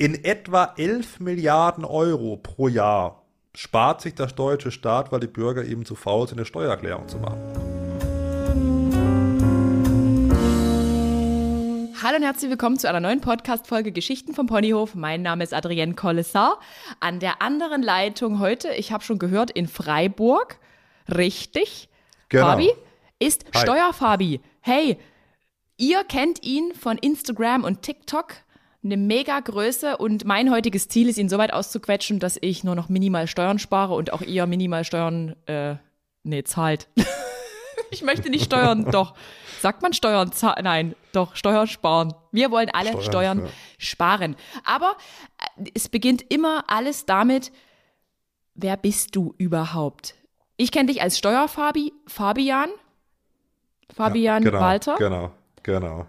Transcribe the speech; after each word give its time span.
In 0.00 0.24
etwa 0.24 0.72
11 0.78 1.20
Milliarden 1.20 1.84
Euro 1.84 2.38
pro 2.38 2.68
Jahr 2.68 3.22
spart 3.54 4.00
sich 4.00 4.14
der 4.14 4.28
deutsche 4.28 4.70
Staat, 4.70 5.12
weil 5.12 5.20
die 5.20 5.26
Bürger 5.26 5.62
eben 5.62 5.84
zu 5.84 5.94
faul 5.94 6.26
sind, 6.26 6.38
eine 6.38 6.46
Steuererklärung 6.46 7.06
zu 7.06 7.18
machen. 7.18 7.38
Hallo 12.02 12.16
und 12.16 12.22
herzlich 12.22 12.48
willkommen 12.50 12.78
zu 12.78 12.88
einer 12.88 13.00
neuen 13.00 13.20
Podcast-Folge 13.20 13.92
Geschichten 13.92 14.32
vom 14.32 14.46
Ponyhof. 14.46 14.94
Mein 14.94 15.20
Name 15.20 15.44
ist 15.44 15.52
Adrienne 15.52 15.92
Collessar. 15.92 16.58
An 17.00 17.20
der 17.20 17.42
anderen 17.42 17.82
Leitung 17.82 18.38
heute, 18.38 18.72
ich 18.72 18.92
habe 18.92 19.04
schon 19.04 19.18
gehört, 19.18 19.50
in 19.50 19.68
Freiburg, 19.68 20.56
richtig, 21.14 21.90
Genau. 22.30 22.46
Fabi, 22.46 22.72
ist 23.18 23.44
Hi. 23.54 23.60
Steuerfabi. 23.60 24.40
Hey, 24.62 24.96
ihr 25.76 26.04
kennt 26.04 26.42
ihn 26.42 26.72
von 26.72 26.96
Instagram 26.96 27.64
und 27.64 27.82
TikTok. 27.82 28.36
Eine 28.82 28.96
mega 28.96 29.38
Größe 29.38 29.98
und 29.98 30.24
mein 30.24 30.50
heutiges 30.50 30.88
Ziel 30.88 31.08
ist, 31.08 31.18
ihn 31.18 31.28
so 31.28 31.36
weit 31.36 31.52
auszuquetschen, 31.52 32.18
dass 32.18 32.38
ich 32.40 32.64
nur 32.64 32.74
noch 32.74 32.88
minimal 32.88 33.26
Steuern 33.26 33.58
spare 33.58 33.94
und 33.94 34.12
auch 34.12 34.22
ihr 34.22 34.46
minimal 34.46 34.84
Steuern, 34.84 35.36
äh, 35.46 35.76
nee, 36.22 36.42
zahlt. 36.44 36.88
ich 37.90 38.02
möchte 38.02 38.30
nicht 38.30 38.44
steuern, 38.44 38.84
doch. 38.90 39.14
Sagt 39.60 39.82
man 39.82 39.92
Steuern 39.92 40.32
zahlen? 40.32 40.64
Nein, 40.64 40.94
doch, 41.12 41.36
Steuern 41.36 41.66
sparen. 41.66 42.14
Wir 42.32 42.50
wollen 42.50 42.70
alle 42.72 42.90
Steuern, 42.90 43.02
Steuern, 43.02 43.38
ja. 43.40 43.50
sparen. 43.76 44.36
Aber 44.64 44.96
äh, 45.58 45.70
es 45.74 45.90
beginnt 45.90 46.24
immer 46.30 46.64
alles 46.68 47.04
damit, 47.04 47.52
wer 48.54 48.78
bist 48.78 49.14
du 49.14 49.34
überhaupt? 49.36 50.14
Ich 50.56 50.72
kenne 50.72 50.86
dich 50.86 51.02
als 51.02 51.18
Steuerfabi, 51.18 51.92
Fabian. 52.06 52.70
Fabian 53.94 54.42
genau, 54.42 54.60
Walter. 54.60 54.96
Genau, 54.96 55.32
genau. 55.62 56.06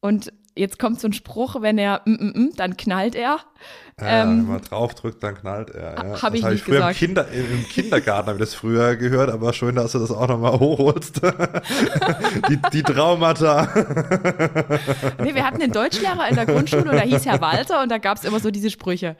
Und 0.00 0.32
jetzt 0.56 0.78
kommt 0.78 1.00
so 1.00 1.08
ein 1.08 1.12
Spruch, 1.12 1.60
wenn 1.60 1.78
er 1.78 2.02
mm, 2.04 2.12
mm, 2.12 2.32
mm, 2.34 2.50
dann 2.56 2.76
knallt 2.76 3.14
er. 3.14 3.38
Ja, 4.00 4.22
Ähm, 4.22 4.38
wenn 4.38 4.46
man 4.54 4.62
draufdrückt, 4.62 5.22
dann 5.22 5.36
knallt 5.36 5.70
er. 5.70 5.94
Ja. 5.94 6.22
hab 6.22 6.32
das 6.32 6.34
ich 6.34 6.44
hab 6.44 6.52
nicht 6.52 6.64
früher 6.64 6.76
gesagt. 6.76 7.00
Im, 7.00 7.06
Kinder, 7.06 7.28
im 7.28 7.68
Kindergarten 7.68 8.28
habe 8.28 8.38
ich 8.38 8.44
das 8.44 8.54
früher 8.54 8.96
gehört, 8.96 9.30
aber 9.30 9.52
schön, 9.52 9.76
dass 9.76 9.92
du 9.92 10.00
das 10.00 10.10
auch 10.10 10.26
nochmal 10.26 10.52
hochholst. 10.58 11.20
die, 12.48 12.58
die 12.72 12.82
Traumata. 12.82 13.68
Nee, 15.22 15.34
wir 15.34 15.44
hatten 15.44 15.62
einen 15.62 15.72
Deutschlehrer 15.72 16.28
in 16.28 16.34
der 16.34 16.46
Grundschule 16.46 16.90
und 16.90 16.96
da 16.96 17.02
hieß 17.02 17.24
Herr 17.26 17.40
Walter 17.40 17.82
und 17.82 17.90
da 17.90 17.98
gab 17.98 18.18
es 18.18 18.24
immer 18.24 18.40
so 18.40 18.50
diese 18.50 18.70
Sprüche. 18.70 19.16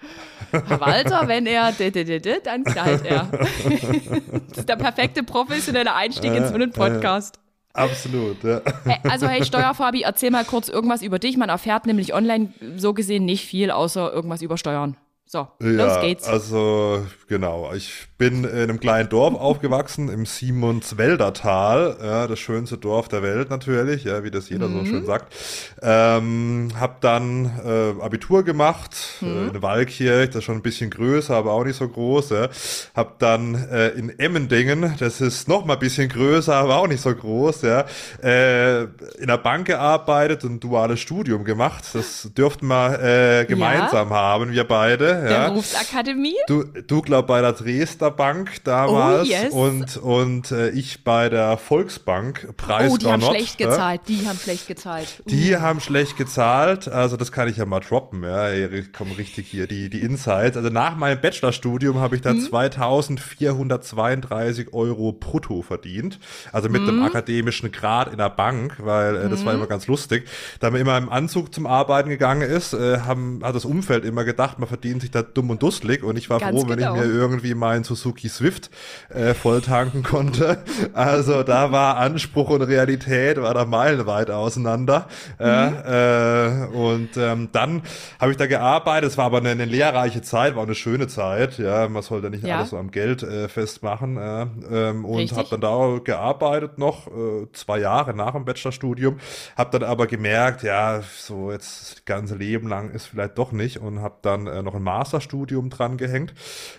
Herr 0.51 0.81
Walter, 0.81 1.29
wenn 1.29 1.47
er 1.47 1.73
dann 1.73 2.65
knallt 2.65 3.07
er. 3.07 3.29
das 4.49 4.59
ist 4.59 4.69
der 4.69 4.77
perfekte 4.77 5.23
professionelle 5.23 5.95
Einstieg 5.95 6.35
in 6.35 6.47
so 6.47 6.55
einen 6.55 6.73
Podcast. 6.73 7.39
Absolut, 7.75 8.43
ja. 8.45 8.61
Also 9.03 9.27
hey 9.27 9.45
Steuerfabi, 9.45 10.03
erzähl 10.03 10.31
mal 10.31 10.45
kurz 10.45 10.69
irgendwas 10.69 11.03
über 11.03 11.19
dich. 11.19 11.37
Man 11.37 11.49
erfährt 11.49 11.87
nämlich 11.87 12.15
online 12.15 12.55
so 12.77 12.95
gesehen 12.95 13.25
nicht 13.25 13.45
viel, 13.47 13.71
außer 13.71 14.13
irgendwas 14.13 14.43
über 14.43 14.57
Steuern. 14.57 14.97
So, 15.27 15.49
los 15.59 15.95
ja, 15.95 16.01
geht's. 16.03 16.29
Also, 16.29 17.05
genau. 17.29 17.73
Ich 17.75 18.07
bin 18.19 18.45
in 18.45 18.51
einem 18.51 18.79
kleinen 18.79 19.09
Dorf 19.09 19.35
aufgewachsen, 19.35 20.09
im 20.09 20.27
Simonswälder 20.27 21.33
Tal. 21.33 21.97
Ja, 22.01 22.27
das 22.29 22.39
schönste 22.39 22.77
Dorf 22.79 23.09
der 23.09 23.23
Welt 23.23 23.51
natürlich, 23.51 24.05
ja, 24.05 24.23
wie 24.23 24.31
das 24.31 24.49
jeder 24.51 24.69
Mhm. 24.69 24.79
so 24.81 24.85
schön 24.85 25.07
sagt. 25.07 25.35
Ähm, 25.83 26.69
hab 26.79 27.01
dann 27.01 27.47
äh, 27.65 28.01
Abitur 28.03 28.45
gemacht 28.45 28.95
Mhm. 29.23 29.29
äh, 29.29 29.47
in 29.57 29.63
Walkirch, 29.63 30.27
das 30.29 30.37
ist 30.37 30.45
schon 30.45 30.57
ein 30.57 30.63
bisschen 30.63 30.91
größer, 30.91 31.35
aber 31.35 31.53
auch 31.53 31.65
nicht 31.65 31.79
so 31.79 31.89
groß. 31.89 32.31
Ja. 32.31 32.49
Hab 32.95 33.19
dann 33.19 33.55
äh, 33.71 33.89
in 33.89 34.17
Emmendingen, 34.19 34.95
das 35.01 35.21
ist 35.21 35.49
noch 35.49 35.65
mal 35.65 35.73
ein 35.75 35.79
bisschen 35.81 36.11
größer, 36.11 36.55
aber 36.55 36.77
auch 36.77 36.87
nicht 36.87 37.01
so 37.03 37.13
groß, 37.13 37.63
ja, 37.63 37.87
äh, 38.23 38.83
in 38.83 39.27
der 39.27 39.39
Bank 39.39 39.67
gearbeitet 39.67 40.45
und 40.45 40.53
ein 40.57 40.61
duales 40.61 41.01
Studium 41.01 41.45
gemacht. 41.45 41.85
Das 41.95 42.29
dürften 42.37 42.67
wir 42.69 43.01
äh, 43.03 43.45
gemeinsam 43.47 44.11
haben, 44.11 44.53
wir 44.53 44.65
beide. 44.65 45.14
Der 45.23 45.31
Ja. 45.31 45.49
Berufsakademie? 45.49 46.35
Du, 46.47 46.65
du 46.65 47.03
glaub 47.03 47.27
bei 47.27 47.41
der 47.41 47.53
Dresdner 47.53 48.11
Bank 48.11 48.63
damals 48.65 49.29
Oh, 49.29 49.31
yes. 49.31 49.53
und, 49.53 49.97
und 49.97 50.51
äh, 50.53 50.71
ich 50.71 51.05
bei 51.05 51.29
der 51.29 51.57
Volksbank, 51.59 52.57
Preis 52.57 52.93
Oh, 52.93 52.97
die 52.97 53.07
haben 53.07 53.21
Garnot, 53.21 53.37
schlecht 53.37 53.61
ja. 53.61 53.69
gezahlt. 53.69 54.01
Die 54.09 54.27
haben 54.27 54.39
schlecht 54.39 54.67
gezahlt. 54.67 55.07
Uh. 55.21 55.31
Die 55.31 55.57
haben 55.57 55.81
schlecht 55.81 56.17
gezahlt, 56.17 56.89
also 56.89 57.17
das 57.17 57.33
kann 57.33 57.49
ich 57.49 57.57
ja 57.57 57.67
mal 57.67 57.81
droppen, 57.81 58.23
ja, 58.23 58.53
ich 58.53 58.93
komme 58.93 59.17
richtig 59.19 59.49
hier, 59.49 59.67
die, 59.67 59.91
die 59.91 60.01
Insights. 60.01 60.57
Also 60.57 60.71
nach 60.71 60.97
meinem 60.97 61.21
Bachelorstudium 61.21 61.99
habe 61.99 62.17
ich 62.17 62.23
da 62.23 62.33
Mhm. 62.33 62.41
2432 62.41 64.73
Euro 64.73 65.13
brutto 65.13 65.63
verdient, 65.63 66.19
also 66.53 66.69
mit 66.69 66.83
Mhm. 66.83 66.89
einem 66.89 67.03
akademischen 67.05 67.71
Grad 67.73 68.11
in 68.11 68.19
der 68.19 68.31
Bank, 68.31 68.77
weil 68.79 69.17
äh, 69.17 69.29
das 69.29 69.45
war 69.45 69.55
immer 69.55 69.67
ganz 69.67 69.87
lustig. 69.87 70.27
Da 70.61 70.71
man 70.71 70.81
immer 70.81 70.97
im 70.99 71.09
Anzug 71.11 71.53
zum 71.55 71.67
Arbeiten 71.67 72.09
gegangen 72.09 72.43
ist, 72.43 72.73
äh, 72.73 73.01
haben, 73.01 73.41
hat 73.43 73.55
das 73.55 73.65
Umfeld 73.65 74.05
immer 74.05 74.25
gedacht, 74.25 74.59
man 74.59 74.69
verdient 74.69 75.03
sich 75.05 75.11
da 75.11 75.23
dumm 75.23 75.51
und 75.51 75.63
dusselig 75.63 76.03
und 76.03 76.17
ich 76.17 76.31
war 76.31 76.41
Ganz 76.41 76.59
froh, 76.59 76.69
wenn 76.69 76.79
genau. 76.79 76.95
ich 76.97 77.03
mir 77.03 77.07
irgendwie 77.07 77.55
meinen 77.55 77.85
Suzuki 77.85 78.29
Swift 78.29 78.71
äh, 79.11 79.35
voll 79.35 79.61
tanken 79.61 80.03
konnte. 80.03 80.59
Also 80.93 81.43
da 81.43 81.73
war 81.73 81.97
Anspruch 81.97 82.51
und 82.51 82.63
Realität, 82.63 83.41
war 83.41 83.53
da 83.55 83.65
meilenweit 83.65 84.31
auseinander. 84.31 85.09
Äh, 85.41 86.65
äh, 86.65 86.67
und 86.69 87.17
ähm, 87.17 87.49
dann 87.53 87.83
habe 88.21 88.33
ich 88.33 88.37
da 88.37 88.47
gearbeitet, 88.47 89.11
es 89.11 89.19
war 89.19 89.27
aber 89.27 89.39
eine, 89.39 89.51
eine 89.51 89.65
lehrreiche 89.65 90.23
Zeit, 90.23 90.57
war 90.57 90.63
eine 90.63 90.75
schöne 90.75 91.07
Zeit. 91.09 91.59
Ja, 91.59 91.89
man 91.89 92.03
sollte 92.03 92.31
nicht 92.31 92.45
Ja. 92.45 92.59
alles 92.59 92.71
so 92.71 92.79
am 92.79 92.91
Geld 92.91 93.23
äh, 93.23 93.49
festmachen. 93.49 94.17
Äh, 94.17 94.47
ähm, 94.71 95.05
und 95.05 95.33
habe 95.33 95.49
dann 95.51 95.61
da 95.61 95.99
gearbeitet 96.03 96.79
noch, 96.79 97.09
äh, 97.09 97.47
zwei 97.53 97.79
Jahre 97.81 98.15
nach 98.15 98.33
dem 98.33 98.45
Bachelorstudium. 98.45 99.19
Habe 99.57 99.79
dann 99.79 99.89
aber 99.89 100.07
gemerkt, 100.07 100.63
ja, 100.63 101.03
so 101.17 101.51
jetzt 101.51 101.81
das 101.95 102.05
ganze 102.05 102.37
Leben 102.37 102.69
lang 102.69 102.91
ist 102.91 103.07
vielleicht 103.07 103.39
doch 103.39 103.53
nicht 103.53 103.79
und 103.79 104.01
habe 104.01 104.17
dann 104.23 104.47
äh, 104.47 104.63
noch 104.63 104.75
ein 104.75 104.83
Masterstudium 104.95 105.71
dran 105.71 105.97
gehängt. 105.97 106.35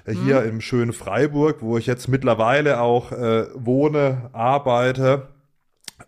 Äh, 0.06 0.14
hier 0.14 0.44
im 0.44 0.62
schönen 0.62 0.94
Freiburg, 0.94 1.58
wo 1.62 1.78
ich 1.78 1.86
jetzt 1.86 2.08
mittlerweile 2.08 2.80
auch 2.80 3.12
äh, 3.12 3.48
wohne, 3.56 4.30
arbeite 4.32 5.28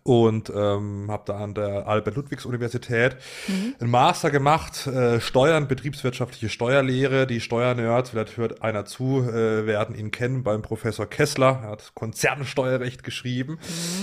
und 0.02 0.50
ähm, 0.54 1.06
habe 1.08 1.22
da 1.26 1.38
an 1.38 1.54
der 1.54 1.86
Albert-Ludwigs-Universität 1.86 3.16
einen 3.80 3.90
Master 3.90 4.30
gemacht, 4.30 4.86
äh, 4.86 5.18
Steuern, 5.18 5.66
betriebswirtschaftliche 5.66 6.50
Steuerlehre. 6.50 7.26
Die 7.26 7.40
Steuernerds, 7.40 8.10
vielleicht 8.10 8.36
hört 8.36 8.62
einer 8.62 8.84
zu, 8.84 9.22
äh, 9.22 9.66
werden 9.66 9.94
ihn 9.94 10.10
kennen 10.10 10.42
beim 10.42 10.60
Professor 10.60 11.06
Kessler. 11.06 11.60
Er 11.62 11.70
hat 11.70 11.92
Konzernsteuerrecht 11.94 13.02
geschrieben, 13.02 13.58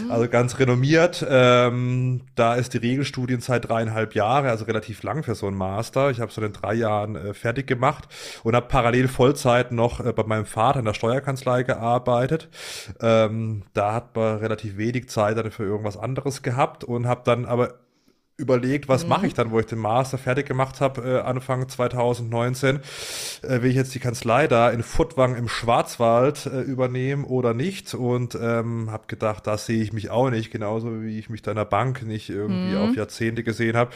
also 0.09 0.27
ganz 0.27 0.57
renommiert. 0.57 1.25
Ähm, 1.27 2.21
da 2.33 2.55
ist 2.55 2.73
die 2.73 2.79
Regelstudienzeit 2.79 3.69
dreieinhalb 3.69 4.15
Jahre, 4.15 4.49
also 4.49 4.65
relativ 4.65 5.03
lang 5.03 5.23
für 5.23 5.35
so 5.35 5.45
einen 5.45 5.57
Master. 5.57 6.09
Ich 6.09 6.19
habe 6.19 6.31
so 6.31 6.41
in 6.41 6.53
drei 6.53 6.73
Jahren 6.73 7.15
äh, 7.15 7.33
fertig 7.35 7.67
gemacht 7.67 8.07
und 8.43 8.55
habe 8.55 8.67
parallel 8.67 9.07
Vollzeit 9.07 9.71
noch 9.71 10.03
äh, 10.03 10.13
bei 10.13 10.23
meinem 10.23 10.47
Vater 10.47 10.79
in 10.79 10.85
der 10.85 10.95
Steuerkanzlei 10.95 11.61
gearbeitet. 11.61 12.49
Ähm, 13.01 13.63
da 13.73 13.93
hat 13.93 14.15
man 14.15 14.37
relativ 14.39 14.77
wenig 14.77 15.09
Zeit 15.09 15.37
dann 15.37 15.51
für 15.51 15.74
irgendwas 15.75 15.97
anderes 15.97 16.41
gehabt 16.41 16.83
und 16.83 17.07
habe 17.07 17.21
dann 17.23 17.45
aber 17.45 17.75
überlegt, 18.37 18.89
was 18.89 19.07
mache 19.07 19.27
ich 19.27 19.33
dann, 19.33 19.51
wo 19.51 19.59
ich 19.59 19.65
den 19.65 19.79
Master 19.79 20.17
fertig 20.17 20.45
gemacht 20.45 20.81
habe, 20.81 21.01
äh, 21.01 21.19
Anfang 21.21 21.69
2019, 21.69 22.81
äh, 23.41 23.61
will 23.61 23.69
ich 23.69 23.77
jetzt 23.77 23.95
die 23.95 23.99
Kanzlei 23.99 24.47
da 24.47 24.69
in 24.69 24.83
Furtwang 24.83 25.35
im 25.35 25.47
Schwarzwald 25.47 26.45
äh, 26.45 26.59
übernehmen 26.59 27.23
oder 27.23 27.53
nicht? 27.53 27.93
Und 27.93 28.35
ähm, 28.35 28.91
habe 28.91 29.05
gedacht, 29.07 29.47
da 29.47 29.57
sehe 29.57 29.81
ich 29.81 29.93
mich 29.93 30.09
auch 30.09 30.29
nicht, 30.29 30.51
genauso 30.51 31.01
wie 31.01 31.17
ich 31.17 31.29
mich 31.29 31.43
da 31.43 31.51
in 31.51 31.57
der 31.57 31.65
Bank 31.65 32.03
nicht 32.03 32.29
irgendwie 32.29 32.75
auf 32.75 32.95
Jahrzehnte 32.95 33.43
gesehen 33.43 33.77
habe 33.77 33.91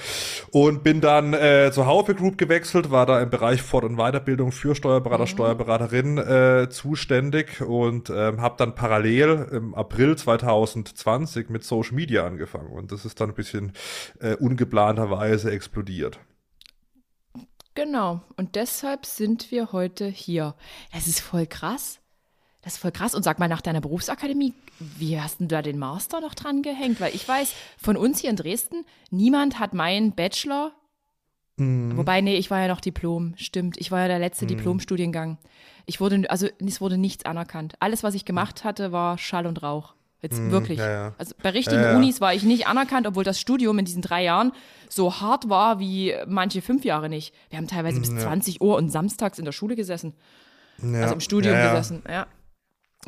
und 0.52 0.84
bin 0.84 1.02
dann 1.02 1.34
äh, 1.34 1.72
zur 1.74 1.86
Haufe 1.86 2.16
Group 2.16 2.38
gewechselt, 2.38 2.92
war 2.92 3.06
da 3.06 3.22
im 3.22 3.30
Bereich 3.30 3.62
Fort- 3.62 3.84
und 3.84 3.98
Weiterbildung 3.98 4.54
für 4.54 4.74
Steuerberater, 4.74 5.28
Steuerberaterin 5.28 6.18
äh, 6.18 6.70
zuständig 6.70 7.62
und 7.62 8.10
ähm, 8.10 8.40
habe 8.42 8.56
dann 8.58 8.74
parallel 8.74 9.48
im 9.52 9.76
April 9.76 10.16
2020 10.16 11.50
mit 11.50 11.66
Social 11.66 11.96
Media 11.96 12.26
angefangen. 12.26 12.70
Und 12.70 12.94
das 12.94 13.04
ist 13.04 13.20
dann 13.20 13.30
ein 13.30 13.36
bisschen 13.36 13.74
äh, 14.22 14.29
ungeplanterweise 14.36 15.52
explodiert. 15.52 16.20
Genau. 17.76 18.22
Und 18.36 18.56
deshalb 18.56 19.06
sind 19.06 19.52
wir 19.52 19.72
heute 19.72 20.08
hier. 20.08 20.56
Das 20.92 21.08
ist 21.08 21.22
voll 21.22 21.48
krass. 21.48 22.00
Das 22.62 22.74
ist 22.74 22.80
voll 22.80 22.92
krass. 22.92 23.16
Und 23.16 23.24
sag 23.24 23.40
mal, 23.40 23.48
nach 23.48 23.62
deiner 23.62 23.80
Berufsakademie, 23.80 24.54
wie 24.80 25.20
hast 25.20 25.40
du 25.40 25.48
da 25.48 25.62
den 25.62 25.80
Master 25.80 26.20
noch 26.20 26.36
dran 26.36 26.62
gehängt? 26.62 27.00
Weil 27.00 27.16
ich 27.16 27.28
weiß, 27.28 27.54
von 27.78 27.96
uns 27.96 28.20
hier 28.20 28.30
in 28.30 28.36
Dresden, 28.36 28.86
niemand 29.12 29.60
hat 29.60 29.74
meinen 29.74 30.14
Bachelor. 30.14 30.74
Wobei, 31.58 32.22
nee, 32.22 32.38
ich 32.38 32.50
war 32.50 32.62
ja 32.62 32.70
noch 32.70 32.80
Diplom, 32.80 33.34
stimmt. 33.36 33.76
Ich 33.80 33.92
war 33.92 34.00
ja 34.00 34.08
der 34.08 34.20
letzte 34.20 34.46
Diplomstudiengang. 34.46 35.38
Ich 35.86 36.00
wurde, 36.00 36.30
also 36.30 36.48
es 36.66 36.80
wurde 36.80 36.98
nichts 36.98 37.26
anerkannt. 37.26 37.76
Alles, 37.82 38.02
was 38.02 38.14
ich 38.14 38.24
gemacht 38.24 38.64
hatte, 38.64 38.94
war 38.94 39.18
Schall 39.18 39.46
und 39.46 39.62
Rauch. 39.62 39.94
Jetzt 40.22 40.52
wirklich. 40.52 40.80
ja, 40.80 40.90
ja. 40.90 41.14
Also 41.18 41.34
bei 41.42 41.52
richtigen 41.52 41.82
Ja. 41.82 41.96
Unis 41.96 42.20
war 42.20 42.34
ich 42.34 42.44
nicht 42.44 42.68
anerkannt, 42.68 43.08
obwohl 43.08 43.24
das 43.24 43.40
Studium 43.40 43.80
in 43.80 43.86
diesen 43.86 44.02
drei 44.02 44.24
Jahren 44.24 44.52
so 44.90 45.22
hart 45.22 45.50
war 45.50 45.80
wie 45.80 46.14
manche 46.28 46.62
fünf 46.62 46.84
Jahre 46.84 47.10
nicht. 47.10 47.34
Wir 47.50 47.58
haben 47.58 47.68
teilweise 47.68 48.00
bis 48.02 48.10
20 48.10 48.60
Uhr 48.62 48.76
und 48.76 48.90
samstags 48.90 49.40
in 49.40 49.46
der 49.46 49.52
Schule 49.54 49.76
gesessen. 49.76 50.14
Also 50.82 51.14
im 51.14 51.20
Studium 51.20 51.54
ja, 51.56 51.82
ja. 52.10 52.28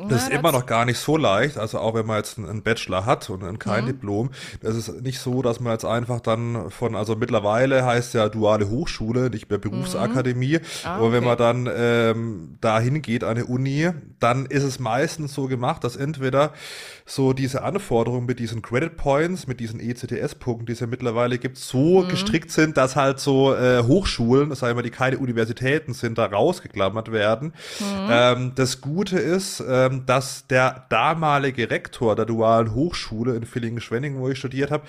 Ja. 0.02 0.08
Das 0.08 0.24
ist 0.24 0.32
immer 0.32 0.52
noch 0.52 0.66
gar 0.66 0.84
nicht 0.84 0.98
so 0.98 1.16
leicht. 1.16 1.58
Also 1.58 1.78
auch 1.78 1.94
wenn 1.94 2.06
man 2.06 2.16
jetzt 2.18 2.38
einen 2.38 2.62
Bachelor 2.62 3.06
hat 3.06 3.28
und 3.30 3.58
kein 3.58 3.84
mhm. 3.84 3.88
Diplom, 3.88 4.30
das 4.60 4.76
ist 4.76 5.02
nicht 5.02 5.18
so, 5.18 5.42
dass 5.42 5.60
man 5.60 5.72
jetzt 5.72 5.84
einfach 5.84 6.20
dann 6.20 6.70
von, 6.70 6.94
also 6.94 7.16
mittlerweile 7.16 7.84
heißt 7.84 8.14
ja 8.14 8.28
duale 8.28 8.68
Hochschule, 8.68 9.30
nicht 9.30 9.50
mehr 9.50 9.58
Berufsakademie. 9.58 10.58
Mhm. 10.58 10.64
Ah, 10.84 10.96
okay. 10.96 11.04
Und 11.04 11.12
wenn 11.12 11.24
man 11.24 11.38
dann 11.38 11.68
ähm, 11.74 12.58
dahin 12.60 13.02
geht, 13.02 13.24
eine 13.24 13.46
Uni, 13.46 13.90
dann 14.20 14.46
ist 14.46 14.62
es 14.62 14.78
meistens 14.78 15.34
so 15.34 15.46
gemacht, 15.46 15.84
dass 15.84 15.96
entweder 15.96 16.52
so 17.04 17.32
diese 17.32 17.62
Anforderungen 17.62 18.26
mit 18.26 18.38
diesen 18.38 18.62
Credit 18.62 18.96
Points, 18.96 19.46
mit 19.46 19.60
diesen 19.60 19.80
ECTS-Punkten, 19.80 20.66
die 20.66 20.72
es 20.72 20.80
ja 20.80 20.86
mittlerweile 20.86 21.38
gibt, 21.38 21.58
so 21.58 22.02
mhm. 22.02 22.08
gestrickt 22.08 22.50
sind, 22.50 22.76
dass 22.76 22.96
halt 22.96 23.20
so 23.20 23.54
äh, 23.54 23.82
Hochschulen, 23.82 24.50
das 24.50 24.60
sagen 24.60 24.78
wir, 24.78 24.82
die 24.82 24.90
keine 24.90 25.18
Universitäten 25.18 25.92
sind, 25.92 26.18
da 26.18 26.26
rausgeklammert 26.26 27.12
werden. 27.12 27.52
Mhm. 27.80 28.08
Ähm, 28.10 28.52
das 28.54 28.80
Gute 28.80 29.18
ist, 29.18 29.62
ähm, 29.66 29.91
dass 30.00 30.46
der 30.46 30.86
damalige 30.88 31.70
Rektor 31.70 32.16
der 32.16 32.24
dualen 32.24 32.74
Hochschule 32.74 33.34
in 33.36 33.44
Villingen-Schwenningen, 33.44 34.18
wo 34.20 34.28
ich 34.28 34.38
studiert 34.38 34.70
habe, 34.70 34.84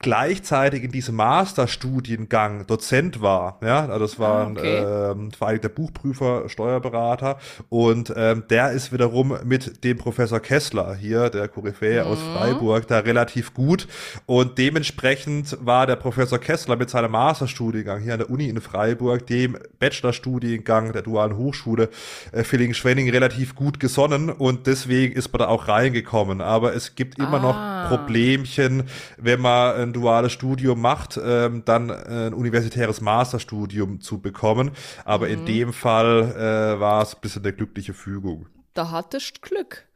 gleichzeitig 0.00 0.84
in 0.84 0.90
diesem 0.90 1.16
Masterstudiengang 1.16 2.66
Dozent 2.66 3.20
war. 3.20 3.58
Ja, 3.62 3.86
also 3.86 3.98
das 3.98 4.18
war 4.18 4.46
ah, 4.46 4.50
okay. 4.50 4.78
ein 4.78 5.18
ähm, 5.18 5.32
vereinigter 5.32 5.68
Buchprüfer, 5.68 6.48
Steuerberater 6.48 7.38
und 7.68 8.12
ähm, 8.16 8.44
der 8.50 8.72
ist 8.72 8.92
wiederum 8.92 9.36
mit 9.44 9.84
dem 9.84 9.98
Professor 9.98 10.40
Kessler 10.40 10.94
hier, 10.94 11.30
der 11.30 11.48
Koryphäe 11.48 12.04
mhm. 12.04 12.10
aus 12.10 12.18
Freiburg, 12.22 12.86
da 12.88 12.98
relativ 12.98 13.54
gut 13.54 13.88
und 14.26 14.58
dementsprechend 14.58 15.56
war 15.60 15.86
der 15.86 15.96
Professor 15.96 16.38
Kessler 16.38 16.76
mit 16.76 16.90
seinem 16.90 17.12
Masterstudiengang 17.12 18.00
hier 18.00 18.14
an 18.14 18.18
der 18.18 18.30
Uni 18.30 18.48
in 18.48 18.60
Freiburg, 18.60 19.26
dem 19.26 19.56
Bachelorstudiengang 19.78 20.92
der 20.92 21.02
Dualen 21.02 21.36
Hochschule 21.36 21.88
äh, 22.32 22.44
Villingen-Schwenning 22.44 23.10
relativ 23.10 23.54
gut 23.54 23.80
gesonnen 23.80 24.30
und 24.30 24.66
deswegen 24.66 25.14
ist 25.14 25.32
man 25.32 25.40
da 25.40 25.48
auch 25.48 25.68
reingekommen. 25.68 26.40
Aber 26.40 26.74
es 26.74 26.94
gibt 26.94 27.18
immer 27.18 27.42
ah. 27.42 27.84
noch 27.88 27.88
Problemchen, 27.88 28.84
wenn 29.16 29.40
man 29.40 29.76
ein 29.84 29.92
duales 29.92 30.32
Studium 30.32 30.80
macht, 30.80 31.20
ähm, 31.22 31.62
dann 31.64 31.90
äh, 31.90 32.26
ein 32.26 32.34
universitäres 32.34 33.00
Masterstudium 33.00 34.00
zu 34.00 34.20
bekommen. 34.20 34.72
Aber 35.04 35.26
mhm. 35.26 35.32
in 35.32 35.46
dem 35.46 35.72
Fall 35.72 36.32
äh, 36.76 36.80
war 36.80 37.02
es 37.02 37.14
ein 37.14 37.20
bisschen 37.20 37.42
eine 37.42 37.52
glückliche 37.52 37.94
Fügung. 37.94 38.46
Da 38.74 38.90
hattest 38.90 39.42
Glück. 39.42 39.86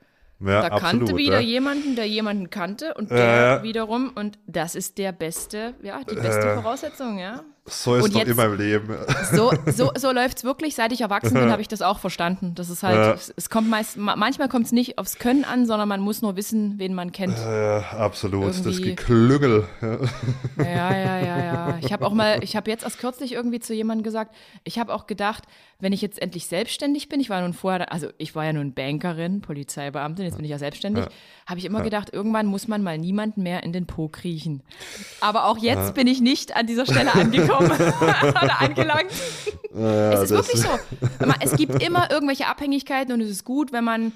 Ja, 0.40 0.62
da 0.62 0.68
kannte 0.70 1.02
absolut, 1.02 1.16
wieder 1.16 1.40
ja. 1.40 1.48
jemanden, 1.48 1.96
der 1.96 2.06
jemanden 2.06 2.48
kannte 2.48 2.94
und 2.94 3.10
der 3.10 3.58
äh, 3.58 3.62
wiederum, 3.64 4.12
und 4.14 4.38
das 4.46 4.76
ist 4.76 4.96
der 4.98 5.10
beste, 5.10 5.74
ja, 5.82 6.00
die 6.04 6.14
beste 6.14 6.50
äh, 6.50 6.54
Voraussetzung, 6.54 7.18
ja. 7.18 7.42
So 7.68 7.94
ist 7.96 8.06
es 8.06 8.12
doch 8.12 8.24
immer 8.24 8.46
im 8.46 8.56
Leben. 8.56 8.96
So, 9.32 9.52
so, 9.66 9.92
so 9.98 10.12
läuft 10.12 10.38
es 10.38 10.44
wirklich. 10.44 10.74
Seit 10.74 10.92
ich 10.92 11.00
erwachsen 11.00 11.34
bin, 11.34 11.50
habe 11.50 11.62
ich 11.62 11.68
das 11.68 11.82
auch 11.82 11.98
verstanden. 11.98 12.54
Das 12.54 12.70
ist 12.70 12.82
halt, 12.82 12.96
ja. 12.96 13.12
es, 13.12 13.32
es, 13.36 13.50
kommt 13.50 13.68
meist, 13.68 13.96
manchmal 13.96 14.48
kommt 14.48 14.66
es 14.66 14.72
nicht 14.72 14.98
aufs 14.98 15.18
Können 15.18 15.44
an, 15.44 15.66
sondern 15.66 15.88
man 15.88 16.00
muss 16.00 16.22
nur 16.22 16.36
wissen, 16.36 16.78
wen 16.78 16.94
man 16.94 17.12
kennt. 17.12 17.38
Ja, 17.38 17.80
absolut. 17.98 18.54
Irgendwie. 18.54 18.62
Das 18.62 18.82
Geklüngel. 18.82 19.68
Ja, 20.56 20.64
ja, 20.64 21.18
ja, 21.18 21.38
ja. 21.38 21.78
Ich 21.88 21.92
habe 21.92 22.06
auch 22.06 22.12
mal, 22.12 22.42
ich 22.42 22.56
habe 22.56 22.70
jetzt 22.70 22.84
erst 22.84 22.98
kürzlich 22.98 23.32
irgendwie 23.32 23.60
zu 23.60 23.74
jemandem 23.74 24.02
gesagt, 24.02 24.34
ich 24.64 24.78
habe 24.78 24.92
auch 24.92 25.06
gedacht, 25.06 25.44
wenn 25.80 25.92
ich 25.92 26.02
jetzt 26.02 26.20
endlich 26.20 26.46
selbstständig 26.46 27.08
bin, 27.08 27.20
ich 27.20 27.30
war 27.30 27.40
nun 27.40 27.52
vorher, 27.52 27.92
also 27.92 28.08
ich 28.18 28.34
war 28.34 28.44
ja 28.44 28.52
nun 28.52 28.74
Bankerin, 28.74 29.40
Polizeibeamtin, 29.42 30.24
jetzt 30.24 30.36
bin 30.36 30.44
ich 30.44 30.50
ja 30.50 30.58
selbstständig, 30.58 31.04
ja. 31.04 31.10
habe 31.46 31.60
ich 31.60 31.64
immer 31.64 31.82
gedacht, 31.82 32.12
irgendwann 32.12 32.46
muss 32.46 32.66
man 32.66 32.82
mal 32.82 32.98
niemanden 32.98 33.42
mehr 33.42 33.62
in 33.62 33.72
den 33.72 33.86
Po 33.86 34.08
kriechen. 34.08 34.62
Aber 35.20 35.46
auch 35.46 35.58
jetzt 35.58 35.94
bin 35.94 36.06
ich 36.06 36.20
nicht 36.20 36.56
an 36.56 36.66
dieser 36.66 36.84
Stelle 36.84 37.14
angekommen 37.14 37.57
angekommen 37.58 38.14
oder 38.42 38.60
angelangt. 38.60 39.10
Ja, 39.74 40.12
es 40.12 40.22
ist 40.22 40.30
wirklich 40.30 40.60
so. 40.60 40.68
Es 41.40 41.56
gibt 41.56 41.82
immer 41.82 42.10
irgendwelche 42.10 42.46
Abhängigkeiten 42.46 43.12
und 43.12 43.20
es 43.20 43.30
ist 43.30 43.44
gut, 43.44 43.72
wenn 43.72 43.84
man 43.84 44.12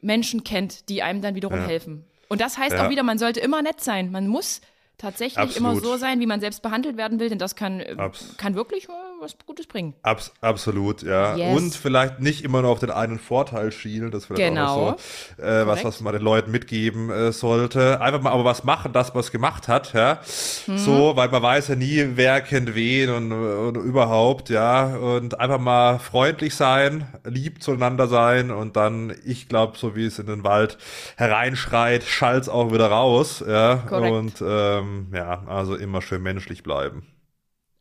Menschen 0.00 0.44
kennt, 0.44 0.88
die 0.88 1.02
einem 1.02 1.22
dann 1.22 1.34
wiederum 1.34 1.58
ja. 1.58 1.66
helfen. 1.66 2.04
Und 2.28 2.40
das 2.40 2.58
heißt 2.58 2.72
ja. 2.72 2.86
auch 2.86 2.90
wieder, 2.90 3.02
man 3.02 3.18
sollte 3.18 3.40
immer 3.40 3.62
nett 3.62 3.80
sein. 3.80 4.10
Man 4.10 4.26
muss 4.26 4.60
tatsächlich 4.98 5.38
Absolut. 5.38 5.72
immer 5.72 5.80
so 5.80 5.96
sein, 5.96 6.20
wie 6.20 6.26
man 6.26 6.40
selbst 6.40 6.62
behandelt 6.62 6.96
werden 6.96 7.20
will, 7.20 7.28
denn 7.28 7.38
das 7.38 7.54
kann, 7.54 7.80
äh, 7.80 7.96
kann 8.38 8.54
wirklich 8.54 8.88
was 9.20 9.36
Gutes 9.46 9.66
bringen. 9.66 9.94
Abs 10.02 10.32
absolut, 10.40 11.02
ja. 11.02 11.36
Yes. 11.36 11.56
Und 11.56 11.74
vielleicht 11.74 12.20
nicht 12.20 12.44
immer 12.44 12.62
nur 12.62 12.70
auf 12.70 12.78
den 12.78 12.90
einen 12.90 13.18
Vorteil 13.18 13.72
schielen, 13.72 14.10
das 14.10 14.26
vielleicht 14.26 14.50
genau. 14.50 14.92
auch 14.92 14.98
so, 15.36 15.42
äh, 15.42 15.66
was, 15.66 15.84
was 15.84 16.00
man 16.00 16.12
den 16.12 16.22
Leuten 16.22 16.50
mitgeben 16.50 17.10
äh, 17.10 17.32
sollte. 17.32 18.00
Einfach 18.00 18.22
mal 18.22 18.30
aber 18.30 18.44
was 18.44 18.64
machen, 18.64 18.92
das 18.92 19.14
was 19.14 19.32
gemacht 19.32 19.68
hat, 19.68 19.92
ja. 19.92 20.20
Mhm. 20.66 20.78
So, 20.78 21.16
weil 21.16 21.28
man 21.28 21.42
weiß 21.42 21.68
ja 21.68 21.76
nie, 21.76 22.04
wer 22.14 22.40
kennt 22.40 22.74
wen 22.74 23.10
und, 23.10 23.32
und 23.32 23.76
überhaupt, 23.76 24.48
ja. 24.48 24.96
Und 24.96 25.38
einfach 25.38 25.60
mal 25.60 25.98
freundlich 25.98 26.54
sein, 26.54 27.06
lieb 27.24 27.62
zueinander 27.62 28.08
sein 28.08 28.50
und 28.50 28.76
dann, 28.76 29.14
ich 29.24 29.48
glaube, 29.48 29.76
so 29.76 29.94
wie 29.94 30.06
es 30.06 30.18
in 30.18 30.26
den 30.26 30.44
Wald 30.44 30.78
hereinschreit, 31.16 32.02
schallt 32.04 32.48
auch 32.48 32.72
wieder 32.72 32.88
raus, 32.88 33.44
ja. 33.46 33.76
Korrekt. 33.76 34.12
Und 34.12 34.44
ähm, 34.46 34.85
ja, 35.12 35.44
also 35.46 35.76
immer 35.76 36.02
schön 36.02 36.22
menschlich 36.22 36.62
bleiben. 36.62 37.06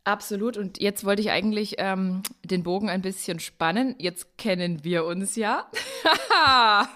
Absolut. 0.06 0.56
Und 0.56 0.80
jetzt 0.80 1.04
wollte 1.04 1.24
ich 1.24 1.32
eigentlich 1.32 1.76
ähm, 1.80 2.22
den 2.44 2.62
Bogen 2.62 2.90
ein 2.90 3.02
bisschen 3.02 3.40
spannen. 3.40 3.96
Jetzt 3.98 4.38
kennen 4.38 4.84
wir 4.84 5.04
uns 5.04 5.36
ja. 5.36 5.66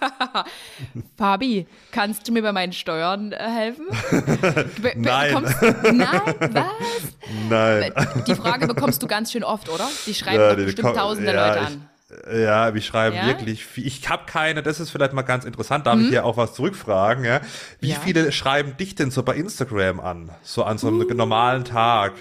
Fabi, 1.18 1.66
kannst 1.92 2.28
du 2.28 2.32
mir 2.32 2.44
bei 2.44 2.52
meinen 2.52 2.72
Steuern 2.72 3.32
äh, 3.32 3.38
helfen? 3.38 3.88
Be 4.80 4.94
nein. 4.96 5.34
Bekommst, 5.34 5.62
nein, 5.92 6.22
was? 6.54 6.66
Nein. 7.50 7.94
Die 8.28 8.36
Frage 8.36 8.68
bekommst 8.68 9.02
du 9.02 9.08
ganz 9.08 9.32
schön 9.32 9.44
oft, 9.44 9.70
oder? 9.70 9.88
Die 10.06 10.14
schreiben 10.14 10.42
ja, 10.42 10.56
die 10.56 10.66
bestimmt 10.66 10.96
tausende 10.96 11.34
ja, 11.34 11.48
Leute 11.48 11.62
an. 11.62 11.89
Ja, 12.34 12.74
wir 12.74 12.82
schreiben 12.82 13.16
ja? 13.16 13.28
wirklich 13.28 13.66
viel. 13.66 13.86
Ich 13.86 14.10
habe 14.10 14.24
keine, 14.26 14.64
das 14.64 14.80
ist 14.80 14.90
vielleicht 14.90 15.14
mal 15.14 15.22
ganz 15.22 15.46
interessant, 15.46 15.86
darf 15.86 15.96
hm? 15.96 16.06
ich 16.06 16.10
dir 16.10 16.26
auch 16.26 16.38
was 16.38 16.54
zurückfragen. 16.54 17.24
Ja? 17.24 17.42
Wie 17.80 17.90
ja. 17.90 18.00
viele 18.00 18.32
schreiben 18.32 18.78
dich 18.78 18.96
denn 18.96 19.12
so 19.12 19.22
bei 19.22 19.36
Instagram 19.36 20.00
an? 20.00 20.32
So 20.42 20.64
an 20.64 20.78
so 20.78 20.88
einem 20.88 21.02
uh. 21.02 21.14
normalen 21.14 21.66
Tag? 21.66 22.14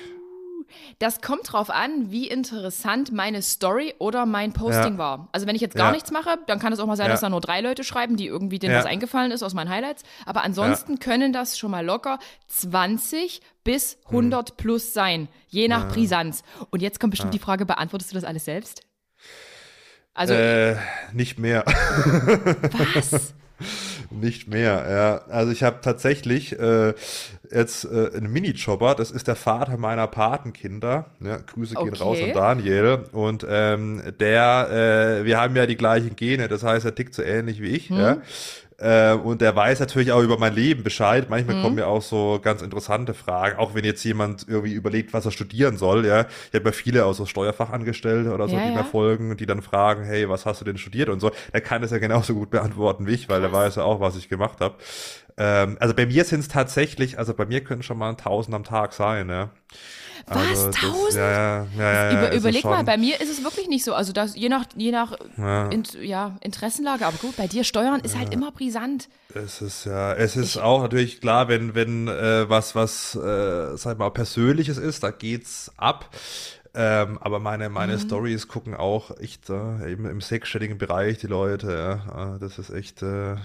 Das 0.98 1.20
kommt 1.22 1.52
drauf 1.52 1.70
an, 1.70 2.10
wie 2.10 2.28
interessant 2.28 3.12
meine 3.12 3.40
Story 3.40 3.94
oder 3.98 4.26
mein 4.26 4.52
Posting 4.52 4.94
ja. 4.94 4.98
war. 4.98 5.28
Also 5.32 5.46
wenn 5.46 5.54
ich 5.54 5.62
jetzt 5.62 5.76
gar 5.76 5.86
ja. 5.86 5.92
nichts 5.92 6.10
mache, 6.10 6.38
dann 6.46 6.58
kann 6.58 6.72
es 6.72 6.80
auch 6.80 6.86
mal 6.86 6.96
sein, 6.96 7.06
ja. 7.06 7.12
dass 7.12 7.20
da 7.20 7.30
nur 7.30 7.40
drei 7.40 7.60
Leute 7.60 7.84
schreiben, 7.84 8.16
die 8.16 8.26
irgendwie 8.26 8.58
denen 8.58 8.74
was 8.74 8.84
eingefallen 8.84 9.30
ist 9.30 9.42
aus 9.42 9.54
meinen 9.54 9.70
Highlights. 9.70 10.02
Aber 10.26 10.42
ansonsten 10.42 10.98
können 10.98 11.32
das 11.32 11.58
schon 11.58 11.70
mal 11.70 11.84
locker 11.84 12.18
20 12.48 13.40
bis 13.64 13.98
100 14.06 14.50
hm. 14.50 14.56
plus 14.56 14.92
sein, 14.92 15.28
je 15.48 15.68
nach 15.68 15.88
Brisanz. 15.88 16.42
Und 16.70 16.82
jetzt 16.82 17.00
kommt 17.00 17.12
bestimmt 17.12 17.32
die 17.32 17.38
Frage, 17.38 17.64
beantwortest 17.64 18.10
du 18.10 18.14
das 18.14 18.24
alles 18.24 18.44
selbst? 18.44 18.82
Also 20.18 20.34
äh, 20.34 20.74
nicht 21.12 21.38
mehr. 21.38 21.64
Was? 22.94 23.34
Nicht 24.10 24.48
mehr, 24.48 24.86
ja. 24.88 25.32
Also 25.32 25.52
ich 25.52 25.62
habe 25.62 25.78
tatsächlich 25.82 26.58
äh, 26.58 26.94
jetzt 27.50 27.84
äh, 27.84 28.10
einen 28.16 28.32
Mini-Jobber, 28.32 28.94
das 28.94 29.10
ist 29.10 29.26
der 29.26 29.36
Vater 29.36 29.76
meiner 29.76 30.06
Patenkinder. 30.06 31.06
Ja, 31.20 31.38
Grüße 31.38 31.74
gehen 31.74 31.88
okay. 31.88 32.02
raus 32.02 32.18
an 32.22 32.32
Daniel. 32.32 33.04
Und 33.12 33.44
ähm, 33.48 34.02
der, 34.18 35.20
äh, 35.20 35.24
wir 35.24 35.40
haben 35.40 35.56
ja 35.56 35.66
die 35.66 35.76
gleichen 35.76 36.16
Gene, 36.16 36.48
das 36.48 36.62
heißt, 36.62 36.84
er 36.86 36.94
tickt 36.94 37.14
so 37.14 37.22
ähnlich 37.22 37.60
wie 37.60 37.68
ich. 37.68 37.90
Hm. 37.90 37.98
Ja. 37.98 38.16
Äh, 38.80 39.14
und 39.14 39.42
er 39.42 39.56
weiß 39.56 39.80
natürlich 39.80 40.12
auch 40.12 40.22
über 40.22 40.38
mein 40.38 40.54
Leben 40.54 40.84
Bescheid. 40.84 41.28
Manchmal 41.28 41.56
mhm. 41.56 41.62
kommen 41.62 41.74
mir 41.74 41.88
auch 41.88 42.02
so 42.02 42.38
ganz 42.40 42.62
interessante 42.62 43.12
Fragen, 43.12 43.58
auch 43.58 43.74
wenn 43.74 43.84
jetzt 43.84 44.04
jemand 44.04 44.46
irgendwie 44.48 44.72
überlegt, 44.72 45.12
was 45.12 45.24
er 45.24 45.32
studieren 45.32 45.76
soll. 45.76 46.06
Ja, 46.06 46.26
ich 46.48 46.54
habe 46.54 46.66
ja 46.66 46.72
viele 46.72 47.04
aus 47.04 47.16
so 47.16 47.26
Steuerfachangestellte 47.26 48.32
oder 48.32 48.48
so, 48.48 48.56
ja, 48.56 48.62
die 48.62 48.72
ja. 48.72 48.76
mir 48.76 48.84
folgen, 48.84 49.36
die 49.36 49.46
dann 49.46 49.62
fragen, 49.62 50.04
hey, 50.04 50.28
was 50.28 50.46
hast 50.46 50.60
du 50.60 50.64
denn 50.64 50.78
studiert 50.78 51.08
und 51.08 51.18
so. 51.18 51.32
Der 51.52 51.60
kann 51.60 51.82
das 51.82 51.90
ja 51.90 51.98
genauso 51.98 52.34
gut 52.34 52.50
beantworten 52.50 53.06
wie 53.08 53.14
ich, 53.14 53.28
weil 53.28 53.40
Krass. 53.40 53.50
er 53.50 53.52
weiß 53.52 53.74
ja 53.76 53.82
auch, 53.82 53.98
was 54.00 54.16
ich 54.16 54.28
gemacht 54.28 54.60
habe. 54.60 54.76
Ähm, 55.36 55.76
also 55.80 55.94
bei 55.94 56.06
mir 56.06 56.24
sind 56.24 56.40
es 56.40 56.48
tatsächlich, 56.48 57.18
also 57.18 57.34
bei 57.34 57.46
mir 57.46 57.64
können 57.64 57.82
schon 57.82 57.98
mal 57.98 58.10
ein 58.10 58.16
Tausend 58.16 58.54
am 58.54 58.62
Tag 58.62 58.92
sein. 58.92 59.28
Ja. 59.28 59.50
Was? 60.26 60.38
Also, 60.38 60.70
tausend? 60.70 61.16
Ja, 61.16 61.30
ja, 61.30 61.66
ja, 61.76 61.92
ja, 61.92 62.12
Über, 62.12 62.32
überleg 62.32 62.64
mal, 62.64 62.84
bei 62.84 62.96
mir 62.96 63.20
ist 63.20 63.30
es 63.30 63.42
wirklich 63.44 63.68
nicht 63.68 63.84
so. 63.84 63.94
Also 63.94 64.12
das, 64.12 64.36
je 64.36 64.48
nach, 64.48 64.64
je 64.76 64.90
nach 64.90 65.16
in, 65.36 65.84
ja, 66.00 66.36
Interessenlage, 66.42 67.06
aber 67.06 67.16
gut, 67.18 67.36
bei 67.36 67.46
dir 67.46 67.64
Steuern 67.64 68.00
ist 68.00 68.16
halt 68.18 68.32
immer 68.32 68.52
brisant. 68.52 69.08
Es 69.34 69.60
ist 69.60 69.84
ja, 69.84 70.14
es 70.14 70.36
ist 70.36 70.56
ich, 70.56 70.60
auch 70.60 70.82
natürlich 70.82 71.20
klar, 71.20 71.48
wenn, 71.48 71.74
wenn 71.74 72.08
äh, 72.08 72.48
was, 72.48 72.74
was, 72.74 73.14
äh, 73.14 73.76
sag 73.76 73.98
mal, 73.98 74.10
Persönliches 74.10 74.78
ist, 74.78 75.02
da 75.02 75.10
geht's 75.10 75.70
ab. 75.76 76.10
Ähm, 76.74 77.18
aber 77.20 77.40
meine, 77.40 77.70
meine 77.70 77.94
mhm. 77.94 78.00
Stories 78.00 78.46
gucken 78.46 78.74
auch 78.74 79.18
echt 79.18 79.50
äh, 79.50 79.90
eben 79.90 80.06
im 80.06 80.20
sechsstelligen 80.20 80.78
Bereich 80.78 81.18
die 81.18 81.26
Leute. 81.26 81.72
Ja. 81.72 82.36
Äh, 82.36 82.38
das 82.38 82.58
ist 82.58 82.70
echt. 82.70 83.02
Äh, 83.02 83.36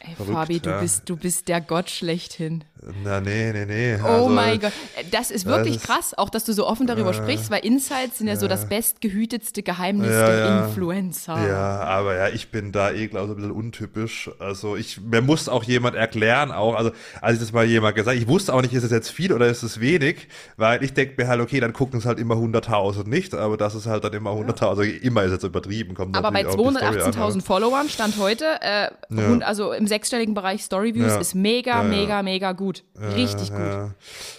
Ey, 0.00 0.14
verrückt, 0.14 0.34
Fabi, 0.34 0.60
du, 0.60 0.80
bist, 0.80 1.08
du 1.08 1.16
bist 1.16 1.48
der 1.48 1.60
Gott 1.60 1.90
schlechthin. 1.90 2.64
Na, 3.04 3.20
nee, 3.20 3.52
nee, 3.52 3.66
nee. 3.66 3.98
Oh 4.02 4.06
also, 4.06 4.28
mein 4.30 4.58
Gott. 4.58 4.72
Das 5.10 5.30
ist 5.30 5.44
wirklich 5.44 5.76
das 5.76 5.82
krass, 5.84 6.14
auch 6.16 6.30
dass 6.30 6.44
du 6.44 6.54
so 6.54 6.66
offen 6.66 6.86
darüber 6.86 7.10
äh, 7.10 7.14
sprichst, 7.14 7.50
weil 7.50 7.64
Insights 7.64 8.18
sind 8.18 8.28
ja, 8.28 8.36
so 8.36 8.48
das 8.48 8.66
bestgehütetste 8.66 9.62
Geheimnis 9.62 10.12
ja, 10.12 10.26
der 10.26 10.64
Influencer. 10.64 11.46
Ja, 11.46 11.80
aber 11.82 12.16
ja, 12.16 12.28
ich 12.28 12.50
bin 12.50 12.72
da 12.72 12.90
eh, 12.90 13.08
glaube 13.08 13.26
ich, 13.26 13.32
ein 13.32 13.36
bisschen 13.36 13.50
untypisch. 13.52 14.30
Also 14.38 14.76
ich, 14.76 15.00
mir 15.00 15.20
muss 15.20 15.48
auch 15.50 15.64
jemand 15.64 15.96
erklären, 15.96 16.50
auch, 16.52 16.74
also 16.74 16.92
als 17.20 17.34
ich 17.34 17.40
das 17.40 17.52
mal 17.52 17.66
jemand 17.66 17.96
gesagt 17.96 18.16
ich 18.16 18.26
wusste 18.26 18.54
auch 18.54 18.62
nicht, 18.62 18.72
ist 18.72 18.84
es 18.84 18.90
jetzt 18.90 19.10
viel 19.10 19.32
oder 19.32 19.46
ist 19.48 19.62
es 19.62 19.80
wenig, 19.80 20.28
weil 20.56 20.82
ich 20.82 20.94
denke 20.94 21.22
mir 21.22 21.28
halt, 21.28 21.40
okay, 21.40 21.60
dann 21.60 21.74
gucken 21.74 21.98
es 21.98 22.06
halt 22.06 22.18
immer 22.18 22.36
100.000 22.36 22.70
200.000 22.70 23.08
nicht, 23.08 23.34
aber 23.34 23.56
das 23.56 23.74
ist 23.74 23.86
halt 23.86 24.04
dann 24.04 24.12
immer 24.12 24.30
100.000, 24.30 24.68
also 24.68 24.82
immer 24.82 25.24
ist 25.24 25.32
jetzt 25.32 25.44
übertrieben. 25.44 25.94
Kommt 25.94 26.16
Aber 26.16 26.30
bei 26.30 26.42
natürlich 26.42 26.66
auch 26.66 26.72
die 26.72 26.78
Story 26.78 27.02
an, 27.02 27.40
218.000 27.40 27.42
Followern 27.42 27.88
stand 27.88 28.18
heute, 28.18 28.44
äh, 28.60 28.90
Ja. 29.10 29.28
Im 29.72 29.86
sechsstelligen 29.86 30.34
Bereich 30.34 30.62
Storyviews, 30.62 31.12
Ja. 31.12 31.18
ist 31.20 31.34
mega, 31.34 31.78
Ja, 31.78 31.82
mega, 31.82 32.22
mega 32.22 32.52
gut. 32.52 32.84
Richtig 32.98 33.50
gut. 33.50 33.90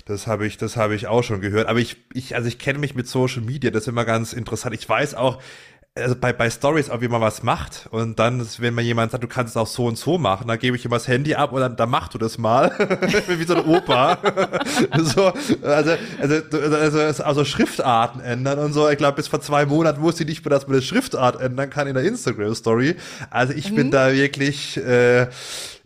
Das 0.06 0.28
habe 0.28 0.46
ich, 0.48 0.58
das 0.58 0.78
habe 0.78 0.96
ich 0.96 1.08
auch 1.08 1.24
schon 1.24 1.42
gehört. 1.42 1.68
Aber 1.68 1.80
ich, 1.80 1.98
ich, 2.14 2.36
also 2.36 2.48
ich 2.48 2.60
kenne 2.60 2.80
mich 2.80 2.96
mit 2.96 3.08
Social 3.08 3.42
Media, 3.42 3.72
das 3.72 3.84
ist 3.84 3.88
immer 3.88 4.06
ganz 4.06 4.34
interessant. 4.34 4.76
Ich 4.76 4.88
weiß 4.88 5.16
auch, 5.16 5.42
also 5.94 6.16
bei, 6.16 6.32
bei 6.32 6.50
Stories 6.50 6.90
auch, 6.90 7.02
wie 7.02 7.10
man 7.10 7.20
was 7.20 7.44
macht. 7.44 7.88
Und 7.92 8.18
dann, 8.18 8.40
ist, 8.40 8.62
wenn 8.62 8.74
mir 8.74 8.82
jemand 8.82 9.12
sagt, 9.12 9.24
du 9.24 9.28
kannst 9.28 9.52
es 9.52 9.58
auch 9.58 9.68
so 9.68 9.86
und 9.88 9.98
so 9.98 10.18
machen, 10.18 10.48
dann 10.48 10.58
gebe 10.58 10.78
ich 10.78 10.86
ihm 10.86 10.92
das 10.92 11.08
Handy 11.08 11.36
ab 11.36 11.52
und 11.52 11.60
dann, 11.60 11.76
dann 11.76 11.90
mach 11.90 12.08
du 12.08 12.18
das 12.18 12.38
mal. 12.38 12.72
wie 13.28 13.44
so 13.44 13.56
ein 13.56 13.66
Opa. 13.66 14.18
so, 15.00 15.34
also, 15.62 15.92
also, 16.22 16.36
also, 17.02 17.24
also 17.24 17.46
Schriftarten 17.46 18.22
ändern 18.22 18.60
und 18.60 18.74
so. 18.74 18.90
Ich 18.90 18.98
glaube, 18.98 19.18
bis 19.18 19.28
vor 19.28 19.42
zwei 19.42 19.66
Monaten 19.66 20.02
wusste 20.02 20.24
ich 20.24 20.30
nicht 20.30 20.46
mehr, 20.46 20.50
dass 20.52 20.66
man 20.66 20.76
eine 20.76 20.82
Schriftart 20.82 21.42
ändern 21.42 21.70
kann 21.70 21.88
in 21.88 21.94
der 21.96 22.04
Instagram-Story. 22.04 22.96
Also 23.30 23.54
ich 23.54 23.72
Mhm. 23.72 23.76
bin 23.76 23.92
da 23.92 24.14
wirklich, 24.14 24.78
äh, 24.78 25.28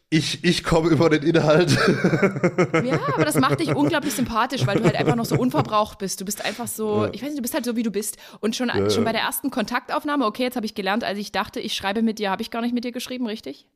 ich, 0.09 0.43
ich 0.43 0.63
komme 0.63 0.89
über 0.89 1.09
den 1.09 1.23
Inhalt. 1.23 1.71
Ja, 2.83 2.99
aber 3.13 3.25
das 3.25 3.35
macht 3.35 3.59
dich 3.59 3.69
unglaublich 3.75 4.13
sympathisch, 4.13 4.65
weil 4.65 4.77
du 4.77 4.83
halt 4.83 4.95
einfach 4.95 5.15
noch 5.15 5.25
so 5.25 5.35
unverbraucht 5.35 5.97
bist. 5.97 6.21
Du 6.21 6.25
bist 6.25 6.45
einfach 6.45 6.67
so, 6.67 7.07
ich 7.11 7.21
weiß 7.21 7.29
nicht, 7.29 7.39
du 7.39 7.41
bist 7.41 7.53
halt 7.53 7.65
so, 7.65 7.75
wie 7.75 7.83
du 7.83 7.91
bist. 7.91 8.17
Und 8.39 8.55
schon, 8.55 8.69
schon 8.89 9.03
bei 9.03 9.11
der 9.11 9.21
ersten 9.21 9.49
Kontaktaufnahme, 9.49 10.25
okay, 10.25 10.43
jetzt 10.43 10.55
habe 10.55 10.65
ich 10.65 10.75
gelernt, 10.75 11.03
als 11.03 11.17
ich 11.17 11.31
dachte, 11.31 11.59
ich 11.59 11.73
schreibe 11.73 12.01
mit 12.01 12.19
dir, 12.19 12.29
habe 12.29 12.41
ich 12.41 12.51
gar 12.51 12.61
nicht 12.61 12.73
mit 12.73 12.83
dir 12.83 12.91
geschrieben, 12.91 13.25
richtig? 13.25 13.67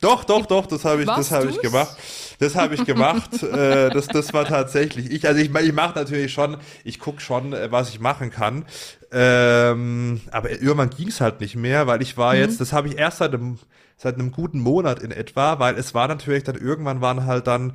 Doch, 0.00 0.24
doch, 0.24 0.46
doch, 0.46 0.66
das 0.66 0.84
habe 0.84 1.02
ich, 1.02 1.08
habe 1.08 1.48
ich 1.48 1.60
gemacht. 1.60 1.96
Das 2.38 2.54
habe 2.54 2.74
ich 2.74 2.84
gemacht. 2.84 3.42
äh, 3.42 3.90
das, 3.90 4.06
das 4.06 4.32
war 4.32 4.44
tatsächlich 4.44 5.10
ich. 5.10 5.26
Also 5.26 5.40
ich, 5.40 5.52
ich 5.52 5.72
mache 5.72 5.98
natürlich 5.98 6.32
schon, 6.32 6.56
ich 6.84 6.98
guck 6.98 7.20
schon, 7.20 7.52
äh, 7.52 7.70
was 7.70 7.90
ich 7.90 8.00
machen 8.00 8.30
kann. 8.30 8.64
Ähm, 9.10 10.20
aber 10.30 10.50
irgendwann 10.50 10.90
ging 10.90 11.08
es 11.08 11.20
halt 11.20 11.40
nicht 11.40 11.56
mehr, 11.56 11.86
weil 11.86 12.00
ich 12.00 12.16
war 12.16 12.34
jetzt, 12.34 12.60
das 12.60 12.72
habe 12.72 12.88
ich 12.88 12.98
erst 12.98 13.18
seit 13.18 13.34
einem, 13.34 13.58
seit 14.02 14.16
einem 14.16 14.32
guten 14.32 14.60
Monat 14.60 15.02
in 15.02 15.10
etwa, 15.10 15.58
weil 15.58 15.76
es 15.76 15.94
war 15.94 16.08
natürlich 16.08 16.44
dann 16.44 16.56
irgendwann 16.56 17.00
waren 17.00 17.24
halt 17.24 17.46
dann 17.46 17.74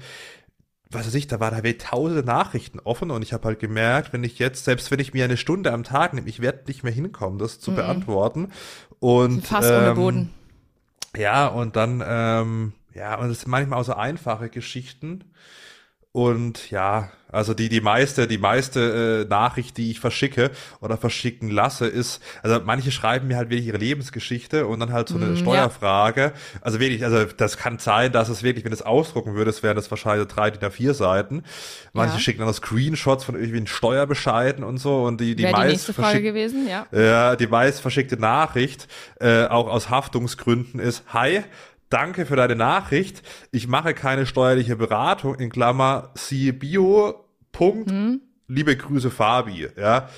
was 0.90 1.06
weiß 1.06 1.16
ich, 1.16 1.28
da 1.28 1.40
waren 1.40 1.52
da 1.52 1.58
wirklich 1.58 1.80
tausende 1.80 2.24
Nachrichten 2.24 2.80
offen 2.80 3.12
und 3.12 3.22
ich 3.22 3.34
habe 3.34 3.46
halt 3.46 3.60
gemerkt, 3.60 4.14
wenn 4.14 4.24
ich 4.24 4.40
jetzt, 4.40 4.66
selbst 4.66 4.90
wenn 4.90 5.00
ich 5.00 5.14
mir 5.14 5.26
eine 5.26 5.38
Stunde 5.38 5.74
am 5.74 5.84
Tag 5.84 6.14
nehme, 6.14 6.30
ich 6.30 6.42
werde 6.42 6.64
nicht 6.68 6.84
mehr 6.84 6.94
hinkommen, 6.94 7.40
das 7.40 7.60
zu 7.60 7.74
beantworten. 7.74 8.52
Und 9.00 9.38
Ein 9.38 9.42
Fass 9.42 9.66
ohne 9.66 9.88
ähm, 9.88 9.96
Boden. 9.96 10.34
ja, 11.16 11.48
und 11.48 11.76
dann, 11.76 12.02
ähm, 12.06 12.74
ja, 12.94 13.16
und 13.16 13.30
es 13.30 13.42
sind 13.42 13.50
manchmal 13.50 13.80
auch 13.80 13.86
so 13.86 13.94
einfache 13.94 14.50
Geschichten. 14.50 15.26
Und 16.18 16.72
ja, 16.72 17.12
also 17.32 17.54
die, 17.54 17.70
die 17.70 17.80
meiste, 17.80 18.26
die 18.28 18.40
meiste 18.40 19.26
äh, 19.28 19.30
Nachricht, 19.30 19.78
die 19.78 19.92
ich 19.92 20.00
verschicke 20.00 20.50
oder 20.82 20.98
verschicken 20.98 21.52
lasse, 21.52 21.86
ist, 21.86 22.24
also 22.42 22.60
manche 22.66 22.90
schreiben 22.90 23.28
mir 23.28 23.38
halt 23.38 23.52
wirklich 23.52 23.68
ihre 23.68 23.78
Lebensgeschichte 23.78 24.66
und 24.66 24.80
dann 24.80 24.92
halt 24.92 25.10
so 25.10 25.18
eine 25.18 25.28
Mm, 25.28 25.30
ja. 25.34 25.36
Steuerfrage. 25.36 26.32
Also 26.62 26.80
wirklich, 26.80 27.04
also 27.06 27.26
das 27.26 27.58
kann 27.58 27.78
sein, 27.78 28.12
dass 28.12 28.30
es 28.30 28.42
wirklich, 28.42 28.66
wenn 28.66 28.72
du 28.72 28.76
es 28.78 28.82
ausdrucken 28.82 29.36
würdest, 29.36 29.62
wären 29.62 29.76
das 29.76 29.92
wahrscheinlich 29.92 30.28
drei 30.28 30.50
DIN 30.50 30.68
A4 30.68 30.96
Seiten. 30.96 31.44
Manche 31.94 32.16
Ja. 32.16 32.20
schicken 32.20 32.40
dann 32.40 32.48
noch 32.48 32.56
Screenshots 32.56 33.24
von 33.24 33.36
irgendwelchen 33.36 33.68
Steuerbescheiden 33.68 34.64
und 34.64 34.78
so 34.80 35.04
und 35.04 35.22
die, 35.22 35.36
die 35.36 35.44
Wäre 35.44 35.54
die 35.54 35.60
meist 35.60 35.72
nächste 35.72 35.94
Frage 35.94 36.24
gewesen, 36.24 36.68
ja. 36.68 36.88
ja, 36.92 37.36
die 37.36 37.46
meist 37.46 37.80
verschickte 37.82 38.18
Nachricht, 38.18 38.88
äh, 39.20 39.46
auch 39.46 39.68
aus 39.68 39.92
Haftungsgründen, 39.92 40.80
ist, 40.80 41.04
hi, 41.14 41.44
danke 41.89 42.25
für 42.25 42.36
deine 42.36 42.56
Nachricht. 42.56 43.24
Ich 43.51 43.67
mache 43.67 43.94
keine 43.94 44.25
steuerliche 44.25 44.75
Beratung, 44.75 45.36
in 45.36 45.50
Klammer, 45.50 46.12
siehe 46.15 46.53
Bio, 46.53 47.25
Punkt, 47.51 47.91
liebe 48.48 48.75
Grüße 48.75 49.12
Fabi, 49.12 49.67
ja. 49.77 50.10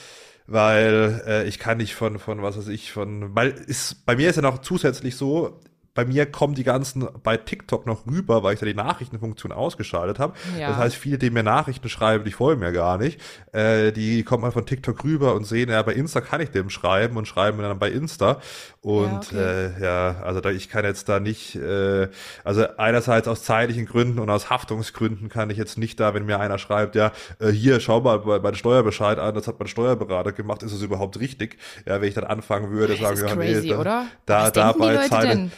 Weil 0.48 1.24
äh, 1.28 1.48
ich 1.48 1.60
kann 1.60 1.78
nicht 1.78 1.94
von, 1.94 2.18
von, 2.18 2.42
was 2.42 2.58
weiß 2.58 2.70
ich, 2.70 2.92
von, 2.92 3.36
weil 3.36 3.50
ist, 3.50 4.06
bei 4.06 4.16
mir 4.16 4.30
ist 4.30 4.38
ja 4.38 4.42
noch 4.42 4.60
zusätzlich 4.60 5.16
so, 5.16 5.60
bei 5.94 6.06
mir 6.06 6.26
kommen 6.26 6.54
die 6.54 6.64
ganzen 6.64 7.08
bei 7.24 7.38
TikTok 7.38 7.86
noch 7.86 8.06
rüber, 8.06 8.44
weil 8.44 8.54
ich 8.54 8.60
da 8.60 8.66
die 8.66 8.74
Nachrichtenfunktion 8.74 9.52
ausgeschaltet 9.52 10.20
habe. 10.20 10.34
Ja. 10.58 10.70
Das 10.70 10.78
heißt, 10.78 10.96
viele, 10.96 11.18
die 11.18 11.30
mir 11.30 11.44
Nachrichten 11.44 11.90
schreiben, 11.90 12.24
die 12.24 12.32
folgen 12.32 12.62
mir 12.62 12.72
gar 12.72 12.98
nicht, 12.98 13.20
äh, 13.52 13.92
die 13.92 14.24
kommen 14.24 14.42
mal 14.42 14.52
von 14.52 14.66
TikTok 14.66 15.04
rüber 15.04 15.34
und 15.36 15.46
sehen, 15.46 15.70
ja, 15.70 15.82
bei 15.82 15.94
Insta 15.94 16.22
kann 16.22 16.42
ich 16.42 16.52
dem 16.52 16.70
schreiben 16.70 17.18
und 17.18 17.28
schreiben 17.28 17.58
mir 17.58 17.64
dann 17.64 17.80
bei 17.80 17.90
Insta. 17.90 18.40
Und 18.82 19.32
Ja, 19.32 19.40
okay. 19.40 19.66
äh, 19.78 19.84
ja, 19.84 20.16
also 20.22 20.40
da, 20.42 20.52
ich 20.52 20.70
kann 20.70 20.86
jetzt 20.86 21.10
da 21.10 21.20
nicht, 21.20 21.56
äh, 21.56 22.08
also 22.44 22.66
einerseits 22.78 23.28
aus 23.28 23.44
zeitlichen 23.44 23.86
Gründen 23.86 24.20
und 24.20 24.30
aus 24.30 24.50
Haftungsgründen 24.50 25.28
kann 25.28 25.50
ich 25.50 25.58
jetzt 25.58 25.78
nicht 25.78 26.00
da, 26.00 26.14
wenn 26.14 26.26
mir 26.26 26.40
einer 26.40 26.58
schreibt, 26.58 26.96
ja, 26.96 27.12
äh, 27.40 27.50
hier, 27.50 27.80
schau 27.80 28.02
mal 28.02 28.20
bei, 28.20 28.40
bei 28.40 28.52
den 28.52 28.58
Steuerbescheid 28.58 29.20
an, 29.20 29.36
das 29.36 29.48
hat 29.48 29.60
mein 29.60 29.68
Steuerberater 29.68 30.32
gemacht, 30.32 30.64
ist 30.64 30.72
es 30.72 30.82
überhaupt 30.82 31.20
richtig? 31.20 31.58
Ja, 31.86 32.00
wenn 32.00 32.08
ich 32.08 32.16
dann 32.16 32.24
anfangen 32.24 32.72
würde, 32.72 32.96
Das 32.96 33.20
sagen 33.20 33.42
wir, 33.42 33.62
nee, 33.62 33.70
da, 33.70 33.80
oder? 33.80 34.06
Da, 34.26 34.52
da 34.52 34.72
bei 34.72 35.08
denn? 35.08 35.52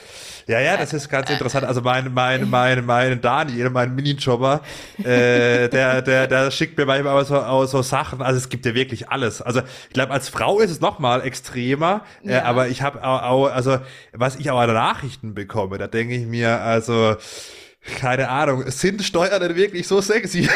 Ja, 0.48 0.60
ja, 0.60 0.78
das 0.78 0.94
ist 0.94 1.10
ganz 1.10 1.30
interessant. 1.30 1.66
Also 1.66 1.82
mein, 1.82 2.14
mein, 2.14 2.50
mein, 2.50 2.86
mein 2.86 3.22
Daniel, 3.22 3.70
mein 3.70 3.96
Minijobber, 3.96 4.62
äh, 5.00 5.70
der, 5.70 6.02
der, 6.02 6.28
der 6.28 6.52
schickt 6.52 6.78
mir 6.78 6.86
manchmal 6.86 7.24
so, 7.26 7.66
so 7.66 7.82
Sachen. 7.82 8.22
Also 8.22 8.38
es 8.38 8.50
gibt 8.50 8.66
ja 8.66 8.74
wirklich 8.76 9.10
alles. 9.10 9.42
Also 9.42 9.62
ich 9.88 9.94
glaube, 9.94 10.12
als 10.14 10.30
Frau 10.30 10.60
ist 10.60 10.72
es 10.72 10.82
noch 10.82 11.00
mal 11.00 11.22
extremer. 11.22 12.02
Äh, 12.26 12.32
Ja. 12.34 12.44
aber 12.44 12.68
ich 12.68 12.82
habe 12.82 13.04
auch, 13.04 13.48
also 13.48 13.78
was 14.14 14.36
ich 14.38 14.50
auch 14.52 14.60
an 14.60 14.74
Nachrichten 14.74 15.34
bekomme, 15.34 15.78
da 15.78 15.88
denke 15.88 16.16
ich 16.16 16.26
mir, 16.26 16.62
also 16.62 17.16
keine 17.82 18.30
Ahnung, 18.30 18.64
sind 18.70 19.02
Steuern 19.02 19.42
denn 19.42 19.56
wirklich 19.56 19.88
so 19.88 20.02
sexy? 20.02 20.44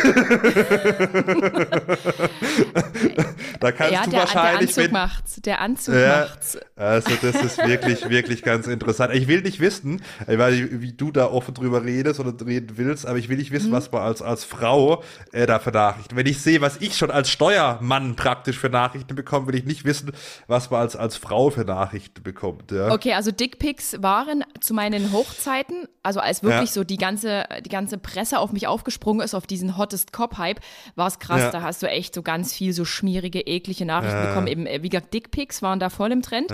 da 3.60 3.72
kannst 3.72 3.94
ja, 3.94 4.04
du 4.04 4.12
der, 4.12 4.20
der 4.20 4.20
wahrscheinlich, 4.20 4.70
Anzug 4.70 4.84
wenn, 4.84 4.92
macht's. 4.92 5.42
Der 5.42 5.60
Anzug 5.60 5.96
Ja. 5.96 6.28
macht's. 6.28 6.60
also 6.76 7.12
das 7.22 7.36
ist 7.42 7.58
wirklich, 7.58 8.10
wirklich 8.10 8.44
ganz 8.44 8.68
interessant. 8.68 9.14
Ich 9.16 9.28
will 9.28 9.42
nicht 9.42 9.60
wissen, 9.60 10.04
nicht, 10.28 10.82
wie 10.82 10.94
du 10.94 11.12
da 11.12 11.26
offen 11.26 11.56
drüber 11.56 11.84
redest 11.84 12.20
oder 12.20 12.34
reden 12.46 12.78
willst, 12.78 13.08
aber 13.08 13.18
ich 13.18 13.28
will 13.28 13.38
nicht 13.38 13.52
wissen, 13.52 13.72
was 13.72 13.92
man 13.92 14.04
als, 14.04 14.22
als 14.22 14.44
Frau 14.44 15.04
äh, 15.32 15.48
da 15.48 15.58
für 15.58 15.72
Nachrichten. 15.72 16.16
Wenn 16.16 16.28
ich 16.28 16.40
sehe, 16.40 16.62
was 16.62 16.78
ich 16.80 16.96
schon 16.96 17.10
als 17.10 17.30
Steuermann 17.30 18.16
praktisch 18.16 18.60
für 18.60 18.70
Nachrichten 18.70 19.16
bekomme, 19.16 19.48
will 19.48 19.56
ich 19.56 19.66
nicht 19.66 19.84
wissen, 19.84 20.12
was 20.48 20.70
man 20.70 20.82
als, 20.82 20.96
als 20.96 21.18
Frau 21.18 21.50
für 21.50 21.66
Nachrichten 21.66 22.22
bekommt. 22.22 22.72
Ja. 22.72 22.92
Okay, 22.92 23.14
also 23.14 23.32
Dickpics 23.32 23.98
waren 24.02 24.44
zu 24.62 24.76
meinen 24.76 25.12
Hochzeiten, 25.12 25.88
also 26.04 26.20
als 26.20 26.44
wirklich 26.44 26.72
so 26.72 26.84
die 26.84 26.98
ganze, 26.98 27.15
die 27.24 27.70
ganze 27.70 27.98
Presse 27.98 28.40
auf 28.40 28.52
mich 28.52 28.68
aufgesprungen 28.68 29.22
ist, 29.24 29.34
auf 29.34 29.48
diesen 29.48 29.78
Hottest 29.78 30.12
Cop-Hype, 30.14 30.60
war 30.96 31.08
es 31.08 31.20
krass. 31.20 31.42
Ja. 31.42 31.52
Da 31.52 31.62
hast 31.62 31.82
du 31.84 31.88
echt 31.90 32.14
so 32.16 32.22
ganz 32.22 32.54
viel 32.54 32.74
so 32.74 32.86
schmierige, 32.86 33.42
eklige 33.42 33.86
Nachrichten 33.86 34.16
Ja. 34.18 34.26
bekommen. 34.28 34.48
Eben, 34.48 34.66
äh, 34.66 34.84
wie 34.84 34.90
gesagt, 34.90 35.14
Dickpics 35.14 35.62
waren 35.62 35.80
da 35.80 35.90
voll 35.90 36.12
im 36.12 36.22
Trend. 36.22 36.52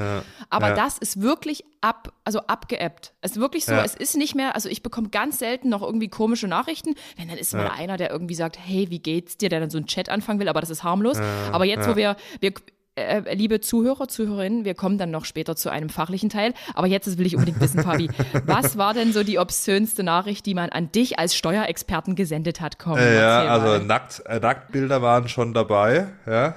Aber 0.49 0.69
Ja. 0.69 0.73
das 0.75 0.97
ist 0.97 1.21
wirklich 1.21 1.63
ab, 1.81 2.13
also 2.25 2.39
abgeebbt. 2.41 3.13
Es 3.21 3.31
ist 3.31 3.39
wirklich 3.39 3.65
so, 3.65 3.73
es 3.73 3.95
ist 3.95 4.15
nicht 4.17 4.35
mehr, 4.35 4.55
also 4.55 4.69
ich 4.69 4.83
bekomme 4.83 5.09
ganz 5.09 5.39
selten 5.39 5.69
noch 5.69 5.81
irgendwie 5.81 6.09
komische 6.09 6.47
Nachrichten. 6.47 6.95
Wenn 7.17 7.27
dann 7.27 7.37
ist 7.37 7.53
mal 7.53 7.67
einer, 7.69 7.97
der 7.97 8.11
irgendwie 8.11 8.35
sagt, 8.35 8.57
hey, 8.59 8.89
wie 8.89 8.99
geht's 8.99 9.37
dir, 9.37 9.49
der 9.49 9.59
dann 9.59 9.69
so 9.69 9.77
einen 9.77 9.87
Chat 9.87 10.09
anfangen 10.09 10.39
will, 10.39 10.47
aber 10.49 10.61
das 10.61 10.69
ist 10.69 10.83
harmlos. 10.83 11.17
aber 11.51 11.65
jetzt, 11.65 11.87
wo 11.89 11.95
wir, 11.95 12.15
wir 12.39 12.53
äh, 12.95 13.33
liebe 13.33 13.61
Zuhörer, 13.61 14.07
Zuhörerinnen, 14.07 14.65
wir 14.65 14.75
kommen 14.75 14.97
dann 14.97 15.11
noch 15.11 15.25
später 15.25 15.55
zu 15.55 15.69
einem 15.69 15.89
fachlichen 15.89 16.29
Teil. 16.29 16.53
Aber 16.73 16.87
jetzt 16.87 17.17
will 17.17 17.25
ich 17.25 17.35
unbedingt 17.35 17.59
wissen, 17.61 17.81
Fabi, 17.83 18.09
was 18.45 18.77
war 18.77 18.93
denn 18.93 19.13
so 19.13 19.23
die 19.23 19.39
obszönste 19.39 20.03
Nachricht, 20.03 20.45
die 20.45 20.53
man 20.53 20.69
an 20.69 20.91
dich 20.91 21.17
als 21.19 21.35
Steuerexperten 21.35 22.15
gesendet 22.15 22.61
hat? 22.61 22.79
Komm, 22.79 22.97
Äh, 22.97 23.15
ja, 23.15 23.45
also. 23.45 23.83
Nackt, 23.83 24.23
äh, 24.25 24.39
Nacktbilder 24.39 25.01
waren 25.01 25.27
schon 25.27 25.53
dabei, 25.53 26.07
ja. 26.25 26.55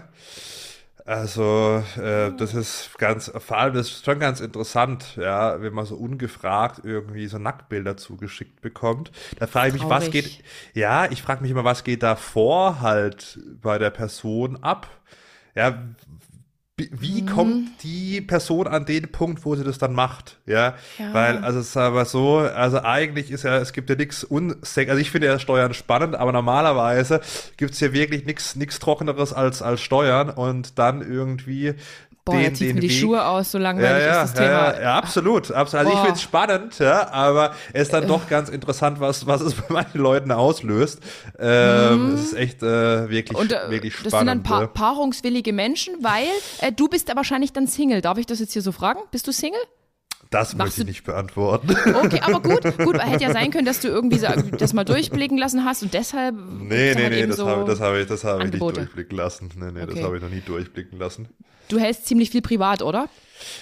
Also, 1.07 1.83
äh, 1.99 2.33
das 2.39 2.55
ist 2.55 2.97
ganz, 2.97 3.31
vor 3.37 3.59
allem, 3.59 3.75
das 3.75 3.89
ist 3.89 4.05
schon 4.07 4.19
ganz 4.19 4.41
interessant, 4.41 5.17
ja, 5.17 5.61
wenn 5.61 5.75
man 5.75 5.85
so 5.85 5.97
ungefragt 5.97 6.81
irgendwie 6.83 7.27
so 7.27 7.37
Nacktbilder 7.37 7.99
zugeschickt 7.99 8.63
bekommt. 8.63 9.13
Da 9.39 9.47
frage 9.47 9.69
ich 9.69 9.75
mich, 9.75 9.83
was 9.83 10.05
Traurig. 10.05 10.39
geht, 10.39 10.45
ja, 10.73 11.05
ich 11.11 11.21
frage 11.21 11.43
mich 11.43 11.51
immer, 11.51 11.65
was 11.65 11.85
geht 11.85 12.03
davor 12.03 12.81
halt 12.81 13.39
bei 13.61 13.77
der 13.77 13.91
Person 13.91 14.63
ab? 14.63 14.89
Ja, 15.55 15.85
wie, 16.77 17.23
Mhm. 17.23 17.27
kommt 17.27 17.83
die 17.85 18.21
Person 18.21 18.67
an 18.67 18.85
den 18.85 19.13
Punkt, 19.13 19.45
wo 19.45 19.55
sie 19.55 19.63
das 19.63 19.79
dann 19.79 19.93
macht? 19.93 20.39
Ja, 20.45 20.75
Ja. 20.99 21.13
weil, 21.15 21.39
also 21.39 21.61
es 21.61 21.69
ist 21.69 21.77
aber 21.77 22.05
so, 22.05 22.39
also 22.39 22.83
eigentlich 22.83 23.31
ist 23.31 23.45
ja, 23.45 23.59
es 23.59 23.73
gibt 23.73 23.89
ja 23.91 23.95
nichts 23.97 24.25
unsex, 24.25 24.91
also 24.91 25.01
ich 25.01 25.11
finde 25.13 25.29
ja 25.29 25.39
Steuern 25.39 25.73
spannend, 25.73 26.17
aber 26.17 26.33
normalerweise 26.33 27.21
gibt's 27.57 27.79
hier 27.79 27.93
wirklich 27.93 28.25
nichts 28.27 28.57
nichts 28.57 28.81
Trockeneres 28.81 29.33
als, 29.33 29.63
als 29.63 29.83
Steuern 29.83 30.31
und 30.31 30.77
dann 30.81 31.01
irgendwie 31.09 31.75
Boah, 32.25 32.37
den, 32.37 32.43
jetzt 32.43 32.61
den 32.61 32.75
mir 32.77 32.81
die 32.81 32.89
Weg, 32.89 32.97
Schuhe 33.01 33.25
aus, 33.27 33.51
so 33.53 33.59
ja, 33.59 33.65
langweilig 33.65 34.07
ja, 34.07 34.23
ist 34.23 34.33
das 34.33 34.35
Thema. 34.35 34.75
ja, 34.75 34.81
ja, 34.81 34.95
absolut, 34.97 35.51
absolut. 35.51 35.75
Also 35.75 35.91
ich 35.91 35.97
Boah. 35.97 36.05
finde 36.05 36.15
es 36.17 36.23
spannend, 36.23 36.79
ja, 36.79 37.11
aber 37.11 37.53
es 37.75 37.83
ist 37.83 37.93
dann 37.93 38.09
doch 38.09 38.29
ganz 38.29 38.49
interessant, 38.49 38.99
was, 38.99 39.27
was 39.27 39.43
es 39.43 39.55
bei 39.61 39.65
manchen 39.69 40.01
Leuten 40.01 40.33
auslöst. 40.33 41.01
Ähm, 41.39 42.15
Es 42.15 42.25
ist 42.25 42.33
echt 42.35 42.63
äh, 42.63 43.11
wirklich, 43.11 43.39
Und 43.39 43.53
äh, 43.53 43.71
wirklich 43.71 43.95
das 44.03 44.13
sind 44.13 44.27
dann 44.27 44.43
spannend. 44.43 44.45
pa 44.45 44.61
ja. 44.63 44.67
paarungswillige 44.69 45.53
Menschen, 45.53 45.95
weil 46.03 46.27
äh, 46.61 46.73
du 46.73 46.89
bist 46.89 47.09
ja 47.11 47.17
wahrscheinlich 47.17 47.53
dann 47.53 47.67
Single. 47.67 48.01
Darf 48.01 48.17
ich 48.19 48.27
das 48.27 48.41
jetzt 48.41 48.53
hier 48.55 48.63
so 48.63 48.73
fragen? 48.73 49.01
Bist 49.11 49.27
du 49.27 49.33
Single? 49.33 49.61
Das 50.35 50.57
möchte 50.57 50.81
ich 50.81 50.87
nicht 50.89 51.05
beantworten. 51.05 51.71
Okay, 51.71 52.21
aber 52.21 52.43
gut, 52.43 52.79
gut, 52.79 52.99
hätte 53.01 53.23
ja 53.23 53.33
sein 53.33 53.53
können, 53.53 53.67
dass 53.67 53.79
du 53.79 53.87
irgendwie 53.87 54.19
das 54.59 54.73
mal 54.73 54.83
durchblicken 54.83 55.39
lassen 55.39 55.65
hast 55.65 55.85
und 55.85 55.95
deshalb. 55.95 56.35
Nee, 56.35 56.95
nee, 56.95 57.03
halt 57.03 57.13
nee, 57.13 57.27
das 57.27 57.37
so 57.37 57.47
habe 57.47 57.65
das 57.65 57.79
ich, 57.79 58.09
das 58.09 58.25
ich 58.25 58.51
nicht 58.51 58.61
durchblicken 58.61 59.17
lassen. 59.17 59.51
Nee, 59.55 59.71
nee, 59.71 59.83
okay. 59.83 59.95
das 59.95 60.03
habe 60.03 60.17
ich 60.17 60.23
noch 60.23 60.31
nie 60.31 60.41
durchblicken 60.41 60.99
lassen. 60.99 61.29
Du 61.69 61.79
hältst 61.79 62.07
ziemlich 62.07 62.31
viel 62.31 62.43
privat, 62.43 62.83
oder? 62.83 63.09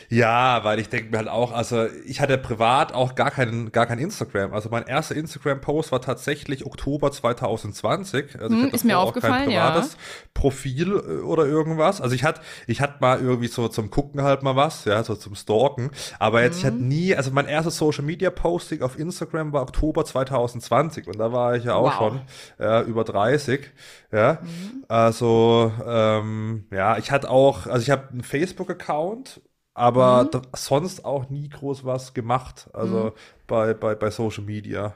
Ja, 0.09 0.63
weil 0.65 0.79
ich 0.79 0.89
denke 0.89 1.11
mir 1.11 1.19
halt 1.19 1.29
auch, 1.29 1.53
also 1.53 1.87
ich 2.07 2.21
hatte 2.21 2.37
privat 2.39 2.93
auch 2.93 3.15
gar 3.15 3.31
keinen, 3.31 3.73
gar 3.73 3.87
kein 3.87 3.99
Instagram. 3.99 4.53
Also 4.53 4.69
mein 4.69 4.87
erster 4.87 5.15
Instagram-Post 5.17 5.93
war 5.93 6.01
tatsächlich 6.01 6.67
Oktober 6.67 7.11
2020. 7.11 8.41
Also 8.41 8.55
hm, 8.55 8.71
ist 8.71 8.85
mir 8.85 8.99
aufgefallen, 8.99 9.33
kein 9.35 9.45
privates 9.47 9.93
ja. 9.93 9.99
Profil 10.35 10.93
äh, 10.97 11.23
oder 11.23 11.47
irgendwas. 11.47 12.01
Also 12.01 12.15
ich 12.15 12.25
hatte, 12.25 12.41
ich 12.67 12.81
hatte 12.81 12.97
mal 13.01 13.21
irgendwie 13.21 13.49
so 13.49 13.69
zum 13.69 13.91
Gucken 13.91 14.23
halt 14.23 14.43
mal 14.43 14.57
was, 14.57 14.85
ja, 14.85 15.03
so 15.03 15.15
zum 15.15 15.35
Stalken. 15.35 15.91
Aber 16.19 16.43
jetzt, 16.43 16.57
hm. 16.57 16.59
ich 16.59 16.67
hatte 16.67 16.83
nie, 16.83 17.17
also 17.17 17.31
mein 17.31 17.47
erstes 17.47 17.79
Social 17.79 18.05
Media 18.05 18.31
Posting 18.31 18.83
auf 18.83 18.99
Instagram 18.99 19.53
war 19.53 19.63
Oktober 19.63 20.05
2020 20.05 21.07
und 21.07 21.19
da 21.19 21.33
war 21.33 21.57
ich 21.57 21.65
ja 21.65 21.75
auch 21.75 21.85
wow. 21.85 21.95
schon 21.95 22.21
ja, 22.59 22.83
über 22.83 23.05
30. 23.05 23.71
Ja, 24.13 24.39
mhm. 24.43 24.85
also 24.89 25.73
ähm, 25.87 26.67
ja, 26.71 26.99
ich 26.99 27.11
hatte 27.11 27.31
auch, 27.31 27.67
also 27.67 27.83
ich 27.83 27.91
habe 27.91 28.11
einen 28.11 28.23
Facebook-Account 28.23 29.41
aber 29.75 30.25
mhm. 30.25 30.43
sonst 30.55 31.05
auch 31.05 31.31
nie 31.31 31.49
groß 31.49 31.85
was 31.85 32.15
gemacht, 32.15 32.69
also 32.73 33.05
mhm. 33.05 33.13
bei, 33.47 33.75
bei, 33.75 33.95
bei 33.95 34.11
Social 34.11 34.45
Media. 34.45 34.95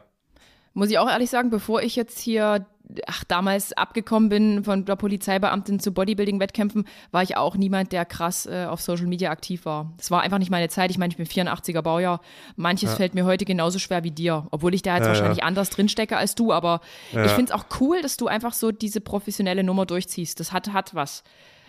Muss 0.74 0.90
ich 0.90 0.98
auch 0.98 1.08
ehrlich 1.08 1.30
sagen, 1.30 1.48
bevor 1.48 1.80
ich 1.80 1.96
jetzt 1.96 2.18
hier, 2.18 2.66
ach, 3.06 3.24
damals 3.24 3.72
abgekommen 3.72 4.28
bin 4.28 4.62
von 4.62 4.84
der 4.84 4.96
Polizeibeamtin 4.96 5.80
zu 5.80 5.90
Bodybuilding-Wettkämpfen, 5.92 6.86
war 7.12 7.22
ich 7.22 7.38
auch 7.38 7.56
niemand, 7.56 7.92
der 7.92 8.04
krass 8.04 8.44
äh, 8.44 8.66
auf 8.68 8.82
Social 8.82 9.06
Media 9.06 9.30
aktiv 9.30 9.64
war. 9.64 9.94
Es 9.98 10.10
war 10.10 10.20
einfach 10.20 10.36
nicht 10.36 10.50
meine 10.50 10.68
Zeit. 10.68 10.90
Ich 10.90 10.98
meine, 10.98 11.12
ich 11.12 11.16
bin 11.16 11.24
84er 11.24 11.80
Baujahr. 11.80 12.20
Manches 12.56 12.90
ja. 12.90 12.96
fällt 12.96 13.14
mir 13.14 13.24
heute 13.24 13.46
genauso 13.46 13.78
schwer 13.78 14.04
wie 14.04 14.10
dir, 14.10 14.46
obwohl 14.50 14.74
ich 14.74 14.82
da 14.82 14.96
jetzt 14.96 15.04
ja, 15.04 15.08
wahrscheinlich 15.08 15.38
ja. 15.38 15.44
anders 15.44 15.70
drinstecke 15.70 16.18
als 16.18 16.34
du. 16.34 16.52
Aber 16.52 16.82
ich 17.10 17.30
finde 17.30 17.44
es 17.44 17.52
auch 17.52 17.64
cool, 17.80 18.02
dass 18.02 18.18
du 18.18 18.26
einfach 18.26 18.52
so 18.52 18.70
diese 18.70 19.00
professionelle 19.00 19.64
Nummer 19.64 19.86
durchziehst. 19.86 20.38
Das 20.40 20.52
hat, 20.52 20.74
hat 20.74 20.94
was 20.94 21.24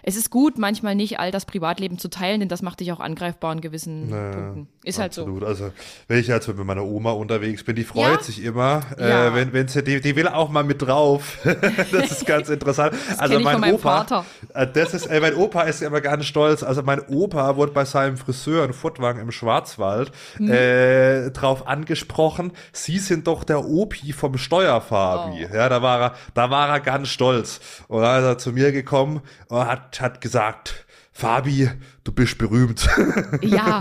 es 0.08 0.16
ist 0.16 0.30
gut, 0.30 0.58
manchmal 0.58 0.96
nicht 0.96 1.20
all 1.20 1.32
das 1.32 1.46
Privatleben 1.46 1.98
zu 1.98 2.10
teilen, 2.10 2.40
denn 2.40 2.48
das 2.48 2.62
macht 2.62 2.80
dich 2.80 2.94
auch 2.94 3.02
angreifbar 3.02 3.52
in 3.52 3.60
gewissen 3.60 4.10
naja, 4.10 4.32
Punkten. 4.32 4.68
Ist 4.88 5.00
absolut. 5.00 5.44
halt 5.44 5.58
so. 5.58 5.66
Also, 5.66 5.74
wenn 6.08 6.20
ich 6.20 6.28
jetzt 6.28 6.48
mit 6.48 6.58
meiner 6.58 6.84
Oma 6.84 7.12
unterwegs 7.12 7.64
bin, 7.64 7.76
die 7.76 7.84
freut 7.84 8.20
ja? 8.20 8.24
sich 8.24 8.42
immer. 8.42 8.84
Äh, 8.98 9.10
ja. 9.10 9.36
wenn, 9.36 9.52
wenn 9.52 9.68
sie, 9.68 9.84
die, 9.84 10.00
die 10.00 10.16
will 10.16 10.30
auch 10.30 10.50
mal 10.50 10.64
mit 10.64 10.82
drauf. 10.82 11.40
das 11.44 12.12
ist 12.12 12.26
ganz 12.26 12.48
interessant. 12.48 12.96
also, 13.18 13.38
mein 13.42 13.74
Opa. 13.74 14.26
Äh, 14.54 14.68
das 14.68 14.94
ist, 14.94 15.08
äh, 15.08 15.20
mein 15.20 15.36
Opa 15.36 15.64
ist 15.64 15.82
immer 15.82 16.00
ganz 16.00 16.26
stolz. 16.26 16.64
Also, 16.64 16.84
mein 16.84 17.02
Opa 17.02 17.58
wurde 17.58 17.74
bei 17.74 17.84
seinem 17.84 18.16
Friseur 18.16 18.64
in 18.64 18.72
Furtwangen 18.72 19.22
im 19.22 19.32
Schwarzwald 19.32 20.12
hm. 20.38 20.50
äh, 20.50 21.32
drauf 21.32 21.68
angesprochen. 21.68 22.54
Sie 22.72 23.00
sind 23.00 23.28
doch 23.28 23.44
der 23.44 23.66
Opi 23.66 24.14
vom 24.14 24.38
Steuerfabi. 24.38 25.48
Oh. 25.52 25.56
Ja, 25.56 25.68
da 25.68 25.82
war 25.82 26.02
er, 26.02 26.16
da 26.34 26.50
war 26.50 26.70
er 26.70 26.80
ganz 26.80 27.10
stolz. 27.10 27.60
Und 27.90 28.04
dann 28.04 28.22
ist 28.22 28.26
er 28.26 28.38
zu 28.38 28.54
mir 28.54 28.72
gekommen 28.72 29.22
und 29.50 29.68
hat 29.68 29.98
hat, 30.00 30.22
gesagt, 30.22 30.86
Fabi, 31.18 31.68
du 32.04 32.12
bist 32.12 32.38
berühmt. 32.38 32.88
Ja. 33.42 33.80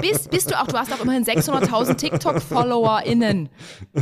Bist, 0.00 0.30
bist 0.30 0.50
du 0.50 0.58
auch, 0.58 0.66
du 0.66 0.78
hast 0.78 0.90
auch 0.92 1.02
immerhin 1.02 1.24
600.000 1.24 1.96
TikTok-FollowerInnen. 1.96 3.50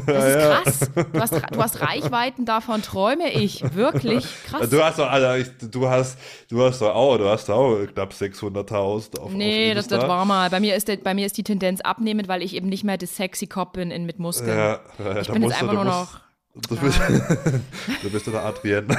Das 0.06 0.24
ist 0.24 0.38
krass. 0.38 0.90
Du 1.12 1.20
hast, 1.20 1.32
du 1.32 1.62
hast 1.62 1.80
Reichweiten, 1.80 2.44
davon 2.44 2.82
träume 2.82 3.32
ich. 3.32 3.64
Wirklich 3.74 4.24
krass. 4.46 4.70
Du 4.70 4.82
hast 4.82 4.98
doch, 5.00 5.10
Alter, 5.10 5.38
ich, 5.38 5.48
du 5.58 5.88
hast, 5.88 6.18
du 6.48 6.62
hast 6.62 6.80
doch 6.82 6.94
auch, 6.94 7.18
du 7.18 7.28
hast 7.28 7.50
auch 7.50 7.84
knapp 7.92 8.12
600.000 8.12 9.18
auf 9.18 9.32
Nee, 9.32 9.70
auf 9.70 9.76
das, 9.76 9.88
das 9.88 10.06
war 10.06 10.24
mal. 10.24 10.50
Bei 10.50 10.60
mir, 10.60 10.76
ist 10.76 10.86
der, 10.86 10.98
bei 10.98 11.14
mir 11.14 11.26
ist 11.26 11.36
die 11.36 11.44
Tendenz 11.44 11.80
abnehmend, 11.80 12.28
weil 12.28 12.42
ich 12.42 12.54
eben 12.54 12.68
nicht 12.68 12.84
mehr 12.84 12.96
das 12.96 13.16
sexy 13.16 13.48
Cop 13.48 13.72
bin 13.72 13.90
in, 13.90 14.06
mit 14.06 14.20
Muskeln. 14.20 14.56
Ja, 14.56 14.80
ja, 14.98 15.20
ich 15.20 15.28
bin 15.28 15.42
jetzt 15.42 15.60
einfach 15.60 15.74
nur 15.74 15.84
noch 15.84 16.23
Du 16.54 16.76
bist, 16.76 17.00
du 18.02 18.10
bist 18.10 18.28
doch 18.28 18.34
Adrian. 18.34 18.86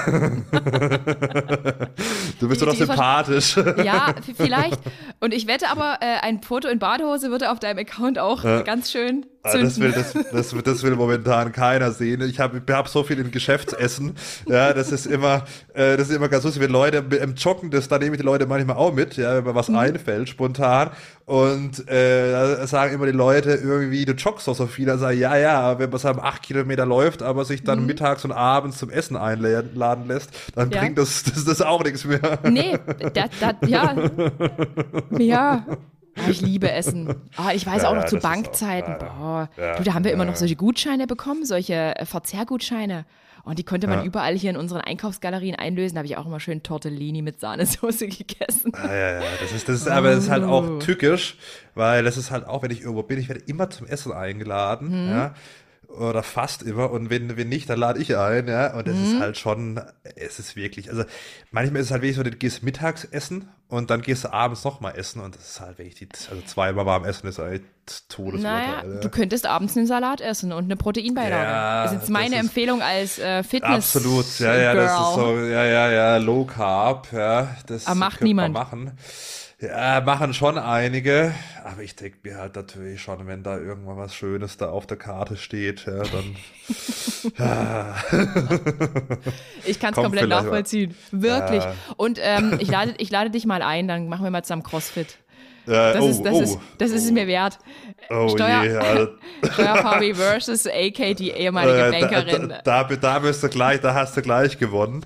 du 2.40 2.50
bist 2.50 2.62
doch 2.62 2.76
sympathisch. 2.76 3.56
Ja, 3.82 4.14
vielleicht. 4.36 4.82
Und 5.22 5.34
ich 5.34 5.48
wette 5.48 5.70
aber, 5.70 6.00
äh, 6.02 6.18
ein 6.22 6.42
Foto 6.42 6.68
in 6.68 6.80
Badehose 6.80 7.32
würde 7.32 7.50
auf 7.52 7.60
deinem 7.60 7.80
Account 7.80 8.20
auch 8.20 8.44
ja. 8.44 8.62
ganz 8.64 8.92
schön 8.92 9.26
Ah, 9.46 9.58
das 9.60 9.80
will, 9.80 9.92
das, 9.92 10.14
das, 10.32 10.56
das, 10.64 10.82
will 10.82 10.96
momentan 10.96 11.52
keiner 11.52 11.92
sehen. 11.92 12.22
Ich 12.28 12.40
habe 12.40 12.64
ich 12.66 12.74
hab 12.74 12.88
so 12.88 13.04
viel 13.04 13.20
im 13.20 13.30
Geschäftsessen. 13.30 14.16
Ja, 14.48 14.74
das 14.74 14.92
ist 14.92 15.06
immer, 15.06 15.46
äh, 15.76 15.98
das 15.98 16.10
ist 16.10 16.16
immer 16.16 16.30
ganz 16.30 16.46
lustig, 16.46 16.64
wenn 16.64 16.72
Leute 16.72 17.06
im 17.22 17.36
Joggen, 17.36 17.70
das, 17.70 17.88
da 17.88 18.00
nehme 18.00 18.16
ich 18.16 18.22
die 18.22 18.26
Leute 18.26 18.48
manchmal 18.48 18.78
auch 18.78 18.92
mit, 18.92 19.18
ja, 19.18 19.36
wenn 19.36 19.44
mir 19.44 19.54
was 19.54 19.70
mhm. 19.70 19.78
einfällt, 19.78 20.30
spontan. 20.30 20.90
Und 21.26 21.88
äh, 21.88 22.32
da 22.32 22.66
sagen 22.66 22.96
immer 22.96 23.06
die 23.06 23.12
Leute 23.12 23.52
irgendwie, 23.52 24.04
du 24.06 24.14
joggst 24.14 24.48
doch 24.48 24.56
so 24.56 24.66
viel. 24.66 24.88
Dann 24.88 24.98
sage 24.98 25.14
ich, 25.14 25.22
ja, 25.22 25.38
ja, 25.38 25.78
wenn 25.78 25.92
man 25.92 26.00
so 26.00 26.08
acht 26.08 26.42
Kilometer 26.42 26.88
läuft, 26.88 27.22
aber 27.22 27.45
sich 27.46 27.64
dann 27.64 27.82
mhm. 27.82 27.86
mittags 27.88 28.26
und 28.26 28.32
abends 28.32 28.78
zum 28.78 28.90
Essen 28.90 29.16
einladen 29.16 30.08
lässt, 30.08 30.32
dann 30.56 30.72
ja. 30.72 30.82
bringt 30.82 30.98
das, 30.98 31.24
das, 31.34 31.46
das 31.46 31.62
auch 31.62 31.84
nichts 31.84 32.06
mehr. 32.06 32.40
Nee, 32.44 32.78
das, 33.14 33.30
das, 33.40 33.70
ja. 33.70 33.96
Ja. 35.18 35.66
Oh, 36.18 36.30
ich 36.30 36.42
liebe 36.42 36.72
Essen. 36.72 37.14
Oh, 37.38 37.50
ich 37.54 37.66
weiß 37.66 37.84
ja, 37.84 37.90
auch 37.90 37.96
noch 37.96 38.06
zu 38.06 38.18
Bankzeiten. 38.18 38.96
Auch, 38.96 39.00
boah. 39.00 39.50
Ja, 39.58 39.76
du, 39.76 39.84
da 39.84 39.94
haben 39.94 40.06
wir 40.06 40.14
immer 40.14 40.26
noch 40.26 40.36
solche 40.36 40.56
Gutscheine 40.56 41.08
bekommen, 41.08 41.46
solche 41.46 41.74
äh, 41.98 42.06
Verzehrgutscheine. 42.06 43.06
Und 43.44 43.60
die 43.60 43.64
konnte 43.64 43.86
man 43.86 44.04
überall 44.04 44.36
hier 44.36 44.50
in 44.50 44.58
unseren 44.58 44.82
Einkaufsgalerien 44.82 45.56
einlösen. 45.56 45.96
Da 45.96 46.00
habe 46.00 46.08
ich 46.08 46.18
auch 46.18 46.26
immer 46.26 46.40
schön 46.40 46.64
Tortellini 46.64 47.22
mit 47.22 47.40
Sahnesoße 47.40 48.08
gegessen. 48.08 48.72
Ja, 48.74 48.96
ja, 48.96 49.12
ja. 49.20 49.24
Das 49.40 49.52
ist, 49.52 49.70
das 49.70 49.82
ist, 49.82 49.88
aber 49.88 50.10
das 50.10 50.24
ist 50.24 50.30
halt 50.32 50.44
auch 50.44 50.80
tückisch, 50.80 51.38
weil 51.76 52.04
das 52.04 52.18
ist 52.18 52.32
halt 52.32 52.48
auch, 52.48 52.64
wenn 52.64 52.72
ich 52.72 52.82
irgendwo 52.82 53.04
bin, 53.04 53.20
ich 53.20 53.30
werde 53.30 53.44
immer 53.46 53.70
zum 53.70 53.86
Essen 53.86 54.14
eingeladen. 54.14 55.06
Mhm. 55.06 55.12
Ja 55.12 55.36
oder 55.98 56.24
fast 56.24 56.64
immer 56.64 56.92
und 56.92 57.10
wenn, 57.10 57.38
wenn 57.38 57.50
nicht, 57.50 57.70
dann 57.70 57.80
lade 57.80 58.00
ich 58.00 58.16
ein, 58.16 58.48
ja, 58.48 58.74
und 58.76 58.88
es 58.88 58.96
mhm. 58.96 59.04
ist 59.06 59.20
halt 59.20 59.38
schon, 59.38 59.82
es 60.16 60.40
ist 60.40 60.56
wirklich, 60.56 60.90
also 60.90 61.04
manchmal 61.52 61.82
ist 61.82 61.88
es 61.88 61.92
halt 61.92 62.02
wirklich 62.02 62.18
so, 62.18 62.24
du 62.24 62.32
gehst 62.32 62.64
mittags 62.64 63.04
essen 63.04 63.50
und 63.68 63.90
dann 63.90 64.02
gehst 64.02 64.26
du 64.26 64.34
abends 64.34 64.64
nochmal 64.64 64.96
essen 64.98 65.22
und 65.22 65.36
das 65.36 65.52
ist 65.52 65.60
halt 65.60 65.78
wirklich, 65.78 65.96
die, 65.96 66.10
also 66.30 66.42
zweimal 66.46 66.86
warm 66.86 67.06
essen 67.06 67.28
ist 67.28 67.40
halt 67.40 67.64
Todesurteil. 68.10 68.68
Naja, 68.68 68.84
ja. 68.96 69.00
du 69.00 69.10
könntest 69.10 69.46
abends 69.46 69.78
einen 69.78 69.86
Salat 69.86 70.22
essen 70.22 70.52
und 70.52 70.66
eine 70.66 70.76
Proteinbeilage. 70.76 71.44
Ja, 71.44 71.84
das 71.84 71.92
ist 71.94 72.00
jetzt 72.00 72.10
meine 72.10 72.36
ist 72.36 72.42
Empfehlung 72.42 72.82
als 72.82 73.20
äh, 73.20 73.44
Fitness. 73.44 73.96
Absolut, 73.96 74.40
ja, 74.40 74.56
ja, 74.56 74.74
Girl. 74.74 74.86
das 74.86 75.10
ist 75.10 75.16
so, 75.16 75.38
ja, 75.38 75.66
ja, 75.66 75.92
ja, 75.92 76.18
Low 76.18 76.46
Carb, 76.46 77.12
ja, 77.12 77.56
das 77.68 77.86
Aber 77.86 77.96
macht 77.96 78.22
niemand. 78.22 78.54
machen. 78.54 78.98
Ja, 79.62 80.02
machen 80.02 80.34
schon 80.34 80.58
einige, 80.58 81.34
aber 81.64 81.82
ich 81.82 81.96
denke 81.96 82.18
mir 82.24 82.38
halt 82.38 82.58
natürlich 82.58 83.02
schon, 83.02 83.26
wenn 83.26 83.42
da 83.42 83.58
irgendwann 83.58 83.96
was 83.96 84.14
Schönes 84.14 84.58
da 84.58 84.70
auf 84.70 84.86
der 84.86 84.98
Karte 84.98 85.38
steht, 85.38 85.86
ja, 85.86 86.04
dann. 86.04 86.36
ja. 87.38 87.96
ich 89.66 89.80
kann 89.80 89.94
es 89.94 89.96
komplett 89.96 90.28
nachvollziehen. 90.28 90.94
Wirklich. 91.12 91.64
Ja. 91.64 91.74
Und 91.96 92.20
ähm, 92.22 92.58
ich, 92.60 92.70
lade, 92.70 92.96
ich 92.98 93.10
lade 93.10 93.30
dich 93.30 93.46
mal 93.46 93.62
ein, 93.62 93.88
dann 93.88 94.10
machen 94.10 94.26
wir 94.26 94.32
mal 94.32 94.44
zusammen 94.44 94.64
CrossFit. 94.64 95.18
Das, 95.66 96.02
oh, 96.02 96.10
ist, 96.10 96.22
das, 96.24 96.34
oh, 96.34 96.42
ist, 96.42 96.60
das 96.78 96.92
oh. 96.92 96.96
ist 96.96 97.06
es 97.06 97.12
mir 97.12 97.28
wert. 97.28 97.58
Oh 98.10 98.28
Steuer, 98.30 98.64
yeah. 98.64 99.08
Steuerfabi 99.54 100.14
versus 100.14 100.68
AK, 100.68 101.16
die 101.18 101.32
ehemalige 101.32 101.92
Bankerin. 101.92 102.54
Da, 102.64 102.84
da, 102.84 102.96
da, 102.96 103.20
bist 103.20 103.44
du 103.44 103.50
gleich, 103.50 103.82
da 103.82 103.94
hast 103.94 104.16
du 104.16 104.22
gleich 104.22 104.58
gewonnen. 104.58 105.06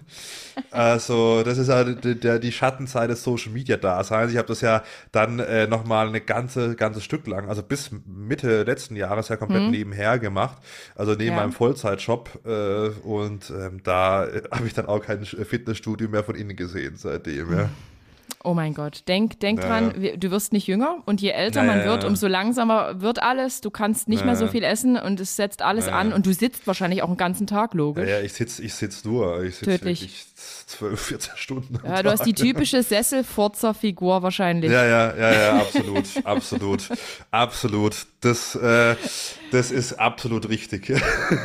Also, 0.72 1.44
das 1.44 1.58
ist 1.58 1.70
halt 1.70 2.04
die, 2.04 2.40
die, 2.40 2.52
Schattenseite 2.52 3.10
des 3.10 3.24
Social 3.24 3.52
Media 3.52 3.78
Daseins. 3.78 4.32
Ich 4.32 4.38
habe 4.38 4.48
das 4.48 4.62
ja 4.62 4.84
dann 5.12 5.40
äh, 5.40 5.68
nochmal 5.68 6.08
eine 6.08 6.22
ganze, 6.22 6.76
ganze 6.76 7.02
Stück 7.02 7.28
lang, 7.28 7.50
also 7.50 7.64
bis 7.64 7.92
Mitte 8.06 8.64
letzten 8.64 8.96
Jahres 8.96 9.30
ja 9.30 9.38
komplett 9.38 9.64
mhm. 9.64 9.72
nebenher 9.72 10.20
gemacht. 10.20 10.58
Also 10.96 11.14
neben 11.14 11.36
ja. 11.36 11.36
meinem 11.36 11.52
Vollzeitjob. 11.52 12.40
Äh, 12.46 12.90
und 13.08 13.50
ähm, 13.52 13.82
da 13.84 14.26
äh, 14.26 14.44
habe 14.52 14.68
ich 14.68 14.74
dann 14.74 14.88
auch 14.88 15.00
kein 15.00 15.24
Fitnessstudio 15.26 16.10
mehr 16.10 16.24
von 16.24 16.36
innen 16.36 16.56
gesehen 16.56 16.96
seitdem, 16.98 17.58
ja. 17.58 17.70
Oh 18.42 18.54
mein 18.54 18.74
Gott, 18.74 19.04
denk, 19.10 19.42
denk 19.42 19.60
naja. 19.60 19.90
dran, 19.90 20.18
du 20.18 20.32
wirst 20.32 20.54
nicht 20.54 20.66
jünger 20.66 21.00
und 21.06 21.20
je 21.20 21.32
älter 21.32 21.62
naja. 21.62 21.76
man 21.76 21.86
wird, 21.86 22.06
umso 22.06 22.28
langsamer 22.28 23.02
wird 23.02 23.22
alles. 23.22 23.60
Du 23.60 23.70
kannst 23.70 24.08
nicht 24.08 24.20
naja. 24.20 24.28
mehr 24.28 24.36
so 24.38 24.48
viel 24.48 24.64
essen 24.64 24.96
und 24.96 25.20
es 25.20 25.36
setzt 25.36 25.62
alles 25.62 25.90
an 25.90 26.14
und 26.14 26.26
du 26.26 26.34
sitzt 26.34 26.66
wahrscheinlich 26.66 27.04
auch 27.04 27.10
einen 27.10 27.18
ganzen 27.18 27.48
Tag, 27.48 27.74
logisch. 27.74 28.10
Ja, 28.10 28.22
ich 28.22 28.32
sitze 28.32 28.64
ich 28.64 28.74
sitz 28.74 29.04
nur. 29.04 29.44
Ich 29.44 29.56
sitze 29.56 29.72
wirklich 29.72 30.26
12, 30.68 31.02
14 31.02 31.32
Stunden. 31.36 31.80
Ja, 31.84 32.04
du 32.04 32.12
hast 32.12 32.26
die 32.26 32.34
typische 32.34 32.84
Sesselfurzer-Figur 32.84 34.22
wahrscheinlich. 34.22 34.72
Ja, 34.72 34.86
ja, 34.86 35.16
ja, 35.18 35.32
ja, 35.34 35.60
absolut, 35.60 36.06
absolut, 36.24 36.90
absolut. 37.32 38.06
Das, 38.22 38.54
äh, 38.56 38.96
das 39.52 39.72
ist 39.72 39.94
absolut 39.94 40.48
richtig. 40.50 40.90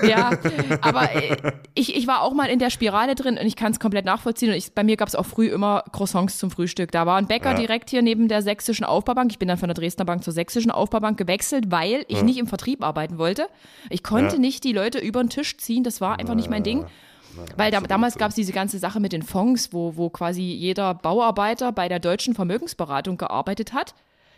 Ja, 0.06 0.32
aber 0.80 1.12
äh, 1.14 1.52
ich, 1.74 1.96
ich 1.96 2.06
war 2.06 2.20
auch 2.20 2.34
mal 2.34 2.46
in 2.46 2.58
der 2.58 2.70
Spirale 2.70 3.14
drin 3.14 3.38
und 3.38 3.46
ich 3.46 3.56
kann 3.56 3.72
es 3.72 3.80
komplett 3.80 4.04
nachvollziehen. 4.04 4.50
Und 4.50 4.56
ich, 4.56 4.74
bei 4.74 4.84
mir 4.84 4.96
gab 4.96 5.08
es 5.08 5.14
auch 5.14 5.24
früh 5.24 5.48
immer 5.48 5.84
Croissants 5.92 6.38
zum 6.38 6.50
Frühstück. 6.50 6.83
Da 6.90 7.06
war 7.06 7.16
ein 7.16 7.26
Bäcker 7.26 7.52
ja. 7.52 7.56
direkt 7.56 7.90
hier 7.90 8.02
neben 8.02 8.28
der 8.28 8.42
sächsischen 8.42 8.84
Aufbaubank. 8.84 9.30
Ich 9.30 9.38
bin 9.38 9.48
dann 9.48 9.58
von 9.58 9.68
der 9.68 9.74
Dresdner 9.74 10.04
Bank 10.04 10.24
zur 10.24 10.32
sächsischen 10.32 10.70
Aufbaubank 10.70 11.18
gewechselt, 11.18 11.70
weil 11.70 12.04
ich 12.08 12.18
ja. 12.18 12.22
nicht 12.22 12.38
im 12.38 12.46
Vertrieb 12.46 12.82
arbeiten 12.82 13.18
wollte. 13.18 13.48
Ich 13.90 14.02
konnte 14.02 14.36
ja. 14.36 14.40
nicht 14.40 14.64
die 14.64 14.72
Leute 14.72 14.98
über 14.98 15.22
den 15.22 15.30
Tisch 15.30 15.56
ziehen. 15.58 15.84
Das 15.84 16.00
war 16.00 16.18
einfach 16.18 16.34
nicht 16.34 16.50
mein 16.50 16.62
Ding. 16.62 16.84
Weil 17.56 17.72
da, 17.72 17.80
damals 17.80 18.16
gab 18.16 18.28
es 18.28 18.36
diese 18.36 18.52
ganze 18.52 18.78
Sache 18.78 19.00
mit 19.00 19.12
den 19.12 19.22
Fonds, 19.22 19.72
wo, 19.72 19.96
wo 19.96 20.08
quasi 20.08 20.42
jeder 20.42 20.94
Bauarbeiter 20.94 21.72
bei 21.72 21.88
der 21.88 21.98
deutschen 21.98 22.34
Vermögensberatung 22.34 23.16
gearbeitet 23.16 23.72
hat 23.72 23.94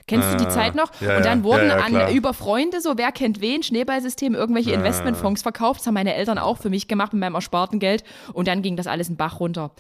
Kennst 0.09 0.33
du 0.33 0.37
die 0.37 0.47
Ah, 0.47 0.51
Zeit 0.51 0.75
noch? 0.77 0.93
ja, 1.01 1.17
und 1.17 1.25
dann 1.25 1.43
wurden 1.43 1.69
ja, 1.69 1.89
ja, 1.89 2.05
an 2.07 2.15
über 2.15 2.33
Freunde 2.33 2.81
so, 2.81 2.97
wer 2.97 3.11
kennt 3.11 3.41
wen, 3.41 3.65
Schneeballsystem, 3.65 4.35
irgendwelche 4.35 4.71
Investmentfonds 4.71 5.43
verkauft. 5.43 5.81
Das 5.81 5.87
haben 5.89 5.95
meine 5.95 6.15
Eltern 6.15 6.39
auch 6.39 6.59
für 6.59 6.71
mich 6.71 6.87
gemacht 6.87 7.13
mit 7.13 7.21
meinem 7.21 7.35
ersparten 7.35 7.81
Geld. 7.81 8.05
Und 8.33 8.47
dann 8.47 8.63
ging 8.63 8.77
das 8.77 8.87
alles 8.87 9.09
in 9.09 9.17
Bach 9.17 9.41
runter. 9.41 9.73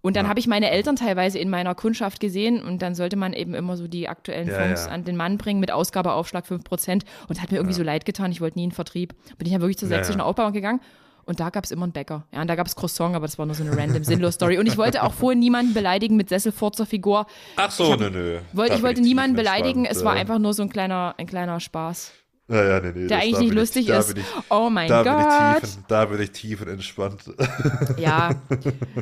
Und 0.00 0.14
dann 0.16 0.28
habe 0.28 0.38
ich 0.38 0.46
meine 0.46 0.70
Eltern 0.70 0.94
teilweise 0.96 1.38
in 1.38 1.50
meiner 1.50 1.74
Kundschaft 1.74 2.20
gesehen 2.20 2.62
und 2.62 2.82
dann 2.82 2.94
sollte 2.94 3.16
man 3.16 3.32
eben 3.32 3.52
immer 3.54 3.76
so 3.76 3.88
die 3.88 4.08
aktuellen 4.08 4.48
Ja, 4.48 4.54
Fonds 4.60 4.86
ja. 4.86 4.92
an 4.92 5.04
den 5.04 5.16
Mann 5.16 5.38
bringen 5.38 5.58
mit 5.60 5.72
Ausgabeaufschlag 5.72 6.44
5% 6.46 7.02
und 7.28 7.42
hat 7.42 7.50
mir 7.50 7.58
irgendwie 7.58 7.74
so 7.74 7.82
leid 7.82 8.04
getan, 8.04 8.30
ich 8.30 8.40
wollte 8.40 8.58
nie 8.58 8.64
in 8.64 8.70
den 8.70 8.74
Vertrieb. 8.74 9.14
Bin 9.38 9.46
ich 9.46 9.52
dann 9.52 9.60
wirklich 9.60 9.78
zur 9.78 9.88
Ja, 9.88 9.96
sächsischen 9.96 10.20
ja. 10.20 10.24
Aufbauung 10.24 10.52
gegangen 10.52 10.80
und 11.24 11.40
da 11.40 11.50
gab 11.50 11.64
es 11.64 11.72
immer 11.72 11.82
einen 11.82 11.92
Bäcker. 11.92 12.24
Ja, 12.32 12.40
und 12.40 12.46
da 12.48 12.54
gab 12.54 12.68
es 12.68 12.76
Croissant, 12.76 13.14
aber 13.16 13.26
das 13.26 13.38
war 13.38 13.44
nur 13.46 13.54
so 13.56 13.64
eine 13.64 13.76
random, 13.76 14.04
sinnlos 14.04 14.34
Story. 14.36 14.56
Und 14.58 14.66
ich 14.66 14.78
wollte 14.78 15.02
auch 15.02 15.12
vorhin 15.12 15.40
niemanden 15.40 15.74
beleidigen 15.74 16.16
mit 16.16 16.28
Sesselfurzer-Figur. 16.28 17.26
Ach 17.56 17.70
so, 17.70 17.90
hab- 17.92 18.00
nö, 18.00 18.08
nö. 18.10 18.38
Wollte, 18.52 18.70
Da 18.72 18.76
ich 18.78 18.82
wollte 18.84 19.00
niemanden 19.02 19.36
beleidigen, 19.36 19.84
es 19.84 20.04
war 20.04 20.16
äh. 20.16 20.20
einfach 20.20 20.38
nur 20.38 20.54
so 20.54 20.62
ein 20.62 20.70
kleiner, 20.70 21.14
ein 21.18 21.26
kleiner 21.26 21.58
Spaß, 21.60 22.12
Ja, 22.50 22.64
ja, 22.64 22.80
nee, 22.80 22.92
nee, 22.94 23.06
der 23.08 23.18
eigentlich 23.18 23.38
nicht 23.40 23.48
bin 23.50 23.58
lustig 23.58 23.88
ich, 23.88 23.94
ist. 23.94 24.14
Bin 24.14 24.22
ich, 24.22 24.28
oh 24.48 24.70
mein 24.70 24.88
da 24.88 25.02
bin 25.02 25.18
ich 25.18 25.26
Gott. 25.26 25.60
tiefen, 25.62 25.84
da 25.86 26.04
bin 26.06 26.22
ich 26.22 26.30
tiefenentspannt. 26.32 27.22
Ja, 27.98 28.30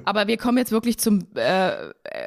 aber 0.05 0.27
wir 0.27 0.37
kommen 0.37 0.59
jetzt 0.59 0.73
wirklich 0.73 0.99
zum 0.99 1.27
äh, 1.37 1.71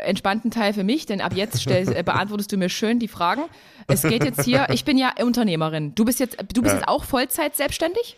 entspannten 0.05 0.49
Teil 0.51 0.73
für 0.73 0.83
mich, 0.85 1.05
denn 1.05 1.19
ab 1.19 1.33
jetzt 1.35 1.61
stell, 1.61 1.91
äh, 1.93 2.03
beantwortest 2.03 2.51
du 2.51 2.57
mir 2.57 2.69
schön 2.69 2.99
die 2.99 3.07
Fragen. 3.09 3.41
Es 3.87 4.03
geht 4.03 4.23
jetzt 4.23 4.43
hier, 4.45 4.67
ich 4.71 4.85
bin 4.85 4.97
ja 4.97 5.11
Unternehmerin. 5.21 5.93
Du 5.95 6.05
bist 6.05 6.19
jetzt, 6.19 6.37
du 6.53 6.61
bist 6.61 6.73
Ja. 6.73 6.79
jetzt 6.79 6.87
auch 6.87 7.03
Vollzeit 7.03 7.55
selbstständig? 7.55 8.15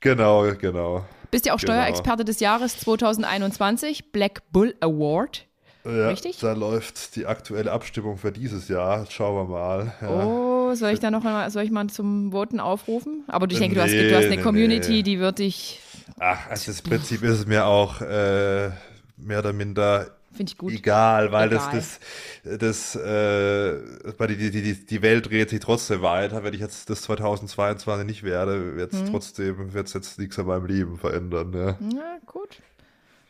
genau, 0.00 0.50
genau. 0.58 1.04
Bist 1.30 1.46
ja 1.46 1.52
auch 1.54 1.58
Genau. 1.60 1.74
Steuerexperte 1.74 2.24
des 2.24 2.40
Jahres 2.40 2.78
2021, 2.80 4.10
Black 4.12 4.42
Bull 4.50 4.74
Award. 4.80 5.46
Ja, 5.84 6.08
Richtig? 6.08 6.38
Da 6.38 6.52
läuft 6.52 7.16
die 7.16 7.26
aktuelle 7.26 7.72
Abstimmung 7.72 8.18
für 8.18 8.32
dieses 8.32 8.68
Jahr. 8.68 9.06
Schauen 9.08 9.48
wir 9.48 9.52
mal. 9.52 9.94
Ja. 10.02 10.24
Oh, 10.26 10.74
soll 10.74 10.90
ich 10.92 11.00
da 11.00 11.10
noch 11.10 11.22
mal, 11.22 11.50
soll 11.50 11.62
ich 11.62 11.70
mal 11.70 11.88
zum 11.88 12.32
Voten 12.32 12.60
aufrufen? 12.60 13.24
Aber 13.28 13.50
ich 13.50 13.58
denke, 13.58 13.76
du 13.76 13.82
hast, 13.82 13.90
Nee, 13.90 14.08
du 14.08 14.16
hast 14.16 14.26
eine 14.26 14.36
nee, 14.36 14.42
Community, 14.42 14.90
nee. 14.92 15.02
die 15.02 15.18
wird 15.18 15.38
dich, 15.38 15.80
Ach, 16.18 16.48
also 16.50 16.70
das 16.70 16.82
Prinzip 16.82 17.22
ist 17.22 17.38
es 17.40 17.46
mir 17.46 17.64
auch 17.64 18.00
äh, 18.02 18.70
mehr 19.16 19.38
oder 19.38 19.52
minder 19.52 20.08
finde 20.32 20.52
ich 20.52 20.58
gut. 20.58 20.72
egal, 20.72 21.32
weil 21.32 21.50
Egal. 21.52 21.70
das, 21.72 21.98
das, 22.44 22.94
das 22.94 22.96
äh, 22.96 23.78
die, 24.28 24.50
die, 24.50 24.62
die, 24.62 24.86
die 24.86 25.02
Welt 25.02 25.28
dreht 25.30 25.50
sich 25.50 25.60
trotzdem 25.60 26.02
weiter. 26.02 26.44
Wenn 26.44 26.54
ich 26.54 26.60
jetzt 26.60 26.88
das 26.90 27.02
2022 27.02 28.06
nicht 28.06 28.22
werde, 28.22 28.76
wird 28.76 28.92
es 28.92 29.10
trotzdem, 29.10 29.72
wird 29.72 29.88
es 29.88 29.94
jetzt 29.94 30.18
nichts 30.18 30.38
an 30.38 30.46
meinem 30.46 30.66
Leben 30.66 30.98
verändern. 30.98 31.52
Ja. 31.52 31.68
Ja, 31.98 32.18
gut. 32.26 32.58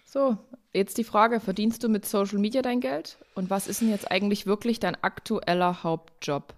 So, 0.04 0.36
jetzt 0.72 0.98
die 0.98 1.04
Frage, 1.04 1.40
verdienst 1.40 1.83
du 1.85 1.88
mit 1.88 2.06
Social 2.06 2.38
Media 2.38 2.62
dein 2.62 2.80
Geld? 2.80 3.18
Und 3.35 3.50
was 3.50 3.66
ist 3.66 3.80
denn 3.80 3.90
jetzt 3.90 4.11
eigentlich 4.11 4.46
wirklich 4.46 4.80
dein 4.80 4.96
aktueller 5.02 5.83
Hauptjob? 5.83 6.54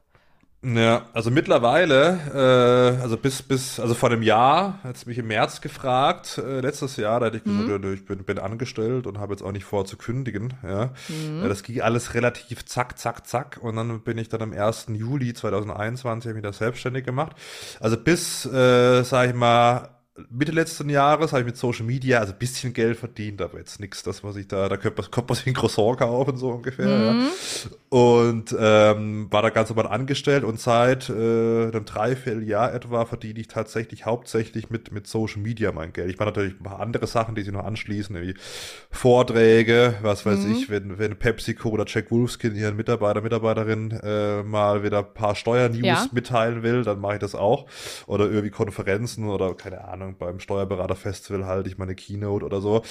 Ja, 0.64 1.06
also 1.12 1.32
mittlerweile, 1.32 2.20
äh, 2.96 3.02
also 3.02 3.16
bis, 3.16 3.42
bis, 3.42 3.80
also 3.80 3.94
vor 3.94 4.12
einem 4.12 4.22
Jahr, 4.22 4.78
hat 4.84 4.94
es 4.94 5.06
mich 5.06 5.18
im 5.18 5.26
März 5.26 5.60
gefragt, 5.60 6.38
äh, 6.38 6.60
letztes 6.60 6.96
Jahr, 6.96 7.18
da 7.18 7.26
hätte 7.26 7.38
ich 7.38 7.42
gesagt, 7.42 7.66
Mhm. 7.66 7.82
ja, 7.84 7.90
ich 7.92 8.04
bin, 8.04 8.22
bin 8.22 8.38
angestellt 8.38 9.08
und 9.08 9.18
habe 9.18 9.32
jetzt 9.32 9.42
auch 9.42 9.50
nicht 9.50 9.64
vor 9.64 9.86
zu 9.86 9.96
kündigen. 9.96 10.54
Ja. 10.62 10.92
Ja, 11.42 11.48
das 11.48 11.64
ging 11.64 11.80
alles 11.80 12.14
relativ 12.14 12.64
zack, 12.64 12.96
zack, 12.96 13.26
zack. 13.26 13.58
Und 13.60 13.74
dann 13.74 14.02
bin 14.02 14.18
ich 14.18 14.28
dann 14.28 14.40
am 14.40 14.52
1. 14.52 14.86
Juli 14.90 15.34
2021 15.34 16.28
hab 16.28 16.36
ich 16.36 16.42
mich 16.42 16.48
da 16.48 16.52
selbstständig 16.52 17.04
gemacht. 17.04 17.34
Also 17.80 17.96
bis, 17.96 18.46
äh, 18.46 19.02
sag 19.02 19.30
ich 19.30 19.34
mal, 19.34 19.88
Mitte 20.28 20.52
letzten 20.52 20.90
Jahres 20.90 21.32
habe 21.32 21.40
ich 21.40 21.46
mit 21.46 21.56
Social 21.56 21.86
Media 21.86 22.18
also 22.18 22.34
ein 22.34 22.38
bisschen 22.38 22.74
Geld 22.74 22.98
verdient, 22.98 23.40
aber 23.40 23.56
jetzt 23.56 23.80
nichts, 23.80 24.02
dass 24.02 24.22
man 24.22 24.34
sich 24.34 24.46
da, 24.46 24.68
da 24.68 24.76
könnte 24.76 25.00
man, 25.00 25.10
kommt 25.10 25.30
man 25.30 25.36
sich 25.36 25.46
ein 25.46 25.54
Croissant 25.54 25.98
kaufen, 26.00 26.36
so 26.36 26.50
ungefähr. 26.50 26.86
Ja. 26.86 27.28
Und 27.88 28.54
ähm, 28.58 29.28
war 29.30 29.40
da 29.40 29.48
ganz 29.48 29.70
normal 29.70 29.86
angestellt 29.86 30.44
und 30.44 30.60
seit 30.60 31.08
äh, 31.08 31.12
einem 31.12 31.86
Dreivierteljahr 31.86 32.74
etwa 32.74 33.06
verdiene 33.06 33.40
ich 33.40 33.48
tatsächlich 33.48 34.04
hauptsächlich 34.04 34.68
mit, 34.68 34.92
mit 34.92 35.06
Social 35.06 35.40
Media 35.40 35.72
mein 35.72 35.94
Geld. 35.94 36.10
Ich 36.10 36.18
mache 36.18 36.28
natürlich 36.28 36.60
ein 36.60 36.62
paar 36.62 36.80
andere 36.80 37.06
Sachen, 37.06 37.34
die 37.34 37.40
sich 37.42 37.52
noch 37.52 37.64
anschließen, 37.64 38.14
wie 38.20 38.34
Vorträge, 38.90 39.94
was 40.02 40.26
weiß 40.26 40.44
ich, 40.44 40.68
wenn, 40.68 40.98
wenn 40.98 41.16
PepsiCo 41.16 41.70
oder 41.70 41.84
Jack 41.86 42.10
Wolfskin 42.10 42.54
ihren 42.54 42.76
Mitarbeiter, 42.76 43.22
Mitarbeiterin 43.22 43.90
äh, 44.02 44.42
mal 44.42 44.82
wieder 44.84 44.98
ein 44.98 45.14
paar 45.14 45.34
Steuernews 45.34 45.82
Ja. 45.86 46.06
mitteilen 46.12 46.62
will, 46.62 46.82
dann 46.84 47.00
mache 47.00 47.14
ich 47.14 47.20
das 47.20 47.34
auch. 47.34 47.66
Oder 48.06 48.26
irgendwie 48.26 48.50
Konferenzen 48.50 49.28
oder 49.28 49.54
keine 49.54 49.84
Ahnung, 49.84 50.01
beim 50.18 50.40
Steuerberaterfestival 50.40 51.46
halte 51.46 51.68
ich 51.68 51.78
meine 51.78 51.94
Keynote 51.94 52.44
oder 52.44 52.60
so. 52.60 52.82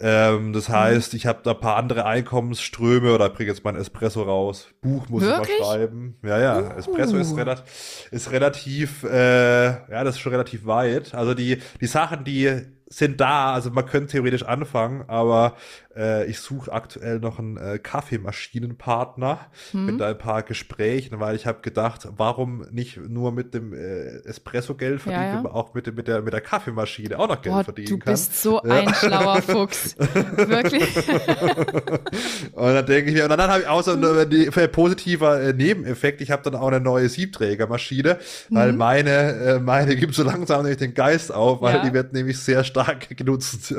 Ähm, 0.00 0.52
das 0.52 0.68
heißt, 0.68 1.14
ich 1.14 1.26
habe 1.26 1.40
da 1.42 1.52
ein 1.52 1.60
paar 1.60 1.76
andere 1.76 2.04
Einkommensströme 2.04 3.14
oder 3.14 3.28
bringe 3.28 3.50
jetzt 3.50 3.64
mein 3.64 3.76
Espresso 3.76 4.22
raus. 4.22 4.68
Buch 4.80 5.08
muss 5.08 5.22
Wirklich? 5.22 5.50
ich 5.54 5.60
mal 5.60 5.66
schreiben. 5.66 6.16
Ja, 6.22 6.38
ja, 6.38 6.60
Espresso 6.76 7.16
ist, 7.16 7.32
Uh. 7.32 7.36
relat 7.36 7.64
ist 8.10 8.30
relativ, 8.30 9.04
äh, 9.04 9.64
ja, 9.66 10.04
das 10.04 10.16
ist 10.16 10.20
schon 10.20 10.32
relativ 10.32 10.66
weit. 10.66 11.14
Also 11.14 11.34
die, 11.34 11.58
die 11.80 11.86
Sachen, 11.86 12.24
die 12.24 12.62
sind 12.90 13.20
da, 13.20 13.52
also 13.52 13.70
man 13.70 13.84
könnte 13.84 14.12
theoretisch 14.12 14.44
anfangen, 14.44 15.04
aber 15.08 15.56
äh, 15.98 16.24
ich 16.26 16.38
suche 16.40 16.72
aktuell 16.72 17.18
noch 17.18 17.38
einen 17.38 17.56
äh, 17.56 17.78
Kaffeemaschinenpartner 17.78 19.40
Hm. 19.72 19.86
mit 19.86 20.00
ein 20.02 20.16
paar 20.16 20.42
Gesprächen, 20.42 21.18
weil 21.20 21.34
ich 21.36 21.46
habe 21.46 21.60
gedacht, 21.62 22.08
warum 22.16 22.64
nicht 22.70 22.96
nur 23.08 23.32
mit 23.32 23.52
dem 23.54 23.72
äh, 23.72 24.18
Espresso 24.24 24.74
Geld 24.74 25.00
verdienen, 25.02 25.22
Ja, 25.24 25.28
ja. 25.30 25.36
wenn 25.36 25.42
man 25.44 25.52
auch 25.52 25.74
mit, 25.74 25.86
dem- 25.86 25.94
mit, 25.96 26.08
der, 26.08 26.22
mit 26.22 26.32
der 26.32 26.40
Kaffeemaschine 26.40 27.18
auch 27.18 27.28
noch 27.28 27.42
Geld 27.42 27.54
Boah, 27.54 27.64
verdienen 27.64 27.88
du 27.88 27.98
kann. 27.98 28.12
bist 28.14 28.40
so 28.42 28.62
ein 28.62 28.94
schlauer 28.94 29.42
Fuchs. 29.42 29.96
Wirklich. 29.98 30.96
Und 32.52 32.74
dann 32.74 32.86
denke 32.86 33.10
ich 33.10 33.16
mir, 33.16 33.24
und 33.24 33.30
dann 33.30 33.50
habe 33.50 33.62
ich 33.62 33.84
so 33.84 33.92
ein 33.92 34.30
die- 34.30 34.50
positiver 34.68 35.40
äh, 35.40 35.52
Nebeneffekt. 35.52 36.20
Ich 36.20 36.30
habe 36.30 36.42
dann 36.42 36.54
auch 36.54 36.68
eine 36.68 36.80
neue 36.80 37.08
Siebträgermaschine, 37.08 38.18
weil 38.50 38.72
meine, 38.72 39.10
äh, 39.10 39.58
meine 39.60 39.96
gibt 39.96 40.14
so 40.14 40.22
langsam 40.22 40.62
nämlich 40.62 40.78
den 40.78 40.94
Geist 40.94 41.32
auf, 41.32 41.60
weil 41.62 41.76
Ja. 41.76 41.84
die 41.84 41.92
wird 41.92 42.12
nämlich 42.12 42.38
sehr 42.38 42.64
stark 42.64 43.16
genutzt. 43.16 43.74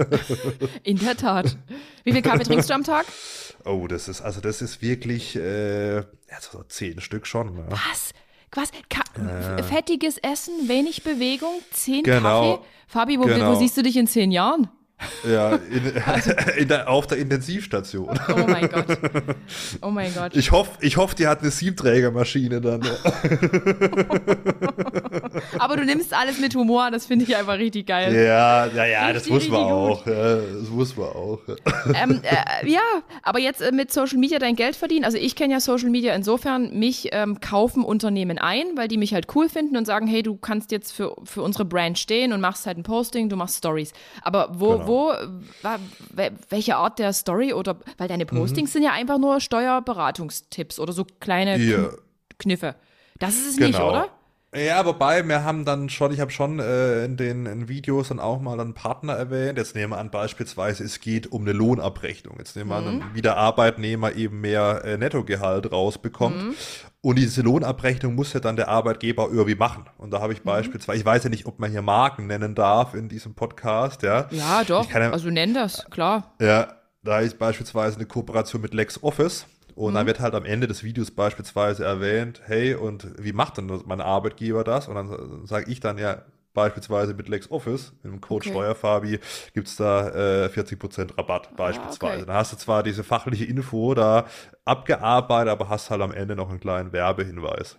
In 0.83 0.97
der 0.99 1.15
Tat. 1.17 1.57
Wie 2.09 2.13
viel 2.13 2.21
Kaffee 2.21 2.43
trinkst 2.43 2.69
du 2.69 2.73
am 2.73 2.83
Tag? 2.83 3.05
oh, 3.65 3.87
das 3.87 4.07
ist, 4.07 4.21
also 4.21 4.41
das 4.41 4.61
ist 4.61 4.81
wirklich, 4.81 5.35
äh, 5.35 5.95
ja, 5.97 6.03
so 6.39 6.63
zehn 6.63 6.99
Stück 7.01 7.27
schon. 7.27 7.53
Ne? 7.55 7.65
Was? 7.69 8.11
Was? 8.55 8.71
Ka 8.89 9.01
Fettiges 9.63 10.17
Essen, 10.17 10.67
wenig 10.67 11.03
Bewegung, 11.03 11.53
zehn 11.71 12.03
Genau. 12.03 12.55
Kaffee? 12.57 12.65
Fabi, 12.87 13.19
wo, 13.19 13.23
Genau. 13.25 13.51
wo 13.51 13.55
siehst 13.59 13.77
du 13.77 13.83
dich 13.83 13.95
in 13.97 14.07
zehn 14.07 14.31
Jahren? 14.31 14.69
Ja, 15.29 15.55
in, 15.55 15.93
in 16.57 16.67
der, 16.67 16.89
auf 16.89 17.07
der 17.07 17.17
Intensivstation. 17.19 18.19
Oh 18.29 18.47
mein 18.47 18.69
Gott. 18.69 18.85
Oh 19.81 19.89
mein 19.89 20.13
Gott. 20.13 20.35
Ich 20.35 20.51
hoffe, 20.51 20.71
ich 20.81 20.97
hoff, 20.97 21.15
die 21.15 21.27
hat 21.27 21.41
eine 21.41 21.51
Siebträgermaschine 21.51 22.59
dann. 22.61 22.81
Aber 25.59 25.77
du 25.77 25.85
nimmst 25.85 26.13
alles 26.13 26.39
mit 26.39 26.55
Humor, 26.55 26.91
das 26.91 27.05
finde 27.05 27.25
ich 27.25 27.35
einfach 27.35 27.57
richtig 27.57 27.87
geil. 27.87 28.13
Ja, 28.13 28.65
ja, 28.67 28.85
ja, 28.85 29.13
das 29.13 29.29
muss 29.29 29.49
auch. 29.51 30.05
Ja, 30.05 30.35
das 30.35 30.69
muss 30.69 30.95
man 30.97 31.07
auch. 31.07 31.39
ähm, 32.01 32.21
äh, 32.23 32.69
ja, 32.69 32.81
aber 33.23 33.39
jetzt 33.39 33.61
äh, 33.61 33.71
mit 33.71 33.91
Social 33.91 34.17
Media 34.17 34.39
dein 34.39 34.55
Geld 34.55 34.75
verdienen. 34.75 35.05
Also 35.05 35.17
ich 35.17 35.35
kenne 35.35 35.53
ja 35.53 35.59
Social 35.59 35.89
Media 35.89 36.13
insofern, 36.15 36.77
mich 36.77 37.09
ähm, 37.11 37.39
kaufen 37.39 37.83
Unternehmen 37.83 38.37
ein, 38.37 38.65
weil 38.75 38.87
die 38.87 38.97
mich 38.97 39.13
halt 39.13 39.27
cool 39.35 39.49
finden 39.49 39.77
und 39.77 39.85
sagen, 39.85 40.07
hey, 40.07 40.23
du 40.23 40.35
kannst 40.37 40.71
jetzt 40.71 40.91
für, 40.91 41.15
für 41.23 41.41
unsere 41.41 41.65
Brand 41.65 41.97
stehen 41.99 42.33
und 42.33 42.41
machst 42.41 42.65
halt 42.65 42.77
ein 42.77 42.83
Posting, 42.83 43.29
du 43.29 43.35
machst 43.35 43.57
Stories. 43.57 43.93
Aber 44.21 44.49
wo, 44.53 44.73
Genau. 44.73 44.87
Wo, 44.89 45.13
welche 46.49 46.75
Art 46.75 46.99
der 46.99 47.13
Story 47.13 47.53
oder, 47.53 47.77
weil 47.97 48.07
deine 48.07 48.25
Mhm. 48.25 48.29
Postings 48.37 48.73
sind 48.73 48.83
ja 48.83 48.91
einfach 48.91 49.17
nur 49.17 49.39
Steuerberatungstipps 49.39 50.79
oder 50.79 50.93
so 50.93 51.05
kleine 51.19 51.57
Ja. 51.57 51.77
Kn 51.87 51.97
Kniffe. 52.39 52.75
Das 53.19 53.35
ist 53.35 53.47
es 53.47 53.57
nicht, 53.59 53.73
Genau. 53.73 53.89
oder? 53.89 54.07
Ja, 54.55 54.83
wobei 54.83 55.27
wir 55.27 55.43
haben 55.43 55.63
dann 55.63 55.89
schon, 55.89 56.11
ich 56.11 56.19
habe 56.19 56.31
schon 56.31 56.59
äh, 56.59 57.05
in 57.05 57.17
den 57.17 57.45
in 57.45 57.67
Videos 57.67 58.07
dann 58.07 58.19
auch 58.19 58.41
mal 58.41 58.59
einen 58.59 58.73
Partner 58.73 59.13
erwähnt. 59.13 59.59
Jetzt 59.59 59.75
nehmen 59.75 59.93
wir 59.93 59.99
an 59.99 60.09
beispielsweise, 60.09 60.83
es 60.83 60.99
geht 61.01 61.31
um 61.31 61.43
eine 61.43 61.51
Lohnabrechnung. 61.53 62.35
Jetzt 62.39 62.55
nehmen 62.55 62.71
wir 62.71 62.77
an, 62.77 63.03
wie 63.13 63.21
der 63.21 63.37
Arbeitnehmer 63.37 64.13
eben 64.15 64.41
mehr 64.41 64.81
äh, 64.85 64.97
Nettogehalt 64.97 65.71
rausbekommt. 65.71 66.55
Und 67.01 67.15
diese 67.17 67.43
Lohnabrechnung 67.43 68.15
muss 68.15 68.33
ja 68.33 68.39
dann 68.39 68.55
der 68.55 68.69
Arbeitgeber 68.69 69.27
irgendwie 69.29 69.55
machen. 69.55 69.85
Und 69.99 70.11
da 70.11 70.19
habe 70.19 70.33
ich 70.33 70.41
beispielsweise, 70.41 70.97
ich 70.99 71.05
weiß 71.05 71.23
ja 71.25 71.29
nicht, 71.29 71.45
ob 71.45 71.59
man 71.59 71.69
hier 71.69 71.83
Marken 71.83 72.25
nennen 72.25 72.55
darf 72.55 72.95
in 72.95 73.07
diesem 73.07 73.35
Podcast, 73.35 74.01
ja. 74.01 74.27
Ja, 74.31 74.63
doch. 74.63 74.89
Ja- 74.91 75.11
also 75.11 75.29
nenn 75.29 75.53
das, 75.53 75.85
klar. 75.91 76.33
Ja, 76.41 76.73
da 77.03 77.19
ist 77.19 77.37
beispielsweise 77.37 77.97
eine 77.97 78.05
Kooperation 78.07 78.61
mit 78.63 78.73
LexOffice. 78.73 79.45
Und 79.79 79.93
Mhm. 79.93 79.95
dann 79.95 80.07
wird 80.07 80.19
halt 80.19 80.35
am 80.35 80.43
Ende 80.45 80.67
des 80.67 80.83
Videos 80.83 81.09
beispielsweise 81.11 81.85
erwähnt, 81.85 82.41
hey, 82.45 82.75
und 82.75 83.07
wie 83.17 83.31
macht 83.31 83.57
denn 83.57 83.81
mein 83.85 84.01
Arbeitgeber 84.01 84.63
das? 84.65 84.89
Und 84.89 84.95
dann 84.95 85.45
sage 85.45 85.71
ich 85.71 85.79
dann 85.79 85.97
ja 85.97 86.23
beispielsweise 86.53 87.13
mit 87.13 87.29
LexOffice, 87.29 87.93
mit 88.03 88.11
dem 88.11 88.19
Code 88.19 88.45
Okay. 88.45 88.49
Ah, 88.49 88.51
Steuerfabi, 88.51 89.19
gibt's 89.53 89.77
da 89.77 90.09
äh, 90.45 90.49
40% 90.49 91.17
Rabatt 91.17 91.55
beispielsweise. 91.55 92.17
okay. 92.17 92.25
Dann 92.25 92.35
hast 92.35 92.51
du 92.51 92.57
zwar 92.57 92.83
diese 92.83 93.05
fachliche 93.05 93.45
Info 93.45 93.93
da 93.93 94.25
abgearbeitet, 94.65 95.49
aber 95.51 95.69
hast 95.69 95.89
halt 95.89 96.01
am 96.01 96.11
Ende 96.11 96.35
noch 96.35 96.49
einen 96.49 96.59
kleinen 96.59 96.91
Werbehinweis. 96.91 97.77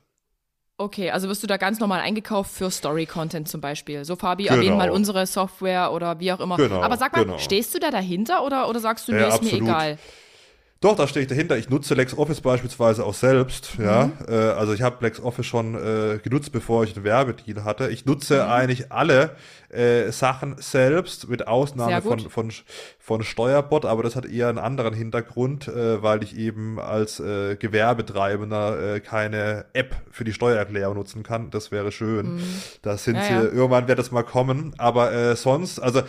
Okay, 0.79 1.11
also 1.11 1.29
wirst 1.29 1.43
du 1.43 1.47
da 1.47 1.59
ganz 1.59 1.79
normal 1.79 2.01
eingekauft 2.01 2.51
für 2.53 2.71
Story-Content 2.71 3.47
zum 3.49 3.61
Beispiel. 3.61 4.07
So, 4.07 4.17
Fabi, 4.17 4.45
Genau. 4.45 4.55
erwähnen 4.55 4.79
mal 4.79 4.89
unsere 4.91 5.27
Software 5.27 5.93
oder 5.93 6.19
wie 6.21 6.33
auch 6.33 6.41
immer. 6.41 6.57
Genau, 6.57 6.81
Aber 6.81 6.97
sag 6.97 7.13
mal, 7.13 7.25
genau. 7.25 7.39
stehst 7.39 7.75
du 7.75 7.79
da 7.79 7.91
dahinter 7.91 8.43
oder, 8.47 8.67
oder 8.67 8.81
sagst 8.81 9.07
du, 9.07 9.13
nee, 9.13 9.19
Ja, 9.21 9.29
ist 9.29 9.43
mir 9.43 9.51
absolut. 9.51 9.69
egal? 9.69 9.99
Doch, 10.83 10.97
da 10.97 11.07
stehe 11.07 11.23
ich 11.23 11.29
dahinter. 11.29 11.59
Ich 11.59 11.69
nutze 11.69 11.93
LexOffice 11.95 12.41
beispielsweise 12.41 13.05
auch 13.05 13.13
selbst. 13.13 13.79
Mhm. 13.79 13.85
Ja, 13.85 14.13
äh, 14.27 14.33
also 14.33 14.73
ich 14.73 14.81
habe 14.81 14.97
LexOffice 15.05 15.45
schon 15.45 15.75
äh, 15.75 16.19
genutzt, 16.23 16.53
bevor 16.53 16.85
ich 16.85 16.97
einen 16.97 17.05
Werbedeal 17.05 17.65
hatte. 17.65 17.91
Ich 17.91 18.07
nutze 18.07 18.45
mhm. 18.45 18.51
eigentlich 18.51 18.91
alle 18.91 19.37
äh, 19.73 20.11
Sachen 20.11 20.57
selbst, 20.59 21.29
mit 21.29 21.47
Ausnahme 21.47 22.03
von, 22.03 22.19
von, 22.19 22.53
von 22.99 23.23
Steuerbot, 23.23 23.85
aber 23.85 24.03
das 24.03 24.17
hat 24.17 24.27
eher 24.27 24.49
einen 24.49 24.59
anderen 24.59 24.95
Hintergrund, 24.95 25.69
äh, 25.69 26.03
weil 26.03 26.23
ich 26.23 26.37
eben 26.37 26.79
als 26.79 27.21
äh, 27.21 27.57
Gewerbetreibender 27.57 28.97
äh, 28.97 29.01
keine 29.01 29.67
App 29.73 29.95
für 30.11 30.25
die 30.25 30.33
Steuererklärung 30.33 30.97
nutzen 30.97 31.23
kann. 31.23 31.51
Das 31.51 31.71
wäre 31.71 31.93
schön. 31.93 32.35
Mhm. 32.35 32.43
Da 32.83 32.97
sind 32.97 33.17
ja, 33.17 33.23
sie, 33.23 33.33
ja. 33.33 33.43
irgendwann 33.43 33.89
wird 33.89 33.99
das 33.99 34.11
mal 34.11 34.23
kommen. 34.23 34.75
Aber 34.79 35.13
äh, 35.13 35.37
sonst, 35.37 35.79
also 35.79 36.03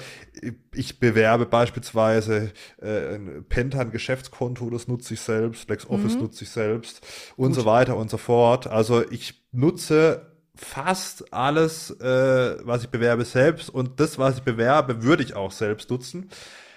ich 0.73 0.99
bewerbe 0.99 1.45
beispielsweise 1.45 2.51
äh, 2.81 3.15
ein 3.15 3.45
Pentan-Geschäftskonto, 3.47 4.69
das 4.69 4.87
nutze 4.87 5.13
ich 5.13 5.21
selbst, 5.21 5.69
LexOffice 5.69 6.15
mhm. 6.15 6.21
nutze 6.21 6.43
ich 6.43 6.49
selbst 6.49 7.01
und 7.37 7.49
Gut. 7.49 7.55
so 7.55 7.65
weiter 7.65 7.95
und 7.97 8.09
so 8.09 8.17
fort. 8.17 8.67
Also 8.67 9.03
ich 9.09 9.41
nutze 9.51 10.30
fast 10.55 11.33
alles, 11.33 11.91
äh, 11.99 12.57
was 12.65 12.83
ich 12.83 12.89
bewerbe, 12.89 13.25
selbst. 13.25 13.69
Und 13.69 13.99
das, 13.99 14.17
was 14.17 14.37
ich 14.37 14.43
bewerbe, 14.43 15.03
würde 15.03 15.23
ich 15.23 15.35
auch 15.35 15.51
selbst 15.51 15.89
nutzen. 15.89 16.29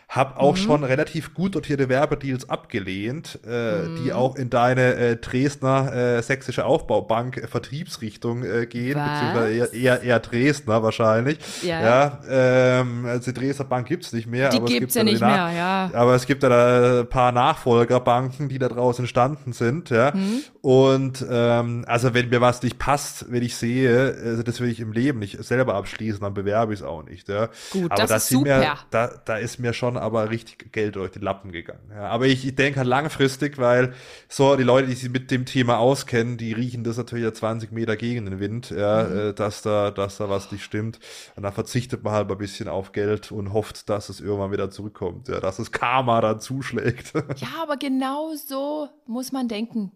Hab 0.09 0.39
auch 0.39 0.53
mhm. 0.53 0.61
schon 0.61 0.85
relativ 0.85 1.35
gut 1.35 1.55
dotierte 1.55 1.89
Werbedeals 1.89 2.49
abgelehnt, 2.49 3.39
äh, 3.47 3.83
mhm. 3.83 4.05
die 4.05 4.13
auch 4.13 4.37
in 4.37 4.51
deine 4.51 4.95
äh, 4.95 5.17
Dresdner 5.17 5.93
äh, 5.93 6.23
sächsische 6.23 6.67
Aufbaubank 6.67 7.39
äh, 7.39 7.47
Vertriebsrichtung 7.49 8.45
äh, 8.45 8.67
gehen, 8.67 8.97
Was? 8.97 9.21
beziehungsweise 9.21 9.77
eher, 9.77 10.03
eher, 10.03 10.21
Dresdner 10.21 10.83
wahrscheinlich. 10.83 11.39
Ja. 11.63 11.81
ja 11.83 12.21
ähm, 12.29 13.07
also 13.07 13.33
die 13.33 13.41
Dresdner 13.41 13.65
Bank 13.65 13.89
gibt's 13.89 14.13
nicht 14.13 14.27
mehr. 14.27 14.51
Die 14.51 14.59
aber 14.59 14.67
gibt's 14.67 14.95
es 14.95 15.01
gibt 15.01 15.07
ja 15.07 15.13
nicht 15.13 15.21
mehr, 15.21 15.53
ja. 15.57 15.91
Aber 15.95 16.15
es 16.15 16.27
gibt 16.27 16.43
da 16.43 17.01
ein 17.01 17.09
paar 17.09 17.33
Nachfolgerbanken, 17.33 18.49
die 18.49 18.59
da 18.59 18.69
draußen 18.69 19.05
entstanden 19.05 19.53
sind, 19.53 19.91
ja. 19.91 20.13
Mhm. 20.15 20.43
Und 20.61 21.25
ähm, 21.29 21.85
also 21.87 22.15
wenn 22.15 22.29
mir 22.29 22.41
was 22.41 22.63
nicht 22.63 22.79
passt, 22.79 23.31
wenn 23.31 23.43
ich 23.43 23.57
sehe, 23.57 24.17
also 24.25 24.43
das 24.43 24.61
will 24.61 24.71
ich 24.71 24.81
im 24.81 24.93
Leben 24.93 25.19
nicht 25.19 25.43
selber 25.43 25.75
abschließen, 25.75 26.21
dann 26.21 26.35
bewerbe 26.35 26.73
ich 26.73 26.81
es 26.81 26.87
auch 26.87 27.03
nicht, 27.03 27.29
ja. 27.29 27.49
Gut, 27.71 27.91
aber 27.91 28.01
das, 28.01 28.11
das 28.11 28.23
ist 28.25 28.29
super. 28.31 28.59
Mir, 28.59 28.75
da, 28.91 29.11
da 29.25 29.37
ist 29.37 29.59
mir 29.59 29.73
schon 29.73 29.97
aber 30.05 30.31
richtig 30.31 30.71
Geld 30.73 30.97
durch 30.97 31.11
die 31.11 31.19
Lappen 31.19 31.51
gegangen. 31.51 31.91
Ja, 31.91 32.09
aber 32.09 32.27
ich, 32.27 32.47
ich 32.47 32.55
denke 32.55 32.79
halt 32.79 32.89
langfristig, 32.89 33.59
weil 33.59 33.95
so 34.29 34.55
die 34.57 34.63
Leute, 34.63 34.89
die 34.89 34.95
sich 34.95 35.11
mit 35.11 35.31
dem 35.31 35.47
Thema 35.47 35.79
auskennen, 35.79 36.37
die 36.37 36.53
riechen 36.53 36.85
das 36.85 36.97
natürlich 36.97 37.25
ja 37.25 37.33
20 37.33 37.73
Meter 37.73 37.97
gegen 37.97 38.27
den 38.27 38.39
Wind, 38.41 38.71
ja, 38.71 39.05
mhm. 39.05 39.19
äh, 39.19 39.33
dass 39.33 39.63
da, 39.63 39.91
dass 39.91 40.19
da 40.19 40.29
was 40.29 40.53
nicht 40.53 40.63
stimmt. 40.63 41.01
Und 41.37 41.43
dann 41.43 41.53
verzichtet 41.53 42.05
man 42.05 42.13
halt 42.13 42.31
ein 42.31 42.39
bisschen 42.39 42.69
auf 42.69 42.93
Geld 42.93 43.33
und 43.33 43.53
hofft, 43.53 43.89
dass 43.89 44.09
es 44.09 44.21
irgendwann 44.21 44.53
wieder 44.53 44.71
zurückkommt, 44.71 45.29
ja, 45.29 45.41
dass 45.41 45.57
das 45.57 45.73
Karma 45.73 46.21
dann 46.21 46.41
zuschlägt. 46.41 47.13
Ja, 47.37 47.63
aber 47.63 47.77
genau 47.77 48.35
so 48.35 48.89
muss 49.07 49.33
man 49.33 49.49
denken. 49.49 49.91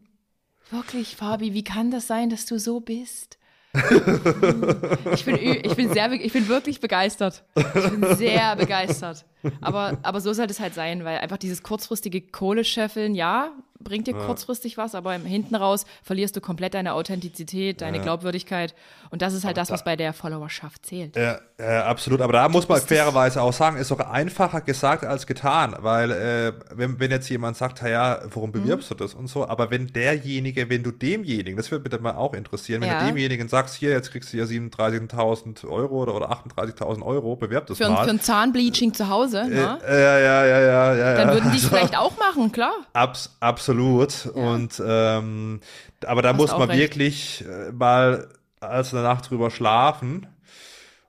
Wirklich, 0.71 1.16
Fabi, 1.16 1.55
wie 1.55 1.62
kann 1.62 1.90
das 1.90 2.07
sein, 2.07 2.31
dass 2.31 2.47
du 2.47 2.59
so 2.59 2.81
bist? 2.81 3.38
ich, 5.14 5.25
bin, 5.25 5.37
ich, 5.37 5.77
bin 5.77 5.93
sehr, 5.93 6.12
ich 6.12 6.33
bin 6.33 6.49
wirklich 6.49 6.81
begeistert. 6.81 7.45
Ich 7.57 7.91
bin 7.91 8.17
sehr 8.17 8.57
begeistert. 8.57 9.25
Aber, 9.61 9.99
aber 10.03 10.21
so 10.21 10.33
soll 10.33 10.47
es 10.47 10.61
halt 10.61 10.75
sein, 10.75 11.05
weil 11.05 11.19
einfach 11.19 11.38
dieses 11.38 11.62
kurzfristige 11.62 12.21
Kohlescheffeln, 12.21 13.14
ja, 13.14 13.53
bringt 13.81 14.07
dir 14.07 14.14
ja. 14.14 14.25
kurzfristig 14.25 14.77
was, 14.77 14.95
aber 14.95 15.14
hinten 15.14 15.55
raus 15.55 15.87
verlierst 16.03 16.37
du 16.37 16.41
komplett 16.41 16.75
deine 16.75 16.95
Authentizität, 16.95 17.81
deine 17.81 17.99
ja. 17.99 18.03
Glaubwürdigkeit. 18.03 18.75
Und 19.11 19.23
das 19.23 19.35
ist 19.35 19.45
halt 19.45 19.57
aber 19.57 19.62
das, 19.62 19.71
was 19.71 19.85
bei 19.85 19.97
der 19.97 20.12
Followerschaft 20.12 20.85
zählt. 20.87 21.17
Ja, 21.17 21.38
ja 21.59 21.87
absolut. 21.87 22.21
Aber 22.21 22.33
da 22.33 22.49
muss 22.49 22.69
man 22.69 22.81
fairerweise 22.81 23.41
auch 23.43 23.53
sagen, 23.53 23.77
ist 23.77 23.91
doch 23.91 24.01
einfacher 24.01 24.61
gesagt 24.61 25.05
als 25.05 25.27
getan, 25.27 25.77
weil 25.79 26.11
äh, 26.11 26.53
wenn, 26.75 26.99
wenn 26.99 27.11
jetzt 27.11 27.29
jemand 27.29 27.57
sagt, 27.57 27.83
ja, 27.83 28.21
warum 28.33 28.53
bewirbst 28.53 28.91
mhm. 28.91 28.97
du 28.97 29.05
das 29.05 29.14
und 29.14 29.29
so, 29.29 29.47
aber 29.47 29.71
wenn 29.71 29.87
derjenige, 29.87 30.69
wenn 30.69 30.83
du 30.83 30.91
demjenigen, 30.91 31.57
das 31.57 31.71
würde 31.71 31.88
mich 31.88 32.01
mal 32.01 32.14
auch 32.14 32.35
interessieren, 32.35 32.83
wenn 32.83 32.91
du 32.91 33.07
demjenigen 33.07 33.49
sagst, 33.49 33.77
hier, 33.77 33.91
jetzt 33.91 34.11
kriegst 34.11 34.33
du 34.33 34.37
ja 34.37 34.45
37.000 34.45 35.67
Euro 35.69 36.03
oder, 36.03 36.14
oder 36.14 36.31
38.000 36.31 37.03
Euro, 37.03 37.37
bewerb 37.37 37.67
das 37.67 37.79
für, 37.79 37.88
mal. 37.88 38.05
Für 38.05 38.11
ein 38.11 38.21
Zahnbleaching 38.21 38.93
zu 38.93 39.09
Hause, 39.09 39.41
äh, 39.41 39.49
ne? 39.49 39.79
Ja, 39.88 39.99
ja, 40.19 40.19
ja, 40.19 40.61
ja, 40.61 40.95
ja. 40.95 41.14
Dann 41.14 41.29
würden 41.31 41.51
die 41.53 41.59
es 41.59 41.64
also, 41.73 41.77
vielleicht 41.77 41.97
auch 41.97 42.17
machen, 42.19 42.53
klar. 42.53 42.73
Abs 42.93 43.31
absolut. 43.68 44.24
Ja. 44.24 44.31
Und 44.33 44.83
ähm, 44.85 45.61
aber 46.04 46.22
da 46.22 46.31
Hast 46.31 46.37
muss 46.37 46.50
man 46.52 46.70
recht. 46.70 46.81
wirklich 46.81 47.44
äh, 47.44 47.72
mal 47.72 48.28
als 48.61 48.92
eine 48.92 49.02
Nacht 49.02 49.31
drüber 49.31 49.50
schlafen 49.50 50.26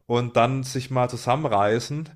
und 0.05 0.35
dann 0.35 0.63
sich 0.63 0.91
mal 0.91 1.09
zusammenreißen. 1.09 2.09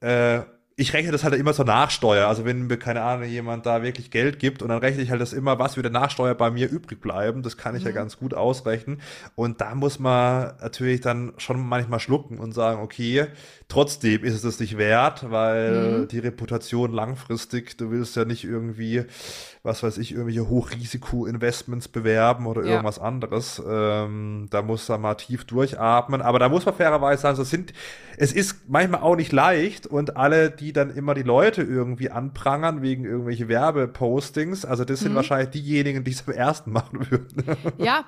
Äh, 0.00 0.40
ich 0.76 0.94
rechne 0.94 1.12
das 1.12 1.22
halt 1.22 1.34
immer 1.34 1.52
zur 1.52 1.66
Nachsteuer. 1.66 2.26
Also 2.26 2.44
wenn 2.44 2.66
mir, 2.66 2.78
keine 2.78 3.02
Ahnung, 3.02 3.28
jemand 3.28 3.66
da 3.66 3.82
wirklich 3.82 4.10
Geld 4.10 4.38
gibt 4.38 4.62
und 4.62 4.68
dann 4.68 4.78
rechne 4.78 5.02
ich 5.02 5.10
halt 5.10 5.20
das 5.20 5.32
immer, 5.32 5.58
was 5.58 5.76
wieder 5.76 5.90
Nachsteuer 5.90 6.34
bei 6.34 6.50
mir 6.50 6.70
übrig 6.70 7.00
bleiben. 7.00 7.42
Das 7.42 7.56
kann 7.56 7.76
ich 7.76 7.82
mhm. 7.82 7.88
ja 7.88 7.94
ganz 7.94 8.18
gut 8.18 8.32
ausrechnen. 8.32 9.00
Und 9.34 9.60
da 9.60 9.74
muss 9.74 9.98
man 9.98 10.54
natürlich 10.60 11.00
dann 11.00 11.34
schon 11.36 11.60
manchmal 11.60 12.00
schlucken 12.00 12.38
und 12.38 12.52
sagen, 12.52 12.80
okay, 12.80 13.26
trotzdem 13.68 14.24
ist 14.24 14.34
es 14.34 14.42
das 14.42 14.60
nicht 14.60 14.78
wert, 14.78 15.30
weil 15.30 16.00
mhm. 16.00 16.08
die 16.08 16.18
Reputation 16.20 16.92
langfristig, 16.92 17.76
du 17.76 17.90
willst 17.90 18.16
ja 18.16 18.24
nicht 18.24 18.44
irgendwie, 18.44 19.04
was 19.64 19.84
weiß 19.84 19.98
ich, 19.98 20.10
irgendwelche 20.10 20.48
Hochrisiko-Investments 20.48 21.86
bewerben 21.86 22.46
oder 22.46 22.64
ja. 22.64 22.70
irgendwas 22.70 22.98
anderes. 22.98 23.62
Ähm, 23.64 24.48
da 24.50 24.60
muss 24.60 24.88
man 24.88 25.00
mal 25.00 25.14
tief 25.14 25.44
durchatmen. 25.44 26.20
Aber 26.20 26.40
da 26.40 26.48
muss 26.48 26.66
man 26.66 26.74
fairerweise 26.74 27.22
sagen, 27.22 27.36
so 27.36 27.44
sind, 27.44 27.72
es 28.16 28.32
ist 28.32 28.68
manchmal 28.68 29.02
auch 29.02 29.14
nicht 29.14 29.30
leicht 29.30 29.86
und 29.86 30.16
alle, 30.16 30.50
die 30.50 30.72
dann 30.72 30.90
immer 30.90 31.14
die 31.14 31.22
Leute 31.22 31.62
irgendwie 31.62 32.10
anprangern 32.10 32.82
wegen 32.82 33.04
irgendwelche 33.04 33.46
Werbepostings, 33.46 34.64
also 34.64 34.84
das 34.84 34.98
sind 34.98 35.12
mhm. 35.12 35.16
wahrscheinlich 35.16 35.50
diejenigen, 35.50 36.02
die 36.02 36.10
es 36.10 36.26
am 36.26 36.34
ersten 36.34 36.72
machen 36.72 37.10
würden. 37.10 37.56
Ja, 37.78 38.04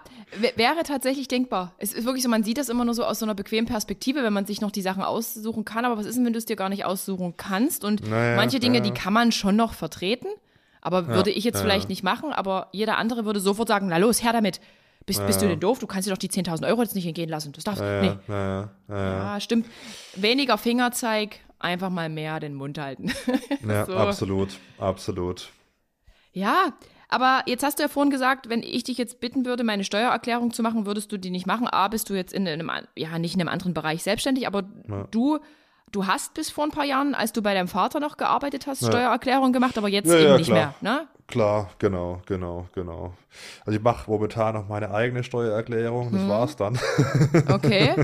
wäre 0.56 0.82
tatsächlich 0.84 1.28
denkbar. 1.28 1.74
Es 1.78 1.92
ist 1.92 2.04
wirklich 2.04 2.22
so, 2.22 2.28
man 2.28 2.44
sieht 2.44 2.58
das 2.58 2.68
immer 2.68 2.84
nur 2.84 2.94
so 2.94 3.04
aus 3.04 3.18
so 3.18 3.26
einer 3.26 3.34
bequemen 3.34 3.66
Perspektive, 3.66 4.22
wenn 4.22 4.32
man 4.32 4.46
sich 4.46 4.60
noch 4.60 4.70
die 4.70 4.82
Sachen 4.82 5.02
aussuchen 5.02 5.64
kann. 5.64 5.84
Aber 5.84 5.96
was 5.96 6.06
ist 6.06 6.16
denn, 6.16 6.24
wenn 6.24 6.32
du 6.32 6.38
es 6.38 6.44
dir 6.44 6.56
gar 6.56 6.68
nicht 6.68 6.84
aussuchen 6.84 7.34
kannst? 7.36 7.84
Und 7.84 8.08
naja, 8.08 8.36
manche 8.36 8.60
Dinge, 8.60 8.80
naja. 8.80 8.92
die 8.92 8.98
kann 8.98 9.12
man 9.12 9.32
schon 9.32 9.56
noch 9.56 9.74
vertreten. 9.74 10.26
Aber 10.84 11.00
ja, 11.00 11.08
würde 11.08 11.30
ich 11.30 11.42
jetzt 11.42 11.56
ja, 11.56 11.62
vielleicht 11.62 11.88
nicht 11.88 12.04
machen, 12.04 12.32
aber 12.32 12.68
jeder 12.70 12.98
andere 12.98 13.24
würde 13.24 13.40
sofort 13.40 13.68
sagen, 13.68 13.88
na 13.88 13.96
los, 13.96 14.22
her 14.22 14.32
damit. 14.32 14.60
Bist, 15.06 15.18
ja. 15.18 15.26
bist 15.26 15.42
du 15.42 15.48
denn 15.48 15.60
doof? 15.60 15.78
Du 15.80 15.86
kannst 15.86 16.06
dir 16.06 16.12
doch 16.12 16.18
die 16.18 16.30
10.000 16.30 16.66
Euro 16.66 16.82
jetzt 16.82 16.94
nicht 16.94 17.06
entgehen 17.06 17.28
lassen. 17.28 17.52
Das 17.52 17.64
darfst 17.64 17.82
du. 17.82 18.20
Nee. 18.28 18.94
Ja, 18.94 19.40
stimmt. 19.40 19.66
Weniger 20.14 20.56
Fingerzeig, 20.56 21.40
einfach 21.58 21.90
mal 21.90 22.08
mehr 22.08 22.38
den 22.40 22.54
Mund 22.54 22.78
halten. 22.78 23.12
ja, 23.68 23.86
so. 23.86 23.94
absolut, 23.94 24.58
absolut. 24.78 25.50
Ja, 26.32 26.72
aber 27.08 27.42
jetzt 27.46 27.62
hast 27.62 27.78
du 27.78 27.82
ja 27.82 27.88
vorhin 27.88 28.10
gesagt, 28.10 28.48
wenn 28.48 28.62
ich 28.62 28.84
dich 28.84 28.98
jetzt 28.98 29.20
bitten 29.20 29.44
würde, 29.44 29.62
meine 29.62 29.84
Steuererklärung 29.84 30.52
zu 30.52 30.62
machen, 30.62 30.86
würdest 30.86 31.12
du 31.12 31.18
die 31.18 31.30
nicht 31.30 31.46
machen. 31.46 31.66
A, 31.68 31.88
bist 31.88 32.08
du 32.10 32.14
jetzt 32.14 32.32
in 32.32 32.48
einem, 32.48 32.70
ja, 32.96 33.18
nicht 33.18 33.34
in 33.34 33.40
einem 33.40 33.48
anderen 33.48 33.74
Bereich 33.74 34.02
selbstständig, 34.02 34.46
aber 34.46 34.64
ja. 34.88 35.06
du 35.10 35.38
du 35.94 36.06
hast 36.06 36.34
bis 36.34 36.50
vor 36.50 36.64
ein 36.64 36.70
paar 36.70 36.84
Jahren, 36.84 37.14
als 37.14 37.32
du 37.32 37.42
bei 37.42 37.54
deinem 37.54 37.68
Vater 37.68 38.00
noch 38.00 38.16
gearbeitet 38.16 38.66
hast, 38.66 38.82
ja. 38.82 38.88
Steuererklärung 38.88 39.52
gemacht, 39.52 39.78
aber 39.78 39.88
jetzt 39.88 40.08
ja, 40.08 40.18
eben 40.18 40.28
ja, 40.30 40.36
nicht 40.36 40.50
mehr, 40.50 40.74
ne? 40.80 41.06
Klar, 41.26 41.70
genau, 41.78 42.20
genau, 42.26 42.68
genau. 42.74 43.14
Also 43.64 43.78
ich 43.78 43.82
mache 43.82 44.10
momentan 44.10 44.54
noch 44.54 44.68
meine 44.68 44.90
eigene 44.90 45.24
Steuererklärung, 45.24 46.12
das 46.12 46.20
hm. 46.20 46.28
war's 46.28 46.56
dann. 46.56 46.78
Okay. 47.48 47.94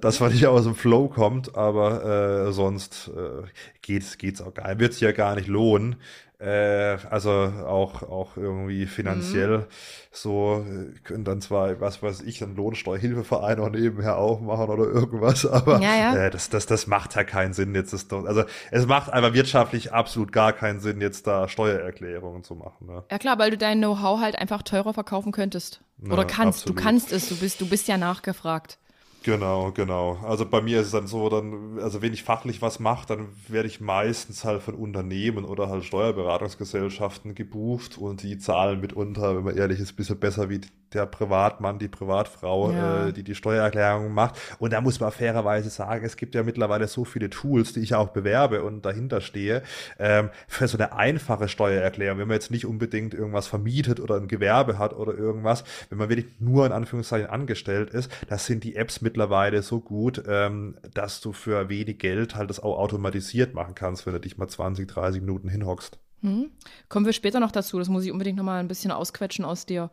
das, 0.00 0.20
was 0.20 0.32
nicht 0.32 0.46
aus 0.46 0.64
dem 0.64 0.74
Flow 0.74 1.08
kommt, 1.08 1.54
aber 1.56 2.48
äh, 2.48 2.52
sonst 2.52 3.10
äh, 3.14 3.46
geht's, 3.80 4.18
geht's 4.18 4.40
auch 4.42 4.52
gar 4.54 4.68
nicht. 4.68 4.80
Wird 4.80 4.92
sich 4.94 5.02
ja 5.02 5.12
gar 5.12 5.36
nicht 5.36 5.46
lohnen, 5.46 5.96
äh, 6.42 6.98
also 7.08 7.30
auch, 7.30 8.02
auch 8.02 8.36
irgendwie 8.36 8.86
finanziell 8.86 9.58
mhm. 9.58 9.64
so, 10.10 10.64
äh, 10.66 10.98
können 11.04 11.24
dann 11.24 11.40
zwar, 11.40 11.80
was 11.80 12.02
weiß 12.02 12.22
ich, 12.22 12.42
einen 12.42 12.56
Lohnsteuerhilfeverein 12.56 13.60
auch 13.60 13.70
nebenher 13.70 14.16
aufmachen 14.18 14.68
oder 14.68 14.84
irgendwas, 14.84 15.46
aber 15.50 15.80
ja, 15.80 15.94
ja. 15.94 16.16
Äh, 16.16 16.30
das, 16.30 16.50
das, 16.50 16.66
das 16.66 16.86
macht 16.88 17.14
ja 17.14 17.22
keinen 17.22 17.52
Sinn 17.52 17.74
jetzt. 17.74 17.92
Ist 17.92 18.10
doch, 18.10 18.24
also 18.24 18.42
es 18.72 18.86
macht 18.86 19.12
einfach 19.12 19.34
wirtschaftlich 19.34 19.92
absolut 19.92 20.32
gar 20.32 20.52
keinen 20.52 20.80
Sinn, 20.80 21.00
jetzt 21.00 21.26
da 21.26 21.48
Steuererklärungen 21.48 22.42
zu 22.42 22.56
machen. 22.56 22.86
Ne? 22.86 23.04
Ja 23.10 23.18
klar, 23.18 23.38
weil 23.38 23.52
du 23.52 23.58
dein 23.58 23.78
Know-how 23.78 24.20
halt 24.20 24.36
einfach 24.36 24.62
teurer 24.62 24.94
verkaufen 24.94 25.30
könntest. 25.30 25.82
Oder 26.04 26.18
ja, 26.18 26.24
kannst, 26.24 26.62
absolut. 26.62 26.78
du 26.78 26.82
kannst 26.82 27.12
es, 27.12 27.28
du 27.28 27.36
bist, 27.36 27.60
du 27.60 27.68
bist 27.68 27.86
ja 27.86 27.96
nachgefragt. 27.96 28.78
Genau, 29.24 29.70
genau. 29.70 30.16
Also 30.24 30.44
bei 30.48 30.60
mir 30.60 30.80
ist 30.80 30.86
es 30.86 30.92
dann 30.92 31.06
so, 31.06 31.28
dann, 31.28 31.78
also 31.78 32.02
wenn 32.02 32.12
ich 32.12 32.24
fachlich 32.24 32.60
was 32.60 32.80
mache, 32.80 33.06
dann 33.06 33.28
werde 33.46 33.68
ich 33.68 33.80
meistens 33.80 34.44
halt 34.44 34.62
von 34.62 34.74
Unternehmen 34.74 35.44
oder 35.44 35.68
halt 35.68 35.84
Steuerberatungsgesellschaften 35.84 37.36
gebucht 37.36 37.98
und 37.98 38.22
die 38.24 38.38
zahlen 38.38 38.80
mitunter, 38.80 39.36
wenn 39.36 39.44
man 39.44 39.56
ehrlich 39.56 39.78
ist, 39.78 39.92
ein 39.92 39.96
bisschen 39.96 40.18
besser 40.18 40.50
wie 40.50 40.60
der 40.94 41.06
Privatmann, 41.06 41.78
die 41.78 41.88
Privatfrau, 41.88 42.72
ja. 42.72 43.08
äh, 43.08 43.12
die 43.12 43.22
die 43.22 43.34
Steuererklärung 43.34 44.12
macht. 44.12 44.38
Und 44.58 44.72
da 44.72 44.80
muss 44.80 45.00
man 45.00 45.10
fairerweise 45.12 45.70
sagen, 45.70 46.04
es 46.04 46.16
gibt 46.16 46.34
ja 46.34 46.42
mittlerweile 46.42 46.88
so 46.88 47.04
viele 47.04 47.30
Tools, 47.30 47.72
die 47.72 47.80
ich 47.80 47.94
auch 47.94 48.08
bewerbe 48.08 48.62
und 48.62 48.84
dahinter 48.84 49.20
stehe, 49.20 49.62
ähm, 49.98 50.30
für 50.48 50.68
so 50.68 50.78
eine 50.78 50.94
einfache 50.94 51.48
Steuererklärung, 51.48 52.18
wenn 52.18 52.28
man 52.28 52.34
jetzt 52.34 52.50
nicht 52.50 52.66
unbedingt 52.66 53.14
irgendwas 53.14 53.46
vermietet 53.46 54.00
oder 54.00 54.16
ein 54.16 54.28
Gewerbe 54.28 54.78
hat 54.78 54.94
oder 54.94 55.14
irgendwas, 55.14 55.64
wenn 55.88 55.98
man 55.98 56.08
wirklich 56.08 56.26
nur 56.38 56.66
in 56.66 56.72
Anführungszeichen 56.72 57.28
angestellt 57.28 57.90
ist, 57.90 58.10
das 58.28 58.46
sind 58.46 58.64
die 58.64 58.76
Apps 58.76 59.00
mittlerweile 59.00 59.62
so 59.62 59.80
gut, 59.80 60.22
ähm, 60.26 60.76
dass 60.94 61.20
du 61.20 61.32
für 61.32 61.68
wenig 61.68 61.98
Geld 61.98 62.34
halt 62.34 62.50
das 62.50 62.60
auch 62.60 62.78
automatisiert 62.78 63.54
machen 63.54 63.74
kannst, 63.74 64.06
wenn 64.06 64.12
du 64.12 64.20
dich 64.20 64.38
mal 64.38 64.48
20, 64.48 64.88
30 64.88 65.20
Minuten 65.20 65.48
hinhockst. 65.48 65.98
Hm. 66.22 66.50
Kommen 66.88 67.06
wir 67.06 67.12
später 67.12 67.40
noch 67.40 67.52
dazu. 67.52 67.78
Das 67.78 67.88
muss 67.88 68.04
ich 68.04 68.12
unbedingt 68.12 68.38
noch 68.38 68.44
mal 68.44 68.60
ein 68.60 68.68
bisschen 68.68 68.92
ausquetschen 68.92 69.44
aus 69.44 69.66
dir. 69.66 69.90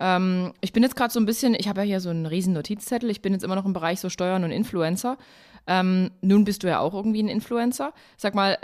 Ähm, 0.00 0.52
ich 0.60 0.72
bin 0.72 0.82
jetzt 0.82 0.96
gerade 0.96 1.12
so 1.12 1.20
ein 1.20 1.26
bisschen, 1.26 1.54
ich 1.54 1.68
habe 1.68 1.80
ja 1.80 1.86
hier 1.86 2.00
so 2.00 2.10
einen 2.10 2.26
riesen 2.26 2.52
Notizzettel. 2.52 3.10
Ich 3.10 3.22
bin 3.22 3.32
jetzt 3.32 3.44
immer 3.44 3.56
noch 3.56 3.64
im 3.64 3.72
Bereich 3.72 4.00
so 4.00 4.08
Steuern 4.08 4.44
und 4.44 4.50
Influencer. 4.50 5.16
Ähm, 5.66 6.10
nun 6.20 6.44
bist 6.44 6.62
du 6.62 6.68
ja 6.68 6.80
auch 6.80 6.94
irgendwie 6.94 7.22
ein 7.22 7.28
Influencer. 7.28 7.92
Sag 8.16 8.34
mal, 8.34 8.58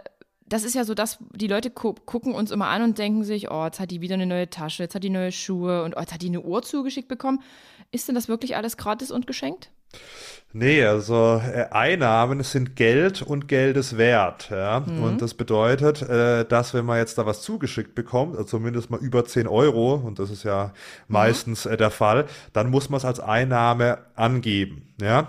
das 0.46 0.64
ist 0.64 0.74
ja 0.74 0.84
so, 0.84 0.94
dass 0.94 1.18
die 1.34 1.46
Leute 1.46 1.70
gu 1.70 1.94
gucken 1.94 2.34
uns 2.34 2.50
immer 2.50 2.66
an 2.66 2.82
und 2.82 2.98
denken 2.98 3.24
sich, 3.24 3.50
oh, 3.50 3.64
jetzt 3.64 3.78
hat 3.78 3.90
die 3.90 4.00
wieder 4.00 4.14
eine 4.14 4.26
neue 4.26 4.50
Tasche, 4.50 4.82
jetzt 4.82 4.94
hat 4.94 5.04
die 5.04 5.10
neue 5.10 5.32
Schuhe 5.32 5.84
und 5.84 5.96
oh, 5.96 6.00
jetzt 6.00 6.12
hat 6.12 6.22
die 6.22 6.26
eine 6.26 6.42
Uhr 6.42 6.62
zugeschickt 6.62 7.08
bekommen. 7.08 7.40
Ist 7.92 8.08
denn 8.08 8.16
das 8.16 8.28
wirklich 8.28 8.56
alles 8.56 8.76
gratis 8.76 9.10
und 9.10 9.26
geschenkt? 9.26 9.70
Nee, 10.52 10.84
also 10.84 11.40
äh, 11.46 11.66
Einnahmen 11.70 12.42
sind 12.42 12.74
Geld 12.74 13.22
und 13.22 13.46
Geldes 13.46 13.96
wert. 13.96 14.50
Ja? 14.50 14.80
Mhm. 14.80 15.02
Und 15.02 15.22
das 15.22 15.34
bedeutet, 15.34 16.02
äh, 16.02 16.44
dass 16.44 16.74
wenn 16.74 16.84
man 16.84 16.98
jetzt 16.98 17.18
da 17.18 17.26
was 17.26 17.42
zugeschickt 17.42 17.94
bekommt, 17.94 18.32
also 18.32 18.44
zumindest 18.44 18.90
mal 18.90 18.98
über 18.98 19.24
10 19.24 19.46
Euro, 19.46 19.94
und 19.94 20.18
das 20.18 20.30
ist 20.30 20.42
ja 20.42 20.72
mhm. 21.06 21.12
meistens 21.12 21.66
äh, 21.66 21.76
der 21.76 21.90
Fall, 21.90 22.26
dann 22.52 22.68
muss 22.70 22.90
man 22.90 22.98
es 22.98 23.04
als 23.04 23.20
Einnahme 23.20 23.98
angeben. 24.16 24.92
Ja? 25.00 25.28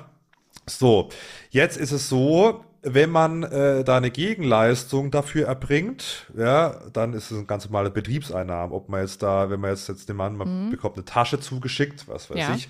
So, 0.65 1.09
jetzt 1.51 1.77
ist 1.77 1.91
es 1.91 2.09
so, 2.09 2.65
wenn 2.81 3.11
man 3.11 3.43
äh, 3.43 3.83
da 3.83 3.97
eine 3.97 4.09
Gegenleistung 4.09 5.11
dafür 5.11 5.47
erbringt, 5.47 6.31
ja, 6.35 6.81
dann 6.93 7.13
ist 7.13 7.29
es 7.29 7.37
ein 7.37 7.45
ganz 7.45 7.65
normaler 7.65 7.91
Betriebseinnahmen. 7.91 8.73
Ob 8.75 8.89
man 8.89 9.01
jetzt 9.01 9.21
da, 9.21 9.51
wenn 9.51 9.59
man 9.59 9.69
jetzt, 9.69 9.87
jetzt 9.87 10.09
den 10.09 10.15
Mann, 10.15 10.35
man 10.35 10.65
mhm. 10.65 10.69
bekommt 10.71 10.95
eine 10.95 11.05
Tasche 11.05 11.39
zugeschickt, 11.39 12.07
was 12.07 12.31
weiß 12.31 12.39
ja. 12.39 12.55
ich, 12.55 12.67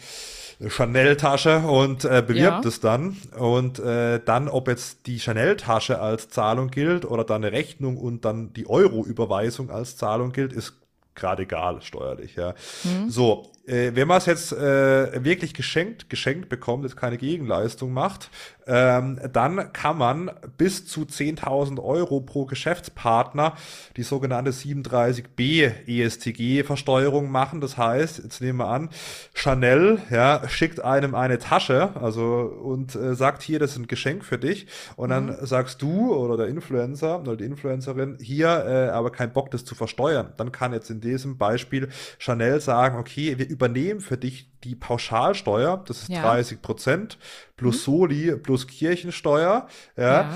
Chanel-Tasche 0.68 1.60
und 1.60 2.06
äh, 2.06 2.24
bewirbt 2.26 2.64
ja. 2.64 2.68
es 2.68 2.80
dann. 2.80 3.18
Und 3.38 3.80
äh, 3.80 4.20
dann, 4.24 4.48
ob 4.48 4.68
jetzt 4.68 5.08
die 5.08 5.20
Chanel-Tasche 5.20 6.00
als 6.00 6.30
Zahlung 6.30 6.70
gilt 6.70 7.06
oder 7.06 7.24
dann 7.24 7.44
eine 7.44 7.52
Rechnung 7.52 7.98
und 7.98 8.26
dann 8.26 8.54
die 8.54 8.70
Euro-Überweisung 8.70 9.72
als 9.72 9.98
Zahlung 9.98 10.32
gilt, 10.32 10.54
ist 10.54 10.74
gerade 11.16 11.44
egal 11.44 11.82
steuerlich. 11.82 12.36
Ja. 12.36 12.54
Mhm. 12.84 13.10
So, 13.10 13.52
äh, 13.66 13.92
wenn 13.94 14.08
man 14.08 14.18
es 14.18 14.26
jetzt 14.26 14.52
äh, 14.54 15.24
wirklich 15.24 15.54
geschenkt, 15.54 16.10
geschenkt 16.10 16.50
bekommt, 16.50 16.84
jetzt 16.84 16.98
keine 16.98 17.18
Gegenleistung 17.18 17.94
macht, 17.94 18.30
ähm, 18.68 19.20
dann 19.32 19.74
kann 19.74 19.98
man 19.98 20.32
bis 20.58 20.86
zu 20.86 21.02
10.000 21.02 21.84
Euro 21.84 22.22
pro 22.22 22.46
Geschäftspartner 22.46 23.56
die 23.98 24.04
sogenannte 24.04 24.52
37b 24.52 25.88
ESTG-Versteuerung 25.88 27.30
machen. 27.30 27.62
Das 27.62 27.78
heißt, 27.78 28.20
jetzt 28.24 28.42
nehmen 28.42 28.60
wir 28.60 28.68
an, 28.68 28.90
Chanel 29.34 30.00
ja, 30.10 30.48
schickt 30.48 30.80
einem 30.80 31.16
eine 31.16 31.38
Tasche 31.38 31.92
also 31.96 32.24
und 32.64 32.96
äh, 32.96 33.16
sagt 33.16 33.42
hier, 33.42 33.60
das 33.60 33.72
ist 33.72 33.78
ein 33.78 33.88
Geschenk 33.88 34.24
für 34.24 34.38
dich. 34.38 34.68
Und 34.96 35.10
dann 35.10 35.28
mhm. 35.28 35.46
sagst 35.46 35.82
du 35.82 36.14
oder 36.14 36.38
der 36.38 36.48
Influencer 36.48 37.20
oder 37.20 37.36
die 37.36 37.46
Influencerin 37.46 38.18
hier 38.22 38.66
äh, 38.66 38.90
aber 38.90 39.12
kein 39.12 39.34
Bock, 39.34 39.52
das 39.52 39.66
zu 39.66 39.76
versteuern. 39.76 40.34
Dann 40.38 40.52
kann 40.52 40.74
jetzt 40.74 40.90
in 40.90 41.02
diesem 41.02 41.38
Beispiel 41.38 41.90
Chanel 42.20 42.60
sagen, 42.62 42.98
okay, 42.98 43.38
wir 43.38 43.51
übernehmen 43.52 44.00
für 44.00 44.18
dich 44.18 44.50
die 44.64 44.76
Pauschalsteuer, 44.76 45.84
das 45.88 46.04
ist 46.04 46.10
ja. 46.10 46.22
30 46.22 46.62
Prozent, 46.62 47.18
plus 47.58 47.76
mhm. 47.76 47.92
Soli, 47.92 48.36
plus 48.38 48.68
Kirchensteuer, 48.68 49.68
ja, 49.98 50.04
ja. 50.04 50.30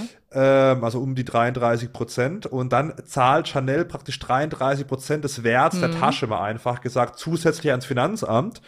Ähm, 0.71 0.84
also 0.84 0.99
um 0.99 1.15
die 1.15 1.23
33 1.25 1.93
Prozent. 1.93 2.45
Und 2.45 2.73
dann 2.73 2.93
zahlt 3.06 3.47
Chanel 3.47 3.86
praktisch 3.86 4.19
33 4.19 4.86
Prozent 4.86 5.23
des 5.23 5.43
Werts 5.43 5.78
mhm. 5.78 5.82
der 5.82 5.91
Tasche, 5.91 6.28
mal 6.28 6.43
einfach 6.43 6.82
gesagt, 6.82 7.17
zusätzlich 7.17 7.71
ans 7.71 7.86
Finanzamt. 7.86 8.62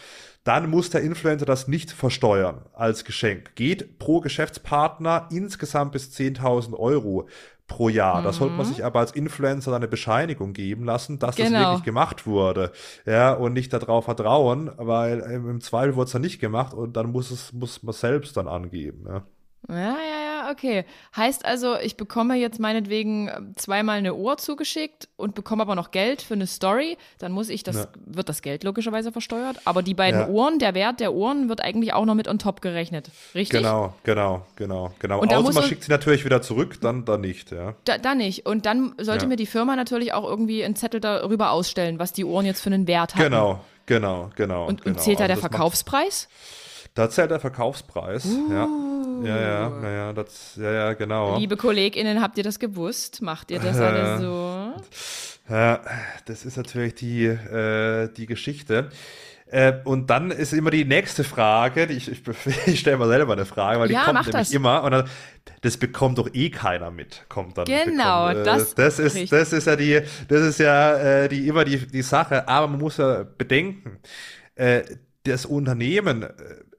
Dann 0.44 0.70
muss 0.70 0.90
der 0.90 1.02
Influencer 1.02 1.46
das 1.46 1.68
nicht 1.68 1.92
versteuern 1.92 2.62
als 2.74 3.04
Geschenk. 3.04 3.56
Geht 3.56 4.00
pro 4.00 4.22
Geschäftspartner 4.22 5.28
insgesamt 5.30 5.92
bis 5.92 6.10
10.000 6.12 6.74
Euro 6.74 7.28
pro 7.68 7.90
Jahr. 7.90 8.22
Mhm. 8.22 8.24
Da 8.26 8.34
sollte 8.34 8.56
man 8.56 8.66
sich 8.66 8.84
aber 8.84 9.00
als 9.00 9.12
Influencer 9.12 9.76
eine 9.76 9.88
Bescheinigung 9.88 10.54
geben 10.54 10.86
lassen, 10.86 11.20
dass 11.20 11.36
genau. 11.36 11.52
das 11.52 11.62
wirklich 11.68 11.84
gemacht 11.84 12.26
wurde. 12.26 12.72
Ja, 13.06 13.34
und 13.34 13.54
nicht 13.54 13.72
darauf 13.74 14.06
vertrauen, 14.06 14.72
weil 14.78 15.20
im 15.20 15.62
Zweifel 15.62 15.96
wurde 15.96 16.06
es 16.06 16.12
dann 16.14 16.22
nicht 16.22 16.40
gemacht 16.40 16.74
und 16.74 16.98
dann 16.98 17.12
muss 17.12 17.30
es, 17.30 17.54
muss 17.54 17.84
man 17.84 17.94
selbst 17.94 18.38
dann 18.38 18.48
angeben. 18.48 19.06
Ja. 19.08 19.24
Ja, 19.70 19.76
ja, 19.76 20.27
okay. 20.50 20.86
Heißt 21.16 21.46
also, 21.46 21.78
ich 21.78 21.98
bekomme 21.98 22.36
jetzt 22.36 22.60
meinetwegen 22.60 23.28
äh, 23.28 23.40
zweimal 23.56 23.98
eine 23.98 24.16
Uhr 24.16 24.38
zugeschickt 24.38 25.08
und 25.16 25.36
bekomme 25.36 25.62
aber 25.62 25.76
noch 25.76 25.92
Geld 25.92 26.22
für 26.22 26.34
eine 26.34 26.48
Story, 26.48 26.98
dann 27.20 27.32
muss 27.32 27.50
ich 27.50 27.64
das, 27.64 27.76
ja. 27.76 27.88
wird 28.06 28.30
das 28.30 28.42
Geld 28.42 28.64
logischerweise 28.64 29.12
versteuert. 29.12 29.58
Aber 29.66 29.84
die 29.84 29.94
beiden 29.94 30.22
ja. 30.22 30.28
Uhren, 30.30 30.60
der 30.60 30.74
Wert 30.74 31.00
der 31.00 31.14
Uhren 31.14 31.50
wird 31.50 31.62
eigentlich 31.62 31.94
auch 31.94 32.06
noch 32.06 32.16
mit 32.16 32.28
on 32.28 32.40
top 32.40 32.62
gerechnet. 32.62 33.10
Richtig? 33.36 33.60
Genau, 33.60 33.94
genau, 34.04 34.46
genau, 34.56 34.94
genau. 35.00 35.20
Und 35.20 35.34
Außer 35.34 35.54
man 35.54 35.64
schickt 35.64 35.84
sie 35.84 35.92
natürlich 35.92 36.26
wieder 36.26 36.42
zurück, 36.42 36.80
dann, 36.82 37.06
dann 37.06 37.22
nicht, 37.22 37.52
ja. 37.52 37.76
Da, 37.86 37.98
dann 37.98 38.18
nicht. 38.18 38.46
Und 38.46 38.66
dann 38.66 38.94
sollte 39.00 39.26
ja. 39.26 39.30
mir 39.30 39.36
die 39.36 39.46
Firma 39.46 39.76
natürlich 39.76 40.14
auch 40.14 40.24
irgendwie 40.24 40.64
einen 40.64 40.76
Zettel 40.76 41.00
darüber 41.00 41.52
ausstellen, 41.52 42.00
was 42.00 42.14
die 42.14 42.26
Uhren 42.26 42.46
jetzt 42.46 42.62
für 42.62 42.68
einen 42.68 42.88
Wert 42.88 43.16
haben. 43.16 43.24
Genau, 43.24 43.60
genau, 43.86 44.30
genau. 44.36 44.68
Und, 44.68 44.84
genau. 44.84 44.96
und 44.96 45.02
zählt 45.02 45.20
da 45.20 45.24
also 45.24 45.34
der 45.34 45.42
Verkaufspreis? 45.42 46.28
Da 46.98 47.12
zählt 47.12 47.30
der 47.30 47.40
Verkaufspreis. 47.40 48.26
Uh. 48.26 48.52
Ja. 48.52 48.68
Ja, 49.24 49.38
ja, 49.38 49.90
ja, 49.90 50.14
das, 50.14 50.56
ja, 50.58 50.72
ja, 50.72 50.94
genau. 50.94 51.38
Liebe 51.38 51.58
KollegInnen, 51.58 52.22
habt 52.22 52.38
ihr 52.38 52.44
das 52.44 52.60
gewusst? 52.60 53.22
Macht 53.22 53.50
ihr 53.50 53.60
das 53.60 53.78
äh, 53.78 53.84
alle 53.84 54.20
so? 54.20 54.74
Ja, 55.50 55.82
das 56.26 56.46
ist 56.46 56.58
natürlich 56.58 56.96
die, 56.96 57.26
äh, 57.26 58.10
die 58.14 58.28
Geschichte. 58.28 58.90
Äh, 59.48 59.74
und 59.86 60.10
dann 60.10 60.30
ist 60.30 60.54
immer 60.54 60.70
die 60.72 60.86
nächste 60.86 61.24
Frage, 61.24 61.88
die 61.88 61.94
ich, 61.94 62.12
ich, 62.12 62.22
ich 62.68 62.80
stelle 62.80 62.98
mal 62.98 63.08
selber 63.08 63.34
eine 63.34 63.46
Frage, 63.46 63.80
weil 63.80 63.88
die 63.88 63.96
ja, 63.96 64.04
kommt 64.04 64.16
nämlich 64.16 64.36
das. 64.36 64.52
immer 64.52 64.84
und 64.84 64.92
dann, 64.92 65.10
das 65.62 65.78
bekommt 65.78 66.18
doch 66.18 66.30
eh 66.34 66.50
keiner 66.50 66.92
mit, 66.92 67.26
kommt 67.30 67.58
dann. 67.58 67.66
Genau, 67.66 68.28
bekommt, 68.28 68.42
äh, 68.42 68.44
das, 68.44 68.76
das 68.76 69.00
ist, 69.00 69.32
das 69.32 69.54
ist 69.54 69.66
ja 69.66 69.76
die, 69.76 70.02
das 70.28 70.42
ist 70.42 70.60
ja 70.60 70.98
äh, 70.98 71.30
die 71.30 71.48
immer 71.48 71.64
die, 71.64 71.78
die 71.88 72.02
Sache, 72.02 72.48
aber 72.48 72.68
man 72.68 72.80
muss 72.80 72.98
ja 72.98 73.24
bedenken, 73.24 74.00
äh, 74.56 74.84
das 75.24 75.46
Unternehmen 75.46 76.24
äh, 76.24 76.30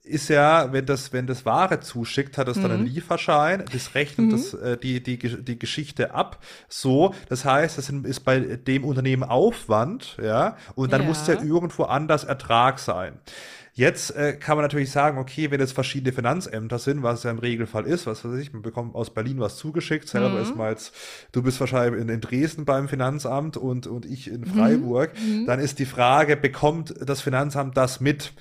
ist 0.09 0.29
ja, 0.29 0.73
wenn 0.73 0.87
das, 0.87 1.13
wenn 1.13 1.27
das 1.27 1.45
Ware 1.45 1.81
zuschickt, 1.81 2.39
hat 2.39 2.49
es 2.49 2.57
mhm. 2.57 2.63
dann 2.63 2.71
einen 2.73 2.83
mhm. 2.83 2.89
Lieferschein, 2.89 3.65
das 3.73 3.95
rechnet 3.95 4.27
mhm. 4.27 4.31
das, 4.31 4.55
äh, 4.55 4.77
die, 4.77 5.03
die, 5.03 5.19
die 5.19 5.59
Geschichte 5.59 6.15
ab. 6.15 6.43
So, 6.69 7.15
das 7.29 7.45
heißt, 7.45 7.79
das 7.79 7.91
ist 7.91 8.21
bei 8.21 8.41
dem 8.41 8.85
Unternehmen 8.85 9.23
Aufwand, 9.23 10.17
ja, 10.23 10.57
und 10.75 10.93
dann 10.93 11.03
ja. 11.03 11.09
muss 11.09 11.27
ja 11.27 11.43
irgendwo 11.43 11.85
anders 11.85 12.25
Ertrag 12.25 12.79
sein. 12.79 13.19
Jetzt 13.79 14.17
äh, 14.17 14.33
kann 14.33 14.57
man 14.57 14.65
natürlich 14.65 14.91
sagen, 14.91 15.19
okay, 15.19 15.53
wenn 15.53 15.61
es 15.61 15.71
verschiedene 15.71 16.13
Finanzämter 16.13 16.81
sind, 16.81 17.05
was 17.05 17.23
ja 17.23 17.31
im 17.31 17.39
Regelfall 17.39 17.87
ist, 17.87 18.09
was 18.09 18.25
weiß 18.25 18.37
ich, 18.41 18.53
man 18.53 18.61
bekommt 18.61 18.97
aus 18.97 19.15
Berlin 19.15 19.39
was 19.39 19.57
zugeschickt, 19.57 20.09
selber 20.09 20.31
mhm. 20.31 20.43
ist 20.43 20.57
mal 20.57 20.71
jetzt, 20.71 20.93
du 21.31 21.45
bist 21.45 21.61
wahrscheinlich 21.61 22.03
in, 22.03 22.09
in, 22.09 22.21
Dresden 22.21 22.65
beim 22.65 22.89
Finanzamt 22.89 23.57
und, 23.57 23.87
und 23.87 24.05
ich 24.05 24.33
in 24.33 24.45
Freiburg, 24.45 25.13
mhm. 25.25 25.47
dann 25.47 25.61
ist 25.61 25.79
die 25.79 25.87
Frage, 25.87 26.37
bekommt 26.37 26.93
das 27.01 27.21
Finanzamt 27.21 27.77
das 27.77 28.01
mit? 28.01 28.33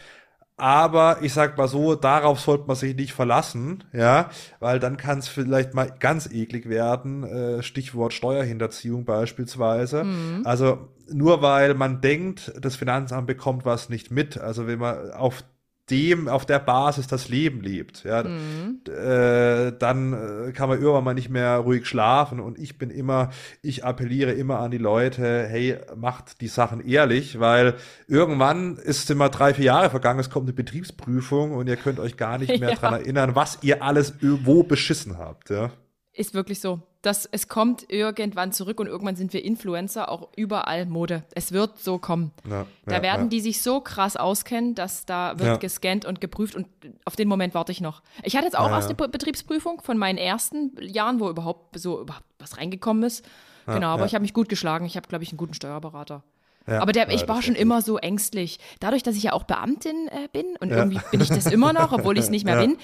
Aber 0.59 1.19
ich 1.21 1.33
sag 1.33 1.55
mal 1.55 1.67
so, 1.67 1.93
darauf 1.93 2.39
sollte 2.39 2.65
man 2.65 2.75
sich 2.75 2.95
nicht 2.95 3.13
verlassen, 3.13 3.83
ja, 3.93 4.31
weil 4.59 4.79
dann 4.79 4.97
kann 4.97 5.19
es 5.19 5.27
vielleicht 5.27 5.75
mal 5.75 5.93
ganz 5.99 6.27
eklig 6.31 6.67
werden. 6.67 7.23
Äh, 7.23 7.61
Stichwort 7.61 8.11
Steuerhinterziehung 8.13 9.05
beispielsweise. 9.05 10.03
Mhm. 10.03 10.41
Also 10.45 10.89
nur 11.11 11.43
weil 11.43 11.75
man 11.75 12.01
denkt, 12.01 12.51
das 12.59 12.75
Finanzamt 12.75 13.27
bekommt 13.27 13.65
was 13.65 13.89
nicht 13.89 14.09
mit. 14.09 14.39
Also 14.39 14.65
wenn 14.65 14.79
man 14.79 15.11
auf 15.11 15.43
dem, 15.89 16.27
auf 16.27 16.45
der 16.45 16.59
Basis 16.59 17.07
das 17.07 17.29
Leben 17.29 17.61
lebt, 17.61 18.03
ja, 18.03 18.23
mhm. 18.23 18.81
äh, 18.87 19.71
dann 19.77 20.13
äh, 20.13 20.51
kann 20.51 20.69
man 20.69 20.79
irgendwann 20.79 21.03
mal 21.03 21.13
nicht 21.13 21.29
mehr 21.29 21.57
ruhig 21.57 21.85
schlafen 21.85 22.39
und 22.39 22.59
ich 22.59 22.77
bin 22.77 22.89
immer, 22.89 23.29
ich 23.61 23.85
appelliere 23.85 24.31
immer 24.31 24.59
an 24.59 24.71
die 24.71 24.77
Leute, 24.77 25.45
hey, 25.47 25.77
macht 25.95 26.41
die 26.41 26.47
Sachen 26.47 26.85
ehrlich, 26.85 27.39
weil 27.39 27.75
irgendwann 28.07 28.77
ist 28.77 29.09
immer 29.09 29.29
drei, 29.29 29.53
vier 29.53 29.65
Jahre 29.65 29.89
vergangen, 29.89 30.19
es 30.19 30.29
kommt 30.29 30.47
eine 30.47 30.53
Betriebsprüfung 30.53 31.51
und 31.51 31.67
ihr 31.67 31.77
könnt 31.77 31.99
euch 31.99 32.17
gar 32.17 32.37
nicht 32.37 32.49
mehr 32.59 32.69
ja. 32.71 32.75
dran 32.75 32.93
erinnern, 32.93 33.35
was 33.35 33.59
ihr 33.61 33.83
alles 33.83 34.13
wo 34.21 34.63
beschissen 34.63 35.17
habt, 35.17 35.49
ja. 35.49 35.71
Ist 36.13 36.33
wirklich 36.33 36.59
so. 36.59 36.81
Das, 37.01 37.25
es 37.31 37.47
kommt 37.47 37.89
irgendwann 37.89 38.51
zurück 38.51 38.79
und 38.79 38.87
irgendwann 38.87 39.15
sind 39.15 39.31
wir 39.33 39.45
Influencer, 39.45 40.09
auch 40.09 40.29
überall 40.35 40.85
Mode. 40.85 41.23
Es 41.35 41.51
wird 41.51 41.79
so 41.79 41.99
kommen. 41.99 42.31
Ja, 42.49 42.65
da 42.85 42.95
ja, 42.95 43.01
werden 43.01 43.23
ja. 43.23 43.27
die 43.29 43.39
sich 43.39 43.61
so 43.61 43.81
krass 43.81 44.17
auskennen, 44.17 44.75
dass 44.75 45.05
da 45.05 45.39
wird 45.39 45.59
gescannt 45.59 46.05
und 46.05 46.19
geprüft 46.19 46.55
und 46.55 46.67
auf 47.05 47.15
den 47.15 47.27
Moment 47.27 47.53
warte 47.53 47.71
ich 47.71 47.81
noch. 47.81 48.01
Ich 48.23 48.35
hatte 48.35 48.45
jetzt 48.45 48.57
auch 48.57 48.69
erst 48.69 48.89
eine 48.89 49.07
Betriebsprüfung 49.07 49.81
von 49.81 49.97
meinen 49.97 50.17
ersten 50.17 50.71
Jahren, 50.81 51.19
wo 51.19 51.29
überhaupt 51.29 51.79
so 51.79 52.01
überhaupt 52.01 52.25
was 52.39 52.57
reingekommen 52.57 53.03
ist. 53.03 53.25
genau, 53.65 53.89
aber 53.89 54.05
ich 54.05 54.13
habe 54.13 54.23
mich 54.23 54.33
gut 54.33 54.49
geschlagen. 54.49 54.85
Ich 54.85 54.95
habe, 54.95 55.07
glaube 55.07 55.23
ich, 55.23 55.31
einen 55.31 55.37
guten 55.37 55.53
Steuerberater. 55.53 56.23
Ja, 56.67 56.81
aber 56.81 56.91
der, 56.91 57.09
ich 57.09 57.27
war 57.27 57.41
schon 57.41 57.55
immer 57.55 57.81
so 57.81 57.97
ängstlich. 57.97 58.59
Dadurch, 58.81 59.01
dass 59.01 59.15
ich 59.15 59.23
ja 59.23 59.33
auch 59.33 59.43
Beamtin 59.43 60.09
äh, 60.09 60.27
bin 60.33 60.57
und 60.59 60.69
ja. 60.69 60.77
irgendwie 60.77 60.99
bin 61.11 61.21
ich 61.21 61.29
das 61.29 61.45
immer 61.45 61.71
noch, 61.71 61.93
obwohl 61.93 62.17
ich 62.17 62.25
es 62.25 62.29
nicht 62.29 62.45
mehr 62.45 62.59
bin. 62.59 62.77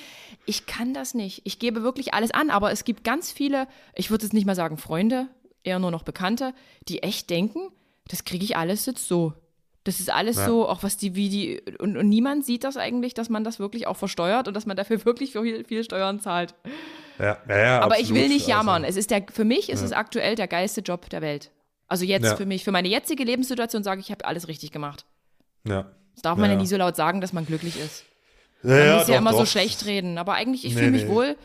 Ich 0.45 0.65
kann 0.65 0.93
das 0.93 1.13
nicht. 1.13 1.41
Ich 1.43 1.59
gebe 1.59 1.83
wirklich 1.83 2.13
alles 2.13 2.31
an, 2.31 2.49
aber 2.49 2.71
es 2.71 2.85
gibt 2.85 3.03
ganz 3.03 3.31
viele, 3.31 3.67
ich 3.93 4.09
würde 4.09 4.23
jetzt 4.23 4.33
nicht 4.33 4.45
mal 4.45 4.55
sagen 4.55 4.77
Freunde, 4.77 5.27
eher 5.63 5.79
nur 5.79 5.91
noch 5.91 6.03
Bekannte, 6.03 6.53
die 6.87 7.03
echt 7.03 7.29
denken, 7.29 7.59
das 8.07 8.23
kriege 8.23 8.43
ich 8.43 8.57
alles 8.57 8.85
jetzt 8.85 9.07
so. 9.07 9.33
Das 9.83 9.99
ist 9.99 10.09
alles 10.09 10.37
ja. 10.37 10.45
so, 10.45 10.67
auch 10.67 10.83
was 10.83 10.95
die, 10.95 11.15
wie 11.15 11.27
die, 11.27 11.61
und, 11.79 11.97
und, 11.97 12.07
niemand 12.07 12.45
sieht 12.45 12.63
das 12.63 12.77
eigentlich, 12.77 13.13
dass 13.13 13.29
man 13.29 13.43
das 13.43 13.59
wirklich 13.59 13.85
auch 13.85 13.97
versteuert 13.97 14.47
und 14.47 14.53
dass 14.53 14.65
man 14.65 14.77
dafür 14.77 15.03
wirklich 15.05 15.33
viel, 15.33 15.65
viel 15.65 15.83
Steuern 15.83 16.21
zahlt. 16.21 16.55
Ja, 17.19 17.37
ja, 17.47 17.57
ja 17.57 17.81
Aber 17.81 17.95
absolut. 17.95 18.09
ich 18.09 18.15
will 18.15 18.29
nicht 18.29 18.47
jammern. 18.47 18.85
Also, 18.85 18.97
es 18.97 19.03
ist 19.03 19.11
der, 19.11 19.25
für 19.31 19.43
mich 19.43 19.69
ist 19.69 19.81
es 19.81 19.91
aktuell 19.91 20.35
der 20.35 20.47
geilste 20.47 20.81
Job 20.81 21.09
der 21.09 21.21
Welt. 21.21 21.51
Also 21.93 22.05
jetzt 22.05 22.25
Ja. 22.25 22.35
für 22.35 22.47
mich, 22.47 22.63
für 22.63 22.71
meine 22.71 22.87
jetzige 22.87 23.23
Lebenssituation 23.23 23.83
sage 23.83 24.01
ich, 24.01 24.07
ich 24.07 24.11
habe 24.11 24.25
alles 24.25 24.47
richtig 24.47 24.71
gemacht. 24.71 25.05
Ja. 25.63 25.91
Das 26.15 26.23
darf 26.23 26.39
man 26.39 26.49
ja 26.49 26.55
Ja. 26.55 26.59
nie 26.59 26.65
so 26.65 26.75
laut 26.75 26.95
sagen, 26.95 27.21
dass 27.21 27.33
man 27.33 27.45
glücklich 27.45 27.79
ist. 27.79 28.03
Ja, 28.63 28.69
Man 28.71 28.79
ja, 28.79 28.95
muss 28.97 29.07
ja 29.07 29.13
doch, 29.13 29.21
immer 29.21 29.31
so 29.33 29.39
doch. 29.41 29.45
schlecht 29.45 29.85
reden. 29.85 30.17
Aber 30.17 30.33
eigentlich, 30.33 30.65
ich 30.65 30.73
Nee, 30.73 30.79
fühle 30.79 30.91
mich 30.91 31.03
nee. 31.03 31.09
wohl. 31.09 31.37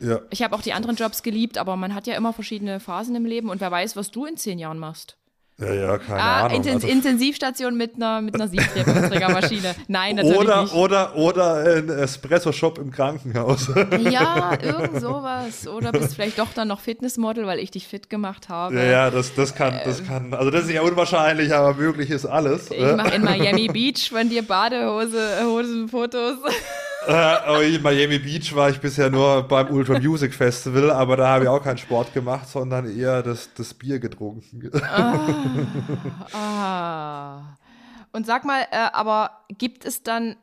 Ja. 0.00 0.20
Ich 0.28 0.42
habe 0.42 0.54
auch 0.54 0.60
die 0.60 0.74
anderen 0.74 0.96
Jobs 0.96 1.22
geliebt, 1.22 1.56
aber 1.56 1.76
man 1.76 1.94
hat 1.94 2.06
ja 2.06 2.16
immer 2.16 2.34
verschiedene 2.34 2.80
Phasen 2.80 3.16
im 3.16 3.24
Leben 3.24 3.48
und 3.48 3.62
wer 3.62 3.70
weiß, 3.70 3.96
was 3.96 4.10
du 4.10 4.26
in 4.26 4.36
zehn 4.36 4.58
Jahren 4.58 4.78
machst. 4.78 5.16
Ja, 5.58 5.72
ja, 5.72 5.98
keine 5.98 6.20
Ah, 6.20 6.40
Ahnung. 6.44 6.56
Intens 6.56 6.74
Also- 6.76 6.88
Intensivstation 6.88 7.76
mit 7.76 7.94
einer, 7.96 8.20
mit 8.20 8.34
einer 8.34 8.48
Siebträgermaschine. 8.48 9.74
Nein, 9.88 10.16
natürlich 10.16 10.38
oder, 10.38 10.62
nicht. 10.62 10.74
oder, 10.74 11.16
oder 11.16 11.54
ein 11.76 11.88
Espresso-Shop 11.88 12.78
im 12.78 12.90
Krankenhaus. 12.90 13.68
Ja, 14.00 14.52
irgend 14.60 15.00
sowas. 15.00 15.66
Oder 15.68 15.92
bist 15.92 16.14
vielleicht 16.16 16.38
doch 16.38 16.52
dann 16.54 16.68
noch 16.68 16.80
Fitnessmodel, 16.80 17.46
weil 17.46 17.58
ich 17.60 17.70
dich 17.70 17.86
fit 17.86 18.10
gemacht 18.10 18.48
habe. 18.48 18.74
ja, 18.74 18.84
ja, 18.84 19.10
das, 19.10 19.34
das 19.34 19.54
kann, 19.54 19.78
das 19.84 20.04
kann, 20.04 20.34
also 20.34 20.50
das 20.50 20.64
ist 20.64 20.70
ja 20.72 20.82
unwahrscheinlich, 20.82 21.54
aber 21.54 21.74
möglich 21.74 22.10
ist 22.10 22.26
alles. 22.26 22.70
Ähm. 22.70 22.90
Ich 22.90 22.96
mache 22.96 23.14
in 23.14 23.22
Miami 23.22 23.68
Beach 23.68 24.10
von 24.10 24.28
dir 24.28 24.42
Badehose, 24.42 25.20
Hosenfotos. 25.44 26.38
Äh, 27.06 27.12
aber 27.12 27.62
in 27.62 27.82
Miami 27.82 28.18
Beach 28.18 28.54
war 28.54 28.70
ich 28.70 28.80
bisher 28.80 29.10
nur 29.10 29.42
beim 29.42 29.70
Ultra 29.70 29.98
Music 29.98 30.34
Festival, 30.34 30.90
aber 30.90 31.16
da 31.16 31.28
habe 31.28 31.44
ich 31.44 31.48
auch 31.48 31.62
keinen 31.62 31.78
Sport 31.78 32.12
gemacht, 32.14 32.48
sondern 32.48 32.96
eher 32.96 33.22
das, 33.22 33.52
das 33.54 33.74
Bier 33.74 33.98
getrunken. 33.98 34.70
Ah. 36.32 37.56
Und 38.12 38.26
sag 38.26 38.44
mal, 38.44 38.62
äh, 38.70 38.76
aber 38.92 39.44
gibt 39.58 39.84
es 39.84 40.02
dann, 40.02 40.36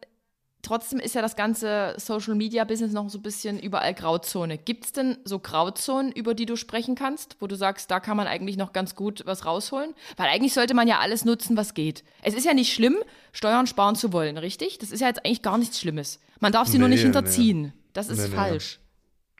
trotzdem 0.61 0.99
ist 0.99 1.15
ja 1.15 1.21
das 1.21 1.35
ganze 1.35 1.95
Social 1.97 2.35
Media 2.35 2.63
Business 2.65 2.91
noch 2.91 3.09
so 3.09 3.17
ein 3.17 3.21
bisschen 3.21 3.59
überall 3.59 3.93
Grauzone. 3.93 4.57
Gibt 4.57 4.85
es 4.85 4.91
denn 4.91 5.17
so 5.23 5.39
Grauzonen, 5.39 6.11
über 6.11 6.33
die 6.33 6.45
du 6.45 6.57
sprechen 6.57 6.95
kannst, 6.95 7.37
wo 7.39 7.47
du 7.47 7.55
sagst, 7.55 7.89
da 7.89 7.99
kann 7.99 8.17
man 8.17 8.27
eigentlich 8.27 8.57
noch 8.57 8.73
ganz 8.73 8.95
gut 8.95 9.23
was 9.25 9.45
rausholen? 9.45 9.93
Weil 10.17 10.27
eigentlich 10.27 10.53
sollte 10.53 10.73
man 10.73 10.87
ja 10.87 10.99
alles 10.99 11.23
nutzen, 11.25 11.55
was 11.57 11.73
geht. 11.73 12.03
Es 12.21 12.33
ist 12.33 12.45
ja 12.45 12.53
nicht 12.53 12.73
schlimm, 12.73 12.97
Steuern 13.31 13.67
sparen 13.67 13.95
zu 13.95 14.11
wollen, 14.11 14.37
richtig? 14.37 14.77
Das 14.77 14.91
ist 14.91 14.99
ja 14.99 15.07
jetzt 15.07 15.25
eigentlich 15.25 15.41
gar 15.41 15.57
nichts 15.57 15.79
Schlimmes. 15.79 16.19
Man 16.41 16.51
darf 16.51 16.67
sie 16.67 16.77
nur 16.77 16.89
Nee, 16.89 16.95
nicht 16.95 17.01
nee. 17.01 17.05
hinterziehen. 17.05 17.73
Das 17.93 18.09
ist 18.09 18.19
Nee, 18.19 18.27
nee. 18.29 18.35
falsch. 18.35 18.79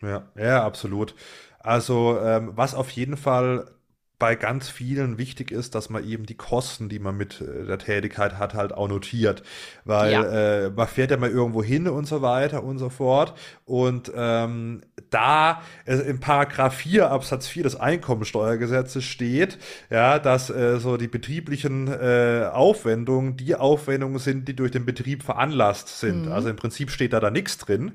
Ja, 0.01 0.31
ja, 0.35 0.65
absolut. 0.65 1.15
Also, 1.59 2.19
ähm, 2.19 2.51
was 2.55 2.73
auf 2.73 2.89
jeden 2.91 3.17
Fall 3.17 3.71
bei 4.21 4.35
ganz 4.35 4.69
vielen 4.69 5.17
wichtig 5.17 5.49
ist, 5.51 5.73
dass 5.73 5.89
man 5.89 6.07
eben 6.07 6.27
die 6.27 6.35
Kosten, 6.35 6.89
die 6.89 6.99
man 6.99 7.17
mit 7.17 7.41
äh, 7.41 7.65
der 7.65 7.79
Tätigkeit 7.79 8.37
hat, 8.37 8.53
halt 8.53 8.71
auch 8.71 8.87
notiert. 8.87 9.41
Weil 9.83 10.11
Ja. 10.11 10.65
äh, 10.65 10.69
man 10.69 10.87
fährt 10.87 11.09
ja 11.09 11.17
mal 11.17 11.31
irgendwo 11.31 11.63
hin 11.63 11.87
und 11.87 12.05
so 12.05 12.21
weiter 12.21 12.63
und 12.63 12.77
so 12.77 12.89
fort. 12.89 13.33
Und 13.65 14.11
ähm, 14.15 14.81
da 15.09 15.63
äh, 15.85 15.95
im 15.95 16.19
Paragraph 16.19 16.75
4 16.75 17.09
Absatz 17.09 17.47
4 17.47 17.63
des 17.63 17.75
Einkommensteuergesetzes 17.75 19.03
steht, 19.03 19.57
ja, 19.89 20.19
dass 20.19 20.51
äh, 20.51 20.77
so 20.79 20.97
die 20.97 21.07
betrieblichen 21.07 21.87
äh, 21.87 22.47
Aufwendungen 22.53 23.37
die 23.37 23.55
Aufwendungen 23.55 24.19
sind, 24.19 24.47
die 24.47 24.55
durch 24.55 24.71
den 24.71 24.85
Betrieb 24.85 25.23
veranlasst 25.23 25.99
sind. 25.99 26.27
Also 26.27 26.47
im 26.49 26.57
Prinzip 26.57 26.91
steht 26.91 27.13
da 27.13 27.19
da 27.19 27.31
nichts 27.31 27.57
drin 27.57 27.93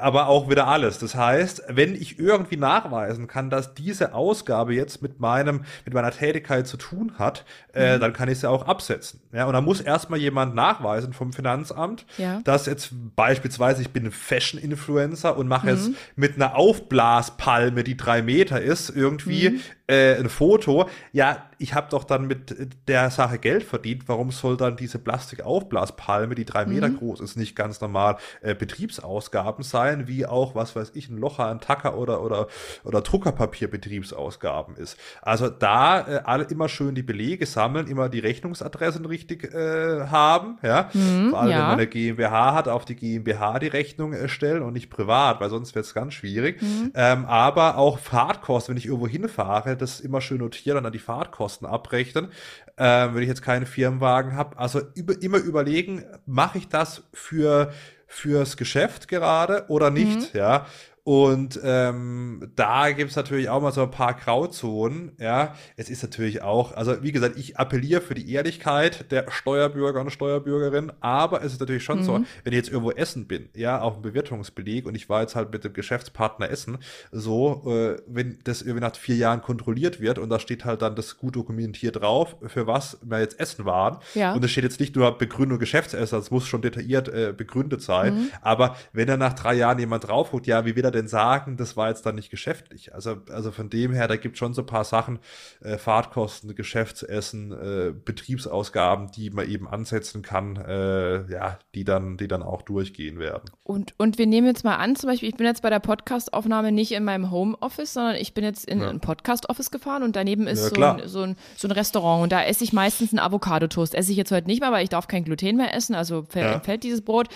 aber 0.00 0.28
auch 0.28 0.50
wieder 0.50 0.66
alles. 0.68 0.98
Das 0.98 1.14
heißt, 1.14 1.62
wenn 1.68 1.94
ich 1.94 2.18
irgendwie 2.18 2.56
nachweisen 2.56 3.26
kann, 3.26 3.48
dass 3.50 3.74
diese 3.74 4.14
Ausgabe 4.14 4.74
jetzt 4.74 5.02
mit 5.02 5.20
meinem, 5.20 5.62
mit 5.84 5.94
meiner 5.94 6.10
Tätigkeit 6.10 6.66
zu 6.66 6.76
tun 6.76 7.12
hat, 7.18 7.44
äh, 7.72 7.98
dann 7.98 8.12
kann 8.12 8.28
ich 8.28 8.38
sie 8.40 8.48
auch 8.50 8.66
absetzen. 8.66 9.20
Ja, 9.32 9.46
und 9.46 9.52
da 9.54 9.60
muss 9.60 9.80
erstmal 9.80 10.18
jemand 10.18 10.54
nachweisen 10.54 11.12
vom 11.12 11.32
Finanzamt, 11.32 12.04
Ja. 12.18 12.40
dass 12.44 12.66
jetzt 12.66 12.90
beispielsweise 13.16 13.82
ich 13.82 13.90
bin 13.90 14.04
ein 14.06 14.12
Fashion-Influencer 14.12 15.36
und 15.36 15.48
mache 15.48 15.66
Mhm. 15.66 15.72
jetzt 15.72 15.90
mit 16.16 16.34
einer 16.36 16.54
Aufblaspalme, 16.98 17.84
die 17.84 17.96
drei 17.96 18.22
Meter 18.22 18.60
ist, 18.60 18.90
irgendwie 18.90 19.50
Mhm. 19.50 19.60
Äh, 19.88 20.14
ein 20.16 20.28
Foto. 20.28 20.88
Ja, 21.12 21.44
ich 21.58 21.74
habe 21.74 21.88
doch 21.90 22.04
dann 22.04 22.26
mit 22.26 22.54
der 22.86 23.10
Sache 23.10 23.38
Geld 23.38 23.64
verdient. 23.64 24.04
Warum 24.06 24.30
soll 24.30 24.56
dann 24.56 24.76
diese 24.76 24.98
Plastikaufblaspalme, 24.98 26.34
die 26.34 26.44
drei 26.44 26.66
Mhm. 26.66 26.74
Meter 26.74 26.90
groß 26.90 27.20
ist, 27.20 27.36
nicht 27.36 27.56
ganz 27.56 27.80
normal 27.80 28.18
äh, 28.42 28.54
Betriebsausgaben 28.54 29.64
sein, 29.64 30.06
wie 30.06 30.26
auch, 30.26 30.54
was 30.54 30.76
weiß 30.76 30.92
ich, 30.94 31.08
ein 31.08 31.18
Locher, 31.18 31.48
ein 31.48 31.60
Tacker 31.60 31.96
oder, 31.96 32.22
oder, 32.22 32.48
oder 32.84 33.00
Druckerpapier 33.00 33.68
Betriebsausgaben 33.68 34.76
ist. 34.76 34.98
Also 35.22 35.48
da 35.48 36.00
äh, 36.00 36.20
alle 36.24 36.44
immer 36.44 36.68
schön 36.68 36.94
die 36.94 37.02
Belege 37.02 37.46
sammeln, 37.46 37.86
immer 37.86 38.08
die 38.08 38.20
Rechnungsadressen 38.20 39.06
richtig 39.06 39.52
äh, 39.52 40.06
haben, 40.06 40.58
ja. 40.62 40.90
Vor 41.30 41.40
allem, 41.40 41.50
ja. 41.50 41.56
wenn 41.56 41.62
man 41.62 41.70
eine 41.72 41.86
GmbH 41.86 42.54
hat, 42.54 42.68
auf 42.68 42.84
die 42.84 42.94
GmbH 42.94 43.58
die 43.58 43.68
Rechnung 43.68 44.12
erstellen 44.12 44.62
und 44.62 44.74
nicht 44.74 44.90
privat, 44.90 45.40
weil 45.40 45.50
sonst 45.50 45.74
wird 45.74 45.86
es 45.86 45.94
ganz 45.94 46.14
schwierig. 46.14 46.60
Ähm, 46.94 47.24
aber 47.24 47.78
auch 47.78 47.98
Fahrtkosten, 47.98 48.74
wenn 48.74 48.78
ich 48.78 48.86
irgendwo 48.86 49.08
hinfahre, 49.08 49.77
das 49.78 50.00
immer 50.00 50.20
schön 50.20 50.38
notieren 50.38 50.78
und 50.78 50.84
dann 50.84 50.92
die 50.92 50.98
Fahrtkosten 50.98 51.66
abrechnen. 51.66 52.28
Ähm, 52.76 53.14
wenn 53.14 53.22
ich 53.22 53.28
jetzt 53.28 53.42
keinen 53.42 53.66
Firmenwagen 53.66 54.34
habe, 54.36 54.58
also 54.58 54.80
über, 54.94 55.20
immer 55.22 55.38
überlegen, 55.38 56.04
mache 56.26 56.58
ich 56.58 56.68
das 56.68 57.02
für 57.12 57.72
fürs 58.10 58.56
Geschäft 58.56 59.06
gerade 59.06 59.66
oder 59.68 59.90
nicht, 59.90 60.34
ja. 60.34 60.66
Und 61.08 61.58
ähm, 61.64 62.52
da 62.54 62.90
gibt 62.90 63.08
es 63.08 63.16
natürlich 63.16 63.48
auch 63.48 63.62
mal 63.62 63.72
so 63.72 63.80
ein 63.82 63.90
paar 63.90 64.12
Grauzonen, 64.12 65.12
ja. 65.18 65.54
Es 65.78 65.88
ist 65.88 66.02
natürlich 66.02 66.42
auch, 66.42 66.76
also 66.76 67.02
wie 67.02 67.12
gesagt, 67.12 67.38
ich 67.38 67.58
appelliere 67.58 68.02
für 68.02 68.12
die 68.12 68.30
Ehrlichkeit 68.30 69.10
der 69.10 69.24
Steuerbürger 69.30 70.02
und 70.02 70.10
Steuerbürgerinnen, 70.10 70.92
aber 71.00 71.42
es 71.42 71.54
ist 71.54 71.60
natürlich 71.60 71.82
schon 71.82 72.04
so, 72.04 72.20
wenn 72.44 72.52
ich 72.52 72.58
jetzt 72.58 72.68
irgendwo 72.68 72.90
essen 72.90 73.26
bin, 73.26 73.48
ja, 73.56 73.80
auf 73.80 73.94
dem 73.94 74.02
Bewirtungsbeleg 74.02 74.84
und 74.84 74.94
ich 74.96 75.08
war 75.08 75.22
jetzt 75.22 75.34
halt 75.34 75.50
mit 75.50 75.64
dem 75.64 75.72
Geschäftspartner 75.72 76.50
essen, 76.50 76.76
so, 77.10 77.62
äh, 77.66 77.96
wenn 78.06 78.38
das 78.44 78.60
irgendwie 78.60 78.82
nach 78.82 78.94
vier 78.94 79.16
Jahren 79.16 79.40
kontrolliert 79.40 80.02
wird 80.02 80.18
und 80.18 80.28
da 80.28 80.38
steht 80.38 80.66
halt 80.66 80.82
dann 80.82 80.94
das 80.94 81.16
gut 81.16 81.36
dokumentiert 81.36 82.02
drauf, 82.02 82.36
für 82.48 82.66
was 82.66 82.98
wir 83.02 83.20
jetzt 83.20 83.40
essen 83.40 83.64
waren. 83.64 83.96
Ja. 84.12 84.34
Und 84.34 84.44
es 84.44 84.50
steht 84.50 84.64
jetzt 84.64 84.78
nicht 84.78 84.94
nur 84.94 85.16
Begründung 85.16 85.58
Geschäftsessen, 85.58 86.18
das 86.18 86.30
muss 86.30 86.46
schon 86.46 86.60
detailliert 86.60 87.08
äh, 87.08 87.32
begründet 87.34 87.80
sein. 87.80 88.30
Aber 88.42 88.76
wenn 88.92 89.06
dann 89.06 89.20
nach 89.20 89.32
drei 89.32 89.54
Jahren 89.54 89.78
jemand 89.78 90.06
drauf 90.06 90.32
guckt, 90.32 90.46
ja, 90.46 90.66
wie 90.66 90.76
will 90.76 90.84
er 90.84 90.90
denn 90.90 90.97
sagen, 91.06 91.56
das 91.56 91.76
war 91.76 91.88
jetzt 91.90 92.04
dann 92.06 92.16
nicht 92.16 92.30
geschäftlich? 92.30 92.94
Also, 92.94 93.18
also 93.30 93.52
von 93.52 93.70
dem 93.70 93.92
her, 93.92 94.08
da 94.08 94.16
gibt 94.16 94.34
es 94.34 94.38
schon 94.40 94.54
so 94.54 94.62
ein 94.62 94.66
paar 94.66 94.84
Sachen, 94.84 95.20
äh, 95.60 95.78
Fahrtkosten, 95.78 96.54
Geschäftsessen, 96.54 97.52
äh, 97.52 97.92
Betriebsausgaben, 97.92 99.10
die 99.12 99.30
man 99.30 99.48
eben 99.48 99.68
ansetzen 99.68 100.22
kann, 100.22 100.56
äh, 100.56 101.30
ja, 101.30 101.58
die 101.74 101.84
dann, 101.84 102.16
die 102.16 102.28
dann 102.28 102.42
auch 102.42 102.62
durchgehen 102.62 103.18
werden. 103.18 103.50
Und, 103.62 103.94
und 103.98 104.18
wir 104.18 104.26
nehmen 104.26 104.46
jetzt 104.46 104.64
mal 104.64 104.76
an, 104.76 104.96
zum 104.96 105.10
Beispiel, 105.10 105.28
ich 105.28 105.36
bin 105.36 105.46
jetzt 105.46 105.62
bei 105.62 105.70
der 105.70 105.80
Podcast-Aufnahme 105.80 106.72
nicht 106.72 106.92
in 106.92 107.04
meinem 107.04 107.30
Homeoffice, 107.30 107.92
sondern 107.92 108.16
ich 108.16 108.32
bin 108.34 108.44
jetzt 108.44 108.64
in 108.66 108.80
Ja. 108.80 108.88
ein 108.88 109.00
Podcast-Office 109.00 109.70
gefahren 109.70 110.02
und 110.02 110.16
daneben 110.16 110.46
ist 110.46 110.62
Ja, 110.76 110.96
so, 110.96 111.02
ein, 111.02 111.08
so, 111.08 111.22
ein, 111.22 111.36
so 111.56 111.68
ein 111.68 111.72
Restaurant 111.72 112.22
und 112.22 112.32
da 112.32 112.42
esse 112.42 112.64
ich 112.64 112.72
meistens 112.72 113.12
einen 113.12 113.18
Avocado-Toast. 113.20 113.94
Esse 113.94 114.10
ich 114.12 114.16
jetzt 114.16 114.32
heute 114.32 114.46
nicht 114.46 114.60
mehr, 114.60 114.72
weil 114.72 114.82
ich 114.84 114.88
darf 114.90 115.08
kein 115.08 115.24
Gluten 115.24 115.56
mehr 115.56 115.74
essen, 115.74 115.94
also 115.94 116.24
fällt, 116.28 116.46
Ja. 116.46 116.52
entfällt 116.54 116.82
dieses 116.84 117.02
Brot. 117.02 117.28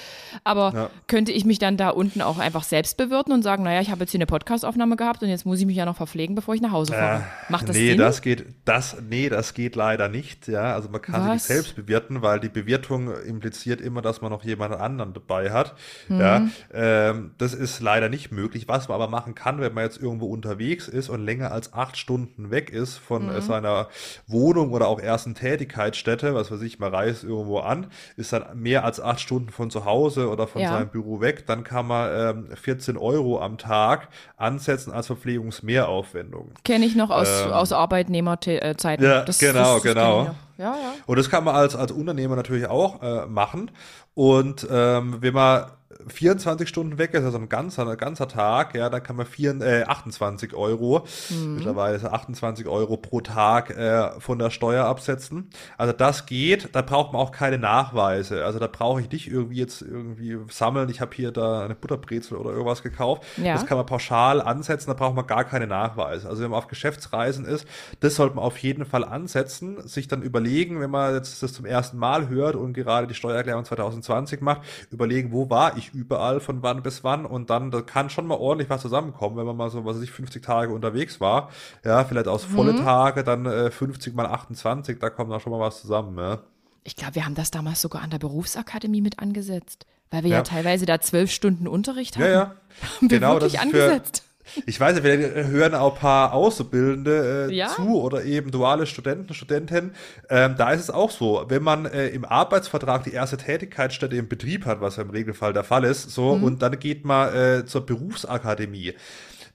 Aber 0.45 0.91
könnte 1.09 1.33
ich 1.33 1.45
mich 1.45 1.59
dann 1.59 1.77
da 1.77 1.91
unten 1.91 2.23
auch 2.23 2.39
einfach 2.39 2.63
selbst 2.65 2.97
bewirten 2.97 3.33
und 3.33 3.43
sagen, 3.43 3.52
naja, 3.61 3.81
ich 3.81 3.91
habe 3.91 4.01
jetzt 4.01 4.11
hier 4.11 4.19
eine 4.19 4.27
Podcast-Aufnahme 4.27 4.97
gehabt 4.97 5.23
und 5.23 5.29
jetzt 5.29 5.45
muss 5.47 5.61
ich 5.61 5.67
mich 5.67 5.77
ja 5.77 5.85
noch 5.85 5.97
verpflegen, 5.97 6.35
bevor 6.35 6.55
ich 6.55 6.61
nach 6.61 6.73
Hause 6.73 6.93
fahre. 6.95 7.25
Macht 7.49 7.69
das 7.69 7.77
nee, 7.77 7.89
Sinn? 7.91 7.99
das 7.99 8.23
geht, 8.23 8.47
das, 8.65 8.97
nee, 9.09 9.29
das 9.29 9.55
geht 9.55 9.77
leider 9.77 10.09
nicht, 10.09 10.49
ja. 10.49 10.75
Also 10.75 10.89
man 10.89 11.03
kann 11.03 11.17
sich 11.23 11.25
Was? 11.25 11.35
nicht 11.35 11.43
selbst 11.45 11.77
bewirten, 11.77 12.23
weil 12.23 12.41
die 12.41 12.49
Bewirtung 12.49 13.11
impliziert 13.25 13.81
immer, 13.81 14.03
dass 14.03 14.21
man 14.23 14.31
noch 14.31 14.45
jemand 14.45 14.75
anderen 14.75 15.13
dabei 15.13 15.51
hat. 15.51 15.75
Mhm. 16.09 16.21
Ja, 16.21 16.47
ähm, 16.73 17.33
das 17.39 17.55
ist 17.55 17.81
leider 17.81 18.09
nicht 18.09 18.33
möglich. 18.33 18.69
Was 18.69 18.89
man 18.89 18.95
aber 18.95 19.09
machen 19.09 19.35
kann, 19.35 19.61
wenn 19.61 19.75
man 19.75 19.85
jetzt 19.85 20.01
irgendwo 20.01 20.27
unterwegs 20.27 20.89
ist 20.89 21.09
und 21.09 21.25
länger 21.25 21.53
als 21.53 21.73
acht 21.73 21.97
Stunden 21.97 22.51
weg 22.51 22.71
ist 22.71 22.97
von 22.99 23.25
Mhm. 23.27 23.31
äh, 23.37 23.41
seiner 23.43 23.89
Wohnung 24.27 24.73
oder 24.73 24.89
auch 24.89 25.01
ersten 25.01 25.35
Tätigkeitsstätte, 25.35 26.35
was 26.35 26.51
weiß 26.51 26.63
ich, 26.63 26.79
man 26.79 26.95
reist 26.95 27.25
irgendwo 27.25 27.59
an, 27.59 27.87
ist 28.17 28.33
dann 28.33 28.45
mehr 28.61 28.85
als 28.85 29.01
acht 29.01 29.21
Stunden 29.21 29.51
von 29.51 29.71
zu 29.71 29.85
Hause 29.85 30.29
oder 30.29 30.47
von 30.47 30.63
Ja. 30.63 30.71
seinem 30.71 30.89
Büro 30.89 31.21
weg, 31.21 31.47
dann 31.47 31.65
kann 31.65 31.87
man 31.87 32.11
ähm, 32.51 32.57
14 32.57 32.97
Euro 32.97 33.39
am 33.43 33.59
Tag 33.59 34.09
ansetzen 34.37 34.93
als 34.93 35.07
Verpflegungsmehraufwendung. 35.09 36.53
Kenne 36.65 36.87
ich 36.87 36.97
noch 36.97 37.11
aus, 37.11 37.29
Ähm, 37.45 37.53
aus 37.53 37.73
Arbeitnehmerzeiten. 37.73 39.05
ja, 39.05 39.25
genau, 39.39 39.81
genau. 39.81 39.81
kenn 39.81 40.23
ich 40.23 40.29
noch. 40.29 40.35
Ja, 40.59 40.75
ja. 40.77 40.93
Und 41.07 41.19
das 41.19 41.29
kann 41.31 41.45
man 41.45 41.55
als, 41.55 41.75
als 41.75 41.93
Unternehmer 41.93 42.37
natürlich 42.37 42.67
auch 42.67 43.03
äh, 43.03 43.27
machen. 43.27 43.71
Und 44.15 44.67
ähm, 44.71 45.17
wenn 45.21 45.35
man 45.35 45.67
24 46.07 46.69
Stunden 46.69 46.99
weg 46.99 47.15
ist, 47.15 47.25
also 47.25 47.39
ein 47.39 47.49
ganzer, 47.49 47.89
ein 47.89 47.97
ganzer 47.97 48.29
Tag, 48.29 48.75
ja, 48.75 48.89
dann 48.89 49.03
kann 49.03 49.17
man 49.17 49.27
vier, 49.27 49.61
äh, 49.61 49.85
28 49.85 50.55
Euro, 50.55 51.07
mittlerweile 51.31 51.97
ist 51.97 52.03
es 52.03 52.11
28 52.11 52.67
Euro 52.67 52.97
pro 52.97 53.21
Tag 53.21 53.71
äh, 53.71 54.21
von 54.21 54.39
der 54.39 54.51
Steuer 54.51 54.85
absetzen. 54.85 55.51
Also 55.79 55.93
das 55.93 56.27
geht, 56.27 56.71
da 56.73 56.83
braucht 56.83 57.13
man 57.13 57.23
auch 57.23 57.33
keine 57.33 57.59
Nachweise. 57.59 58.45
Also 58.45 58.59
da 58.59 58.67
brauche 58.67 59.01
ich 59.01 59.11
nicht 59.11 59.31
irgendwie 59.31 59.57
jetzt 59.57 59.83
irgendwie 59.83 60.39
sammeln, 60.49 60.89
ich 60.89 61.01
habe 61.01 61.15
hier 61.15 61.31
da 61.31 61.65
eine 61.65 61.75
Butterbrezel 61.75 62.37
oder 62.37 62.51
irgendwas 62.51 62.83
gekauft. 62.83 63.25
Ja. 63.37 63.55
Das 63.55 63.67
kann 63.67 63.77
man 63.77 63.87
pauschal 63.87 64.41
ansetzen, 64.41 64.91
da 64.91 64.95
braucht 64.95 65.15
man 65.15 65.27
gar 65.27 65.45
keine 65.45 65.67
Nachweise. 65.67 66.29
Also 66.29 66.43
wenn 66.43 66.51
man 66.51 66.59
auf 66.59 66.69
Geschäftsreisen 66.69 67.45
ist, 67.45 67.67
das 68.01 68.17
sollte 68.17 68.37
man 68.37 68.45
auf 68.45 68.59
jeden 68.59 68.85
Fall 68.85 69.05
ansetzen, 69.05 69.87
sich 69.87 70.09
dann 70.09 70.23
überlegen, 70.23 70.81
wenn 70.81 70.91
man 70.91 71.15
jetzt 71.15 71.43
das 71.43 71.53
zum 71.53 71.67
ersten 71.67 71.97
Mal 71.99 72.29
hört 72.29 72.57
und 72.57 72.73
gerade 72.73 73.07
die 73.07 73.15
Steuererklärung 73.15 73.65
2020 73.65 74.41
macht, 74.41 74.63
überlegen, 74.91 75.33
wo 75.33 75.51
war 75.51 75.77
ich 75.77 75.92
nicht 75.93 76.01
überall 76.01 76.41
von 76.41 76.63
wann 76.63 76.83
bis 76.83 77.05
wann 77.05 77.25
und 77.25 77.51
dann 77.51 77.71
da 77.71 77.83
kann 77.83 78.11
schon 78.11 78.27
mal 78.27 78.37
ordentlich 78.37 78.71
was 78.71 78.83
zusammenkommen, 78.83 79.37
wenn 79.37 79.47
man 79.47 79.57
mal 79.57 79.71
so, 79.71 79.85
was 79.85 79.97
weiß 79.97 80.03
ich, 80.03 80.11
50 80.11 80.43
Tage 80.43 80.73
unterwegs 80.73 81.21
war. 81.21 81.51
Ja, 81.85 82.05
vielleicht 82.05 82.29
aus 82.29 82.45
volle 82.45 82.73
mhm. 82.73 82.79
Tage, 82.79 83.25
dann 83.25 83.47
äh, 83.47 83.71
50 83.71 84.15
mal 84.15 84.27
28, 84.27 84.99
da 84.99 85.11
kommt 85.11 85.31
da 85.31 85.41
schon 85.41 85.53
mal 85.53 85.61
was 85.61 85.81
zusammen, 85.81 86.19
ja. 86.19 86.39
Ich 86.85 86.97
glaube, 86.97 87.15
wir 87.15 87.25
haben 87.25 87.37
das 87.37 87.53
damals 87.53 87.81
sogar 87.81 88.03
an 88.03 88.11
der 88.11 88.19
Berufsakademie 88.19 89.01
mit 89.01 89.21
angesetzt, 89.21 89.87
weil 90.11 90.25
wir 90.25 90.31
ja, 90.31 90.37
ja 90.39 90.43
teilweise 90.43 90.85
da 90.85 91.01
zwölf 91.01 91.31
Stunden 91.31 91.69
Unterricht 91.69 92.17
hatten. 92.17 92.27
Ja, 92.27 92.33
ja. 92.33 92.55
Haben 92.97 93.11
wir 93.11 93.21
genau, 93.21 93.35
wirklich 93.35 93.61
angesetzt. 93.61 94.25
Ich 94.67 94.79
weiß 94.79 94.95
nicht, 94.95 95.05
wir 95.05 95.47
hören 95.47 95.75
auch 95.75 95.95
ein 95.95 96.01
paar 96.01 96.33
Auszubildende 96.33 97.49
äh, 97.51 97.55
ja? 97.55 97.69
zu 97.69 98.01
oder 98.01 98.25
eben 98.25 98.51
duale 98.51 98.87
Studenten, 98.87 99.35
Studentinnen. 99.35 99.93
Ähm, 100.29 100.55
da 100.57 100.73
ist 100.73 100.81
es 100.81 100.91
auch 100.91 101.11
so, 101.11 101.45
wenn 101.49 101.63
man 101.63 101.87
äh, 101.87 102.09
im 102.09 102.25
Arbeitsvertrag 102.25 103.05
die 103.05 103.13
erste 103.13 103.37
Tätigkeitsstätte 103.37 104.17
im 104.17 104.29
Betrieb 104.29 104.67
hat, 104.67 104.81
was 104.81 104.97
ja 104.97 105.03
im 105.03 105.11
Regelfall 105.11 105.53
der 105.53 105.65
Fall 105.65 105.85
ist, 105.85 106.11
so, 106.11 106.37
mhm. 106.37 106.45
und 106.45 106.63
dann 106.63 106.79
geht 106.79 107.05
man 107.05 107.35
äh, 107.35 107.67
zur 107.67 107.87
Berufsakademie, 107.87 108.95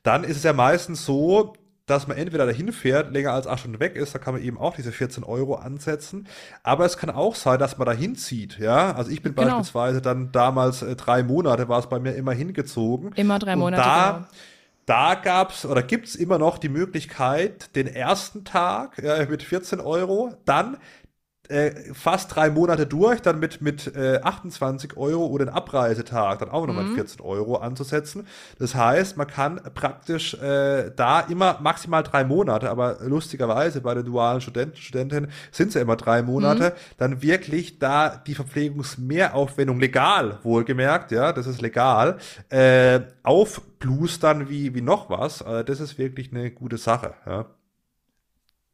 dann 0.03 0.23
ist 0.23 0.37
es 0.37 0.43
ja 0.43 0.53
meistens 0.53 1.05
so, 1.05 1.53
dass 1.85 2.07
man 2.07 2.17
entweder 2.17 2.45
dahin 2.45 2.73
fährt, 2.73 3.13
länger 3.13 3.31
als 3.31 3.47
acht 3.47 3.61
Stunden 3.61 3.79
weg 3.79 3.95
ist, 3.95 4.13
da 4.13 4.19
kann 4.19 4.33
man 4.33 4.43
eben 4.43 4.57
auch 4.57 4.75
diese 4.75 4.91
14 4.91 5.23
Euro 5.23 5.55
ansetzen. 5.55 6.27
Aber 6.61 6.85
es 6.85 6.97
kann 6.97 7.09
auch 7.09 7.33
sein, 7.33 7.59
dass 7.59 7.77
man 7.77 7.85
dahin 7.85 8.15
zieht, 8.15 8.59
ja. 8.59 8.93
Also 8.93 9.09
ich 9.09 9.21
bin 9.21 9.35
genau. 9.35 9.47
beispielsweise 9.47 10.01
dann 10.01 10.33
damals 10.33 10.81
äh, 10.81 10.97
drei 10.97 11.23
Monate 11.23 11.69
war 11.69 11.79
es 11.79 11.87
bei 11.87 11.99
mir 11.99 12.13
immer 12.15 12.33
hingezogen. 12.33 13.13
Immer 13.15 13.39
drei 13.39 13.55
Monate. 13.55 13.81
Und 13.81 13.87
da, 13.87 14.11
genau 14.11 14.27
da 14.87 15.15
gab's 15.15 15.65
oder 15.65 15.83
gibt's 15.83 16.15
immer 16.15 16.39
noch 16.39 16.57
die 16.57 16.69
Möglichkeit, 16.69 17.75
den 17.75 17.87
ersten 17.87 18.45
Tag 18.45 18.97
äh, 18.99 19.27
mit 19.29 19.43
14 19.43 19.81
Euro, 19.81 20.33
dann 20.45 20.77
äh, 21.49 21.93
fast 21.93 22.35
drei 22.35 22.49
Monate 22.49 22.85
durch, 22.85 23.21
dann 23.21 23.39
mit, 23.39 23.61
mit 23.61 23.95
äh, 23.95 24.19
28 24.21 24.97
Euro 24.97 25.25
oder 25.27 25.45
den 25.45 25.53
Abreisetag 25.53 26.39
dann 26.39 26.49
auch 26.49 26.67
nochmal 26.67 26.85
mhm. 26.85 26.95
14 26.95 27.21
Euro 27.21 27.57
anzusetzen. 27.57 28.27
Das 28.59 28.75
heißt, 28.75 29.17
man 29.17 29.27
kann 29.27 29.61
praktisch 29.73 30.33
äh, 30.35 30.91
da 30.95 31.21
immer 31.21 31.57
maximal 31.61 32.03
drei 32.03 32.23
Monate, 32.23 32.69
aber 32.69 32.97
lustigerweise 33.01 33.81
bei 33.81 33.93
den 33.93 34.05
dualen 34.05 34.41
Studenten, 34.41 34.77
Studentinnen 34.77 35.31
sind 35.51 35.69
es 35.69 35.73
ja 35.75 35.81
immer 35.81 35.95
drei 35.95 36.21
Monate, 36.21 36.69
mhm. 36.69 36.95
dann 36.97 37.21
wirklich 37.21 37.79
da 37.79 38.15
die 38.15 38.35
Verpflegungsmehraufwendung 38.35 39.79
legal, 39.79 40.39
wohlgemerkt, 40.43 41.11
ja, 41.11 41.33
das 41.33 41.47
ist 41.47 41.61
legal, 41.61 42.17
äh, 42.49 43.01
aufblustern 43.23 44.49
wie, 44.49 44.73
wie 44.73 44.81
noch 44.81 45.09
was. 45.09 45.41
Also 45.41 45.63
das 45.63 45.79
ist 45.79 45.97
wirklich 45.97 46.31
eine 46.31 46.51
gute 46.51 46.77
Sache, 46.77 47.13
ja. 47.25 47.45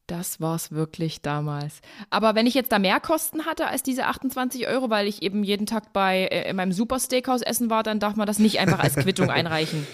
Das 0.08 0.42
war 0.42 0.56
es 0.56 0.72
wirklich 0.72 1.22
damals. 1.22 1.80
Aber 2.10 2.36
wenn 2.36 2.46
ich 2.46 2.54
jetzt 2.54 2.72
da 2.72 2.80
mehr 2.80 3.00
Kosten 3.00 3.46
hatte 3.46 3.68
als 3.68 3.84
diese 3.84 4.06
28 4.06 4.68
Euro, 4.68 4.90
weil 4.90 5.08
ich 5.08 5.22
eben 5.22 5.44
jeden 5.44 5.66
Tag 5.66 5.94
bei 5.94 6.26
äh, 6.26 6.50
in 6.50 6.58
meinem 6.58 6.74
Super 6.74 7.00
Steakhouse 7.00 7.42
essen 7.42 7.70
war, 7.70 7.84
dann 7.84 8.00
darf 8.00 8.16
man 8.16 8.28
das 8.28 8.40
nicht 8.40 8.60
einfach 8.60 8.80
als 8.80 8.96
Quittung 8.96 9.30
einreichen. 9.32 9.88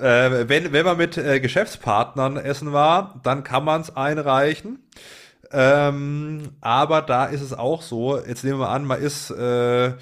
Äh, 0.00 0.48
wenn, 0.48 0.72
wenn 0.72 0.84
man 0.84 0.96
mit 0.96 1.16
äh, 1.16 1.38
Geschäftspartnern 1.38 2.36
essen 2.36 2.72
war, 2.72 3.20
dann 3.22 3.44
kann 3.44 3.64
man 3.64 3.80
es 3.80 3.94
einreichen. 3.94 4.80
Ähm, 5.52 6.50
aber 6.60 7.02
da 7.02 7.26
ist 7.26 7.40
es 7.40 7.52
auch 7.52 7.82
so, 7.82 8.18
jetzt 8.18 8.42
nehmen 8.42 8.58
wir 8.58 8.70
an, 8.70 8.84
man 8.84 9.00
ist 9.00 9.30
äh, 9.30 9.92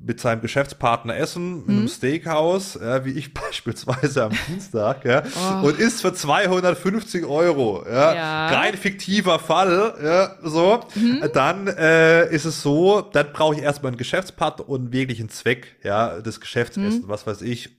mit 0.00 0.20
seinem 0.20 0.40
Geschäftspartner 0.40 1.16
essen, 1.16 1.64
in 1.64 1.70
einem 1.70 1.82
mhm. 1.82 1.88
Steakhouse, 1.88 2.78
ja, 2.80 3.04
wie 3.04 3.12
ich 3.12 3.34
beispielsweise 3.48 4.24
am 4.24 4.32
Dienstag, 4.48 5.04
ja, 5.04 5.22
oh. 5.62 5.66
und 5.66 5.78
isst 5.78 6.02
für 6.02 6.12
250 6.12 7.24
Euro, 7.24 7.84
ja, 7.86 8.14
ja. 8.14 8.46
rein 8.48 8.76
fiktiver 8.76 9.38
Fall, 9.38 9.94
ja, 10.02 10.36
so, 10.42 10.80
mhm. 10.94 11.24
dann 11.32 11.66
äh, 11.66 12.30
ist 12.32 12.44
es 12.44 12.62
so, 12.62 13.00
dann 13.00 13.32
brauche 13.32 13.56
ich 13.56 13.62
erstmal 13.62 13.90
einen 13.90 13.98
Geschäftspartner 13.98 14.68
und 14.68 14.80
einen 14.80 14.92
wirklichen 14.92 15.28
Zweck, 15.28 15.76
ja, 15.82 16.20
des 16.20 16.40
Geschäftsessen, 16.40 17.02
mhm. 17.02 17.08
was 17.08 17.26
weiß 17.26 17.42
ich, 17.42 17.70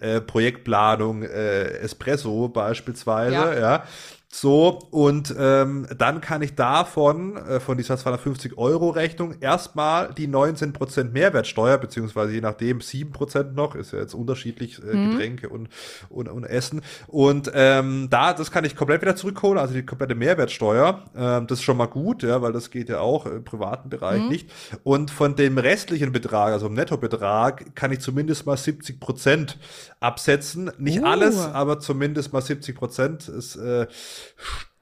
äh, 0.00 0.20
Projektplanung, 0.20 1.22
äh, 1.22 1.78
Espresso 1.78 2.48
beispielsweise, 2.48 3.34
ja. 3.34 3.58
ja. 3.58 3.84
So, 4.32 4.78
und 4.92 5.34
ähm, 5.36 5.88
dann 5.98 6.20
kann 6.20 6.40
ich 6.40 6.54
davon, 6.54 7.36
äh, 7.36 7.58
von 7.58 7.76
dieser 7.76 7.96
250 7.96 8.56
Euro 8.56 8.90
Rechnung, 8.90 9.34
erstmal 9.40 10.14
die 10.14 10.28
19% 10.28 11.10
Mehrwertsteuer, 11.10 11.78
beziehungsweise 11.78 12.34
je 12.34 12.40
nachdem 12.40 12.78
7% 12.78 13.54
noch, 13.54 13.74
ist 13.74 13.92
ja 13.92 13.98
jetzt 13.98 14.14
unterschiedlich, 14.14 14.80
äh, 14.84 14.94
mhm. 14.94 15.10
Getränke 15.10 15.48
und, 15.48 15.68
und, 16.10 16.28
und 16.28 16.44
Essen. 16.44 16.82
Und 17.08 17.50
ähm, 17.54 18.06
da, 18.08 18.32
das 18.32 18.52
kann 18.52 18.64
ich 18.64 18.76
komplett 18.76 19.02
wieder 19.02 19.16
zurückholen, 19.16 19.58
also 19.58 19.74
die 19.74 19.84
komplette 19.84 20.14
Mehrwertsteuer. 20.14 21.02
Ähm, 21.16 21.48
das 21.48 21.58
ist 21.58 21.64
schon 21.64 21.76
mal 21.76 21.86
gut, 21.86 22.22
ja, 22.22 22.40
weil 22.40 22.52
das 22.52 22.70
geht 22.70 22.88
ja 22.88 23.00
auch 23.00 23.26
im 23.26 23.42
privaten 23.42 23.90
Bereich 23.90 24.22
mhm. 24.22 24.28
nicht. 24.28 24.50
Und 24.84 25.10
von 25.10 25.34
dem 25.34 25.58
restlichen 25.58 26.12
Betrag, 26.12 26.52
also 26.52 26.68
im 26.68 26.74
Nettobetrag, 26.74 27.74
kann 27.74 27.90
ich 27.90 27.98
zumindest 27.98 28.46
mal 28.46 28.54
70% 28.54 29.56
absetzen. 29.98 30.70
Nicht 30.78 31.00
uh. 31.00 31.06
alles, 31.06 31.36
aber 31.36 31.80
zumindest 31.80 32.32
mal 32.32 32.42
70% 32.42 33.28
ist 33.36 33.56
äh, 33.56 33.88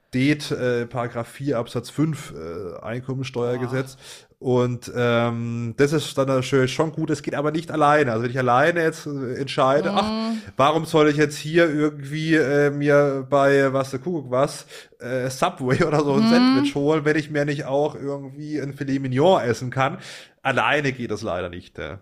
steht 0.09 0.51
äh, 0.51 0.87
Paragraph 0.87 1.29
4 1.29 1.59
Absatz 1.59 1.91
5 1.91 2.33
äh, 2.33 2.83
Einkommensteuergesetz. 2.83 3.97
Oh. 3.99 4.29
Und 4.41 4.91
ähm, 4.95 5.75
das 5.79 5.93
ist 5.93 6.17
dann 6.17 6.29
natürlich 6.29 6.73
schon 6.73 6.93
gut, 6.93 7.11
es 7.11 7.23
geht 7.23 7.35
aber 7.35 7.51
nicht 7.51 7.73
alleine. 7.73 8.13
Also 8.13 8.23
wenn 8.23 8.31
ich 8.31 8.39
alleine 8.39 8.83
jetzt 8.83 9.07
äh, 9.07 9.35
entscheide, 9.35 9.91
mm. 9.91 9.97
ach, 9.97 10.09
mhm. 10.09 10.43
warum 10.57 10.85
soll 10.85 11.09
ich 11.09 11.17
jetzt 11.17 11.37
hier 11.37 11.69
irgendwie 11.69 12.37
äh, 12.37 12.71
mir 12.71 13.27
bei 13.29 13.73
was 13.73 13.91
der 13.91 13.99
Kuckuck 13.99 14.31
was, 14.31 14.67
äh, 15.01 15.29
Subway 15.29 15.83
oder 15.83 16.05
so 16.05 16.15
ein 16.15 16.29
mm. 16.29 16.31
Sandwich 16.31 16.75
holen, 16.77 17.05
wenn 17.05 17.17
ich 17.17 17.31
mir 17.31 17.45
nicht 17.45 17.65
auch 17.65 17.97
irgendwie 17.97 18.61
ein 18.61 18.75
Filet 18.75 19.01
Mignon 19.01 19.43
essen 19.43 19.71
kann. 19.71 19.99
Alleine 20.43 20.93
geht 20.93 21.11
das 21.11 21.23
leider 21.23 21.49
nicht. 21.49 21.77
Äh. 21.81 21.99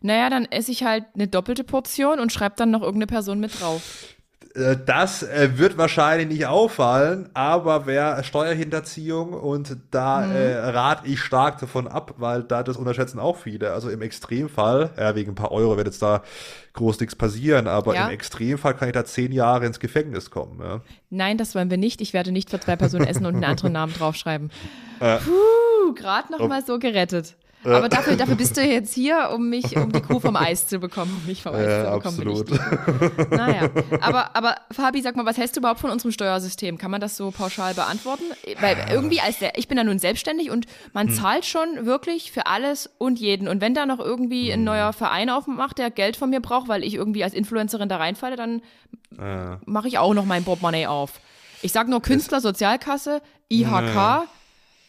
Naja, 0.00 0.30
dann 0.30 0.46
esse 0.46 0.72
ich 0.72 0.84
halt 0.84 1.04
eine 1.14 1.28
doppelte 1.28 1.64
Portion 1.64 2.18
und 2.18 2.32
schreibe 2.32 2.54
dann 2.56 2.70
noch 2.70 2.80
irgendeine 2.80 3.08
Person 3.08 3.40
mit 3.40 3.60
drauf. 3.60 3.82
Äh, 4.54 4.76
das 4.84 5.22
äh, 5.22 5.58
wird 5.58 5.76
wahrscheinlich 5.76 6.28
nicht 6.28 6.46
auffallen, 6.46 7.28
aber 7.34 7.86
wer 7.86 8.22
Steuerhinterziehung 8.22 9.32
und 9.32 9.76
da 9.90 10.20
mhm. 10.20 10.32
äh, 10.34 10.56
rate 10.56 11.06
ich 11.06 11.20
stark 11.20 11.58
davon 11.58 11.88
ab, 11.88 12.14
weil 12.18 12.42
da 12.42 12.62
das 12.62 12.76
unterschätzen 12.76 13.18
auch 13.18 13.36
viele. 13.36 13.72
Also 13.72 13.90
im 13.90 14.02
Extremfall, 14.02 14.90
ja, 14.96 15.14
wegen 15.14 15.32
ein 15.32 15.34
paar 15.34 15.52
Euro 15.52 15.76
wird 15.76 15.88
jetzt 15.88 16.02
da 16.02 16.22
groß 16.74 17.00
nichts 17.00 17.16
passieren, 17.16 17.66
aber 17.66 17.94
ja. 17.94 18.06
im 18.06 18.10
Extremfall 18.12 18.74
kann 18.74 18.88
ich 18.88 18.94
da 18.94 19.04
zehn 19.04 19.32
Jahre 19.32 19.66
ins 19.66 19.80
Gefängnis 19.80 20.30
kommen. 20.30 20.60
Ja. 20.60 20.80
Nein, 21.10 21.38
das 21.38 21.54
wollen 21.54 21.70
wir 21.70 21.76
nicht. 21.76 22.00
Ich 22.00 22.12
werde 22.12 22.32
nicht 22.32 22.50
für 22.50 22.60
zwei 22.60 22.76
Personen 22.76 23.06
essen 23.06 23.26
und 23.26 23.34
einen 23.34 23.44
anderen 23.44 23.72
Namen 23.72 23.92
draufschreiben. 23.92 24.50
Äh, 25.00 25.18
Puh, 25.18 25.94
gerade 25.94 26.32
noch 26.32 26.46
mal 26.48 26.64
so 26.64 26.78
gerettet. 26.78 27.36
Aber 27.64 27.88
dafür, 27.88 28.16
dafür 28.16 28.34
bist 28.34 28.56
du 28.56 28.62
jetzt 28.62 28.94
hier, 28.94 29.30
um 29.34 29.48
mich, 29.48 29.76
um 29.76 29.90
die 29.90 30.00
Kuh 30.00 30.20
vom 30.20 30.36
Eis 30.36 30.66
zu 30.66 30.78
bekommen, 30.78 31.16
um 31.20 31.26
mich 31.26 31.42
vom 31.42 31.54
Eis 31.54 31.66
ja, 31.66 31.84
zu 31.84 31.98
bekommen. 31.98 32.38
Absolut. 32.38 33.30
Naja, 33.30 33.70
aber, 34.00 34.36
aber 34.36 34.56
Fabi, 34.70 35.00
sag 35.00 35.16
mal, 35.16 35.26
was 35.26 35.38
hältst 35.38 35.56
du 35.56 35.60
überhaupt 35.60 35.80
von 35.80 35.90
unserem 35.90 36.12
Steuersystem? 36.12 36.78
Kann 36.78 36.90
man 36.90 37.00
das 37.00 37.16
so 37.16 37.30
pauschal 37.30 37.74
beantworten? 37.74 38.24
Weil 38.60 38.76
irgendwie 38.90 39.20
als 39.20 39.38
der, 39.38 39.58
ich 39.58 39.68
bin 39.68 39.78
ja 39.78 39.84
nun 39.84 39.98
selbstständig 39.98 40.50
und 40.50 40.66
man 40.92 41.08
hm. 41.08 41.14
zahlt 41.14 41.46
schon 41.46 41.86
wirklich 41.86 42.32
für 42.32 42.46
alles 42.46 42.90
und 42.98 43.18
jeden. 43.18 43.48
Und 43.48 43.60
wenn 43.60 43.74
da 43.74 43.86
noch 43.86 44.00
irgendwie 44.00 44.50
ein 44.52 44.60
hm. 44.60 44.64
neuer 44.64 44.92
Verein 44.92 45.30
aufmacht, 45.30 45.78
der 45.78 45.90
Geld 45.90 46.16
von 46.16 46.30
mir 46.30 46.40
braucht, 46.40 46.68
weil 46.68 46.84
ich 46.84 46.94
irgendwie 46.94 47.24
als 47.24 47.34
Influencerin 47.34 47.88
da 47.88 47.96
reinfalle, 47.96 48.36
dann 48.36 48.62
äh. 49.18 49.56
mache 49.64 49.88
ich 49.88 49.98
auch 49.98 50.14
noch 50.14 50.24
mein 50.24 50.44
Portemonnaie 50.44 50.86
auf. 50.86 51.20
Ich 51.62 51.72
sag 51.72 51.88
nur 51.88 52.02
Künstler, 52.02 52.40
Sozialkasse, 52.40 53.22
IHK, 53.50 54.28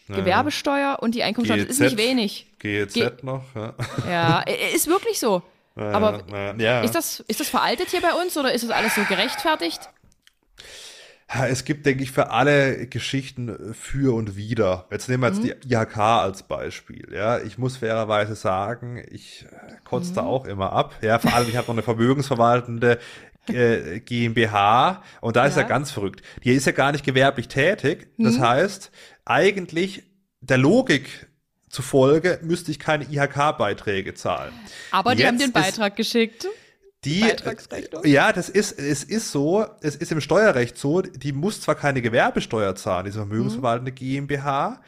Gewerbesteuer 0.08 0.98
und 1.00 1.14
die 1.14 1.22
Einkommensteuer. 1.22 1.64
Das 1.64 1.74
ist 1.74 1.80
nicht 1.80 1.96
wenig. 1.96 2.46
GEZ 2.58 2.94
Ge 2.94 3.12
noch, 3.22 3.44
ja. 3.54 3.74
Ja, 4.08 4.40
ist 4.74 4.86
wirklich 4.86 5.18
so. 5.18 5.42
Aber 5.74 6.22
ja. 6.58 6.80
ist, 6.80 6.94
das, 6.94 7.20
ist 7.20 7.40
das 7.40 7.48
veraltet 7.48 7.90
hier 7.90 8.00
bei 8.00 8.12
uns 8.14 8.36
oder 8.36 8.52
ist 8.52 8.64
das 8.64 8.70
alles 8.70 8.94
so 8.94 9.02
gerechtfertigt? 9.04 9.90
Es 11.28 11.64
gibt, 11.64 11.84
denke 11.86 12.04
ich, 12.04 12.12
für 12.12 12.30
alle 12.30 12.86
Geschichten 12.86 13.74
für 13.74 14.14
und 14.14 14.36
wider. 14.36 14.86
Jetzt 14.92 15.08
nehmen 15.08 15.24
wir 15.24 15.28
jetzt 15.28 15.42
mhm. 15.42 15.68
die 15.68 15.74
IHK 15.74 15.96
als 15.98 16.44
Beispiel. 16.44 17.12
Ja, 17.12 17.38
ich 17.40 17.58
muss 17.58 17.76
fairerweise 17.78 18.36
sagen, 18.36 19.04
ich 19.10 19.44
äh, 19.50 19.74
kotze 19.84 20.12
mhm. 20.12 20.14
da 20.14 20.20
auch 20.22 20.44
immer 20.44 20.72
ab. 20.72 20.94
Ja, 21.02 21.18
vor 21.18 21.34
allem, 21.34 21.48
ich 21.48 21.56
habe 21.56 21.66
noch 21.66 21.74
eine 21.74 21.82
vermögensverwaltende 21.82 23.00
äh, 23.48 24.00
GmbH 24.00 25.02
und 25.20 25.34
da 25.34 25.42
ja. 25.42 25.48
ist 25.48 25.56
ja 25.56 25.64
ganz 25.64 25.90
verrückt. 25.90 26.22
Die 26.44 26.52
ist 26.52 26.64
ja 26.64 26.72
gar 26.72 26.92
nicht 26.92 27.04
gewerblich 27.04 27.48
tätig. 27.48 28.06
Das 28.18 28.38
mhm. 28.38 28.42
heißt, 28.42 28.92
eigentlich 29.26 30.04
der 30.40 30.56
Logik 30.56 31.28
zufolge 31.68 32.40
müsste 32.42 32.70
ich 32.70 32.78
keine 32.78 33.04
IHK-Beiträge 33.04 34.14
zahlen. 34.14 34.52
Aber 34.90 35.14
die 35.14 35.20
Jetzt 35.20 35.28
haben 35.28 35.38
den 35.38 35.52
Beitrag 35.52 35.96
geschickt. 35.96 36.46
Die, 37.04 37.24
ja, 38.04 38.32
das 38.32 38.48
ist, 38.48 38.80
es 38.80 39.04
ist 39.04 39.30
so, 39.30 39.64
es 39.80 39.94
ist 39.94 40.10
im 40.10 40.20
Steuerrecht 40.20 40.76
so, 40.76 41.02
die 41.02 41.32
muss 41.32 41.60
zwar 41.60 41.76
keine 41.76 42.02
Gewerbesteuer 42.02 42.74
zahlen, 42.74 43.04
diese 43.04 43.18
vermögensverwaltende 43.18 43.92
mhm. 43.92 43.94
GmbH, 43.94 44.80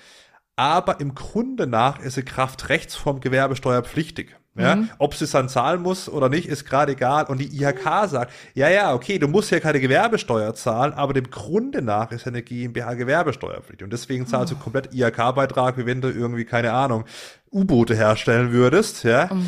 aber 0.57 0.99
im 0.99 1.15
Grunde 1.15 1.69
nach 1.69 2.01
ist 2.01 2.15
sie 2.15 2.25
Kraft 2.25 2.71
Rechtsform 2.71 3.21
gewerbesteuerpflichtig. 3.21 4.35
Ja, 4.59 4.77
mhm. 4.77 4.91
Ob 4.99 5.15
sie 5.15 5.25
es 5.25 5.31
dann 5.31 5.49
zahlen 5.49 5.83
muss 5.83 6.09
oder 6.09 6.29
nicht, 6.29 6.49
ist 6.49 6.65
gerade 6.65 6.93
egal. 6.93 7.27
Und 7.27 7.39
die 7.39 7.63
IHK 7.63 8.09
sagt, 8.09 8.33
ja, 8.55 8.69
ja, 8.69 8.93
okay, 8.93 9.19
du 9.19 9.29
musst 9.29 9.51
ja 9.51 9.61
keine 9.61 9.81
Gewerbesteuer 9.81 10.55
zahlen, 10.55 10.93
aber 10.93 11.13
dem 11.13 11.31
Grunde 11.31 11.81
nach 11.81 12.11
ist 12.11 12.27
ja 12.27 12.33
eine 12.33 12.43
GmbH 12.43 12.95
Gewerbesteuerpflichtig. 12.95 13.85
Und 13.85 13.93
deswegen 13.93 14.27
zahlst 14.27 14.53
oh. 14.53 14.57
du 14.57 14.63
komplett 14.63 14.93
IHK-Beitrag, 14.93 15.79
wie 15.79 15.87
wenn 15.87 16.01
du 16.01 16.09
irgendwie, 16.09 16.45
keine 16.45 16.73
Ahnung, 16.73 17.05
U-Boote 17.53 17.95
herstellen 17.95 18.53
würdest, 18.53 19.05
ja. 19.05 19.31
Mhm. 19.33 19.47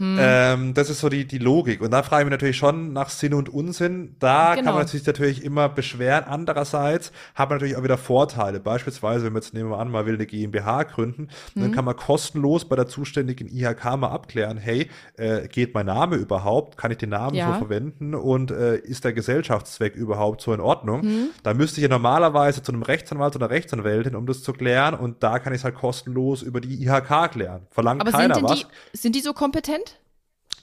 Hm. 0.00 0.16
Ähm, 0.18 0.74
das 0.74 0.88
ist 0.88 1.00
so 1.00 1.10
die, 1.10 1.26
die 1.26 1.36
Logik. 1.36 1.82
Und 1.82 1.90
da 1.90 2.02
frage 2.02 2.22
ich 2.22 2.24
mich 2.24 2.32
natürlich 2.32 2.56
schon 2.56 2.94
nach 2.94 3.10
Sinn 3.10 3.34
und 3.34 3.50
Unsinn. 3.50 4.16
Da 4.18 4.54
genau. 4.54 4.68
kann 4.68 4.74
man 4.76 4.86
sich 4.86 5.06
natürlich 5.06 5.44
immer 5.44 5.68
beschweren. 5.68 6.24
Andererseits 6.24 7.12
hat 7.34 7.50
man 7.50 7.58
natürlich 7.58 7.76
auch 7.76 7.84
wieder 7.84 7.98
Vorteile. 7.98 8.60
Beispielsweise, 8.60 9.26
wenn 9.26 9.34
man 9.34 9.42
jetzt 9.42 9.52
nehmen 9.52 9.68
wir 9.68 9.78
an, 9.78 9.90
man 9.90 10.06
will 10.06 10.14
eine 10.14 10.24
GmbH 10.24 10.84
gründen, 10.84 11.28
hm. 11.52 11.62
dann 11.62 11.72
kann 11.72 11.84
man 11.84 11.96
kostenlos 11.96 12.64
bei 12.64 12.76
der 12.76 12.86
zuständigen 12.86 13.46
IHK 13.46 13.98
mal 13.98 14.08
abklären, 14.08 14.56
hey, 14.56 14.88
äh, 15.18 15.46
geht 15.48 15.74
mein 15.74 15.84
Name 15.84 16.16
überhaupt? 16.16 16.78
Kann 16.78 16.90
ich 16.90 16.96
den 16.98 17.10
Namen 17.10 17.36
ja. 17.36 17.52
so 17.52 17.58
verwenden? 17.58 18.14
Und 18.14 18.52
äh, 18.52 18.78
ist 18.78 19.04
der 19.04 19.12
Gesellschaftszweck 19.12 19.96
überhaupt 19.96 20.40
so 20.40 20.54
in 20.54 20.60
Ordnung? 20.60 21.02
Hm. 21.02 21.28
Da 21.42 21.52
müsste 21.52 21.78
ich 21.78 21.82
ja 21.82 21.88
normalerweise 21.90 22.62
zu 22.62 22.72
einem 22.72 22.82
Rechtsanwalt 22.82 23.36
oder 23.36 23.50
Rechtsanwältin, 23.50 24.16
um 24.16 24.24
das 24.24 24.42
zu 24.42 24.54
klären. 24.54 24.94
Und 24.94 25.22
da 25.22 25.38
kann 25.38 25.52
ich 25.52 25.60
es 25.60 25.64
halt 25.64 25.74
kostenlos 25.74 26.40
über 26.40 26.62
die 26.62 26.82
IHK 26.86 27.32
klären. 27.32 27.66
Verlangt 27.70 28.00
Aber 28.00 28.12
keiner 28.12 28.36
sind 28.36 28.44
was. 28.48 28.60
Die, 28.60 28.96
sind 28.96 29.14
die 29.14 29.20
so 29.20 29.34
kompetent? 29.34 29.89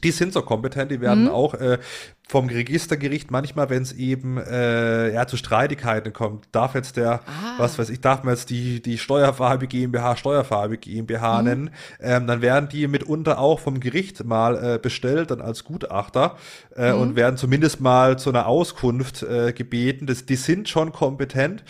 Die 0.04 0.12
sind 0.12 0.34
so 0.34 0.42
kompetent, 0.42 0.92
die 0.92 1.02
werden 1.02 1.26
mhm. 1.26 1.30
auch 1.30 1.54
äh, 1.56 1.80
vom 2.28 2.50
Registergericht 2.50 3.32
manchmal, 3.32 3.70
wenn 3.70 3.84
es 3.84 3.94
eben 3.94 4.38
äh, 4.38 5.14
ja, 5.14 5.28
zu 5.28 5.38
Streitigkeiten 5.38 6.12
kommt, 6.12 6.48
darf 6.52 6.76
jetzt 6.76 6.98
der, 6.98 7.22
ah. 7.26 7.56
was 7.58 7.80
weiß 7.80 7.90
ich, 7.90 8.02
darf 8.02 8.24
man 8.24 8.36
jetzt 8.36 8.50
die, 8.50 8.82
die 8.82 8.98
Steuerfarbe 8.98 9.68
GmbH 9.68 10.18
Steuerfarbe 10.18 10.78
GmbH 10.78 11.40
mhm. 11.40 11.48
nennen, 11.48 11.70
ähm, 12.02 12.28
dann 12.28 12.42
werden 12.42 12.68
die 12.70 12.88
mitunter 12.88 13.40
auch 13.40 13.60
vom 13.60 13.80
Gericht 13.80 14.26
mal 14.26 14.76
äh, 14.76 14.78
bestellt, 14.78 15.32
dann 15.32 15.42
als 15.42 15.64
Gutachter 15.64 16.36
äh, 16.76 16.92
mhm. 16.92 17.00
und 17.00 17.16
werden 17.16 17.38
zumindest 17.38 17.80
mal 17.80 18.20
zu 18.20 18.30
einer 18.30 18.48
Auskunft 18.48 19.24
äh, 19.24 19.54
gebeten. 19.54 20.06
Das, 20.06 20.26
die 20.26 20.36
sind 20.36 20.68
schon 20.68 20.92
kompetent 20.92 21.64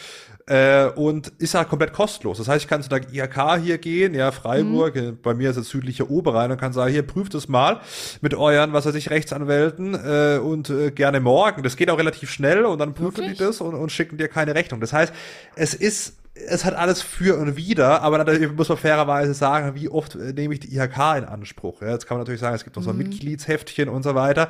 äh, 0.48 0.86
und 0.96 1.28
ist 1.40 1.54
halt 1.54 1.70
komplett 1.70 1.94
kostenlos. 1.94 2.38
Das 2.38 2.48
heißt, 2.48 2.64
ich 2.64 2.70
kann 2.70 2.82
zu 2.82 2.90
der 2.90 3.02
IHK 3.14 3.62
hier 3.62 3.78
gehen, 3.78 4.14
ja, 4.14 4.32
Freiburg, 4.32 4.96
mhm. 4.96 5.20
bei 5.22 5.34
mir 5.34 5.50
ist 5.50 5.58
es 5.58 5.70
südliche 5.70 6.10
Oberrhein 6.10 6.52
und 6.52 6.60
kann 6.60 6.74
sagen, 6.74 6.92
hier 6.92 7.04
prüft 7.04 7.36
es 7.36 7.48
mal 7.48 7.82
mit 8.22 8.34
euren, 8.34 8.74
was 8.74 8.86
weiß 8.86 8.96
ich, 8.96 9.10
Rechtsanwälten 9.10 9.94
äh, 9.94 10.40
und 10.40 10.70
äh, 10.70 10.92
gerne 10.92 11.20
morgen. 11.20 11.64
Das 11.64 11.76
geht 11.76 11.90
auch 11.90 11.98
relativ 11.98 12.32
schnell 12.32 12.66
und 12.66 12.80
dann 12.80 12.94
prüfen 12.94 13.18
Wirklich? 13.18 13.38
die 13.38 13.44
das 13.44 13.62
und, 13.62 13.76
und 13.76 13.92
schicken 13.92 14.18
dir 14.18 14.30
keine 14.30 14.56
Rechnung. 14.56 14.80
Das 14.80 14.94
heißt, 14.94 15.14
es 15.56 15.74
ist 15.74 16.18
es 16.48 16.66
hat 16.66 16.76
alles 16.76 17.02
für 17.02 17.38
und 17.38 17.56
wider, 17.58 18.02
aber 18.02 18.18
natürlich 18.18 18.52
muss 18.52 18.70
man 18.70 18.78
fairerweise 18.78 19.34
sagen, 19.34 19.76
wie 19.76 19.90
oft 19.90 20.16
äh, 20.16 20.34
nehme 20.34 20.54
ich 20.54 20.60
die 20.60 20.76
IHK 20.76 21.18
in 21.18 21.26
Anspruch. 21.26 21.82
Ja, 21.82 21.92
jetzt 21.92 22.08
kann 22.08 22.18
man 22.18 22.22
natürlich 22.22 22.42
sagen, 22.42 22.56
es 22.56 22.64
gibt 22.64 22.76
noch 22.76 22.84
so 22.84 22.92
ein 22.92 22.98
mhm. 22.98 23.04
Mitgliedsheftchen 23.04 23.90
und 23.90 24.04
so 24.04 24.16
weiter. 24.16 24.50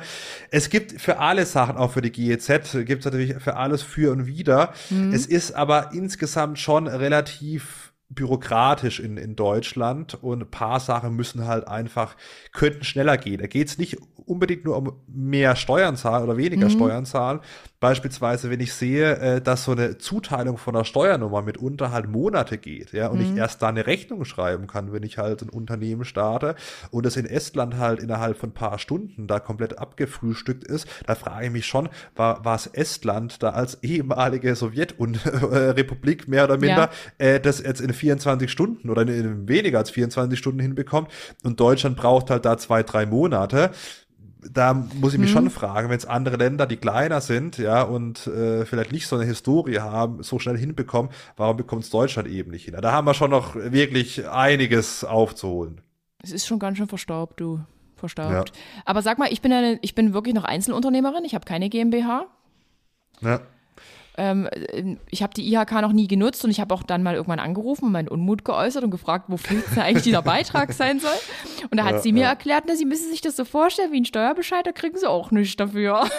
Es 0.50 0.70
gibt 0.70 1.00
für 1.00 1.18
alle 1.18 1.46
Sachen, 1.46 1.76
auch 1.76 1.92
für 1.92 2.02
die 2.02 2.12
GEZ, 2.12 2.46
gibt 2.84 3.00
es 3.00 3.04
natürlich 3.04 3.34
für 3.42 3.56
alles 3.56 3.82
für 3.82 4.12
und 4.12 4.26
wider. 4.26 4.72
Mhm. 4.90 5.12
Es 5.12 5.26
ist 5.26 5.52
aber 5.52 5.90
insgesamt 5.92 6.58
schon 6.58 6.86
relativ 6.86 7.92
bürokratisch 8.10 9.00
in, 9.00 9.16
in 9.16 9.36
Deutschland 9.36 10.14
und 10.22 10.42
ein 10.42 10.50
paar 10.50 10.80
Sachen 10.80 11.14
müssen 11.14 11.46
halt 11.46 11.68
einfach, 11.68 12.16
könnten 12.52 12.84
schneller 12.84 13.18
gehen. 13.18 13.40
Da 13.40 13.46
geht 13.46 13.68
es 13.68 13.78
nicht 13.78 13.98
unbedingt 14.28 14.64
nur 14.64 14.76
um 14.76 14.92
mehr 15.06 15.56
Steuern 15.56 15.96
zahlen 15.96 16.24
oder 16.24 16.36
weniger 16.36 16.66
mhm. 16.66 16.72
Steuern 16.72 17.06
zahlen. 17.06 17.40
Beispielsweise, 17.80 18.50
wenn 18.50 18.58
ich 18.58 18.72
sehe, 18.72 19.16
äh, 19.18 19.40
dass 19.40 19.64
so 19.64 19.72
eine 19.72 19.98
Zuteilung 19.98 20.58
von 20.58 20.74
der 20.74 20.84
Steuernummer 20.84 21.42
mitunter 21.42 21.92
halt 21.92 22.08
Monate 22.08 22.58
geht, 22.58 22.92
ja, 22.92 23.06
und 23.06 23.18
mhm. 23.18 23.24
ich 23.24 23.36
erst 23.36 23.62
da 23.62 23.68
eine 23.68 23.86
Rechnung 23.86 24.24
schreiben 24.24 24.66
kann, 24.66 24.92
wenn 24.92 25.04
ich 25.04 25.16
halt 25.16 25.42
ein 25.42 25.48
Unternehmen 25.48 26.04
starte 26.04 26.56
und 26.90 27.06
es 27.06 27.16
in 27.16 27.24
Estland 27.24 27.76
halt 27.76 28.02
innerhalb 28.02 28.36
von 28.36 28.50
ein 28.50 28.54
paar 28.54 28.80
Stunden 28.80 29.28
da 29.28 29.38
komplett 29.38 29.78
abgefrühstückt 29.78 30.64
ist, 30.64 30.88
da 31.06 31.14
frage 31.14 31.46
ich 31.46 31.52
mich 31.52 31.66
schon, 31.66 31.88
war, 32.16 32.44
war 32.44 32.56
es 32.56 32.66
Estland 32.66 33.42
da 33.44 33.50
als 33.50 33.82
ehemalige 33.84 34.56
Sowjetrepublik 34.56 36.26
mehr 36.26 36.44
oder 36.44 36.58
minder, 36.58 36.90
ja. 37.20 37.26
äh, 37.26 37.40
das 37.40 37.62
jetzt 37.62 37.80
in 37.80 37.92
24 37.92 38.50
Stunden 38.50 38.90
oder 38.90 39.02
in 39.02 39.48
weniger 39.48 39.78
als 39.78 39.90
24 39.90 40.36
Stunden 40.36 40.60
hinbekommt 40.60 41.12
und 41.44 41.60
Deutschland 41.60 41.96
braucht 41.96 42.30
halt 42.30 42.44
da 42.44 42.58
zwei, 42.58 42.82
drei 42.82 43.06
Monate 43.06 43.70
da 44.40 44.74
muss 44.74 45.14
ich 45.14 45.18
mich 45.18 45.30
mhm. 45.30 45.34
schon 45.34 45.50
fragen, 45.50 45.88
wenn 45.88 45.96
es 45.96 46.06
andere 46.06 46.36
Länder, 46.36 46.66
die 46.66 46.76
kleiner 46.76 47.20
sind, 47.20 47.58
ja, 47.58 47.82
und 47.82 48.26
äh, 48.26 48.64
vielleicht 48.64 48.92
nicht 48.92 49.06
so 49.06 49.16
eine 49.16 49.24
Historie 49.24 49.80
haben, 49.80 50.22
so 50.22 50.38
schnell 50.38 50.56
hinbekommen, 50.56 51.10
warum 51.36 51.56
bekommt 51.56 51.84
es 51.84 51.90
Deutschland 51.90 52.28
eben 52.28 52.50
nicht 52.50 52.64
hin? 52.64 52.76
Da 52.80 52.92
haben 52.92 53.06
wir 53.06 53.14
schon 53.14 53.30
noch 53.30 53.54
wirklich 53.56 54.28
einiges 54.28 55.04
aufzuholen. 55.04 55.80
Es 56.22 56.32
ist 56.32 56.46
schon 56.46 56.58
ganz 56.58 56.78
schön 56.78 56.88
verstaubt, 56.88 57.40
du. 57.40 57.60
Verstaubt. 57.96 58.50
Ja. 58.50 58.60
Aber 58.84 59.02
sag 59.02 59.18
mal, 59.18 59.32
ich 59.32 59.42
bin, 59.42 59.52
eine, 59.52 59.78
ich 59.82 59.96
bin 59.96 60.14
wirklich 60.14 60.34
noch 60.34 60.44
Einzelunternehmerin, 60.44 61.24
ich 61.24 61.34
habe 61.34 61.44
keine 61.44 61.68
GmbH. 61.68 62.26
Ja. 63.20 63.40
Ähm, 64.18 64.48
ich 65.10 65.22
habe 65.22 65.32
die 65.32 65.54
IHK 65.54 65.80
noch 65.80 65.92
nie 65.92 66.08
genutzt 66.08 66.44
und 66.44 66.50
ich 66.50 66.58
habe 66.60 66.74
auch 66.74 66.82
dann 66.82 67.04
mal 67.04 67.14
irgendwann 67.14 67.38
angerufen 67.38 67.84
und 67.84 67.92
meinen 67.92 68.08
Unmut 68.08 68.44
geäußert 68.44 68.82
und 68.82 68.90
gefragt, 68.90 69.26
wofür 69.28 69.62
denn 69.70 69.82
eigentlich 69.82 70.02
dieser 70.02 70.22
Beitrag 70.22 70.72
sein 70.72 70.98
soll. 70.98 71.14
Und 71.70 71.78
da 71.78 71.84
hat 71.84 71.92
ja, 71.92 71.98
sie 72.00 72.12
mir 72.12 72.24
ja. 72.24 72.30
erklärt, 72.30 72.64
na, 72.66 72.74
sie 72.74 72.84
müssen 72.84 73.08
sich 73.10 73.20
das 73.20 73.36
so 73.36 73.44
vorstellen 73.44 73.92
wie 73.92 74.00
ein 74.00 74.04
Steuerbescheid, 74.04 74.66
da 74.66 74.72
kriegen 74.72 74.98
sie 74.98 75.08
auch 75.08 75.30
nichts 75.30 75.56
dafür. 75.56 76.06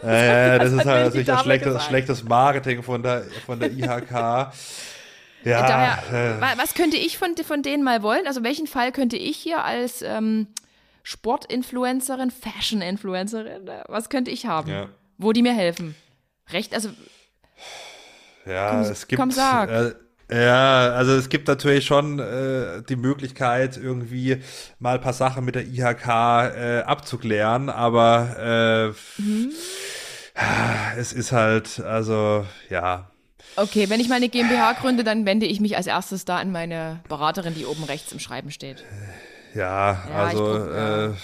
Ja, 0.00 0.12
ja, 0.12 0.58
das, 0.58 0.70
das 0.70 0.80
ist 0.80 0.86
halt 0.86 1.06
natürlich 1.06 1.32
ein 1.32 1.38
schlechtes, 1.38 1.84
schlechtes 1.84 2.22
Marketing 2.22 2.84
von 2.84 3.02
der, 3.02 3.24
von 3.44 3.58
der 3.58 3.72
IHK. 3.72 4.12
Ja, 4.12 5.66
Daher, 5.66 6.38
äh. 6.40 6.56
was 6.56 6.74
könnte 6.74 6.96
ich 6.96 7.18
von, 7.18 7.34
von 7.36 7.62
denen 7.62 7.82
mal 7.82 8.02
wollen? 8.04 8.26
Also 8.28 8.44
welchen 8.44 8.68
Fall 8.68 8.92
könnte 8.92 9.16
ich 9.16 9.36
hier 9.36 9.64
als 9.64 10.02
ähm, 10.02 10.46
Sportinfluencerin, 11.02 12.30
Fashion-Influencerin, 12.30 13.66
äh, 13.66 13.82
was 13.88 14.08
könnte 14.08 14.30
ich 14.30 14.46
haben, 14.46 14.70
ja. 14.70 14.88
wo 15.16 15.32
die 15.32 15.42
mir 15.42 15.54
helfen? 15.54 15.96
Recht, 16.50 16.74
also 16.74 16.90
ja, 18.46 18.70
komm, 18.70 18.80
es 18.80 19.06
gibt. 19.06 19.20
Komm, 19.20 19.30
sag. 19.30 19.70
Äh, 19.70 19.92
ja, 20.30 20.90
also 20.90 21.12
es 21.12 21.30
gibt 21.30 21.48
natürlich 21.48 21.86
schon 21.86 22.18
äh, 22.18 22.82
die 22.86 22.96
Möglichkeit, 22.96 23.78
irgendwie 23.78 24.42
mal 24.78 24.96
ein 24.96 25.00
paar 25.00 25.14
Sachen 25.14 25.44
mit 25.44 25.54
der 25.54 25.66
IHK 25.66 26.06
äh, 26.06 26.82
abzuklären, 26.84 27.70
aber 27.70 28.94
äh, 29.18 29.22
mhm. 29.22 29.50
es 30.98 31.14
ist 31.14 31.32
halt, 31.32 31.80
also 31.80 32.44
ja. 32.68 33.10
Okay, 33.56 33.88
wenn 33.88 34.00
ich 34.00 34.08
meine 34.08 34.28
GmbH 34.28 34.74
gründe, 34.74 35.02
dann 35.02 35.24
wende 35.24 35.46
ich 35.46 35.60
mich 35.60 35.76
als 35.76 35.86
erstes 35.86 36.26
da 36.26 36.36
an 36.36 36.52
meine 36.52 37.00
Beraterin, 37.08 37.54
die 37.54 37.64
oben 37.64 37.84
rechts 37.84 38.12
im 38.12 38.20
Schreiben 38.20 38.50
steht. 38.50 38.84
Ja, 39.54 39.92
ja 40.08 40.14
also. 40.14 40.44
Brauch, 40.44 40.74
ja. 40.74 41.14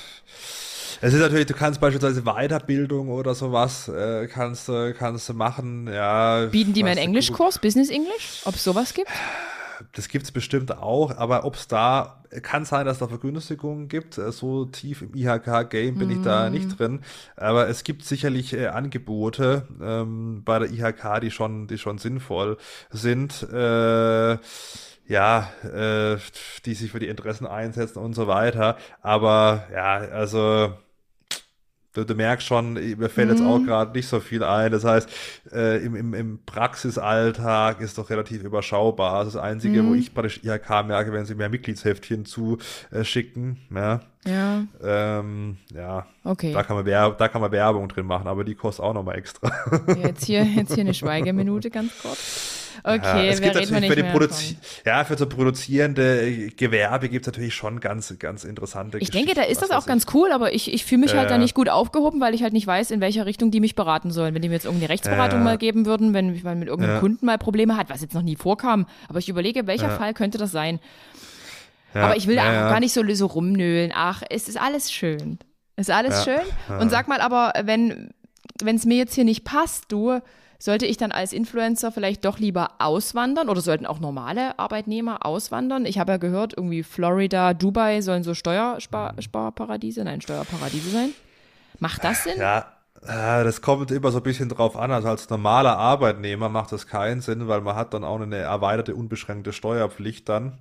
Es 1.04 1.12
ist 1.12 1.20
natürlich, 1.20 1.44
du 1.44 1.52
kannst 1.52 1.82
beispielsweise 1.82 2.22
Weiterbildung 2.22 3.10
oder 3.10 3.34
sowas 3.34 3.88
äh, 3.88 4.26
kannst, 4.26 4.72
kannst 4.96 5.28
du 5.28 5.34
machen. 5.34 5.86
Ja, 5.86 6.46
Bieten 6.46 6.72
die 6.72 6.82
meinen 6.82 6.96
Englischkurs, 6.96 7.58
Business 7.58 7.90
English? 7.90 8.40
Ob 8.46 8.54
es 8.54 8.64
sowas 8.64 8.94
gibt? 8.94 9.10
Das 9.92 10.08
gibt 10.08 10.24
es 10.24 10.32
bestimmt 10.32 10.78
auch, 10.78 11.14
aber 11.14 11.44
ob 11.44 11.56
es 11.56 11.68
da, 11.68 12.24
kann 12.40 12.64
sein, 12.64 12.86
dass 12.86 13.00
da 13.00 13.08
Vergünstigungen 13.08 13.88
gibt. 13.88 14.16
Äh, 14.16 14.32
so 14.32 14.64
tief 14.64 15.02
im 15.02 15.14
IHK-Game 15.14 15.98
bin 15.98 16.08
mm. 16.08 16.12
ich 16.12 16.22
da 16.22 16.46
mhm. 16.46 16.54
nicht 16.54 16.78
drin. 16.78 17.00
Aber 17.36 17.68
es 17.68 17.84
gibt 17.84 18.02
sicherlich 18.06 18.54
äh, 18.54 18.68
Angebote 18.68 19.68
ähm, 19.82 20.40
bei 20.42 20.58
der 20.58 20.70
IHK, 20.70 21.20
die 21.20 21.30
schon, 21.30 21.66
die 21.66 21.76
schon 21.76 21.98
sinnvoll 21.98 22.56
sind. 22.88 23.42
Äh, 23.52 24.38
ja, 25.06 25.50
äh, 25.64 26.16
die 26.64 26.72
sich 26.72 26.90
für 26.90 26.98
die 26.98 27.08
Interessen 27.08 27.46
einsetzen 27.46 27.98
und 27.98 28.14
so 28.14 28.26
weiter. 28.26 28.78
Aber 29.02 29.64
ja, 29.70 29.96
also 29.96 30.72
Du, 31.94 32.04
du, 32.04 32.14
merkst 32.14 32.46
schon, 32.46 32.74
mir 32.74 33.08
fällt 33.08 33.28
mhm. 33.28 33.36
jetzt 33.36 33.44
auch 33.44 33.58
mhm. 33.58 33.66
gerade 33.66 33.92
nicht 33.92 34.08
so 34.08 34.18
viel 34.20 34.42
ein. 34.42 34.72
Das 34.72 34.84
heißt, 34.84 35.08
äh, 35.52 35.78
im, 35.84 35.94
im, 35.94 36.12
im 36.12 36.38
Praxisalltag 36.44 37.80
ist 37.80 37.96
doch 37.98 38.10
relativ 38.10 38.42
überschaubar. 38.42 39.24
Das, 39.24 39.36
Einzige, 39.36 39.82
mhm. 39.82 39.90
wo 39.90 39.94
ich 39.94 40.12
praktisch 40.12 40.40
IHK 40.42 40.86
merke, 40.86 41.12
wenn 41.12 41.24
sie 41.24 41.34
mehr 41.34 41.48
Mitgliedsheftchen 41.48 42.24
zu 42.24 42.58
äh, 42.90 43.04
schicken. 43.04 43.58
Ja. 43.74 44.00
Ja. 44.26 44.64
Ähm, 44.82 45.58
ja. 45.72 46.06
Okay. 46.24 46.52
Da 46.52 46.62
kann, 46.62 46.76
man 46.76 46.86
Werb 46.86 47.18
da 47.18 47.28
kann 47.28 47.40
man 47.40 47.52
Werbung 47.52 47.88
drin 47.88 48.06
machen, 48.06 48.26
aber 48.26 48.42
die 48.42 48.54
kostet 48.54 48.84
auch 48.84 48.94
nochmal 48.94 49.16
extra. 49.16 49.52
Jetzt 50.02 50.24
hier, 50.24 50.42
jetzt 50.44 50.74
hier 50.74 50.82
eine 50.82 50.94
Schweigeminute 50.94 51.70
ganz 51.70 51.92
kurz. 52.00 52.63
Okay, 52.82 53.26
ja, 53.26 53.32
es 53.32 53.40
gibt 53.40 53.54
natürlich 53.54 53.86
für 53.86 53.96
die 53.96 54.02
Produzi 54.02 54.56
ja, 54.84 55.04
für 55.04 55.16
so 55.16 55.26
produzierende 55.26 56.50
Gewerbe 56.50 57.08
gibt 57.08 57.26
es 57.26 57.32
natürlich 57.32 57.54
schon 57.54 57.80
ganz, 57.80 58.14
ganz 58.18 58.44
interessante 58.44 58.98
Ich 58.98 59.10
denke, 59.10 59.34
da 59.34 59.42
ist 59.42 59.62
das 59.62 59.70
auch 59.70 59.86
ganz 59.86 60.06
cool, 60.14 60.32
aber 60.32 60.52
ich, 60.54 60.72
ich 60.72 60.84
fühle 60.84 61.02
mich 61.02 61.14
äh, 61.14 61.18
halt 61.18 61.30
da 61.30 61.38
nicht 61.38 61.54
gut 61.54 61.68
aufgehoben, 61.68 62.20
weil 62.20 62.34
ich 62.34 62.42
halt 62.42 62.52
nicht 62.52 62.66
weiß, 62.66 62.90
in 62.90 63.00
welcher 63.00 63.26
Richtung 63.26 63.50
die 63.50 63.60
mich 63.60 63.74
beraten 63.74 64.10
sollen. 64.10 64.34
Wenn 64.34 64.42
die 64.42 64.48
mir 64.48 64.54
jetzt 64.54 64.64
irgendeine 64.64 64.90
Rechtsberatung 64.90 65.40
äh, 65.40 65.44
mal 65.44 65.58
geben 65.58 65.86
würden, 65.86 66.14
wenn 66.14 66.40
man 66.42 66.58
mit 66.58 66.68
irgendeinem 66.68 67.00
Kunden 67.00 67.26
mal 67.26 67.38
Probleme 67.38 67.76
hat, 67.76 67.90
was 67.90 68.00
jetzt 68.00 68.14
noch 68.14 68.22
nie 68.22 68.36
vorkam. 68.36 68.86
Aber 69.08 69.18
ich 69.18 69.28
überlege, 69.28 69.66
welcher 69.66 69.90
Fall 69.90 70.14
könnte 70.14 70.38
das 70.38 70.50
sein? 70.50 70.80
aber 71.94 72.16
ich 72.16 72.26
will 72.26 72.36
da 72.36 72.42
auch 72.42 72.70
gar 72.70 72.80
nicht 72.80 72.92
so, 72.92 73.02
so 73.14 73.26
rumnöhlen. 73.26 73.92
Ach, 73.94 74.22
es 74.28 74.48
ist 74.48 74.60
alles 74.60 74.92
schön. 74.92 75.38
Es 75.76 75.88
ist 75.88 75.94
alles 75.94 76.24
schön. 76.24 76.40
Und 76.80 76.90
sag 76.90 77.08
mal 77.08 77.20
aber, 77.20 77.52
wenn 77.64 78.10
es 78.64 78.84
mir 78.84 78.96
jetzt 78.96 79.14
hier 79.14 79.24
nicht 79.24 79.44
passt, 79.44 79.86
du, 79.88 80.20
sollte 80.58 80.86
ich 80.86 80.96
dann 80.96 81.12
als 81.12 81.32
Influencer 81.32 81.92
vielleicht 81.92 82.24
doch 82.24 82.38
lieber 82.38 82.70
auswandern 82.78 83.48
oder 83.48 83.60
sollten 83.60 83.86
auch 83.86 84.00
normale 84.00 84.58
Arbeitnehmer 84.58 85.26
auswandern? 85.26 85.84
Ich 85.86 85.98
habe 85.98 86.12
ja 86.12 86.18
gehört, 86.18 86.54
irgendwie 86.56 86.82
Florida, 86.82 87.54
Dubai 87.54 88.00
sollen 88.00 88.22
so 88.22 88.34
Steuersparparadiese, 88.34 90.04
nein, 90.04 90.20
Steuerparadiese 90.20 90.90
sein. 90.90 91.10
Macht 91.78 92.04
das 92.04 92.24
Sinn? 92.24 92.34
Ja, 92.38 92.66
das 93.06 93.60
kommt 93.60 93.90
immer 93.90 94.10
so 94.10 94.18
ein 94.18 94.22
bisschen 94.22 94.48
drauf 94.48 94.76
an. 94.76 94.90
Also 94.90 95.08
als 95.08 95.28
normaler 95.28 95.76
Arbeitnehmer 95.76 96.48
macht 96.48 96.72
das 96.72 96.86
keinen 96.86 97.20
Sinn, 97.20 97.48
weil 97.48 97.60
man 97.60 97.76
hat 97.76 97.92
dann 97.92 98.02
auch 98.02 98.18
eine 98.18 98.36
erweiterte, 98.36 98.94
unbeschränkte 98.94 99.52
Steuerpflicht 99.52 100.26
dann. 100.28 100.58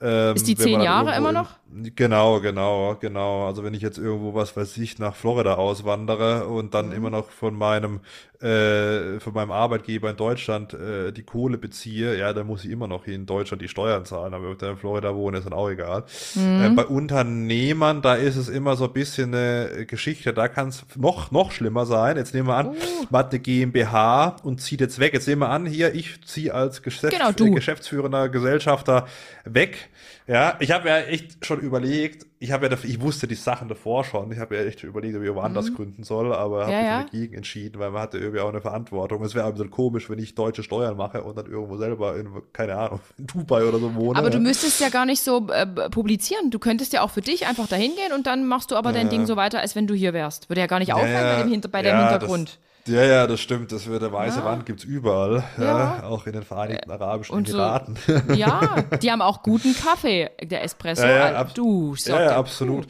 Ähm, 0.00 0.36
Ist 0.36 0.46
die 0.46 0.56
zehn 0.56 0.74
dann 0.74 0.82
Jahre 0.82 1.16
immer 1.16 1.32
noch? 1.32 1.50
Genau, 1.94 2.40
genau, 2.40 2.96
genau. 3.00 3.46
Also 3.46 3.64
wenn 3.64 3.74
ich 3.74 3.82
jetzt 3.82 3.98
irgendwo, 3.98 4.34
was 4.34 4.56
weiß 4.56 4.76
ich, 4.78 4.98
nach 4.98 5.14
Florida 5.16 5.54
auswandere 5.54 6.46
und 6.46 6.74
dann 6.74 6.88
Mhm. 6.88 6.92
immer 6.94 7.10
noch 7.10 7.30
von 7.30 7.54
meinem, 7.56 8.00
äh, 8.40 9.18
von 9.20 9.32
meinem 9.34 9.50
Arbeitgeber 9.50 10.10
in 10.10 10.16
Deutschland 10.16 10.74
äh, 10.74 11.12
die 11.12 11.22
Kohle 11.22 11.58
beziehe, 11.58 12.16
ja, 12.18 12.32
dann 12.32 12.46
muss 12.46 12.64
ich 12.64 12.70
immer 12.70 12.86
noch 12.86 13.04
hier 13.06 13.14
in 13.14 13.26
Deutschland 13.26 13.62
die 13.62 13.68
Steuern 13.68 14.04
zahlen. 14.04 14.32
Aber 14.34 14.44
wenn 14.44 14.56
ich 14.56 14.62
in 14.62 14.76
Florida 14.76 15.14
wohne, 15.14 15.38
ist 15.38 15.44
dann 15.44 15.52
auch 15.54 15.68
egal. 15.70 16.04
Mhm. 16.34 16.62
Äh, 16.62 16.68
bei 16.70 16.84
Unternehmern, 16.86 18.02
da 18.02 18.14
ist 18.14 18.36
es 18.36 18.48
immer 18.48 18.76
so 18.76 18.84
ein 18.84 18.92
bisschen 18.92 19.34
eine 19.34 19.86
Geschichte, 19.86 20.32
da 20.32 20.48
kann 20.48 20.68
es 20.68 20.84
noch, 20.96 21.30
noch 21.30 21.52
schlimmer 21.52 21.86
sein. 21.86 22.16
Jetzt 22.16 22.34
nehmen 22.34 22.48
wir 22.48 22.56
an, 22.56 22.66
Oh. 22.68 22.74
man 23.10 23.18
hat 23.20 23.30
eine 23.32 23.40
GmbH 23.40 24.36
und 24.42 24.60
zieht 24.60 24.80
jetzt 24.80 24.98
weg. 24.98 25.14
Jetzt 25.14 25.26
nehmen 25.26 25.42
wir 25.42 25.48
an, 25.50 25.66
hier, 25.66 25.94
ich 25.94 26.22
ziehe 26.26 26.52
als 26.54 26.82
Geschäfts 26.82 27.16
Genau, 27.16 27.54
geschäftsführender 27.54 28.28
Gesellschafter 28.28 29.06
weg. 29.44 29.85
Ja, 30.26 30.56
ich 30.60 30.70
habe 30.70 30.88
ja 30.88 30.98
echt 31.00 31.44
schon 31.44 31.60
überlegt, 31.60 32.26
ich 32.38 32.52
habe 32.52 32.66
ja, 32.66 32.76
ich 32.82 33.00
wusste 33.00 33.26
die 33.26 33.34
Sachen 33.34 33.68
davor 33.68 34.04
schon, 34.04 34.30
ich 34.30 34.38
habe 34.38 34.56
ja 34.56 34.64
echt 34.64 34.82
überlegt, 34.84 35.16
ob 35.16 35.22
ich 35.22 35.34
woanders 35.34 35.74
gründen 35.74 36.04
soll, 36.04 36.34
aber 36.34 36.66
habe 36.66 36.72
Mhm. 36.72 36.72
Ja, 36.72 36.78
mich 36.78 36.86
ja. 36.86 37.02
dagegen 37.04 37.34
entschieden, 37.34 37.78
weil 37.78 37.90
man 37.90 38.02
hatte 38.02 38.18
irgendwie 38.18 38.40
auch 38.40 38.48
eine 38.48 38.60
Verantwortung. 38.60 39.24
Es 39.24 39.34
wäre 39.34 39.46
ein 39.46 39.52
bisschen 39.52 39.70
komisch, 39.70 40.10
wenn 40.10 40.18
ich 40.18 40.34
deutsche 40.34 40.62
Steuern 40.62 40.96
mache 40.96 41.22
und 41.22 41.36
dann 41.36 41.46
irgendwo 41.46 41.76
selber 41.76 42.16
in, 42.16 42.28
keine 42.52 42.76
Ahnung, 42.76 43.00
in 43.18 43.26
Dubai 43.26 43.64
oder 43.64 43.78
so 43.78 43.94
wohne. 43.94 44.18
Aber 44.18 44.30
du 44.30 44.38
ja. 44.38 44.42
müsstest 44.42 44.80
ja 44.80 44.88
gar 44.88 45.06
nicht 45.06 45.22
so 45.22 45.48
äh, 45.48 45.66
publizieren. 45.90 46.50
Du 46.50 46.58
könntest 46.58 46.92
ja 46.92 47.02
auch 47.02 47.10
für 47.10 47.22
dich 47.22 47.46
einfach 47.46 47.68
dahin 47.68 47.94
gehen 47.94 48.12
und 48.12 48.26
dann 48.26 48.46
machst 48.46 48.70
du 48.70 48.76
aber 48.76 48.92
dein 48.92 49.08
Ding 49.08 49.26
so 49.26 49.36
weiter, 49.36 49.60
als 49.60 49.74
wenn 49.76 49.86
du 49.86 49.94
hier 49.94 50.12
wärst. 50.12 50.48
Würde 50.48 50.60
ja 50.60 50.66
gar 50.66 50.78
nicht 50.78 50.92
auffallen 50.92 51.36
bei 51.36 51.42
dem, 51.42 51.50
Hinter 51.50 51.68
bei 51.68 51.82
ja, 51.82 52.10
Hintergrund. 52.10 52.58
Ja, 52.86 53.02
ja, 53.04 53.26
das 53.26 53.40
stimmt. 53.40 53.72
Das 53.72 53.86
wird 53.86 54.02
der 54.02 54.12
weiße 54.12 54.38
Ja. 54.38 54.44
Wand 54.44 54.64
gibt's 54.66 54.84
überall, 54.84 55.42
ja. 55.58 56.04
Auch 56.04 56.26
in 56.26 56.32
den 56.34 56.42
Vereinigten 56.44 56.90
Arabischen 56.90 57.34
und 57.34 57.48
so- 57.48 57.56
Emiraten. 57.58 57.96
Ja, 58.36 58.82
die 59.02 59.10
haben 59.10 59.22
auch 59.22 59.42
guten 59.42 59.74
Kaffee, 59.84 60.30
der 60.42 60.62
Espresso. 60.62 61.02
Ja, 61.04 61.42
äh, 61.42 61.46
du, 61.54 61.94
Ja, 62.04 62.22
ja, 62.22 62.36
absolut. 62.36 62.86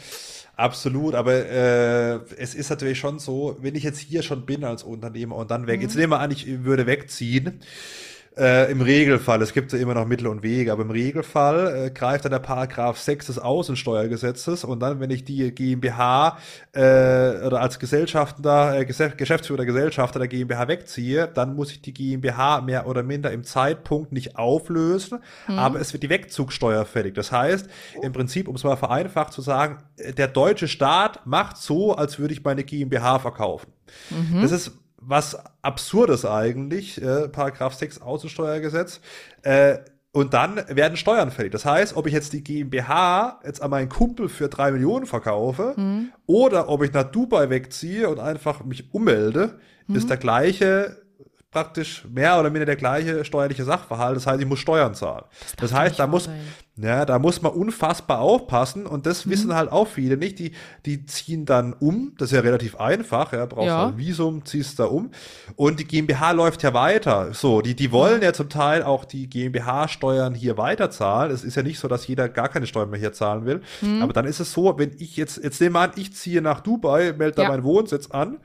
Absolut, 0.59 1.15
aber 1.15 1.35
äh, 1.35 2.15
es 2.39 2.55
ist 2.55 2.71
natürlich 2.71 2.99
schon 2.99 3.19
so, 3.19 3.57
wenn 3.61 3.75
ich 3.75 3.83
jetzt 3.83 3.99
hier 3.99 4.23
schon 4.23 4.47
bin 4.47 4.65
als 4.65 4.83
Unternehmer 4.85 5.37
und 5.37 5.51
dann 5.51 5.67
weg, 5.67 5.83
jetzt 5.83 5.97
nehmen 5.97 6.13
wir 6.13 6.21
an, 6.21 6.31
ich 6.31 6.65
würde 6.65 6.87
wegziehen, 6.87 7.61
äh, 8.39 8.71
im 8.71 8.83
Regelfall, 8.83 9.41
es 9.41 9.55
gibt 9.55 9.73
ja 9.73 9.79
immer 9.79 9.95
noch 9.95 10.07
Mittel 10.07 10.27
und 10.27 10.43
Wege, 10.43 10.71
aber 10.71 10.83
im 10.83 10.91
Regelfall 10.91 11.87
äh, 11.87 11.91
greift 11.91 12.25
dann 12.27 12.33
der 12.33 12.39
Paragraph 12.39 12.99
6 12.99 13.27
des 13.27 13.39
Außensteuergesetzes 13.39 14.65
und 14.65 14.81
dann, 14.81 15.01
wenn 15.01 15.11
ich 15.11 15.25
die 15.25 15.55
GmbH 15.55 16.37
äh, 16.73 16.81
oder 16.81 17.61
als 17.63 17.79
Gesellschaftender, 17.79 18.79
äh, 18.79 18.85
Geschäftsführer 18.85 19.59
der 19.59 19.67
Gesellschafter 19.67 20.19
der 20.19 20.29
GmbH 20.29 20.69
wegziehe, 20.69 21.29
dann 21.29 21.57
muss 21.57 21.71
ich 21.71 21.81
die 21.81 21.95
GmbH 21.95 22.61
mehr 22.61 22.87
oder 22.87 23.03
minder 23.03 23.33
im 23.33 23.43
Zeitpunkt 23.43 24.13
nicht 24.13 24.37
auflösen, 24.37 25.21
aber 25.47 25.81
es 25.81 25.95
wird 25.95 26.03
die 26.03 26.11
Wegzugsteuer 26.11 26.85
fällig. 26.85 27.15
Das 27.15 27.33
heißt, 27.33 27.69
im 28.03 28.13
Prinzip, 28.13 28.49
um 28.49 28.57
es 28.57 28.65
mal 28.65 28.77
vereinfacht 28.77 29.33
zu 29.33 29.41
sagen, 29.41 29.79
äh, 29.97 30.13
der 30.13 30.29
deutsche 30.29 30.69
Staat 30.69 31.25
macht 31.27 31.57
so, 31.57 31.95
als 31.95 32.19
würde 32.19 32.35
ich 32.35 32.45
meine 32.45 32.65
GmbH 32.65 33.19
verkaufen. 33.19 33.73
Das 34.43 34.51
ist 34.51 34.73
was 35.07 35.39
Absurdes 35.63 36.25
eigentlich, 36.25 37.01
äh, 37.01 37.29
Paragraph 37.29 37.75
6 37.75 38.01
Außensteuergesetz. 38.03 39.01
Äh, 39.43 39.79
und 40.13 40.33
dann 40.33 40.63
werden 40.69 40.97
Steuern 40.97 41.31
fällig. 41.31 41.53
Das 41.53 41.67
heißt, 41.67 41.95
ob 41.95 42.07
ich 42.07 42.15
jetzt 42.15 42.33
die 42.33 42.43
GmbH 42.43 43.41
jetzt 43.45 43.61
an 43.61 43.71
meinen 43.71 43.91
Kumpel 43.91 44.31
für 44.31 44.49
drei 44.49 44.73
Millionen 44.73 45.05
verkaufe 45.05 45.75
oder 46.25 46.71
ob 46.71 46.83
ich 46.83 46.93
nach 46.95 47.05
Dubai 47.05 47.51
wegziehe 47.51 48.09
und 48.09 48.19
einfach 48.19 48.65
mich 48.65 48.95
ummelde, 48.95 49.59
ist 49.89 50.09
der 50.09 50.17
gleiche 50.17 51.03
praktisch 51.51 52.07
mehr 52.11 52.39
oder 52.39 52.51
minder 52.51 52.67
der 52.67 52.77
gleiche 52.77 53.25
steuerliche 53.25 53.65
Sachverhalt. 53.65 54.17
Das 54.17 54.27
heißt, 54.27 54.41
ich 54.41 54.47
muss 54.47 54.59
Steuern 54.59 54.95
zahlen. 54.95 55.25
Das, 55.59 55.71
darf 55.71 55.81
heißt, 55.81 55.99
da 55.99 56.07
muss, 56.07 56.25
sein. 56.25 56.41
Ja, 56.79 57.05
da 57.07 57.19
muss 57.19 57.41
man 57.41 57.53
unfassbar 57.53 58.21
aufpassen 58.21 58.85
und 58.87 59.07
das 59.07 59.25
Mhm. 59.25 59.31
wissen 59.31 59.55
halt 59.55 59.73
auch 59.73 59.89
viele 59.89 60.17
nicht. 60.17 60.39
Die, 60.39 60.53
die 60.85 61.07
ziehen 61.07 61.47
dann 61.47 61.73
um, 61.73 62.13
das 62.19 62.29
ist 62.31 62.37
ja 62.37 62.41
relativ 62.41 62.77
einfach, 62.77 63.33
ja, 63.33 63.47
brauchst 63.47 63.67
Ja. 63.69 63.87
ein 63.87 63.97
Visum, 63.97 64.45
ziehst 64.45 64.79
da 64.79 64.85
um 64.85 65.11
und 65.57 65.81
die 65.81 65.85
GmbH 65.87 66.33
läuft 66.33 66.63
ja 66.63 66.75
weiter. 66.75 67.33
So, 67.33 67.63
die, 67.63 67.75
die 67.75 67.93
wollen 67.93 68.21
ja 68.23 68.33
zum 68.35 68.49
Teil 68.51 68.83
auch 68.83 69.05
die 69.07 69.29
GmbH-Steuern 69.29 70.35
hier 70.35 70.59
weiterzahlen. 70.59 71.33
Es 71.33 71.45
ist 71.45 71.55
ja 71.57 71.63
nicht 71.63 71.79
so, 71.79 71.89
dass 71.89 72.07
jeder 72.07 72.29
gar 72.29 72.49
keine 72.49 72.67
Steuern 72.67 72.91
mehr 72.91 73.01
hier 73.01 73.13
zahlen 73.13 73.47
will. 73.47 73.63
Mhm. 73.81 74.03
Aber 74.03 74.13
dann 74.13 74.27
ist 74.27 74.41
es 74.41 74.53
so, 74.53 74.79
wenn 74.79 74.93
ich 74.99 75.17
jetzt, 75.17 75.39
jetzt 75.43 75.61
nehmen 75.61 75.75
wir 75.77 75.81
an, 75.81 75.93
ich 75.97 76.13
ziehe 76.15 76.43
nach 76.43 76.61
Dubai, 76.61 77.15
melde 77.17 77.37
da 77.37 77.43
Ja. 77.45 77.49
meinen 77.49 77.65
Wohnsitz 77.65 78.11
an, 78.11 78.39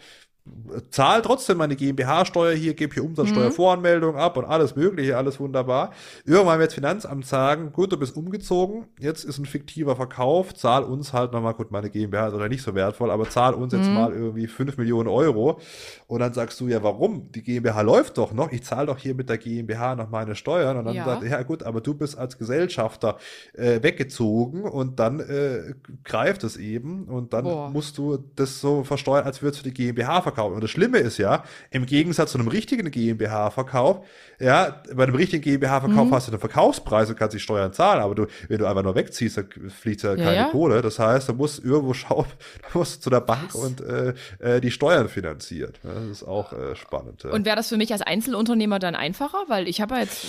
zahle 0.90 1.22
trotzdem 1.22 1.58
meine 1.60 1.76
GmbH-Steuer 1.76 2.54
hier, 2.56 2.74
gebe 2.74 2.96
hier 2.96 3.04
Umsatzsteuervoranmeldung 3.04 4.16
ab 4.16 4.38
und 4.38 4.46
alles 4.46 4.76
Mögliche, 4.76 5.16
alles 5.16 5.40
wunderbar. 5.40 5.92
Irgendwann 6.26 6.58
wird 6.58 6.70
das 6.72 6.74
Finanzamt 6.76 7.28
sagen, 7.28 7.72
gut, 7.72 7.92
du 7.92 7.98
bist 7.98 8.18
umgezogen, 8.18 8.86
jetzt 9.00 9.24
ist 9.24 9.38
ein 9.38 9.46
fiktiver 9.46 9.96
Verkauf, 9.96 10.56
zahl 10.56 10.84
uns 10.84 11.14
halt 11.14 11.32
nochmal, 11.32 11.54
gut, 11.54 11.70
meine 11.70 11.92
GmbH 11.92 12.30
ist 12.30 12.34
oder 12.34 12.50
nicht 12.50 12.64
so 12.64 12.74
wertvoll, 12.74 13.12
aber 13.12 13.30
zahl 13.30 13.54
uns 13.54 13.72
jetzt 13.72 13.92
mal 13.92 14.14
irgendwie 14.14 14.48
5 14.48 14.78
Millionen 14.78 15.08
Euro. 15.10 15.60
Und 16.08 16.22
dann 16.22 16.34
sagst 16.34 16.60
du, 16.60 16.68
ja, 16.68 16.82
warum? 16.82 17.32
Die 17.32 17.44
GmbH 17.44 17.82
läuft 17.82 18.18
doch 18.18 18.34
noch, 18.34 18.52
ich 18.52 18.64
zahle 18.64 18.88
doch 18.88 18.98
hier 18.98 19.14
mit 19.14 19.30
der 19.30 19.38
GmbH 19.38 19.96
noch 19.96 20.10
meine 20.10 20.34
Steuern. 20.36 20.76
Und 20.78 20.86
dann 20.86 20.96
Ja. 20.96 21.06
sagt 21.06 21.22
er, 21.24 21.30
ja 21.30 21.44
gut, 21.44 21.62
aber 21.62 21.82
du 21.82 21.94
bist 21.94 22.18
als 22.18 22.40
Gesellschafter 22.40 23.18
äh, 23.54 23.84
weggezogen 23.84 24.64
und 24.64 25.00
dann 25.00 25.20
äh, 25.20 25.76
greift 26.04 26.44
es 26.44 26.58
eben 26.58 27.04
und 27.06 27.34
dann 27.34 27.44
Boah. 27.44 27.70
musst 27.70 28.00
du 28.00 28.18
das 28.36 28.60
so 28.60 28.84
versteuern, 28.84 29.24
als 29.26 29.44
würdest 29.44 29.64
du 29.64 29.70
die 29.70 29.74
GmbH 29.76 30.22
verkaufen. 30.22 30.31
Und 30.38 30.62
das 30.64 30.70
Schlimme 30.72 30.98
ist 31.00 31.18
ja, 31.18 31.44
im 31.70 31.86
Gegensatz 31.86 32.32
zu 32.32 32.38
einem 32.40 32.48
richtigen 32.48 32.90
GmbH-Verkauf, 32.90 34.06
ja, 34.40 34.82
bei 34.94 35.04
einem 35.04 35.16
richtigen 35.16 35.44
GmbH-Verkauf 35.44 36.08
Mhm. 36.08 36.14
hast 36.14 36.28
du 36.28 36.32
einen 36.32 36.40
Verkaufspreis 36.40 37.10
und 37.10 37.18
kannst 37.18 37.36
die 37.36 37.40
Steuern 37.40 37.74
zahlen, 37.74 38.02
aber 38.02 38.16
du, 38.16 38.26
wenn 38.48 38.58
du 38.58 38.66
einfach 38.66 38.84
nur 38.84 38.96
wegziehst, 38.96 39.38
dann 39.38 39.48
fließt 39.70 40.04
ja 40.04 40.16
Ja, 40.16 40.24
keine 40.24 40.36
ja. 40.38 40.44
Kohle. 40.50 40.82
Das 40.82 40.98
heißt, 41.00 41.30
du 41.30 41.34
musst 41.34 41.64
irgendwo 41.64 41.94
schauen, 41.94 42.26
du 42.72 42.80
musst 42.80 43.04
zu 43.04 43.10
der 43.10 43.22
Bank 43.22 43.54
Was? 43.54 43.56
und 43.56 43.82
äh, 43.82 44.14
äh, 44.40 44.62
die 44.62 44.72
Steuern 44.72 45.10
finanziert. 45.10 45.80
Das 45.84 46.04
ist 46.06 46.24
auch 46.24 46.54
äh, 46.54 46.76
spannend. 46.76 47.24
Ja. 47.24 47.32
Und 47.32 47.46
wäre 47.46 47.56
das 47.56 47.70
für 47.70 47.78
mich 47.78 47.92
als 47.92 48.02
Einzelunternehmer 48.02 48.80
dann 48.80 48.96
einfacher? 48.96 49.44
Weil 49.48 49.68
ich 49.68 49.82
habe 49.82 49.96
ja 49.96 50.02
jetzt. 50.02 50.26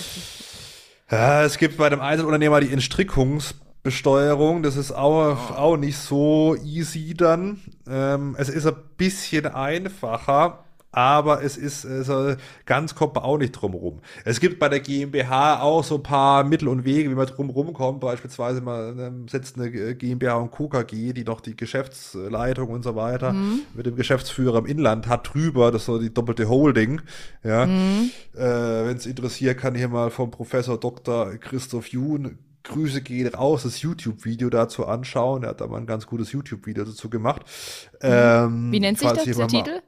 Ja, 1.10 1.44
es 1.44 1.58
gibt 1.58 1.76
bei 1.76 1.88
dem 1.90 2.00
Einzelunternehmer 2.00 2.60
die 2.60 2.72
Entstrickungsbesteuerung. 3.84 4.62
Das 4.62 4.76
ist 4.76 4.92
auch, 4.92 5.56
auch 5.56 5.76
nicht 5.76 5.98
so 5.98 6.56
easy 6.64 7.14
dann. 7.14 7.60
Ähm, 7.88 8.36
es 8.38 8.48
ist 8.48 8.66
ein 8.66 8.76
bisschen 8.96 9.46
einfacher. 9.46 10.64
Aber 10.94 11.42
es 11.42 11.56
ist, 11.56 11.86
also 11.86 12.34
ganz 12.66 12.94
kommt 12.94 13.14
man 13.14 13.24
auch 13.24 13.38
nicht 13.38 13.52
drum 13.52 13.72
rum. 13.72 14.00
Es 14.26 14.40
gibt 14.40 14.58
bei 14.58 14.68
der 14.68 14.80
GmbH 14.80 15.62
auch 15.62 15.82
so 15.82 15.94
ein 15.94 16.02
paar 16.02 16.44
Mittel 16.44 16.68
und 16.68 16.84
Wege, 16.84 17.08
wie 17.08 17.14
man 17.14 17.24
drum 17.24 17.48
rumkommt. 17.48 18.00
Beispielsweise 18.00 18.60
man 18.60 18.98
ähm, 18.98 19.26
setzt 19.26 19.56
eine 19.56 19.70
GmbH 19.70 20.34
und 20.34 20.50
KKG, 20.50 21.14
die 21.14 21.24
noch 21.24 21.40
die 21.40 21.56
Geschäftsleitung 21.56 22.68
und 22.68 22.82
so 22.82 22.94
weiter 22.94 23.34
mit 23.72 23.86
dem 23.86 23.96
Geschäftsführer 23.96 24.58
im 24.58 24.66
Inland 24.66 25.08
hat 25.08 25.32
drüber. 25.32 25.72
Das 25.72 25.80
ist 25.80 25.86
so 25.86 25.98
die 25.98 26.12
doppelte 26.12 26.50
Holding. 26.50 27.00
Ja. 27.42 27.64
Äh, 27.64 28.08
Wenn 28.34 28.98
es 28.98 29.06
interessiert, 29.06 29.56
kann 29.56 29.74
hier 29.74 29.88
mal 29.88 30.10
vom 30.10 30.30
Professor 30.30 30.78
Dr. 30.78 31.38
Christoph 31.38 31.86
Jun 31.86 32.36
Grüße 32.64 33.02
gehen 33.02 33.32
raus, 33.34 33.64
das 33.64 33.82
YouTube-Video 33.82 34.50
dazu 34.50 34.86
anschauen. 34.86 35.42
Er 35.42 35.50
hat 35.50 35.60
da 35.60 35.66
mal 35.66 35.78
ein 35.78 35.86
ganz 35.86 36.06
gutes 36.06 36.32
YouTube-Video 36.32 36.84
dazu 36.84 37.10
gemacht. 37.10 37.42
Ähm, 38.00 38.70
Wie 38.72 38.80
nennt 38.80 38.98
sich 38.98 39.10
das, 39.10 39.24
der 39.24 39.36
mal- 39.36 39.46
Titel? 39.48 39.80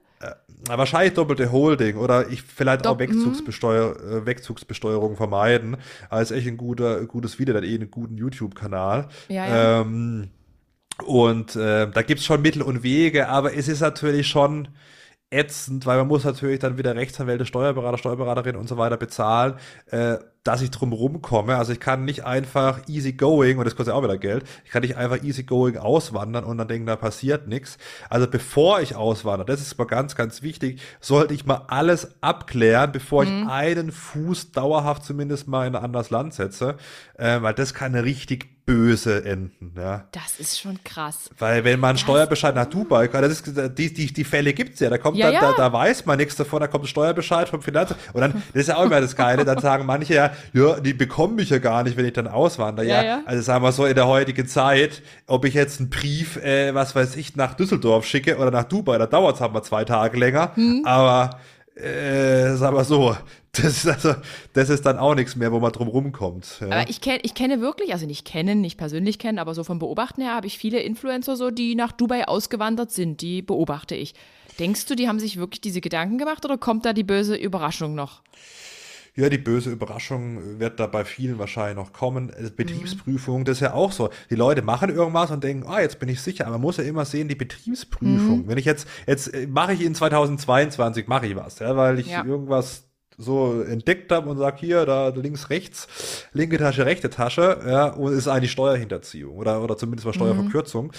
na, 0.66 0.78
wahrscheinlich 0.78 1.12
doppelte 1.14 1.52
Holding 1.52 1.96
oder 1.96 2.30
ich 2.30 2.42
vielleicht 2.42 2.86
auch 2.86 2.92
Dopp- 2.96 3.00
Wegzugsbesteuer, 3.00 3.96
äh, 4.00 4.26
Wegzugsbesteuerung 4.26 5.16
vermeiden. 5.16 5.76
Aber 6.08 6.22
ist 6.22 6.30
echt 6.30 6.46
ein 6.46 6.56
guter, 6.56 7.04
gutes 7.04 7.38
Video, 7.38 7.52
der 7.52 7.62
hat 7.62 7.68
eh 7.68 7.74
einen 7.74 7.90
guten 7.90 8.16
YouTube-Kanal. 8.16 9.08
Ja, 9.28 9.46
ja. 9.46 9.80
Ähm, 9.82 10.30
und 11.04 11.56
äh, 11.56 11.90
da 11.90 12.02
gibt's 12.02 12.24
schon 12.24 12.40
Mittel 12.40 12.62
und 12.62 12.82
Wege, 12.82 13.28
aber 13.28 13.54
es 13.54 13.68
ist 13.68 13.80
natürlich 13.80 14.26
schon 14.28 14.68
ätzend, 15.34 15.84
weil 15.84 15.98
man 15.98 16.08
muss 16.08 16.24
natürlich 16.24 16.60
dann 16.60 16.78
wieder 16.78 16.94
Rechtsanwälte, 16.94 17.44
Steuerberater, 17.44 17.98
Steuerberaterin 17.98 18.56
und 18.56 18.68
so 18.68 18.78
weiter 18.78 18.96
bezahlen, 18.96 19.54
äh, 19.90 20.16
dass 20.44 20.62
ich 20.62 20.70
drum 20.70 20.92
rumkomme. 20.92 21.56
Also 21.56 21.72
ich 21.72 21.80
kann 21.80 22.04
nicht 22.04 22.24
einfach 22.24 22.86
easy 22.86 23.12
going, 23.14 23.58
und 23.58 23.64
das 23.64 23.74
kostet 23.74 23.92
ja 23.92 23.98
auch 23.98 24.04
wieder 24.04 24.18
Geld, 24.18 24.44
ich 24.64 24.70
kann 24.70 24.82
nicht 24.82 24.96
einfach 24.96 25.22
easy 25.22 25.42
going 25.42 25.76
auswandern 25.76 26.44
und 26.44 26.58
dann 26.58 26.68
denken, 26.68 26.86
da 26.86 26.96
passiert 26.96 27.48
nichts. 27.48 27.78
Also 28.10 28.28
bevor 28.28 28.80
ich 28.80 28.94
auswandere, 28.94 29.46
das 29.46 29.60
ist 29.60 29.76
mal 29.76 29.86
ganz, 29.86 30.14
ganz 30.14 30.42
wichtig, 30.42 30.80
sollte 31.00 31.34
ich 31.34 31.46
mal 31.46 31.62
alles 31.68 32.22
abklären, 32.22 32.92
bevor 32.92 33.24
ich 33.24 33.30
einen 33.30 33.90
Fuß 33.90 34.52
dauerhaft 34.52 35.04
zumindest 35.04 35.48
mal 35.48 35.66
in 35.66 35.74
ein 35.74 35.82
anderes 35.82 36.10
Land 36.10 36.34
setze, 36.34 36.76
äh, 37.18 37.42
weil 37.42 37.54
das 37.54 37.74
kann 37.74 37.94
richtig 37.94 38.53
böse 38.66 39.24
enden, 39.24 39.74
ja. 39.76 40.04
Das 40.12 40.38
ist 40.40 40.58
schon 40.58 40.82
krass. 40.84 41.28
Weil 41.38 41.64
wenn 41.64 41.78
man 41.80 41.90
einen 41.90 41.98
Steuerbescheid 41.98 42.54
nach 42.54 42.64
Dubai 42.66 43.08
kann, 43.08 43.20
das 43.22 43.40
ist, 43.40 43.78
die, 43.78 43.92
die, 43.92 44.12
die 44.12 44.24
Fälle 44.24 44.54
gibt's 44.54 44.80
ja, 44.80 44.88
da 44.88 44.96
kommt 44.98 45.18
Ja, 45.18 45.26
dann, 45.26 45.34
ja. 45.34 45.40
Da, 45.52 45.52
da 45.68 45.72
weiß 45.72 46.06
man 46.06 46.16
nichts 46.16 46.36
davon, 46.36 46.60
da 46.60 46.66
kommt 46.66 46.84
ein 46.84 46.88
Steuerbescheid 46.88 47.48
vom 47.48 47.60
Finanzamt 47.60 48.00
und 48.14 48.22
dann, 48.22 48.32
das 48.52 48.62
ist 48.62 48.68
ja 48.68 48.76
auch 48.76 48.84
immer 48.84 49.00
das 49.00 49.16
Geile, 49.16 49.44
dann 49.44 49.58
sagen 49.58 49.84
manche 49.84 50.14
ja, 50.14 50.30
ja, 50.54 50.80
die 50.80 50.94
bekommen 50.94 51.34
mich 51.34 51.50
ja 51.50 51.58
gar 51.58 51.82
nicht, 51.82 51.96
wenn 51.96 52.06
ich 52.06 52.14
dann 52.14 52.26
auswandere, 52.26 52.86
ja, 52.86 53.02
Ja, 53.04 53.20
also 53.26 53.42
sagen 53.42 53.62
wir 53.62 53.72
so 53.72 53.84
in 53.84 53.94
der 53.94 54.06
heutigen 54.06 54.46
Zeit, 54.48 55.02
ob 55.26 55.44
ich 55.44 55.54
jetzt 55.54 55.80
einen 55.80 55.90
Brief, 55.90 56.36
äh, 56.38 56.74
was 56.74 56.94
weiß 56.94 57.16
ich, 57.16 57.36
nach 57.36 57.54
Düsseldorf 57.54 58.06
schicke 58.06 58.38
oder 58.38 58.50
nach 58.50 58.64
Dubai, 58.64 58.96
da 58.96 59.06
dauert's 59.06 59.40
halt 59.40 59.52
mal 59.52 59.62
zwei 59.62 59.84
Tage 59.84 60.18
länger, 60.18 60.52
Hm. 60.54 60.82
aber 60.84 61.38
äh, 61.76 62.54
sagen 62.54 62.76
wir 62.76 62.84
so, 62.84 63.16
Das 63.56 63.84
ist 63.84 63.86
also, 63.86 64.14
das 64.52 64.68
ist 64.68 64.84
dann 64.84 64.98
auch 64.98 65.14
nichts 65.14 65.36
mehr, 65.36 65.52
wo 65.52 65.60
man 65.60 65.70
drum 65.70 65.88
rumkommt. 65.88 66.58
Ja. 66.60 66.66
Aber 66.66 66.90
ich, 66.90 67.00
kenn, 67.00 67.20
ich 67.22 67.34
kenne 67.34 67.60
wirklich, 67.60 67.92
also 67.92 68.06
nicht 68.06 68.24
kennen, 68.24 68.60
nicht 68.60 68.76
persönlich 68.76 69.18
kennen, 69.18 69.38
aber 69.38 69.54
so 69.54 69.62
vom 69.64 69.78
Beobachten 69.78 70.22
her 70.22 70.34
habe 70.34 70.46
ich 70.46 70.58
viele 70.58 70.80
Influencer 70.80 71.36
so, 71.36 71.50
die 71.50 71.74
nach 71.74 71.92
Dubai 71.92 72.26
ausgewandert 72.26 72.90
sind, 72.90 73.20
die 73.20 73.42
beobachte 73.42 73.94
ich. 73.94 74.14
Denkst 74.58 74.86
du, 74.86 74.94
die 74.94 75.08
haben 75.08 75.20
sich 75.20 75.36
wirklich 75.36 75.60
diese 75.60 75.80
Gedanken 75.80 76.18
gemacht 76.18 76.44
oder 76.44 76.58
kommt 76.58 76.84
da 76.84 76.92
die 76.92 77.04
böse 77.04 77.36
Überraschung 77.36 77.94
noch? 77.94 78.22
Ja, 79.16 79.28
die 79.28 79.38
böse 79.38 79.70
Überraschung 79.70 80.58
wird 80.58 80.80
da 80.80 80.88
bei 80.88 81.04
vielen 81.04 81.38
wahrscheinlich 81.38 81.76
noch 81.76 81.92
kommen. 81.92 82.32
Betriebsprüfung, 82.56 83.40
mhm. 83.40 83.44
das 83.44 83.58
ist 83.58 83.60
ja 83.60 83.72
auch 83.72 83.92
so. 83.92 84.10
Die 84.28 84.34
Leute 84.34 84.62
machen 84.62 84.90
irgendwas 84.90 85.30
und 85.30 85.44
denken, 85.44 85.68
ah, 85.68 85.80
jetzt 85.80 86.00
bin 86.00 86.08
ich 86.08 86.20
sicher. 86.20 86.46
Aber 86.46 86.54
man 86.54 86.62
muss 86.62 86.78
ja 86.78 86.84
immer 86.84 87.04
sehen, 87.04 87.28
die 87.28 87.36
Betriebsprüfung. 87.36 88.42
Mhm. 88.42 88.48
Wenn 88.48 88.58
ich 88.58 88.64
jetzt, 88.64 88.88
jetzt 89.06 89.32
äh, 89.32 89.46
mache 89.46 89.74
ich 89.74 89.82
in 89.82 89.94
2022, 89.94 91.06
mache 91.06 91.28
ich 91.28 91.36
was, 91.36 91.60
ja, 91.60 91.76
weil 91.76 92.00
ich 92.00 92.08
ja. 92.08 92.24
irgendwas 92.24 92.88
so 93.18 93.62
entdeckt 93.62 94.10
habe 94.12 94.28
und 94.28 94.38
sage, 94.38 94.56
hier, 94.60 94.86
da 94.86 95.08
links, 95.08 95.50
rechts, 95.50 96.26
linke 96.32 96.58
Tasche, 96.58 96.86
rechte 96.86 97.10
Tasche, 97.10 97.60
ja, 97.66 97.88
und 97.88 98.12
ist 98.12 98.28
eigentlich 98.28 98.52
Steuerhinterziehung 98.52 99.36
oder, 99.36 99.62
oder 99.62 99.76
zumindest 99.76 100.06
mal 100.06 100.12
mhm. 100.12 100.16
Steuerverkürzung. 100.16 100.86
Mhm. 100.86 100.90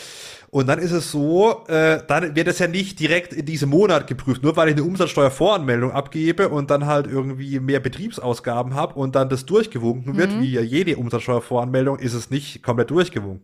Und 0.55 0.67
dann 0.67 0.79
ist 0.79 0.93
es 0.93 1.11
so, 1.11 1.65
äh, 1.67 1.99
dann 2.07 2.33
wird 2.33 2.47
es 2.47 2.59
ja 2.59 2.67
nicht 2.67 2.97
direkt 3.01 3.33
in 3.33 3.45
diesem 3.45 3.71
Monat 3.71 4.07
geprüft, 4.07 4.41
nur 4.41 4.55
weil 4.55 4.69
ich 4.69 4.75
eine 4.75 4.85
Umsatzsteuervoranmeldung 4.85 5.91
abgebe 5.91 6.47
und 6.47 6.71
dann 6.71 6.85
halt 6.85 7.07
irgendwie 7.07 7.59
mehr 7.59 7.81
Betriebsausgaben 7.81 8.73
habe 8.73 8.93
und 8.93 9.15
dann 9.15 9.27
das 9.27 9.45
durchgewunken 9.45 10.13
mhm. 10.13 10.17
wird, 10.17 10.39
wie 10.39 10.53
ja 10.53 10.61
jede 10.61 10.95
Umsatzsteuervoranmeldung, 10.95 11.99
ist 11.99 12.13
es 12.13 12.29
nicht 12.29 12.63
komplett 12.63 12.89
durchgewunken. 12.89 13.43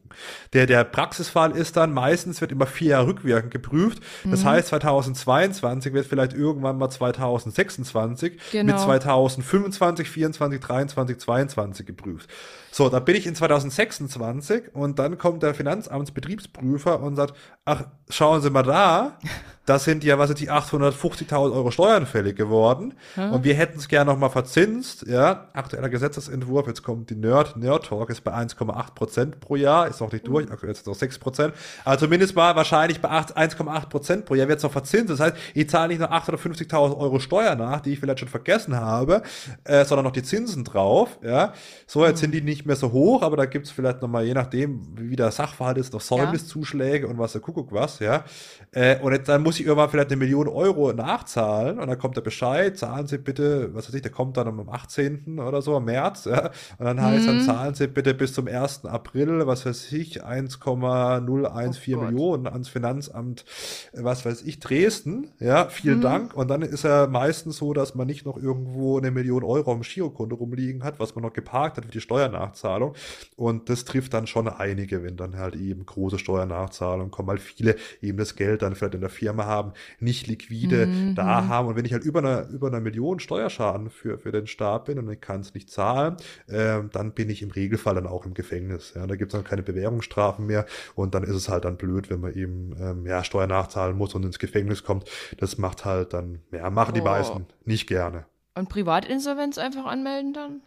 Der, 0.54 0.68
der 0.68 0.86
Praxisfall 0.86 1.52
ist 1.52 1.76
dann, 1.76 1.94
meistens 1.94 2.40
wird 2.40 2.54
immer 2.54 2.66
vier 2.66 2.92
Jahre 2.92 3.08
rückwirkend 3.08 3.52
geprüft. 3.52 4.02
Das 4.24 4.46
mhm. 4.46 4.48
heißt, 4.48 4.68
2022 4.70 5.92
wird 5.92 6.06
vielleicht 6.06 6.32
irgendwann 6.32 6.78
mal 6.78 6.90
2026 6.90 8.40
genau. 8.54 8.72
mit 8.72 8.80
2025, 8.80 10.10
24, 10.10 10.62
23, 10.62 11.18
22 11.18 11.86
geprüft. 11.86 12.30
So, 12.74 12.88
da 12.88 13.00
bin 13.00 13.16
ich 13.16 13.28
in 13.28 13.36
2026 13.36 14.74
und 14.74 14.98
dann 14.98 15.18
kommt 15.18 15.44
der 15.44 15.54
Finanzamtsbetriebsprüfer 15.54 17.02
und 17.02 17.18
sagt, 17.18 17.36
ach, 17.66 17.84
schauen 18.10 18.42
Sie 18.42 18.50
mal 18.50 18.64
da, 18.64 19.20
das 19.72 19.86
sind 19.86 20.04
ja, 20.04 20.20
was 20.20 20.28
sind 20.28 20.42
die 20.42 20.52
850.000 20.52 21.54
Euro 21.54 21.72
Steuern 21.72 22.06
fällig 22.06 22.36
geworden. 22.36 22.94
Hm. 23.16 23.32
Und 23.32 23.46
wir 23.46 23.54
hätten 23.54 23.80
es 23.80 23.88
gerne 23.88 24.12
nochmal 24.12 24.30
verzinst. 24.30 25.08
Ja, 25.08 25.48
aktueller 25.54 25.88
Gesetzesentwurf, 25.88 26.68
jetzt 26.68 26.84
kommt 26.84 27.10
die 27.10 27.16
Nerd, 27.16 27.56
Nerd 27.56 27.86
Talk 27.86 28.10
ist 28.10 28.22
bei 28.22 28.34
1,8 28.34 28.94
Prozent 28.94 29.40
pro 29.40 29.56
Jahr, 29.56 29.88
ist 29.88 30.02
noch 30.02 30.12
nicht 30.12 30.28
durch, 30.28 30.46
mhm. 30.46 30.52
aktuell 30.52 30.74
ist 30.74 30.82
es 30.82 30.86
noch 30.86 30.96
6 30.96 31.20
Prozent. 31.20 31.54
Also 31.86 32.06
zumindest 32.06 32.36
mal 32.36 32.54
wahrscheinlich 32.58 33.00
bei 33.00 33.10
1,8 33.10 33.88
Prozent 33.88 34.26
pro 34.26 34.36
Jahr 34.36 34.50
wird 34.50 34.58
es 34.58 34.64
noch 34.64 34.74
verzinst. 34.74 35.10
Das 35.10 35.22
heißt, 35.22 35.38
ich 35.54 35.70
zahle 35.70 35.88
nicht 35.88 36.00
nur 36.00 36.12
850.000 36.12 36.98
Euro 36.98 37.20
Steuer 37.20 37.56
nach, 37.56 37.80
die 37.80 37.94
ich 37.94 38.00
vielleicht 38.02 38.20
schon 38.20 38.28
vergessen 38.28 38.76
habe, 38.76 39.24
äh, 39.64 39.86
sondern 39.86 40.04
noch 40.04 40.12
die 40.12 40.24
Zinsen 40.24 40.66
drauf. 40.66 41.18
Ja, 41.24 41.54
so, 41.88 42.06
jetzt 42.06 42.18
hm. 42.18 42.18
sind 42.18 42.32
die 42.34 42.42
nicht 42.42 42.66
mehr 42.66 42.76
so 42.76 42.92
hoch, 42.92 43.22
aber 43.22 43.38
da 43.38 43.46
gibt 43.46 43.68
es 43.68 43.72
vielleicht 43.72 44.02
nochmal, 44.02 44.26
je 44.26 44.34
nachdem, 44.34 44.82
wie 44.98 45.16
der 45.16 45.32
Sachverhalt 45.32 45.78
ist, 45.78 45.94
noch 45.94 46.02
Säumniszuschläge 46.02 47.06
ja. 47.06 47.12
und 47.12 47.18
was 47.18 47.32
der 47.32 47.40
Kuckuck 47.40 47.72
was, 47.72 48.00
ja. 48.00 48.26
Äh, 48.74 49.00
und 49.00 49.14
jetzt, 49.14 49.30
dann 49.30 49.44
muss 49.44 49.60
ich 49.61 49.61
irgendwann 49.66 49.90
vielleicht 49.90 50.10
eine 50.10 50.18
Million 50.18 50.48
Euro 50.48 50.94
nachzahlen 50.94 51.80
und 51.80 51.88
dann 51.88 51.98
kommt 51.98 52.18
der 52.18 52.22
Bescheid, 52.22 52.78
zahlen 52.78 53.08
Sie 53.08 53.18
bitte, 53.18 53.74
was 53.74 53.88
weiß 53.88 53.96
ich, 53.96 54.02
der 54.02 54.12
kommt 54.12 54.38
dann 54.38 54.48
am 54.48 54.70
18. 54.70 55.40
oder 55.40 55.62
so, 55.62 55.78
im 55.78 55.86
März, 55.86 56.26
ja, 56.26 56.52
und 56.78 56.86
dann 56.86 57.02
heißt 57.02 57.24
mhm. 57.24 57.28
dann 57.28 57.42
zahlen 57.42 57.74
Sie 57.74 57.88
bitte 57.88 58.14
bis 58.14 58.34
zum 58.34 58.48
1. 58.48 58.86
April, 58.86 59.48
was 59.48 59.66
weiß 59.66 59.92
ich, 59.94 60.24
1,014 60.24 61.96
oh 61.96 62.02
Millionen 62.02 62.48
ans 62.48 62.70
Finanzamt, 62.70 63.46
was 63.94 64.26
weiß 64.26 64.44
ich, 64.44 64.60
Dresden, 64.60 65.32
ja, 65.40 65.68
vielen 65.70 65.98
mhm. 65.98 66.04
Dank. 66.04 66.34
Und 66.36 66.50
dann 66.50 66.62
ist 66.62 66.84
ja 66.84 67.08
meistens 67.08 67.58
so, 67.58 67.74
dass 67.74 67.96
man 67.96 68.08
nicht 68.08 68.26
noch 68.26 68.38
irgendwo 68.38 68.98
eine 68.98 69.12
Million 69.12 69.44
Euro 69.44 69.72
am 69.72 69.82
Girokonto 69.82 70.36
rumliegen 70.36 70.84
hat, 70.84 71.00
was 71.00 71.16
man 71.16 71.24
noch 71.24 71.34
geparkt 71.34 71.78
hat 71.78 71.86
für 71.86 71.92
die 71.92 72.02
Steuernachzahlung. 72.02 72.94
Und 73.36 73.70
das 73.70 73.86
trifft 73.86 74.14
dann 74.14 74.28
schon 74.28 74.48
einige, 74.48 75.04
wenn 75.04 75.18
dann 75.18 75.38
halt 75.38 75.56
eben 75.56 75.86
große 75.86 76.20
Steuernachzahlungen 76.20 77.12
kommen, 77.12 77.28
weil 77.28 77.38
viele 77.38 77.76
eben 78.02 78.18
das 78.18 78.36
Geld 78.36 78.62
dann 78.62 78.76
vielleicht 78.76 78.96
in 78.96 79.02
der 79.02 79.10
Firma 79.10 79.41
haben, 79.46 79.74
nicht 80.00 80.28
liquide 80.28 80.88
mhm. 80.88 81.16
da 81.16 81.48
haben. 81.48 81.68
Und 81.68 81.76
wenn 81.76 81.86
ich 81.86 81.94
halt 81.94 82.04
über 82.04 82.20
einer, 82.20 82.48
über 82.50 82.68
einer 82.68 82.80
Million 82.80 83.20
Steuerschaden 83.20 83.90
für, 83.90 84.18
für 84.18 84.32
den 84.32 84.48
Staat 84.48 84.86
bin 84.86 85.00
und 85.00 85.10
ich 85.10 85.22
kann 85.22 85.42
es 85.42 85.54
nicht 85.54 85.70
zahlen, 85.70 86.18
äh, 86.48 86.80
dann 86.92 87.14
bin 87.14 87.30
ich 87.30 87.42
im 87.42 87.52
Regelfall 87.52 87.96
dann 87.96 88.08
auch 88.08 88.26
im 88.26 88.34
Gefängnis. 88.34 88.94
Ja. 88.96 89.08
Da 89.08 89.16
gibt 89.16 89.34
es 89.34 89.38
dann 89.38 89.46
keine 89.46 89.64
Bewährungsstrafen 89.64 90.46
mehr 90.46 90.66
und 90.96 91.16
dann 91.16 91.24
ist 91.24 91.36
es 91.36 91.50
halt 91.50 91.66
dann 91.66 91.78
blöd, 91.78 92.10
wenn 92.10 92.20
man 92.20 92.34
eben 92.34 92.76
ähm, 92.80 93.06
ja, 93.06 93.24
Steuer 93.24 93.48
nachzahlen 93.48 93.98
muss 93.98 94.16
und 94.16 94.24
ins 94.24 94.40
Gefängnis 94.40 94.84
kommt. 94.84 95.10
Das 95.38 95.58
macht 95.58 95.86
halt 95.86 96.14
dann, 96.14 96.40
ja, 96.52 96.70
machen 96.70 96.94
die 96.94 97.02
oh. 97.02 97.06
meisten 97.06 97.46
nicht 97.66 97.88
gerne. 97.88 98.26
Und 98.56 98.70
Privatinsolvenz 98.70 99.58
einfach 99.58 99.86
anmelden 99.86 100.34
dann? 100.34 100.62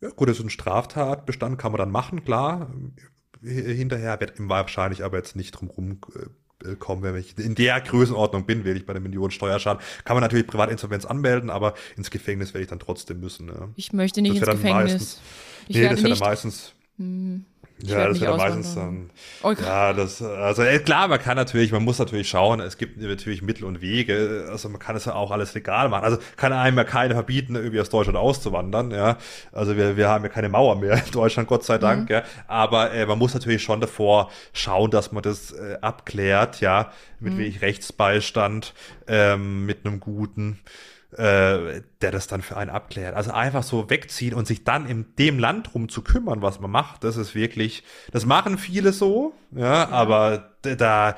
Ja, 0.00 0.10
gut, 0.10 0.28
das 0.28 0.38
ist 0.38 0.44
ein 0.44 0.50
Straftatbestand, 0.50 1.58
kann 1.58 1.72
man 1.72 1.78
dann 1.78 1.90
machen, 1.90 2.24
klar. 2.24 2.70
Hinterher 3.42 4.20
wird 4.20 4.34
wahrscheinlich 4.36 5.04
aber 5.04 5.16
jetzt 5.16 5.36
nicht 5.36 5.52
drum 5.52 5.68
rum 5.68 6.00
äh, 6.14 6.26
kommen, 6.78 7.02
wenn 7.02 7.16
ich 7.16 7.38
in 7.38 7.54
der 7.54 7.80
Größenordnung 7.80 8.44
bin, 8.46 8.64
werde 8.64 8.78
ich 8.78 8.86
bei 8.86 8.92
der 8.92 9.02
Million 9.02 9.30
Steuerschaden. 9.30 9.82
Kann 10.04 10.16
man 10.16 10.22
natürlich 10.22 10.46
Privatinsolvenz 10.46 11.04
anmelden, 11.04 11.50
aber 11.50 11.74
ins 11.96 12.10
Gefängnis 12.10 12.54
werde 12.54 12.62
ich 12.62 12.70
dann 12.70 12.78
trotzdem 12.78 13.20
müssen. 13.20 13.46
Ne? 13.46 13.70
Ich 13.76 13.92
möchte 13.92 14.22
nicht 14.22 14.36
ins 14.36 14.40
Gefängnis. 14.40 14.92
Meistens, 14.92 15.20
ich 15.68 15.76
nee, 15.76 15.88
das 15.88 16.02
wäre 16.02 16.10
dann 16.10 16.18
meistens. 16.18 16.72
Hm. 16.98 17.44
Ja, 17.82 18.08
das 18.08 18.20
wird 18.20 18.36
meistens 18.36 18.74
dann. 18.74 19.10
Oh, 19.42 19.52
ja, 19.52 19.92
das, 19.92 20.22
also 20.22 20.62
äh, 20.62 20.78
klar, 20.78 21.08
man 21.08 21.18
kann 21.18 21.36
natürlich, 21.36 21.72
man 21.72 21.82
muss 21.82 21.98
natürlich 21.98 22.28
schauen, 22.28 22.60
es 22.60 22.78
gibt 22.78 23.00
natürlich 23.00 23.42
Mittel 23.42 23.64
und 23.64 23.80
Wege, 23.80 24.46
also 24.50 24.68
man 24.68 24.78
kann 24.78 24.96
es 24.96 25.06
ja 25.06 25.14
auch 25.14 25.30
alles 25.30 25.54
legal 25.54 25.88
machen. 25.88 26.04
Also 26.04 26.18
kann 26.36 26.52
einem 26.52 26.76
ja 26.76 26.84
keiner 26.84 27.14
verbieten, 27.14 27.54
irgendwie 27.54 27.80
aus 27.80 27.90
Deutschland 27.90 28.18
auszuwandern, 28.18 28.90
ja. 28.90 29.16
Also 29.52 29.76
wir, 29.76 29.96
wir 29.96 30.08
haben 30.08 30.24
ja 30.24 30.30
keine 30.30 30.48
Mauer 30.48 30.76
mehr 30.76 30.94
in 31.04 31.10
Deutschland, 31.12 31.48
Gott 31.48 31.64
sei 31.64 31.78
Dank, 31.78 32.08
mhm. 32.08 32.16
ja. 32.16 32.22
Aber 32.46 32.92
äh, 32.92 33.06
man 33.06 33.18
muss 33.18 33.34
natürlich 33.34 33.62
schon 33.62 33.80
davor 33.80 34.30
schauen, 34.52 34.90
dass 34.90 35.12
man 35.12 35.22
das 35.22 35.52
äh, 35.52 35.78
abklärt, 35.80 36.60
ja, 36.60 36.92
mit 37.18 37.34
mhm. 37.34 37.38
wenig 37.38 37.62
Rechtsbeistand, 37.62 38.74
ähm, 39.06 39.66
mit 39.66 39.86
einem 39.86 40.00
guten 40.00 40.58
äh, 41.16 41.82
der 42.02 42.10
das 42.12 42.26
dann 42.28 42.42
für 42.42 42.56
einen 42.56 42.70
abklärt. 42.70 43.16
Also 43.16 43.32
einfach 43.32 43.62
so 43.62 43.90
wegziehen 43.90 44.34
und 44.34 44.46
sich 44.46 44.64
dann 44.64 44.86
in 44.86 45.06
dem 45.18 45.38
Land 45.38 45.72
drum 45.72 45.88
zu 45.88 46.02
kümmern, 46.02 46.42
was 46.42 46.60
man 46.60 46.70
macht, 46.70 47.04
das 47.04 47.16
ist 47.16 47.34
wirklich, 47.34 47.82
das 48.12 48.26
machen 48.26 48.58
viele 48.58 48.92
so, 48.92 49.34
ja, 49.50 49.60
ja. 49.60 49.88
aber 49.88 50.50
da, 50.62 51.16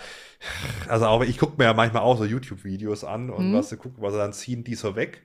also 0.89 1.07
auch 1.07 1.23
ich 1.23 1.39
gucke 1.39 1.55
mir 1.59 1.65
ja 1.65 1.75
manchmal 1.75 2.03
auch 2.03 2.17
so 2.17 2.25
YouTube-Videos 2.25 3.05
an 3.05 3.31
und 3.31 3.51
mhm. 3.51 3.57
was 3.57 3.69
sie 3.69 3.77
gucken, 3.77 4.03
was 4.03 4.13
sie 4.13 4.19
dann 4.19 4.33
ziehen 4.33 4.65
die 4.65 4.75
so 4.75 4.97
weg. 4.97 5.23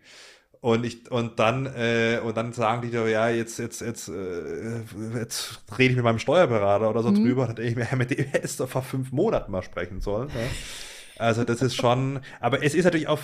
Und 0.60 0.86
ich 0.86 1.10
und 1.12 1.40
dann 1.40 1.68
äh, 1.68 2.20
und 2.24 2.36
dann 2.36 2.52
sagen 2.52 2.82
die 2.82 2.90
doch, 2.90 3.08
ja, 3.08 3.30
jetzt 3.30 3.60
jetzt 3.60 3.80
jetzt 3.80 4.10
äh, 4.10 4.82
jetzt 5.16 5.62
rede 5.78 5.92
ich 5.92 5.96
mit 5.96 6.04
meinem 6.04 6.18
Steuerberater 6.18 6.90
oder 6.90 7.04
so 7.04 7.12
mhm. 7.12 7.24
drüber, 7.24 7.46
dann 7.46 7.56
denke 7.56 7.70
ich 7.70 7.76
mir, 7.78 7.88
ja, 7.90 7.96
mit 7.96 8.10
dem 8.10 8.26
hättest 8.26 8.60
du 8.60 8.66
vor 8.66 8.82
fünf 8.82 9.12
Monaten 9.12 9.52
mal 9.52 9.62
sprechen 9.62 10.02
sollen. 10.02 10.30
Ja. 10.30 10.42
Also 11.20 11.44
das 11.44 11.62
ist 11.62 11.76
schon, 11.76 12.20
aber 12.40 12.64
es 12.64 12.76
ist 12.76 12.86
natürlich 12.86 13.08
auch 13.08 13.20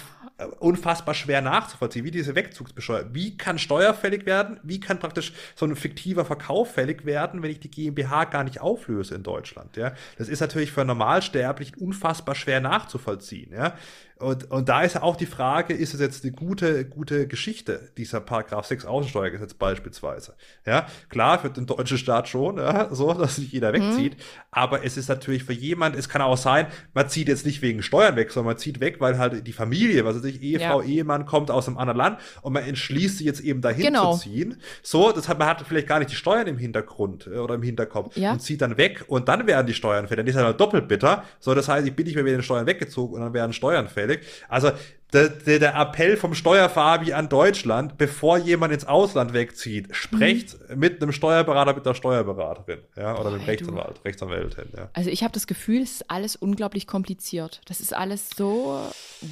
unfassbar 0.60 1.14
schwer 1.14 1.42
nachzuvollziehen, 1.42 2.06
wie 2.06 2.12
diese 2.12 2.36
Wegzugsbesteuerung, 2.36 3.14
wie 3.14 3.38
kann 3.38 3.58
steuerfällig 3.58 4.26
werden, 4.26 4.60
wie 4.64 4.80
kann 4.80 5.00
praktisch 5.00 5.34
so 5.56 5.66
ein 5.66 5.76
fiktiver 5.76 6.26
Verkauf 6.26 6.74
fällig 6.74 7.06
werden, 7.06 7.42
wenn 7.44 7.52
ich 7.52 7.60
die 7.60 7.72
GmbH 7.72 8.26
gar 8.26 8.44
nicht 8.44 8.62
auflöse 8.62 9.16
in 9.16 9.24
Deutschland, 9.24 9.78
ja. 9.78 9.94
Das 10.18 10.30
ist 10.30 10.40
natürlich 10.40 10.72
für 10.72 10.86
Normalsterblichen 10.86 11.76
unfassbar 11.78 12.36
schwer 12.36 12.62
nachzuvollziehen, 12.62 13.52
ja. 13.54 13.76
Und, 14.24 14.50
und 14.52 14.70
da 14.70 14.84
ist 14.84 14.96
ja 14.96 15.02
auch 15.02 15.18
die 15.18 15.26
Frage, 15.26 15.74
ist 15.74 15.94
es 15.94 16.00
jetzt 16.00 16.24
eine 16.24 16.32
gute, 16.32 16.86
gute 16.86 17.28
Geschichte, 17.28 17.92
dieser 17.98 18.22
Paragraph 18.22 18.66
6 18.66 18.86
Außensteuergesetz 18.86 19.54
beispielsweise? 19.54 20.36
Ja, 20.66 20.88
klar, 21.10 21.40
für 21.40 21.50
den 21.50 21.66
deutschen 21.66 21.98
Staat 21.98 22.30
schon, 22.30 22.58
ja, 22.58 22.88
so, 22.94 23.14
dass 23.14 23.36
sich 23.36 23.52
jeder 23.52 23.74
wegzieht. 23.74 24.16
Mhm. 24.16 24.24
Aber 24.52 24.86
es 24.86 24.96
ist 24.96 25.10
natürlich 25.10 25.44
für 25.44 25.54
jemand, 25.54 25.98
es 25.98 26.08
kann 26.08 26.22
auch 26.22 26.38
sein, 26.38 26.68
man 26.94 27.10
zieht 27.10 27.28
jetzt 27.28 27.46
nicht 27.46 27.62
wegen 27.62 27.84
Steuern 27.84 28.16
weg, 28.16 28.32
sondern 28.32 28.54
man 28.54 28.58
zieht 28.58 28.80
weg, 28.80 29.02
weil 29.02 29.18
halt 29.18 29.46
die 29.46 29.52
Familie, 29.52 30.06
was 30.06 30.16
weiß 30.16 30.24
ich, 30.26 30.33
Ehefrau, 30.42 30.82
ja. 30.82 30.88
Ehemann 30.88 31.26
kommt 31.26 31.52
aus 31.52 31.68
einem 31.68 31.78
anderen 31.78 31.98
Land 31.98 32.20
und 32.42 32.54
man 32.54 32.64
entschließt 32.64 33.18
sich 33.18 33.26
jetzt 33.26 33.42
eben 33.42 33.62
dahin 33.62 33.86
genau. 33.86 34.14
zu 34.14 34.22
ziehen. 34.22 34.58
So, 34.82 35.12
das 35.12 35.28
hat, 35.28 35.40
man 35.40 35.48
hat 35.48 35.64
vielleicht 35.68 35.88
gar 35.88 36.00
nicht 36.00 36.12
die 36.12 36.16
Steuern 36.16 36.48
im 36.48 36.58
Hintergrund 36.58 37.28
äh, 37.28 37.38
oder 37.38 37.56
im 37.56 37.64
Hinterkopf 37.64 38.16
ja. 38.18 38.34
und 38.34 38.42
zieht 38.42 38.62
dann 38.62 38.78
weg 38.78 39.06
und 39.08 39.28
dann 39.28 39.48
werden 39.48 39.68
die 39.68 39.74
Steuern 39.74 40.08
fällig. 40.08 40.26
Dann 40.26 40.28
ist 40.28 40.36
er 40.36 40.44
dann 40.44 40.58
doppelt 40.58 40.88
bitter. 40.88 41.24
So, 41.40 41.54
das 41.54 41.68
heißt, 41.68 41.88
ich 41.88 41.96
bin 41.96 42.06
nicht 42.06 42.16
mehr 42.16 42.24
mit 42.24 42.34
den 42.34 42.44
Steuern 42.44 42.66
weggezogen 42.66 43.16
und 43.16 43.22
dann 43.22 43.34
werden 43.34 43.54
Steuern 43.54 43.88
fällig. 43.88 44.22
Also 44.50 44.72
der, 45.14 45.30
der, 45.30 45.60
der 45.60 45.76
Appell 45.76 46.18
vom 46.18 46.34
Steuerfabi 46.34 47.14
an 47.14 47.30
Deutschland, 47.30 47.98
bevor 47.98 48.38
jemand 48.38 48.74
ins 48.74 48.86
Ausland 48.86 49.34
wegzieht, 49.34 49.96
sprecht 49.96 50.58
mhm. 50.70 50.80
mit 50.80 51.02
einem 51.02 51.12
Steuerberater, 51.12 51.76
mit 51.76 51.86
der 51.86 51.94
Steuerberaterin, 51.94 52.80
ja, 52.98 53.18
oder 53.18 53.32
mit 53.32 53.42
dem 53.42 53.46
Rechtsanwalt, 53.46 54.04
Rechtsanwältin, 54.04 54.66
ja. 54.76 54.90
Also 54.94 55.10
ich 55.10 55.24
habe 55.24 55.34
das 55.34 55.48
Gefühl, 55.48 55.84
es 55.84 55.92
ist 55.92 56.10
alles 56.10 56.36
unglaublich 56.36 56.88
kompliziert. 56.88 57.62
Das 57.66 57.80
ist 57.80 57.94
alles 57.94 58.32
so, 58.36 58.82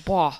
boah. 0.05 0.35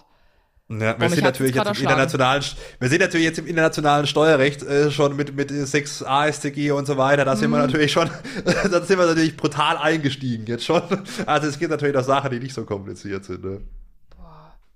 Ja, 0.80 0.98
wir, 0.98 1.10
sind 1.10 1.24
natürlich 1.24 1.54
jetzt 1.54 1.68
im 1.68 1.82
internationalen, 1.82 2.44
wir 2.80 2.90
sind 2.90 3.02
natürlich 3.02 3.26
jetzt 3.26 3.40
im 3.40 3.48
internationalen 3.48 4.08
Steuerrecht 4.08 4.64
äh, 4.64 4.90
schon 4.90 5.18
mit, 5.18 5.36
mit 5.36 5.50
6 5.50 6.04
AStG 6.04 6.72
und 6.72 6.88
so 6.88 6.96
weiter. 6.96 7.26
Da 7.26 7.36
mhm. 7.36 7.40
sind 7.40 7.52
wir 7.52 7.58
mhm. 7.58 7.66
natürlich 7.66 7.92
schon, 7.92 8.10
da 8.46 8.82
sind 8.82 8.98
wir 8.98 9.06
natürlich 9.06 9.36
brutal 9.36 9.78
eingestiegen 9.78 10.46
jetzt 10.48 10.64
schon. 10.64 10.82
Also 11.26 11.48
es 11.48 11.60
gibt 11.60 11.72
natürlich 11.72 11.96
noch 11.96 12.04
Sachen, 12.04 12.32
die 12.32 12.40
nicht 12.40 12.54
so 12.54 12.64
kompliziert 12.64 13.26
sind. 13.26 13.44
Ne? 13.44 13.62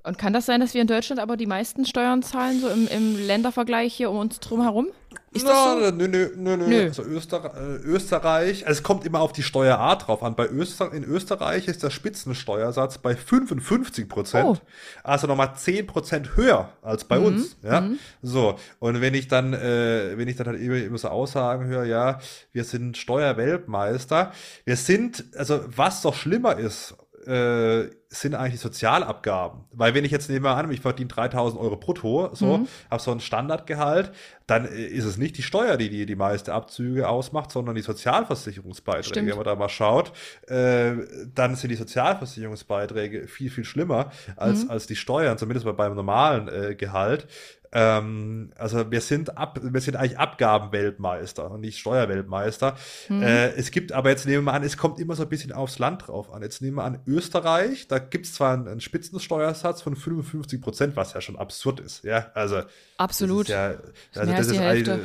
Und 0.04 0.18
kann 0.18 0.34
das 0.34 0.46
sein, 0.46 0.60
dass 0.60 0.74
wir 0.74 0.82
in 0.82 0.88
Deutschland 0.88 1.20
aber 1.20 1.38
die 1.38 1.48
meisten 1.48 1.86
Steuern 1.86 2.22
zahlen, 2.22 2.60
so 2.60 2.68
im, 2.68 2.88
im 2.88 3.18
Ländervergleich 3.26 3.94
hier 3.94 4.12
um 4.12 4.18
uns 4.18 4.40
drum 4.40 4.62
herum? 4.62 4.88
Ist 5.36 5.46
das 5.46 5.64
so? 5.64 5.92
Nö, 5.92 6.08
nö, 6.08 6.30
nö, 6.36 6.58
nö. 6.58 6.84
Also 6.84 7.04
Öster 7.04 7.54
äh, 7.56 7.76
Österreich, 7.84 8.66
also 8.68 8.80
es 8.80 8.84
kommt 8.84 9.06
immer 9.06 9.20
auf 9.20 9.34
die 9.34 9.44
Steuerart 9.44 10.08
drauf 10.08 10.24
an. 10.24 10.36
Bei 10.36 10.48
Öster 10.48 10.94
in 10.94 11.04
Österreich 11.04 11.68
ist 11.68 11.84
der 11.84 11.90
Spitzensteuersatz 11.90 13.00
bei 13.00 13.16
55 13.16 14.08
Prozent, 14.08 14.46
oh. 14.46 14.58
also 15.04 15.28
nochmal 15.28 15.56
10 15.56 15.88
Prozent 15.88 16.38
höher 16.38 16.70
als 16.82 17.04
bei 17.04 17.20
mhm. 17.20 17.26
uns. 17.26 17.58
Ja, 17.64 17.82
mhm. 17.82 18.00
so. 18.22 18.58
Und 18.80 19.02
wenn 19.02 19.14
ich 19.14 19.28
dann, 19.28 19.54
äh, 19.54 20.18
wenn 20.18 20.28
ich 20.28 20.38
dann 20.38 20.48
halt 20.48 20.62
immer, 20.62 20.78
immer 20.78 20.98
so 20.98 21.10
Aussagen 21.10 21.66
höre, 21.66 21.84
ja, 21.84 22.20
wir 22.54 22.64
sind 22.64 22.96
Steuerweltmeister, 22.96 24.32
wir 24.64 24.78
sind, 24.78 25.26
also 25.36 25.66
was 25.68 26.02
doch 26.02 26.16
schlimmer 26.16 26.58
ist, 26.58 26.96
äh, 27.28 27.90
sind 28.16 28.36
eigentlich 28.36 28.62
Sozialabgaben. 28.62 29.66
Weil 29.72 29.94
wenn 29.94 30.06
ich 30.06 30.12
jetzt 30.12 30.30
nehme 30.30 30.50
an, 30.50 30.72
ich 30.72 30.82
verdiene 30.82 31.08
3000 31.08 31.62
Euro 31.62 31.78
brutto, 31.78 32.30
so, 32.34 32.58
mhm. 32.58 32.68
habe 32.90 33.02
so 33.02 33.12
ein 33.12 33.20
Standardgehalt, 33.20 34.12
dann 34.48 34.66
äh, 34.66 34.86
ist 34.86 35.06
es 35.06 35.18
nicht 35.18 35.38
die 35.38 35.44
Steuer, 35.44 35.78
die 35.78 35.90
die, 35.90 36.06
die 36.06 36.16
meiste 36.16 36.54
Abzüge 36.54 37.08
ausmacht, 37.08 37.52
sondern 37.52 37.76
die 37.76 37.82
Sozialversicherungsbeiträge. 37.82 39.08
Stimmt. 39.08 39.30
Wenn 39.30 39.36
man 39.36 39.46
da 39.46 39.56
mal 39.56 39.70
schaut, 39.70 40.12
äh, 40.48 40.94
dann 41.34 41.56
sind 41.56 41.70
die 41.70 41.76
Sozialversicherungsbeiträge 41.76 43.28
viel, 43.28 43.50
viel 43.50 43.66
schlimmer 43.66 44.12
als, 44.36 44.66
mhm. 44.66 44.72
als 44.72 44.88
die 44.88 44.96
Steuern, 44.96 45.38
zumindest 45.38 45.66
beim 45.76 45.96
normalen 45.96 46.48
äh, 46.48 46.76
Gehalt. 46.76 47.28
Ähm, 47.76 48.52
also 48.58 48.90
wir 48.90 49.02
sind 49.02 49.38
ab, 49.38 49.60
wir 49.62 49.82
sind 49.82 49.98
eigentlich 49.98 50.18
Abgabenweltmeister 50.18 51.52
und 51.52 51.60
nicht 51.60 51.78
Steuerweltmeister. 51.78 52.76
Mhm. 53.10 53.22
Äh, 53.22 53.50
es 53.50 53.70
gibt 53.70 53.92
aber 53.92 54.10
jetzt 54.10 54.26
nehmen 54.26 54.46
wir 54.46 54.54
an, 54.54 54.64
es 54.64 54.78
kommt 54.78 54.98
immer 54.98 55.16
so 55.16 55.24
ein 55.24 55.30
bisschen 55.30 55.52
aufs 55.52 55.78
Land 55.78 56.08
drauf 56.08 56.32
an. 56.32 56.42
Jetzt 56.42 56.62
nehmen 56.62 56.78
wir 56.78 56.86
an 56.86 57.02
Österreich, 57.06 57.90
da 57.90 58.00
gibt 58.10 58.26
es 58.26 58.34
zwar 58.34 58.54
einen, 58.54 58.68
einen, 58.68 58.82
Spitzensteuersatz 58.82 59.82
von 59.82 59.96
55 59.96 60.62
Prozent, 60.62 60.96
was 60.96 61.14
ja 61.14 61.22
schon 61.22 61.36
absurd 61.36 61.80
ist. 61.80 62.04
Ja, 62.04 62.32
also 62.34 62.62
absolut. 62.98 63.50
Das 63.50 63.76
ist 63.76 64.16
ja, 64.16 64.22
also 64.22 64.32
das 64.32 64.48
ist, 64.48 64.58
eine, 64.58 65.02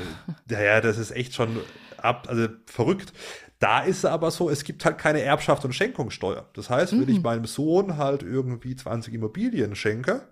ja, 0.49 0.61
ja, 0.61 0.81
das 0.81 0.99
ist 0.99 1.11
echt 1.11 1.35
schon 1.35 1.59
ab, 1.97 2.27
also 2.29 2.49
verrückt. 2.67 3.13
Da 3.59 3.81
ist 3.81 3.99
es 3.99 4.05
aber 4.07 4.31
so, 4.31 4.49
es 4.49 4.65
gibt 4.65 4.85
halt 4.87 4.97
keine 4.97 5.21
Erbschaft 5.21 5.65
und 5.67 5.75
Schenkungssteuer. 5.75 6.49
Das 6.55 6.71
heißt, 6.71 6.93
wenn 6.93 7.09
ich 7.09 7.19
mhm. 7.19 7.23
meinem 7.23 7.45
Sohn 7.45 7.99
halt 7.99 8.23
irgendwie 8.23 8.75
20 8.75 9.13
Immobilien 9.13 9.77
schenke, 9.77 10.23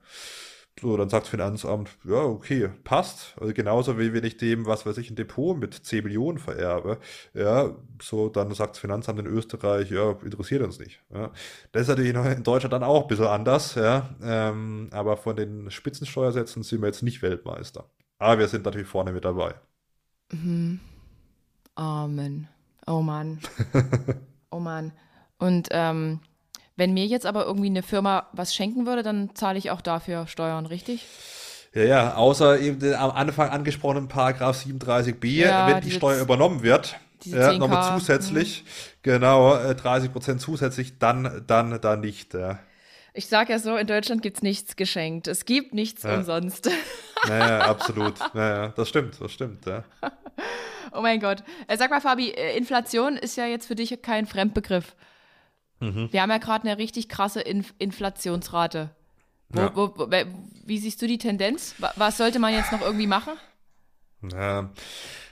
so, 0.81 0.97
dann 0.97 1.09
sagt 1.09 1.25
das 1.25 1.31
Finanzamt, 1.31 1.91
ja, 2.05 2.23
okay, 2.23 2.71
passt. 2.85 3.35
Also 3.41 3.53
genauso 3.53 3.99
wie 3.99 4.13
wenn 4.13 4.25
ich 4.25 4.37
dem, 4.37 4.67
was 4.67 4.87
weiß 4.87 4.99
ich, 4.99 5.11
ein 5.11 5.17
Depot 5.17 5.57
mit 5.59 5.75
10 5.75 6.05
Millionen 6.05 6.39
vererbe, 6.39 6.99
ja, 7.35 7.75
so, 8.01 8.29
dann 8.29 8.53
sagt 8.55 8.73
das 8.73 8.79
Finanzamt 8.79 9.19
in 9.19 9.27
Österreich, 9.27 9.91
ja, 9.91 10.13
interessiert 10.23 10.63
uns 10.63 10.79
nicht. 10.79 11.01
Ja. 11.13 11.33
Das 11.73 11.83
ist 11.83 11.89
natürlich 11.89 12.15
in 12.15 12.43
Deutschland 12.43 12.73
dann 12.73 12.83
auch 12.83 13.03
ein 13.03 13.09
bisschen 13.09 13.27
anders, 13.27 13.75
ja, 13.75 14.09
ähm, 14.23 14.89
aber 14.93 15.17
von 15.17 15.37
den 15.37 15.71
Spitzensteuersätzen 15.71 16.63
sind 16.63 16.81
wir 16.81 16.89
jetzt 16.89 17.03
nicht 17.03 17.23
Weltmeister. 17.23 17.91
Aber 18.19 18.39
wir 18.39 18.49
sind 18.49 18.65
natürlich 18.65 18.89
vorne 18.89 19.13
mit 19.13 19.25
dabei. 19.25 19.55
Mhm. 20.33 20.81
Amen. 21.75 22.49
Oh 22.87 23.03
Mann. 23.03 23.39
oh 24.51 24.59
Mann. 24.59 24.93
Und 25.39 25.69
ähm, 25.71 26.21
wenn 26.79 26.95
mir 26.95 27.07
jetzt 27.07 27.27
aber 27.27 27.45
irgendwie 27.45 27.67
eine 27.67 27.83
Firma 27.83 28.29
was 28.33 28.55
schenken 28.55 28.87
würde, 28.87 29.03
dann 29.03 29.35
zahle 29.35 29.59
ich 29.59 29.71
auch 29.71 29.81
dafür 29.81 30.29
Steuern, 30.29 30.65
richtig? 30.65 31.05
Ja, 31.75 31.83
ja, 31.83 32.15
außer 32.15 32.61
eben 32.61 32.79
den 32.79 32.95
am 32.95 33.11
Anfang 33.11 33.51
angesprochenen 33.51 34.09
Paragraph 34.09 34.65
37b, 34.65 35.27
ja, 35.27 35.67
wenn 35.67 35.83
die 35.83 35.91
Steuer 35.91 36.23
übernommen 36.23 36.63
wird, 36.63 36.97
ja, 37.25 37.53
nochmal 37.53 37.99
zusätzlich, 37.99 38.63
mhm. 38.63 38.99
genau, 39.03 39.57
30 39.75 40.09
äh, 40.09 40.13
Prozent 40.13 40.41
zusätzlich, 40.41 40.99
dann, 40.99 41.43
dann, 41.47 41.81
dann 41.81 42.01
nicht. 42.01 42.35
Ja. 42.35 42.61
Ich 43.13 43.27
sage 43.27 43.53
ja 43.53 43.59
so, 43.59 43.77
in 43.77 43.89
Deutschland 43.89 44.23
gibt 44.23 44.37
es 44.37 44.43
nichts 44.45 44.77
geschenkt. 44.77 45.27
Es 45.27 45.45
gibt 45.45 45.75
nichts 45.75 46.05
ja. 46.05 46.15
umsonst. 46.17 46.71
Naja, 47.27 47.63
absolut. 47.63 48.15
Naja, 48.33 48.69
das 48.77 48.89
stimmt, 48.89 49.21
das 49.21 49.33
stimmt, 49.33 49.67
ja. 49.67 49.83
Oh 50.93 51.01
mein 51.01 51.19
Gott. 51.19 51.43
Äh, 51.67 51.77
sag 51.77 51.91
mal, 51.91 52.01
Fabi, 52.01 52.31
äh, 52.31 52.57
Inflation 52.57 53.17
ist 53.17 53.37
ja 53.37 53.45
jetzt 53.47 53.67
für 53.67 53.75
dich 53.75 54.01
kein 54.03 54.25
Fremdbegriff. 54.25 54.95
Mhm. 55.81 56.09
Wir 56.11 56.23
haben 56.23 56.31
ja 56.31 56.39
gerade 56.39 56.69
eine 56.69 56.79
richtig 56.79 57.09
krasse 57.09 57.41
Inf 57.41 57.75
Inflationsrate. 57.79 58.91
Wo, 59.51 59.61
ja. 59.61 59.73
wo, 59.75 59.95
wo, 59.97 60.11
wie 60.67 60.79
siehst 60.79 61.01
du 61.01 61.07
die 61.07 61.19
Tendenz? 61.19 61.75
Was 61.97 62.19
sollte 62.19 62.39
man 62.39 62.53
jetzt 62.53 62.73
noch 62.73 62.83
irgendwie 62.83 63.07
machen? 63.07 63.33
Ja, 64.33 64.71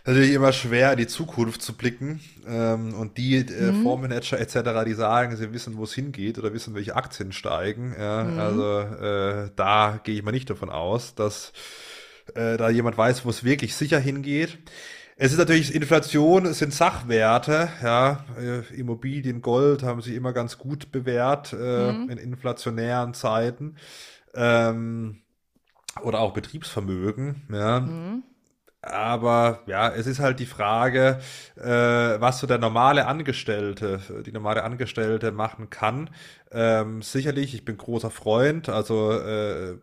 natürlich 0.05 0.33
immer 0.33 0.53
schwer, 0.53 0.93
in 0.93 0.99
die 0.99 1.07
Zukunft 1.07 1.61
zu 1.61 1.75
blicken. 1.75 2.21
Ähm, 2.47 2.95
und 2.95 3.19
die 3.19 3.37
äh, 3.37 3.73
mhm. 3.73 3.83
Fondsmanager 3.83 4.39
etc., 4.39 4.85
die 4.87 4.95
sagen, 4.95 5.37
sie 5.37 5.53
wissen, 5.53 5.77
wo 5.77 5.85
es 5.85 5.93
hingeht 5.93 6.39
oder 6.39 6.53
wissen, 6.53 6.75
welche 6.75 6.95
Aktien 6.95 7.33
steigen. 7.33 7.95
Ja, 7.99 8.25
mhm. 8.25 8.39
Also 8.39 8.81
äh, 8.81 9.51
da 9.57 10.01
gehe 10.03 10.15
ich 10.15 10.23
mal 10.23 10.31
nicht 10.31 10.49
davon 10.49 10.71
aus, 10.71 11.15
dass 11.15 11.53
äh, 12.35 12.57
da 12.57 12.71
jemand 12.71 12.97
weiß, 12.97 13.25
wo 13.25 13.31
es 13.31 13.45
wirklich 13.45 13.75
sicher 13.75 13.99
hingeht. 13.99 14.57
Es 15.19 15.33
ist 15.33 15.39
natürlich 15.39 15.75
Inflation, 15.75 16.45
es 16.45 16.59
sind 16.59 16.75
Sachwerte, 16.75 17.71
ja, 17.83 18.27
äh, 18.39 18.61
Immobilien, 18.75 19.41
Gold 19.41 19.83
haben 19.83 20.03
sich 20.03 20.15
immer 20.15 20.35
ganz 20.35 20.59
gut 20.59 20.93
bewährt 20.93 21.55
äh, 21.55 21.93
mhm. 21.93 22.11
in 22.11 22.19
inflationären 22.19 23.15
Zeiten 23.15 23.77
ähm, 24.35 25.23
oder 26.03 26.21
auch 26.21 26.35
Betriebsvermögen, 26.35 27.47
ja. 27.51 27.81
Mhm. 27.81 28.25
Aber 28.83 29.63
ja, 29.67 29.89
es 29.89 30.07
ist 30.07 30.21
halt 30.21 30.39
die 30.39 30.47
Frage, 30.47 31.19
äh, 31.57 31.65
was 31.65 32.39
so 32.39 32.47
der 32.47 32.59
normale 32.59 33.07
Angestellte, 33.07 34.01
die 34.25 34.33
normale 34.33 34.63
Angestellte 34.65 35.33
machen 35.33 35.71
kann. 35.71 36.11
Ähm, 36.59 37.03
sicherlich, 37.03 37.55
ich 37.55 37.67
bin 37.67 37.77
großer 37.77 38.11
Freund, 38.11 38.71
also 38.71 39.13
äh, 39.13 39.77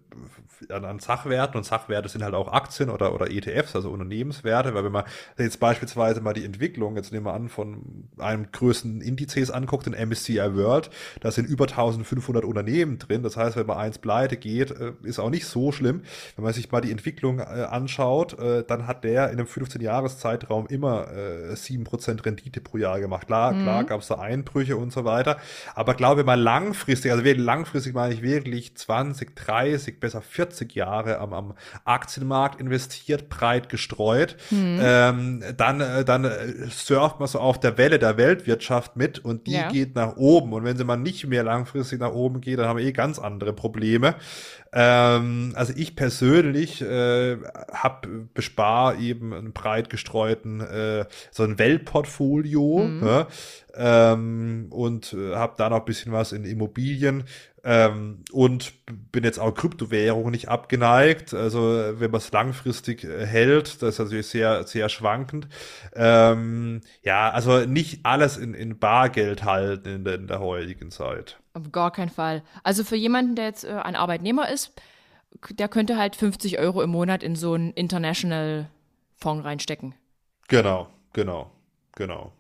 an, 0.69 0.86
an 0.86 0.99
Sachwerten 0.99 1.57
und 1.57 1.65
Sachwerte 1.65 2.09
sind 2.09 2.24
halt 2.24 2.34
auch 2.34 2.51
Aktien 2.51 2.89
oder, 2.89 3.13
oder 3.13 3.30
ETFs, 3.30 3.76
also 3.76 3.91
Unternehmenswerte, 3.91 4.74
weil 4.74 4.84
wenn 4.84 4.91
man 4.91 5.03
jetzt 5.38 5.59
beispielsweise 5.59 6.21
mal 6.21 6.34
die 6.34 6.45
Entwicklung, 6.45 6.95
jetzt 6.95 7.11
nehmen 7.11 7.26
wir 7.26 7.34
an, 7.34 7.49
von 7.49 8.09
einem 8.17 8.51
größten 8.51 9.01
Indizes 9.01 9.51
anguckt, 9.51 9.86
den 9.86 9.93
MSCI 9.93 10.55
World, 10.55 10.89
da 11.21 11.32
sind 11.32 11.47
über 11.47 11.65
1500 11.65 12.43
Unternehmen 12.43 12.97
drin, 12.97 13.24
das 13.24 13.38
heißt, 13.38 13.55
wenn 13.55 13.67
man 13.67 13.78
eins 13.78 13.99
pleite 13.99 14.38
geht, 14.38 14.71
äh, 14.71 14.93
ist 15.03 15.19
auch 15.19 15.30
nicht 15.30 15.45
so 15.45 15.71
schlimm. 15.71 16.01
Wenn 16.36 16.43
man 16.43 16.53
sich 16.53 16.71
mal 16.71 16.82
die 16.82 16.91
Entwicklung 16.91 17.39
äh, 17.39 17.43
anschaut, 17.43 18.39
äh, 18.39 18.63
dann 18.63 18.88
hat 18.88 19.03
der 19.03 19.30
in 19.30 19.39
einem 19.39 19.47
15-Jahres-Zeitraum 19.47 20.67
immer 20.67 21.07
äh, 21.11 21.53
7% 21.53 22.26
Rendite 22.26 22.61
pro 22.61 22.78
Jahr 22.78 22.99
gemacht. 22.99 23.28
Klar, 23.28 23.53
mhm. 23.53 23.63
klar 23.63 23.84
gab 23.84 24.01
es 24.01 24.07
da 24.07 24.15
Einbrüche 24.15 24.78
und 24.78 24.91
so 24.91 25.05
weiter, 25.05 25.38
aber 25.76 25.93
glaube 25.93 26.24
mal 26.24 26.39
langfristig, 26.64 27.11
also 27.11 27.24
wirklich 27.24 27.45
langfristig 27.45 27.93
meine 27.93 28.14
ich 28.14 28.22
wirklich 28.22 28.76
20, 28.76 29.36
30, 29.36 29.99
besser 29.99 30.22
40 30.22 30.53
40 30.53 30.76
Jahre 30.76 31.20
am, 31.20 31.34
am 31.34 31.53
Aktienmarkt 31.86 32.59
investiert, 32.59 33.30
breit 33.30 33.70
gestreut, 33.70 34.36
mhm. 34.51 34.80
ähm, 34.82 35.43
dann, 35.57 35.82
äh, 35.82 36.05
dann 36.05 36.26
äh, 36.26 36.68
surft 36.70 37.20
man 37.20 37.28
so 37.28 37.39
auf 37.39 37.59
der 37.59 37.78
Welle 37.78 37.99
der 37.99 38.18
Weltwirtschaft 38.18 38.95
mit 38.95 39.20
und 39.20 39.47
die 39.47 39.53
ja. 39.53 39.70
geht 39.70 39.95
nach 39.95 40.16
oben. 40.16 40.53
Und 40.53 40.64
wenn 40.64 40.78
sie 40.78 40.84
mal 40.84 40.97
nicht 40.97 41.28
mehr 41.28 41.43
langfristig 41.43 41.99
nach 41.99 42.14
oben 42.14 42.41
geht, 42.41 42.59
dann 42.59 42.68
haben 42.68 42.78
wir 42.78 42.86
eh 42.86 42.91
ganz 42.91 43.20
andere 43.20 43.53
Probleme. 43.53 44.16
Ähm, 44.74 45.53
also 45.55 45.74
ich 45.76 45.95
persönlich 45.95 46.82
äh, 46.82 47.38
habe 47.71 48.28
bespar 48.34 48.97
eben 48.97 49.34
einen 49.34 49.53
breit 49.53 49.89
gestreuten 49.89 50.61
äh, 50.61 51.05
so 51.32 51.43
ein 51.43 51.59
Weltportfolio 51.59 52.80
mhm. 52.80 53.05
ja, 53.05 53.28
ähm, 53.76 54.67
und 54.71 55.13
äh, 55.13 55.36
habe 55.36 55.53
da 55.57 55.69
noch 55.69 55.80
ein 55.80 55.86
bisschen 55.86 56.11
was 56.11 56.32
in 56.32 56.43
Immobilien 56.43 57.26
ähm, 57.64 58.24
und 58.32 58.74
bin 59.11 59.24
jetzt 59.24 59.39
auch 59.39 59.53
Kryptowährungen 59.53 60.32
nicht 60.32 60.49
abgeneigt. 60.49 61.34
Also 61.34 61.61
wenn 61.61 62.11
man 62.11 62.20
es 62.20 62.32
langfristig 62.32 63.03
äh, 63.03 63.26
hält, 63.26 63.82
das 63.82 63.95
ist 63.95 63.99
natürlich 63.99 64.28
sehr, 64.28 64.64
sehr 64.68 64.89
schwankend. 64.89 65.47
Ähm, 65.95 66.82
ja, 67.01 67.30
also 67.30 67.66
nicht 67.66 68.05
alles 68.05 68.38
in, 68.38 68.53
in 68.53 68.80
Bargeld 68.80 69.43
halten 69.43 69.88
in 69.88 70.03
der, 70.03 70.16
in 70.16 70.28
der 70.28 70.39
heutigen 70.39 70.91
Zeit. 70.91 71.39
Auf 71.53 71.72
gar 71.72 71.91
keinen 71.91 72.09
Fall. 72.09 72.43
Also 72.64 72.84
für 72.84 72.97
jemanden, 72.97 73.36
der 73.36 73.45
jetzt 73.45 73.64
äh, 73.64 73.72
ein 73.72 73.95
Arbeitnehmer 73.95 74.49
ist, 74.49 74.74
der 75.49 75.68
könnte 75.68 75.97
halt 75.97 76.16
50 76.16 76.59
Euro 76.59 76.82
im 76.82 76.89
Monat 76.89 77.24
in 77.24 77.36
so 77.36 77.53
einen 77.53 77.72
International 77.72 78.68
Fonds 79.16 79.45
reinstecken. 79.45 79.95
Genau, 80.47 80.89
genau, 81.14 81.51
genau. 81.95 82.34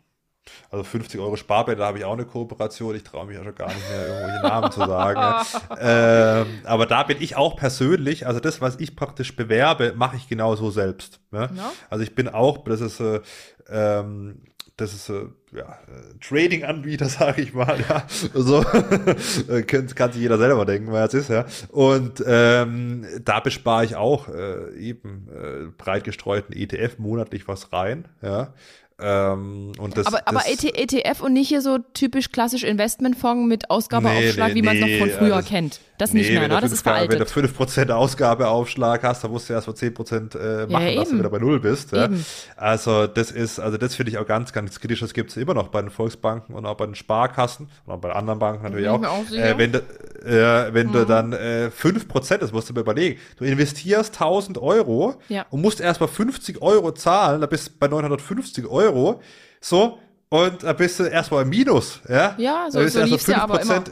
Also 0.69 0.83
50 0.83 1.19
Euro 1.19 1.35
Sparbett, 1.35 1.79
da 1.79 1.87
habe 1.87 1.99
ich 1.99 2.05
auch 2.05 2.13
eine 2.13 2.25
Kooperation. 2.25 2.95
Ich 2.95 3.03
traue 3.03 3.25
mich 3.25 3.37
ja 3.37 3.43
schon 3.43 3.55
gar 3.55 3.67
nicht 3.67 3.89
mehr, 3.89 4.07
irgendwelche 4.07 4.41
Namen 4.41 4.71
zu 4.71 4.79
sagen. 4.79 5.45
ähm, 5.79 6.61
aber 6.65 6.85
da 6.85 7.03
bin 7.03 7.17
ich 7.21 7.35
auch 7.35 7.55
persönlich, 7.55 8.27
also 8.27 8.39
das, 8.39 8.61
was 8.61 8.79
ich 8.79 8.95
praktisch 8.95 9.35
bewerbe, 9.35 9.93
mache 9.95 10.17
ich 10.17 10.27
genauso 10.27 10.71
selbst. 10.71 11.19
Ne? 11.31 11.49
No? 11.53 11.63
Also 11.89 12.03
ich 12.03 12.15
bin 12.15 12.27
auch, 12.27 12.63
das 12.65 12.81
ist, 12.81 12.99
äh, 12.99 13.21
ähm, 13.69 14.41
das 14.77 14.93
ist 14.93 15.09
äh, 15.09 15.27
ja, 15.55 15.77
äh, 15.87 16.17
Trading-Anbieter, 16.19 17.05
sage 17.09 17.41
ich 17.41 17.53
mal, 17.53 17.79
ja. 17.87 18.05
So 18.33 18.61
kann, 19.67 19.87
kann 19.87 20.11
sich 20.11 20.21
jeder 20.21 20.37
selber 20.37 20.65
denken, 20.65 20.91
wer 20.91 21.05
es 21.05 21.13
ist, 21.13 21.29
ja. 21.29 21.45
Und 21.69 22.23
ähm, 22.25 23.05
da 23.23 23.39
bespare 23.39 23.85
ich 23.85 23.95
auch 23.95 24.29
äh, 24.29 24.75
eben 24.75 25.27
äh, 25.31 25.67
breit 25.77 26.03
gestreuten 26.03 26.55
ETF 26.55 26.97
monatlich 26.97 27.47
was 27.47 27.71
rein, 27.71 28.07
ja. 28.21 28.53
Ähm, 28.99 29.71
und 29.79 29.97
das, 29.97 30.05
aber 30.05 30.27
aber 30.27 30.41
das, 30.47 30.63
ETF 30.63 31.21
e 31.21 31.25
und 31.25 31.33
nicht 31.33 31.47
hier 31.47 31.61
so 31.61 31.79
typisch 31.79 32.31
klassisch 32.31 32.63
Investmentfonds 32.63 33.47
mit 33.47 33.69
Ausgabeaufschlag, 33.69 34.49
nee, 34.49 34.53
nee, 34.53 34.55
wie 34.55 34.65
man 34.65 34.75
es 34.75 34.81
noch 34.81 34.99
von 34.99 35.09
früher 35.09 35.35
also, 35.37 35.49
kennt. 35.49 35.79
Das 36.03 36.13
nicht 36.13 36.27
Nee, 36.27 36.33
mehr, 36.33 36.41
wenn 36.43 36.49
ne? 36.49 36.55
du 36.57 36.61
Das 36.61 36.71
ist 36.71 36.81
5, 36.83 36.95
wenn 37.09 37.19
du 37.19 37.25
veraltet. 37.25 37.87
5% 37.87 37.89
Ausgabeaufschlag 37.91 39.03
hast, 39.03 39.23
dann 39.23 39.31
musst 39.31 39.49
du 39.49 39.53
erst 39.53 39.67
mal 39.67 39.73
10% 39.75 40.35
äh, 40.37 40.67
machen, 40.67 40.87
ja, 40.87 40.95
dass 40.95 41.09
du 41.09 41.17
wieder 41.19 41.29
bei 41.29 41.39
Null 41.39 41.59
bist. 41.59 41.91
Ja. 41.91 42.09
Also 42.57 43.07
das 43.07 43.31
ist, 43.31 43.59
also 43.59 43.77
das 43.77 43.95
finde 43.95 44.11
ich 44.11 44.17
auch 44.17 44.25
ganz, 44.25 44.53
ganz 44.53 44.79
kritisch. 44.79 44.99
Das 44.99 45.13
gibt 45.13 45.31
es 45.31 45.37
immer 45.37 45.53
noch 45.53 45.67
bei 45.69 45.81
den 45.81 45.89
Volksbanken 45.91 46.55
und 46.55 46.65
auch 46.65 46.75
bei 46.75 46.85
den 46.85 46.95
Sparkassen 46.95 47.69
und 47.85 47.93
auch 47.93 47.99
bei 47.99 48.11
anderen 48.11 48.39
Banken 48.39 48.63
natürlich 48.63 48.87
auch. 48.89 49.03
auch. 49.03 49.31
Äh, 49.31 49.57
wenn 49.57 49.71
du, 49.71 49.79
äh, 49.79 50.73
wenn 50.73 50.87
Mhm. 50.87 50.91
du 50.93 51.05
dann 51.05 51.33
äh, 51.33 51.69
5%, 51.75 52.37
das 52.37 52.51
musst 52.51 52.69
du 52.69 52.73
mir 52.73 52.81
überlegen, 52.81 53.19
du 53.37 53.45
investierst 53.45 54.13
1000 54.15 54.57
Euro 54.57 55.15
Ja. 55.29 55.45
und 55.49 55.61
musst 55.61 55.79
erst 55.81 55.99
mal 56.01 56.07
50 56.07 56.61
Euro 56.61 56.91
zahlen, 56.91 57.41
da 57.41 57.47
bist 57.47 57.67
du 57.67 57.71
bei 57.79 57.87
950 57.87 58.67
Euro, 58.67 59.21
so, 59.61 59.99
und 60.29 60.63
da 60.63 60.73
bist 60.73 60.99
du 60.99 61.03
erstmal 61.03 61.43
im 61.43 61.49
Minus, 61.49 61.99
ja? 62.09 62.33
Ja, 62.37 62.65
so- 62.69 62.79
Da 62.79 62.83
bist 62.85 62.93
so 62.95 62.99
du 62.99 63.05
erst 63.05 63.11
mal 63.11 63.15
lief's 63.15 63.27
ja 63.27 63.37
aber 63.43 63.59
5%. 63.61 63.91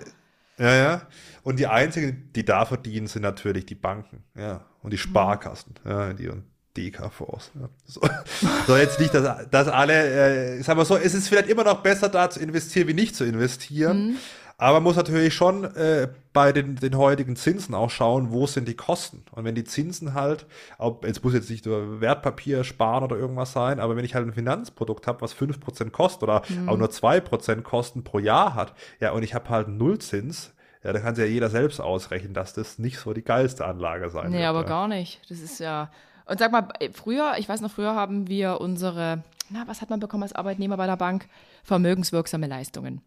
Ja, 0.57 0.75
ja. 0.75 1.01
Und 1.43 1.59
die 1.59 1.67
einzigen, 1.67 2.29
die 2.35 2.45
da 2.45 2.65
verdienen, 2.65 3.07
sind 3.07 3.23
natürlich 3.23 3.65
die 3.65 3.75
Banken, 3.75 4.23
ja. 4.35 4.65
Und 4.83 4.91
die 4.93 4.97
Sparkassen, 4.97 5.75
ja, 5.85 6.13
die 6.13 6.27
und 6.27 6.43
DK-Fonds. 6.77 7.51
Ja. 7.59 7.69
So. 7.85 8.01
so, 8.67 8.77
jetzt 8.77 8.99
nicht, 8.99 9.13
dass, 9.13 9.49
dass 9.49 9.67
alle, 9.67 9.93
äh, 9.93 10.59
ich 10.59 10.65
sag 10.65 10.77
mal 10.77 10.85
so, 10.85 10.95
es 10.97 11.13
ist 11.13 11.27
vielleicht 11.27 11.49
immer 11.49 11.63
noch 11.63 11.81
besser 11.81 12.09
da 12.09 12.29
zu 12.29 12.39
investieren, 12.39 12.87
wie 12.87 12.93
nicht 12.93 13.15
zu 13.15 13.25
investieren. 13.25 14.17
Aber 14.61 14.73
man 14.73 14.83
muss 14.83 14.95
natürlich 14.95 15.33
schon 15.33 15.63
äh, 15.75 16.07
bei 16.33 16.51
den, 16.51 16.75
den 16.75 16.95
heutigen 16.95 17.35
Zinsen 17.35 17.73
auch 17.73 17.89
schauen, 17.89 18.31
wo 18.31 18.45
sind 18.45 18.67
die 18.67 18.75
Kosten. 18.75 19.23
Und 19.31 19.43
wenn 19.43 19.55
die 19.55 19.63
Zinsen 19.63 20.13
halt, 20.13 20.45
ob, 20.77 21.03
jetzt 21.03 21.23
muss 21.23 21.33
jetzt 21.33 21.49
nicht 21.49 21.65
nur 21.65 21.99
Wertpapier 21.99 22.63
sparen 22.63 23.03
oder 23.03 23.17
irgendwas 23.17 23.53
sein, 23.53 23.79
aber 23.79 23.95
wenn 23.95 24.05
ich 24.05 24.13
halt 24.13 24.27
ein 24.27 24.33
Finanzprodukt 24.33 25.07
habe, 25.07 25.21
was 25.21 25.35
5% 25.35 25.89
kostet 25.89 26.21
oder 26.21 26.43
auch 26.67 26.77
nur 26.77 26.89
2% 26.89 27.63
Kosten 27.63 28.03
pro 28.03 28.19
Jahr 28.19 28.53
hat, 28.53 28.75
ja, 28.99 29.13
und 29.13 29.23
ich 29.23 29.33
habe 29.33 29.49
halt 29.49 29.67
Nullzins, 29.67 30.53
ja, 30.83 30.93
da 30.93 30.99
kann 30.99 31.15
sich 31.15 31.25
ja 31.25 31.29
jeder 31.31 31.49
selbst 31.49 31.79
ausrechnen, 31.79 32.33
dass 32.33 32.53
das 32.53 32.79
nicht 32.79 32.97
so 32.99 33.13
die 33.13 33.23
geilste 33.23 33.65
Anlage 33.65 34.09
sein 34.09 34.31
Nee, 34.31 34.37
wird. 34.39 34.47
aber 34.47 34.61
ja. 34.61 34.67
gar 34.67 34.87
nicht. 34.87 35.21
Das 35.29 35.39
ist 35.39 35.59
ja. 35.59 35.89
Und 36.25 36.39
sag 36.39 36.51
mal, 36.51 36.67
äh, 36.79 36.89
früher, 36.91 37.33
ich 37.37 37.47
weiß 37.49 37.61
noch, 37.61 37.71
früher 37.71 37.93
haben 37.95 38.27
wir 38.27 38.61
unsere, 38.61 39.23
na, 39.49 39.63
was 39.67 39.81
hat 39.81 39.89
man 39.89 39.99
bekommen 39.99 40.23
als 40.23 40.33
Arbeitnehmer 40.33 40.77
bei 40.77 40.87
der 40.87 40.97
Bank? 40.97 41.27
Vermögenswirksame 41.63 42.47
Leistungen. 42.47 43.01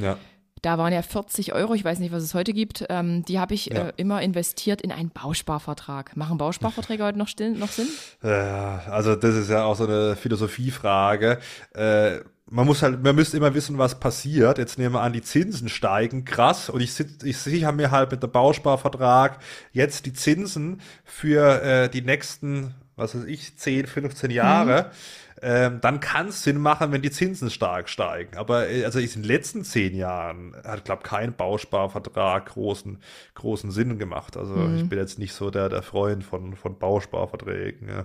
Ja. 0.00 0.16
Da 0.62 0.76
waren 0.78 0.92
ja 0.92 1.02
40 1.02 1.52
Euro, 1.54 1.74
ich 1.74 1.84
weiß 1.84 1.98
nicht, 2.00 2.12
was 2.12 2.22
es 2.22 2.34
heute 2.34 2.52
gibt. 2.52 2.84
Ähm, 2.90 3.24
die 3.24 3.38
habe 3.38 3.54
ich 3.54 3.66
Ja. 3.66 3.88
äh, 3.88 3.92
immer 3.96 4.20
investiert 4.22 4.82
in 4.82 4.92
einen 4.92 5.10
Bausparvertrag. 5.10 6.16
Machen 6.16 6.38
Bausparverträge 6.38 7.04
heute 7.04 7.18
noch, 7.18 7.28
still, 7.28 7.50
noch 7.52 7.70
Sinn? 7.70 7.88
Ja, 8.22 8.82
also 8.90 9.16
das 9.16 9.34
ist 9.36 9.50
ja 9.50 9.64
auch 9.64 9.76
so 9.76 9.86
eine 9.86 10.16
Philosophiefrage. 10.16 11.38
Äh, 11.74 12.18
man 12.52 12.66
muss 12.66 12.82
halt, 12.82 13.02
man 13.02 13.14
müsste 13.14 13.36
immer 13.36 13.54
wissen, 13.54 13.78
was 13.78 14.00
passiert. 14.00 14.58
Jetzt 14.58 14.76
nehmen 14.76 14.94
wir 14.94 15.02
an, 15.02 15.12
die 15.12 15.22
Zinsen 15.22 15.68
steigen 15.68 16.24
krass 16.24 16.68
und 16.68 16.80
ich 16.80 16.92
ich 17.22 17.38
sicher 17.38 17.70
mir 17.72 17.90
halt 17.92 18.10
mit 18.10 18.22
dem 18.22 18.30
Bausparvertrag 18.30 19.38
jetzt 19.72 20.04
die 20.06 20.12
Zinsen 20.12 20.80
für 21.04 21.62
äh, 21.62 21.88
die 21.88 22.02
nächsten, 22.02 22.74
was 22.96 23.14
weiß 23.14 23.24
ich, 23.24 23.56
10, 23.56 23.86
15 23.86 24.30
Jahre. 24.32 24.90
Ähm, 25.42 25.78
dann 25.80 26.00
kann 26.00 26.28
es 26.28 26.42
Sinn 26.42 26.58
machen, 26.58 26.92
wenn 26.92 27.02
die 27.02 27.10
Zinsen 27.10 27.50
stark 27.50 27.88
steigen. 27.88 28.36
Aber 28.36 28.68
äh, 28.68 28.84
also 28.84 28.98
in 28.98 29.08
den 29.08 29.24
letzten 29.24 29.64
zehn 29.64 29.94
Jahren 29.94 30.54
hat, 30.64 30.84
glaube 30.84 31.02
kein 31.02 31.34
Bausparvertrag 31.34 32.46
großen, 32.46 32.98
großen 33.34 33.70
Sinn 33.70 33.98
gemacht. 33.98 34.36
Also 34.36 34.54
ich 34.76 34.88
bin 34.88 34.98
jetzt 34.98 35.18
nicht 35.18 35.32
so 35.32 35.50
der, 35.50 35.68
der 35.68 35.82
Freund 35.82 36.24
von, 36.24 36.56
von 36.56 36.78
Bausparverträgen. 36.78 37.88
Ja. 37.88 38.04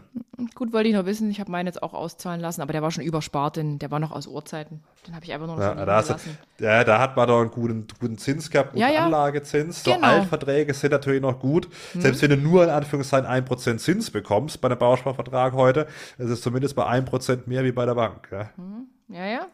Gut, 0.56 0.72
wollte 0.72 0.90
ich 0.90 0.96
noch 0.96 1.06
wissen. 1.06 1.30
Ich 1.30 1.40
habe 1.40 1.52
meinen 1.52 1.68
jetzt 1.68 1.84
auch 1.84 1.94
auszahlen 1.94 2.40
lassen, 2.40 2.62
aber 2.62 2.74
der 2.74 2.82
war 2.82 2.92
schon 2.92 3.04
überspart, 3.04 3.58
den, 3.58 3.80
der 3.80 3.92
war 3.92 4.00
noch 4.00 4.12
aus 4.12 4.28
Urzeiten. 4.28 4.82
Den 5.08 5.16
habe 5.16 5.26
ich 5.26 5.34
einfach 5.34 5.48
nur 5.48 5.58
noch 5.58 5.62
Ja, 5.62 5.86
da, 5.86 5.98
hast 5.98 6.16
ja, 6.60 6.84
da 6.84 7.00
hat 7.00 7.16
man 7.16 7.28
doch 7.28 7.42
einen 7.42 7.52
guten, 7.52 7.86
guten 8.00 8.18
Zins 8.18 8.50
gehabt, 8.50 8.72
guten 8.72 8.82
Ja, 8.82 8.90
ja. 8.90 9.06
Anlagezins. 9.06 9.84
So 9.84 9.94
Genau. 9.94 10.08
Altverträge 10.08 10.74
sind 10.74 10.92
natürlich 10.92 11.22
noch 11.22 11.40
gut. 11.40 11.68
Selbst 11.98 12.22
wenn 12.22 12.30
du 12.30 12.38
nur 12.38 12.64
in 12.64 12.70
Anführungszeichen 12.70 13.28
1% 13.28 13.78
Zins 13.78 14.12
bekommst 14.12 14.62
bei 14.62 14.68
einem 14.68 14.80
Bausparvertrag 14.80 15.54
heute, 15.54 15.88
ist 16.18 16.44
zumindest 16.44 16.76
bei 16.76 16.86
1% 16.86 17.25
mehr 17.48 17.64
wie 17.64 17.72
bei 17.72 17.86
der 17.86 17.96
Bank. 17.96 18.30
Ja. 18.32 18.50
Ja, 19.08 19.26
ja. 19.26 19.48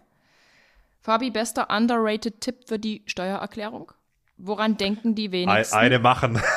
Fabi, 1.02 1.32
bester 1.32 1.68
underrated 1.76 2.42
Tipp 2.42 2.68
für 2.68 2.78
die 2.78 3.02
Steuererklärung? 3.06 3.92
Woran 4.38 4.78
denken 4.78 5.14
die 5.14 5.32
wenigsten? 5.32 5.78
eine 5.78 6.00
machen. 6.00 6.42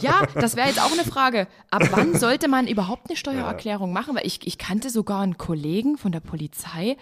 Ja, 0.00 0.26
das 0.34 0.54
wäre 0.54 0.68
jetzt 0.68 0.80
auch 0.80 0.92
eine 0.92 1.02
Frage. 1.02 1.48
Ab 1.70 1.88
wann 1.90 2.14
sollte 2.14 2.46
man 2.46 2.68
überhaupt 2.68 3.08
eine 3.08 3.16
Steuererklärung 3.16 3.92
machen? 3.92 4.14
Weil 4.14 4.26
ich, 4.26 4.46
ich 4.46 4.58
kannte 4.58 4.90
sogar 4.90 5.22
einen 5.22 5.38
Kollegen 5.38 5.96
von 5.98 6.12
der 6.12 6.20
Polizei, 6.20 6.96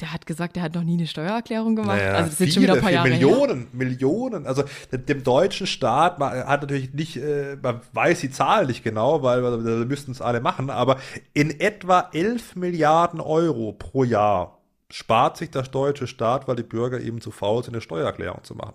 der 0.00 0.12
hat 0.12 0.26
gesagt, 0.26 0.56
der 0.56 0.62
hat 0.62 0.74
noch 0.74 0.84
nie 0.84 0.94
eine 0.94 1.06
Steuererklärung 1.06 1.74
gemacht. 1.74 1.98
Naja, 1.98 2.12
also 2.12 2.28
das 2.28 2.38
sind 2.38 2.52
schon 2.52 2.62
wieder 2.62 2.74
ein 2.74 2.80
paar 2.80 2.92
Jahre 2.92 3.08
her. 3.08 3.18
Millionen, 3.18 3.68
Millionen. 3.72 4.46
Also 4.46 4.64
dem, 4.92 5.24
deutschen 5.24 5.66
Staat, 5.66 6.18
man 6.18 6.46
hat 6.46 6.62
natürlich 6.62 6.92
nicht, 6.94 7.16
äh, 7.16 7.56
man 7.60 7.80
weiß 7.92 8.20
die 8.20 8.30
Zahl 8.30 8.66
nicht 8.66 8.84
genau, 8.84 9.22
weil 9.22 9.42
wir, 9.42 9.64
wir 9.64 9.86
müssten 9.86 10.12
es 10.12 10.20
alle 10.20 10.40
machen, 10.40 10.70
aber 10.70 10.98
in 11.34 11.58
etwa 11.58 12.08
11 12.12 12.56
Milliarden 12.56 13.20
Euro 13.20 13.72
pro 13.72 14.04
Jahr 14.04 14.58
spart 14.90 15.36
sich 15.36 15.50
der 15.50 15.62
deutsche 15.62 16.06
Staat, 16.06 16.48
weil 16.48 16.56
die 16.56 16.62
Bürger 16.62 17.00
eben 17.00 17.20
zu 17.20 17.30
faul 17.30 17.64
sind, 17.64 17.74
eine 17.74 17.80
Steuererklärung 17.80 18.44
zu 18.44 18.54
machen. 18.54 18.74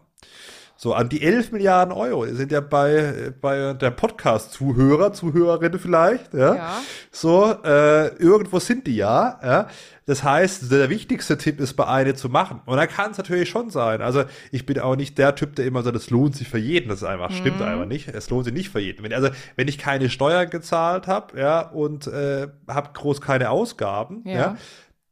So, 0.84 0.94
an 0.94 1.08
die 1.08 1.22
11 1.22 1.54
Milliarden 1.54 1.94
Euro 1.94 2.26
sind 2.26 2.52
ja 2.52 2.60
bei, 2.60 3.32
bei 3.40 3.74
der 3.74 3.90
Podcast-Zuhörer, 3.92 5.14
Zuhörerinnen 5.14 5.80
vielleicht, 5.80 6.34
ja. 6.34 6.56
Ja. 6.56 6.82
So, 7.10 7.56
äh, 7.64 8.08
irgendwo 8.18 8.60
sind 8.60 8.86
die 8.86 8.98
ja, 8.98 9.40
ja. 9.42 9.68
Das 10.06 10.26
heißt, 10.26 10.70
der 10.70 10.90
wichtigste 10.90 11.38
Tipp 11.38 11.62
ist, 11.62 11.76
bei 11.76 11.88
eine 11.88 12.16
zu 12.16 12.28
machen. 12.28 12.60
Und 12.66 12.76
da 12.76 12.86
kann 12.86 13.12
es 13.12 13.18
natürlich 13.18 13.48
schon 13.48 13.70
sein. 13.70 14.02
Also, 14.02 14.26
ich 14.52 14.66
bin 14.66 14.78
auch 14.78 14.98
nicht 14.98 15.18
der 15.18 15.36
Typ, 15.36 15.56
der 15.56 15.68
immer 15.68 15.84
sagt, 15.84 15.96
das 15.96 16.10
lohnt 16.10 16.36
sich 16.36 16.50
für 16.50 16.58
jeden. 16.58 16.90
Das 16.90 16.98
ist 16.98 17.08
einfach, 17.08 17.32
stimmt 17.32 17.62
Mhm. 17.62 17.66
einfach 17.66 17.86
nicht. 17.86 18.10
Es 18.10 18.30
lohnt 18.30 18.44
sich 18.44 18.54
nicht 18.54 18.70
für 18.70 18.82
jeden. 18.82 19.04
Wenn, 19.04 19.14
also, 19.14 19.30
wenn 19.56 19.70
ich 19.70 19.78
keine 19.78 20.10
Steuern 20.10 20.50
gezahlt 20.50 21.08
habe, 21.08 21.40
ja, 21.40 21.62
und 21.62 22.08
äh, 22.08 22.50
habe 22.68 22.90
groß 22.92 23.22
keine 23.22 23.52
Ausgaben, 23.52 24.24
ja. 24.26 24.34
Ja. 24.34 24.58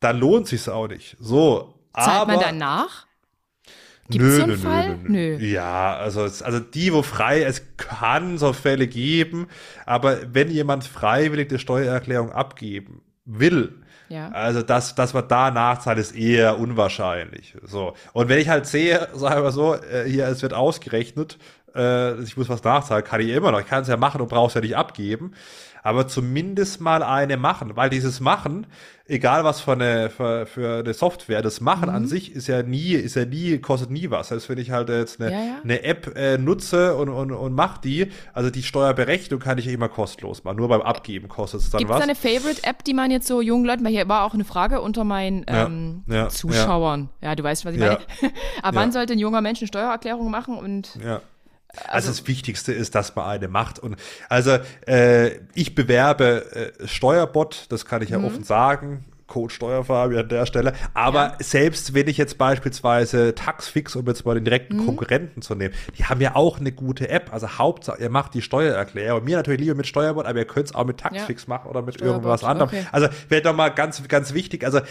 dann 0.01 0.19
lohnt 0.19 0.47
sich's 0.47 0.67
auch 0.67 0.89
nicht. 0.89 1.15
So, 1.21 1.75
Zahlt 1.95 2.23
aber 2.23 2.33
man 2.33 2.41
dann 2.41 2.57
nach? 4.17 4.23
Gibt's 4.25 4.37
so 4.37 4.43
einen 4.43 4.57
Fall? 4.57 4.97
Nö. 5.03 5.37
Nö. 5.37 5.45
Ja, 5.45 5.95
also, 5.97 6.25
es- 6.25 6.41
also 6.41 6.59
die, 6.59 6.93
wo 6.93 7.01
frei, 7.01 7.43
es 7.43 7.61
kann 7.77 8.37
so 8.37 8.53
Fälle 8.53 8.87
geben, 8.87 9.47
aber 9.85 10.17
wenn 10.33 10.49
jemand 10.49 10.83
freiwillig 10.83 11.49
die 11.49 11.59
Steuererklärung 11.59 12.31
abgeben 12.31 13.01
will, 13.25 13.73
Ja. 14.09 14.29
also 14.31 14.61
dass, 14.61 14.95
dass 14.95 15.13
man 15.13 15.27
da 15.27 15.51
nachzahlt, 15.51 15.97
ist 15.97 16.15
eher 16.15 16.59
unwahrscheinlich. 16.59 17.55
So. 17.63 17.93
Und 18.13 18.27
wenn 18.29 18.39
ich 18.39 18.49
halt 18.49 18.65
sehe, 18.65 19.07
sagen 19.13 19.43
wir 19.43 19.51
so, 19.51 19.75
äh, 19.75 20.03
hier, 20.07 20.27
es 20.27 20.41
wird 20.41 20.53
ausgerechnet, 20.53 21.37
äh, 21.75 22.21
ich 22.21 22.37
muss 22.37 22.49
was 22.49 22.63
nachzahlen, 22.63 23.03
kann 23.03 23.21
ich 23.21 23.29
immer 23.29 23.51
noch. 23.51 23.59
Ich 23.59 23.67
kann 23.67 23.81
es 23.83 23.87
ja 23.87 23.97
machen 23.97 24.21
und 24.21 24.29
brauch's 24.29 24.53
ja 24.53 24.61
nicht 24.61 24.75
abgeben. 24.77 25.33
Aber 25.83 26.07
zumindest 26.07 26.79
mal 26.79 27.01
eine 27.01 27.37
machen, 27.37 27.75
weil 27.75 27.89
dieses 27.89 28.19
Machen, 28.19 28.67
egal 29.07 29.43
was 29.43 29.61
für 29.61 29.71
eine, 29.71 30.11
für, 30.11 30.45
für 30.45 30.77
eine 30.81 30.93
Software, 30.93 31.41
das 31.41 31.59
Machen 31.59 31.89
Mhm. 31.89 31.95
an 31.95 32.05
sich 32.05 32.35
ist 32.35 32.45
ja 32.45 32.61
nie, 32.61 32.91
ist 32.93 33.15
ja 33.15 33.25
nie, 33.25 33.57
kostet 33.57 33.89
nie 33.89 34.11
was. 34.11 34.27
Selbst 34.27 34.47
wenn 34.47 34.59
ich 34.59 34.69
halt 34.69 34.89
jetzt 34.89 35.19
eine, 35.19 35.31
Ja, 35.31 35.39
ja. 35.39 35.53
eine 35.63 35.83
App 35.83 36.15
äh, 36.15 36.37
nutze 36.37 36.95
und, 36.95 37.09
und, 37.09 37.31
und 37.31 37.55
mach 37.55 37.79
die, 37.79 38.11
also 38.33 38.51
die 38.51 38.61
Steuerberechnung 38.61 39.39
kann 39.39 39.57
ich 39.57 39.65
ja 39.65 39.71
immer 39.71 39.89
kostenlos 39.89 40.43
machen. 40.43 40.57
Nur 40.57 40.67
beim 40.67 40.81
Abgeben 40.83 41.27
kostet 41.27 41.61
es 41.61 41.71
dann 41.71 41.79
Gibt 41.79 41.89
es 41.89 41.95
was. 41.97 42.03
eine 42.03 42.13
Favorite-App, 42.13 42.83
die 42.83 42.93
man 42.93 43.09
jetzt 43.09 43.25
so 43.25 43.41
jungen 43.41 43.65
Leuten, 43.65 43.83
weil 43.83 43.91
hier 43.91 44.07
war 44.07 44.25
auch 44.25 44.35
eine 44.35 44.45
Frage 44.45 44.81
unter 44.81 45.03
meinen 45.03 45.45
ähm, 45.47 46.03
ja, 46.05 46.29
Zuschauern. 46.29 47.09
Ja. 47.23 47.33
du 47.33 47.41
weißt, 47.43 47.65
was 47.65 47.73
ich 47.73 47.79
meine. 47.79 47.97
Ab 48.61 48.75
wann 48.75 48.91
sollte 48.91 49.13
ein 49.13 49.19
junger 49.19 49.41
Mensch 49.41 49.59
eine 49.61 49.67
Steuererklärung 49.67 50.29
machen? 50.29 50.59
Und 50.59 50.99
Ja. 51.03 51.21
Also, 51.87 52.09
das 52.09 52.27
Wichtigste 52.27 52.73
ist, 52.73 52.95
dass 52.95 53.15
man 53.15 53.25
eine 53.25 53.47
macht. 53.47 53.79
Und 53.79 53.95
also 54.29 54.57
äh, 54.87 55.31
ich 55.53 55.75
bewerbe 55.75 56.73
äh, 56.81 56.87
Steuerbot, 56.87 57.65
das 57.69 57.85
kann 57.85 58.01
ich 58.01 58.09
ja 58.09 58.19
offen 58.23 58.43
sagen. 58.43 59.05
Code 59.27 59.53
Steuerfabi 59.53 60.17
an 60.17 60.27
der 60.27 60.45
Stelle. 60.45 60.73
Aber 60.93 61.19
Ja. 61.27 61.37
selbst 61.39 61.93
wenn 61.93 62.09
ich 62.09 62.17
jetzt 62.17 62.37
beispielsweise 62.37 63.33
Taxfix, 63.33 63.95
um 63.95 64.05
jetzt 64.07 64.25
mal 64.25 64.35
den 64.35 64.43
direkten 64.43 64.85
Konkurrenten 64.85 65.41
zu 65.41 65.55
nehmen, 65.55 65.73
die 65.97 66.03
haben 66.03 66.19
ja 66.19 66.35
auch 66.35 66.59
eine 66.59 66.73
gute 66.73 67.07
App. 67.07 67.31
Also 67.31 67.47
Hauptsache, 67.57 68.01
ihr 68.01 68.09
macht 68.09 68.33
die 68.33 68.41
Steuererklärung. 68.41 69.23
Mir 69.23 69.37
natürlich 69.37 69.61
lieber 69.61 69.75
mit 69.75 69.87
Steuerbot, 69.87 70.25
aber 70.25 70.39
ihr 70.39 70.45
könnt 70.45 70.65
es 70.67 70.75
auch 70.75 70.83
mit 70.83 70.97
Taxfix 70.97 71.47
machen 71.47 71.69
oder 71.69 71.81
mit 71.81 71.95
Steuerbot, 71.95 72.15
irgendwas 72.17 72.43
anderem. 72.43 72.67
okay. 72.67 72.85
Also 72.91 73.07
wäre 73.29 73.41
doch 73.41 73.55
mal 73.55 73.69
ganz, 73.69 74.05
ganz 74.09 74.33
wichtig. 74.33 74.65
Also 74.65 74.81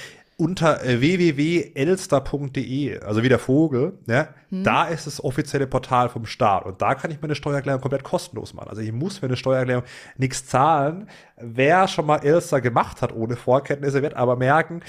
unter 0.41 0.83
äh, 0.85 1.01
www.elster.de, 1.01 3.01
also 3.01 3.23
wie 3.23 3.29
der 3.29 3.39
Vogel, 3.39 3.99
ja, 4.07 4.29
Hm. 4.49 4.65
da 4.65 4.87
ist 4.87 5.07
das 5.07 5.23
offizielle 5.23 5.69
Portal 5.69 6.09
vom 6.09 6.27
Staat 6.27 6.67
und 6.67 6.83
da 6.83 6.97
kann 6.97 7.13
ich 7.13 7.23
meine 7.23 7.37
Steuererklärung 7.37 7.81
komplett 7.81 8.03
kostenlos 8.03 8.53
machen. 8.53 8.69
Also 8.71 8.83
ich 8.83 8.91
muss 8.91 9.19
für 9.19 9.27
eine 9.27 9.37
Steuererklärung 9.37 9.85
nichts 10.17 10.45
zahlen. 10.47 11.09
Wer 11.37 11.87
schon 11.87 12.07
mal 12.07 12.17
Elster 12.25 12.61
gemacht 12.61 13.01
hat 13.01 13.15
ohne 13.15 13.37
Vorkenntnisse, 13.37 14.03
wird 14.03 14.15
aber 14.15 14.35
merken, 14.35 14.81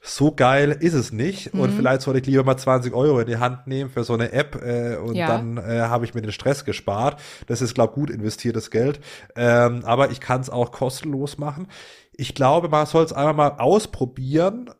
so 0.00 0.30
geil 0.30 0.70
ist 0.78 0.94
es 0.94 1.10
nicht 1.12 1.52
Hm. 1.52 1.58
und 1.60 1.72
vielleicht 1.72 2.02
sollte 2.02 2.20
ich 2.20 2.26
lieber 2.26 2.44
mal 2.44 2.56
20 2.56 2.94
Euro 2.94 3.18
in 3.18 3.26
die 3.26 3.38
Hand 3.38 3.66
nehmen 3.66 3.90
für 3.90 4.04
so 4.04 4.14
eine 4.14 4.30
App 4.32 4.62
äh, 4.64 4.94
und 4.96 5.16
Ja. 5.16 5.26
dann 5.26 5.56
äh, 5.56 5.80
habe 5.80 6.04
ich 6.04 6.14
mir 6.14 6.22
den 6.22 6.30
Stress 6.30 6.64
gespart. 6.64 7.20
Das 7.48 7.60
ist, 7.60 7.74
glaube 7.74 7.94
gut 7.94 8.10
investiertes 8.10 8.70
Geld. 8.70 9.00
Ähm, 9.34 9.80
aber 9.84 10.12
ich 10.12 10.20
kann 10.20 10.40
es 10.42 10.48
auch 10.50 10.70
kostenlos 10.70 11.38
machen. 11.38 11.66
Ich 12.12 12.36
glaube, 12.36 12.68
man 12.68 12.86
soll 12.86 13.04
es 13.04 13.12
einfach 13.12 13.34
mal 13.34 13.48
ausprobieren, 13.58 14.70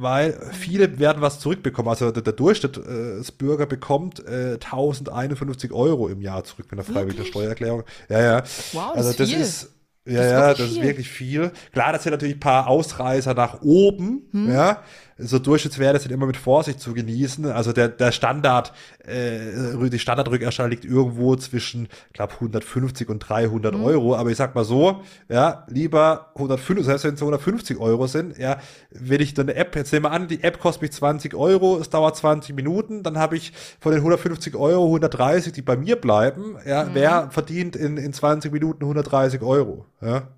weil 0.00 0.38
viele 0.52 0.98
werden 0.98 1.22
was 1.22 1.40
zurückbekommen. 1.40 1.88
Also 1.90 2.10
der, 2.10 2.22
der 2.22 2.32
Durchschnittsbürger 2.32 3.64
äh, 3.64 3.66
bekommt 3.66 4.24
äh, 4.26 4.54
1051 4.54 5.72
Euro 5.72 6.08
im 6.08 6.20
Jahr 6.22 6.44
zurück 6.44 6.66
mit 6.70 6.72
einer 6.78 6.84
freiwilligen 6.84 7.24
Steuererklärung. 7.24 7.82
Ja, 8.08 8.20
ja. 8.20 8.42
Wow, 8.72 8.92
das 8.94 9.06
also 9.06 9.10
ist 9.10 9.20
das 9.20 9.28
viel. 9.30 9.40
ist 9.40 9.74
ja, 10.06 10.20
Das 10.20 10.26
ist 10.26 10.32
ja, 10.32 10.40
wirklich 10.40 10.58
das 10.58 10.70
ist 10.70 10.78
viel. 10.78 10.82
wirklich 10.82 11.08
viel. 11.10 11.52
Klar, 11.72 11.92
das 11.92 12.02
sind 12.02 12.12
natürlich 12.12 12.36
ein 12.36 12.40
paar 12.40 12.66
Ausreißer 12.68 13.34
nach 13.34 13.60
oben, 13.62 14.22
Hm. 14.32 14.50
ja. 14.50 14.82
So 15.20 15.38
Durchschnittswerte 15.40 15.98
sind 15.98 16.12
immer 16.12 16.26
mit 16.26 16.36
Vorsicht 16.36 16.80
zu 16.80 16.94
genießen. 16.94 17.46
Also 17.46 17.72
der, 17.72 17.88
der 17.88 18.12
Standard, 18.12 18.72
äh, 19.04 19.88
die 19.90 19.98
Standardrückerstattung 19.98 20.70
liegt 20.70 20.84
irgendwo 20.84 21.34
zwischen, 21.36 21.88
glaube 22.12 22.34
150 22.34 23.08
und 23.08 23.18
300 23.20 23.74
Hm. 23.74 23.82
Euro. 23.84 24.14
Aber 24.16 24.30
ich 24.30 24.36
sag 24.36 24.54
mal 24.54 24.64
so, 24.64 25.02
ja, 25.28 25.64
lieber 25.68 26.30
150, 26.36 26.86
selbst 26.86 27.04
wenn 27.04 27.14
es 27.14 27.20
150 27.20 27.78
Euro 27.78 28.06
sind, 28.06 28.38
ja, 28.38 28.58
wenn 28.90 29.20
ich 29.20 29.34
dann 29.34 29.48
eine 29.48 29.58
App, 29.58 29.74
jetzt 29.74 29.92
nehmen 29.92 30.04
wir 30.04 30.12
an, 30.12 30.28
die 30.28 30.42
App 30.44 30.60
kostet 30.60 30.82
mich 30.82 30.92
20 30.92 31.34
Euro, 31.34 31.78
es 31.78 31.90
dauert 31.90 32.16
20 32.16 32.54
Minuten, 32.54 33.02
dann 33.02 33.18
habe 33.18 33.36
ich 33.36 33.52
von 33.80 33.90
den 33.92 33.98
150 34.00 34.54
Euro 34.54 34.84
130, 34.86 35.52
die 35.52 35.62
bei 35.62 35.76
mir 35.76 35.96
bleiben, 35.96 36.56
ja, 36.66 36.84
Hm. 36.84 36.90
wer 36.94 37.30
verdient 37.30 37.74
in, 37.76 37.96
in 37.96 38.12
20 38.12 38.52
Minuten 38.52 38.84
130 38.84 39.42
Euro, 39.42 39.84
ja. 40.00 40.28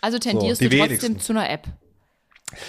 Also 0.00 0.18
tendierst 0.18 0.60
die 0.60 0.68
du 0.68 0.76
trotzdem 0.76 0.90
wenigsten. 0.90 1.20
zu 1.20 1.32
einer 1.32 1.48
App. 1.48 1.68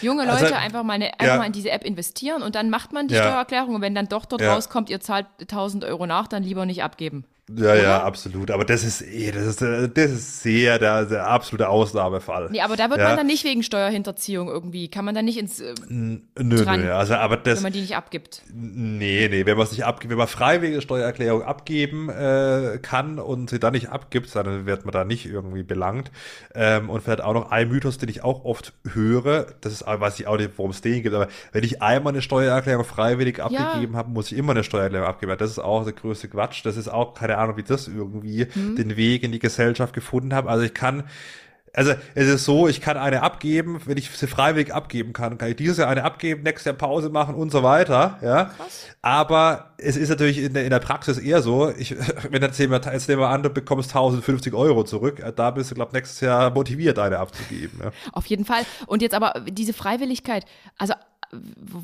Junge 0.02 0.30
Also, 0.30 0.44
Leute 0.46 0.58
einfach, 0.58 0.84
mal, 0.84 0.94
eine, 0.94 1.14
einfach 1.20 1.26
ja. 1.26 1.38
mal 1.38 1.46
in 1.46 1.52
diese 1.54 1.72
App 1.72 1.84
investieren 1.84 2.42
und 2.42 2.56
dann 2.56 2.70
macht 2.70 2.94
man 2.94 3.08
die 3.08 3.16
Ja. 3.16 3.22
Steuererklärung 3.24 3.76
und 3.76 3.82
wenn 3.82 3.96
dann 3.96 4.08
doch 4.08 4.26
dort 4.26 4.42
Ja. 4.42 4.54
rauskommt, 4.54 4.90
ihr 4.90 5.00
zahlt 5.00 5.26
1000 5.42 5.84
Euro 5.86 6.06
nach, 6.06 6.28
dann 6.28 6.44
lieber 6.44 6.66
nicht 6.66 6.84
abgeben. 6.84 7.26
Ja, 7.56 7.76
ja, 7.76 8.02
absolut. 8.04 8.50
Aber 8.50 8.66
das 8.66 8.84
ist 8.84 9.04
eh, 9.04 9.32
das 9.32 9.46
ist, 9.46 9.62
äh, 9.62 9.88
das 9.88 10.10
ist 10.12 10.42
sehr 10.42 10.80
der, 10.80 11.06
der 11.06 11.28
absolute 11.28 11.70
Ausnahmefall. 11.70 12.50
Nee, 12.50 12.62
aber 12.62 12.76
da 12.76 12.90
wird 12.90 13.00
Ja. 13.00 13.10
man 13.10 13.18
dann 13.18 13.28
nicht 13.28 13.44
wegen 13.44 13.62
Steuerhinterziehung 13.62 14.48
irgendwie, 14.48 14.88
kann 14.90 15.06
man 15.06 15.14
dann 15.14 15.26
nicht 15.26 15.38
ins, 15.38 15.60
äh, 15.60 15.76
Nö, 15.88 16.18
dran, 16.38 16.82
nö, 16.82 16.92
also, 16.92 17.14
aber 17.14 17.38
das, 17.38 17.58
wenn 17.58 17.64
man 17.64 17.74
die 17.74 17.82
nicht 17.82 17.96
abgibt. 17.96 18.42
nee, 18.52 19.28
nee, 19.30 19.46
wenn 19.46 19.58
man 19.58 19.68
es 19.68 19.72
nicht 19.74 19.86
abgibt, 19.86 20.10
wenn 20.10 20.18
man 20.18 20.28
freiwillige 20.28 20.82
Steuererklärung 20.82 21.44
abgeben 21.44 22.10
äh, 22.10 22.80
kann 22.82 23.20
und 23.20 23.52
sie 23.52 23.60
dann 23.60 23.74
nicht 23.74 23.90
abgibt, 23.90 24.36
dann 24.36 24.66
wird 24.66 24.86
man 24.86 24.92
da 24.92 25.06
nicht 25.06 25.28
irgendwie 25.28 25.62
belangt. 25.62 26.10
Ähm, 26.56 26.90
und 26.90 27.04
vielleicht 27.04 27.22
auch 27.22 27.36
noch 27.36 27.52
ein 27.52 27.70
Mythos, 27.70 28.00
den 28.00 28.10
ich 28.10 28.24
auch 28.24 28.44
oft 28.44 28.74
höre, 28.92 29.46
das 29.62 29.72
ist, 29.72 29.88
auch- 29.88 30.00
weiß 30.00 30.20
ich 30.20 30.26
auch 30.26 30.38
nicht, 30.38 30.52
worum 30.58 30.72
es 30.72 30.82
den 30.82 31.04
gibt, 31.04 31.14
aber 31.14 31.28
wenn 31.52 31.64
ich 31.64 31.84
einmal 31.84 32.14
eine 32.14 32.24
Steuererklärung 32.24 32.86
freiwillig 32.86 33.40
abgegeben 33.40 33.96
habe, 33.96 34.10
muss 34.10 34.32
ich 34.32 34.38
immer 34.40 34.54
eine 34.54 34.64
Steuererklärung 34.64 35.08
abgeben. 35.08 35.36
Das 35.38 35.52
ist 35.52 35.60
auch 35.60 35.84
der 35.84 35.94
größte 35.94 36.28
Quatsch. 36.28 36.66
Das 36.66 36.76
ist 36.76 36.88
auch 36.88 37.14
keine 37.14 37.35
Ahnung, 37.38 37.58
wie 37.58 37.64
das 37.64 37.88
irgendwie 37.88 38.46
den 38.56 38.96
Weg 38.98 39.24
in 39.24 39.32
die 39.32 39.40
Gesellschaft 39.40 39.94
gefunden 39.94 40.34
hat. 40.34 40.48
Also 40.48 40.64
ich 40.64 40.74
kann 40.74 41.04
also 41.78 41.92
es 42.14 42.28
ist 42.28 42.46
so, 42.46 42.68
ich 42.70 42.80
kann 42.80 42.96
eine 42.96 43.22
abgeben, 43.22 43.82
wenn 43.86 43.98
ich 43.98 44.10
sie 44.10 44.28
freiwillig 44.28 44.74
abgeben 44.74 45.12
kann, 45.12 45.38
kann 45.38 45.50
ich 45.50 45.58
dieses 45.58 45.78
Jahr 45.78 45.90
eine 45.90 46.06
abgeben, 46.06 46.44
nächstes 46.44 46.66
Jahr 46.66 46.76
Pause 46.76 47.10
machen 47.10 47.36
und 47.36 47.52
so 47.52 47.64
weiter, 47.64 48.18
ja. 48.22 48.52
Aber 49.02 49.74
es 49.78 49.98
ist 49.98 50.08
natürlich 50.10 50.38
in 50.38 50.54
der, 50.54 50.64
in 50.64 50.70
der 50.70 50.80
Praxis 50.80 51.18
eher 51.18 51.42
so, 51.42 51.70
ich, 51.78 51.94
wenn 52.32 52.42
jetzt 52.42 52.58
jemand, 52.60 52.86
jetzt 52.86 53.10
nehmen 53.10 53.22
wir 53.22 53.28
an, 53.30 53.44
du 53.44 53.50
bekommst 53.50 53.90
1050 53.90 54.54
Euro 54.54 54.84
zurück, 54.86 55.20
äh, 55.20 55.34
da 55.36 55.52
bist 55.52 55.72
du, 55.72 55.76
glaub 55.76 55.92
nächstes 55.92 56.22
Jahr 56.22 56.50
motiviert, 56.52 56.98
eine 56.98 57.20
abzugeben, 57.20 57.80
ja. 57.84 57.92
Auf 58.14 58.26
jeden 58.28 58.46
Fall. 58.46 58.64
Und 58.88 59.02
jetzt 59.02 59.14
aber 59.14 59.42
diese 59.50 59.74
Freiwilligkeit, 59.74 60.46
also 60.78 60.94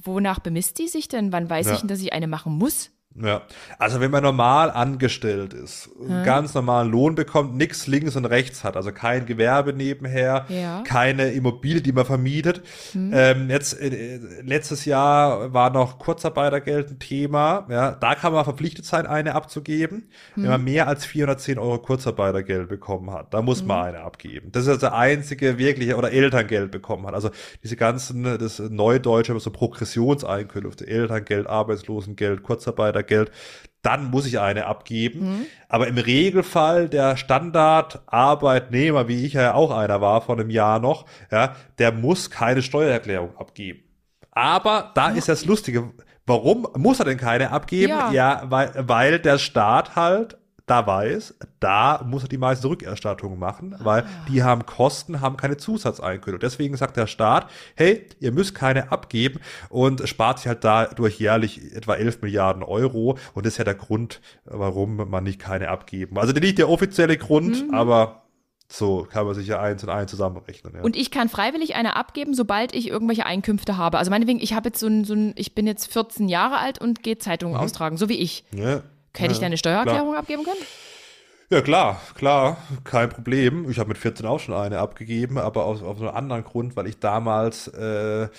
wonach 0.06 0.40
bemisst 0.40 0.80
die 0.80 0.88
sich 0.88 1.10
denn? 1.10 1.34
Wann 1.34 1.50
weiß 1.50 1.68
Ja. 1.68 1.74
ich 1.74 1.80
denn, 1.80 1.90
dass 1.90 2.00
ich 2.00 2.14
eine 2.14 2.28
machen 2.28 2.54
muss? 2.54 2.92
Ja, 3.14 3.42
also 3.78 4.00
wenn 4.00 4.10
man 4.10 4.24
normal 4.24 4.72
angestellt 4.72 5.54
ist, 5.54 5.90
einen 6.02 6.24
ganz 6.24 6.54
normalen 6.54 6.90
Lohn 6.90 7.14
bekommt, 7.14 7.58
nix 7.58 7.86
links 7.86 8.16
und 8.16 8.24
rechts 8.24 8.64
hat, 8.64 8.78
also 8.78 8.94
kein 8.94 9.26
Gewerbe 9.26 9.74
nebenher, 9.74 10.46
Ja. 10.48 10.82
keine 10.88 11.32
Immobilie, 11.32 11.82
die 11.82 11.92
man 11.92 12.06
vermietet. 12.06 12.62
Ähm, 12.96 13.50
jetzt 13.50 13.78
äh, 13.82 14.18
letztes 14.44 14.86
Jahr 14.86 15.54
war 15.54 15.72
noch 15.72 16.00
Kurzarbeitergeld 16.00 16.90
ein 16.92 17.00
Thema. 17.00 17.66
Ja, 17.70 17.92
da 17.92 18.16
kann 18.16 18.32
man 18.32 18.46
verpflichtet 18.46 18.86
sein, 18.86 19.06
eine 19.06 19.36
abzugeben, 19.36 20.08
wenn 20.38 20.50
man 20.50 20.64
mehr 20.64 20.88
als 20.88 21.04
410 21.06 21.60
Euro 21.60 21.80
Kurzarbeitergeld 21.80 22.70
bekommen 22.70 23.12
hat. 23.12 23.34
Da 23.34 23.42
muss 23.42 23.62
man 23.66 23.88
eine 23.88 24.00
abgeben. 24.02 24.54
Das 24.54 24.64
ist 24.64 24.70
also 24.70 24.80
der 24.80 24.94
einzige 24.96 25.58
wirkliche 25.58 25.98
oder 25.98 26.14
Elterngeld 26.14 26.72
bekommen 26.72 27.06
hat. 27.08 27.14
Also 27.14 27.30
diese 27.62 27.76
ganzen, 27.76 28.24
das 28.24 28.60
Neudeutsche, 28.60 29.38
so 29.38 29.52
Progressionseinkünfte, 29.52 30.88
Elterngeld, 30.88 31.48
Arbeitslosengeld, 31.48 32.42
Kurzarbeitergeld, 32.44 33.01
dann 33.82 34.12
muss 34.12 34.26
ich 34.26 34.40
eine 34.40 34.68
abgeben. 34.68 35.46
Aber 35.68 35.88
im 35.88 35.98
Regelfall 35.98 36.88
der 36.88 37.18
Standardarbeitnehmer, 37.18 39.08
wie 39.08 39.26
ich 39.26 39.34
ja 39.34 39.54
auch 39.54 39.72
einer 39.72 40.02
war 40.02 40.22
vor 40.22 40.38
einem 40.38 40.50
Jahr 40.50 40.80
noch, 40.80 41.06
ja, 41.32 41.56
der 41.80 41.92
muss 41.92 42.30
keine 42.30 42.62
Steuererklärung 42.62 43.36
abgeben. 43.38 43.84
Aber 44.32 44.92
da 44.96 45.10
ist 45.10 45.30
das 45.30 45.46
Lustige. 45.46 45.92
Warum 46.26 46.68
muss 46.78 47.00
er 47.00 47.06
denn 47.06 47.18
keine 47.18 47.52
abgeben? 47.52 47.94
Ja. 48.12 48.12
weil, 48.46 48.72
weil 48.76 49.20
der 49.20 49.40
Staat 49.40 49.96
halt 49.96 50.38
da 50.66 50.86
weiß, 50.88 51.36
da 51.60 52.04
muss 52.08 52.24
er 52.24 52.30
die 52.30 52.38
meisten 52.38 52.66
Rückerstattungen 52.68 53.38
machen, 53.40 53.76
weil 53.80 54.06
die 54.30 54.44
haben 54.44 54.66
Kosten, 54.66 55.20
haben 55.20 55.36
keine 55.38 55.58
Zusatzeinkünfte. 55.58 56.40
Deswegen 56.40 56.78
sagt 56.78 56.96
der 56.98 57.08
Staat, 57.08 57.50
hey, 57.76 58.06
ihr 58.20 58.32
müsst 58.32 58.56
keine 58.56 58.92
abgeben 58.92 59.40
und 59.70 60.08
spart 60.08 60.40
sich 60.40 60.48
halt 60.48 60.64
dadurch 60.64 61.20
jährlich 61.20 61.74
etwa 61.76 61.96
11 61.96 62.22
Milliarden 62.22 62.64
Euro. 62.64 63.18
Und 63.34 63.46
das 63.46 63.54
ist 63.54 63.58
ja 63.58 63.64
der 63.66 63.76
Grund, 63.76 64.22
warum 64.46 65.10
man 65.10 65.24
nicht 65.24 65.40
keine 65.40 65.70
abgeben. 65.70 66.18
Also 66.18 66.32
nicht 66.34 66.58
der 66.58 66.70
offizielle 66.70 67.18
Grund, 67.18 67.68
Mhm. 67.68 67.74
aber 67.74 68.22
so 68.70 69.06
kann 69.12 69.26
man 69.26 69.36
sich 69.36 69.48
ja 69.48 69.60
eins 69.60 69.84
und 69.84 69.90
eins 69.90 70.10
zusammenrechnen. 70.12 70.76
Ja. 70.76 70.82
Und 70.82 70.96
ich 70.96 71.12
kann 71.12 71.28
freiwillig 71.28 71.76
eine 71.76 71.98
abgeben, 71.98 72.34
sobald 72.34 72.74
ich 72.74 72.88
irgendwelche 72.88 73.26
Einkünfte 73.26 73.76
habe. 73.78 73.98
Also 73.98 74.12
meinetwegen, 74.12 74.40
ich 74.40 74.54
habe 74.54 74.70
jetzt 74.70 74.80
so 74.80 74.88
ein, 74.88 75.04
so 75.04 75.14
ein, 75.14 75.34
ich 75.36 75.54
bin 75.56 75.68
jetzt 75.68 75.92
14 75.92 76.30
Jahre 76.30 76.58
alt 76.60 76.80
und 76.80 77.04
gehe 77.04 77.18
Zeitungen 77.18 77.58
austragen, 77.58 77.98
so 77.98 78.08
wie 78.08 78.18
ich. 78.18 78.46
ja. 78.56 78.82
Hätte 79.18 79.34
ich 79.34 79.40
da 79.40 79.46
eine 79.46 79.58
Steuererklärung 79.58 80.16
abgeben 80.16 80.44
können? 80.44 80.62
Ja, 81.50 81.60
klar, 81.60 82.00
klar, 82.16 82.56
kein 82.86 83.10
Problem. 83.10 83.70
Ich 83.70 83.78
habe 83.78 83.90
mit 83.90 83.98
14 83.98 84.26
auch 84.26 84.40
schon 84.40 84.56
eine 84.56 84.80
abgegeben, 84.80 85.38
aber 85.38 85.66
aus, 85.66 85.84
aus 85.84 86.00
einem 86.00 86.16
anderen 86.16 86.46
Grund, 86.46 86.78
weil 86.78 86.88
ich 86.88 87.00
damals 87.00 87.68
äh, 87.68 88.30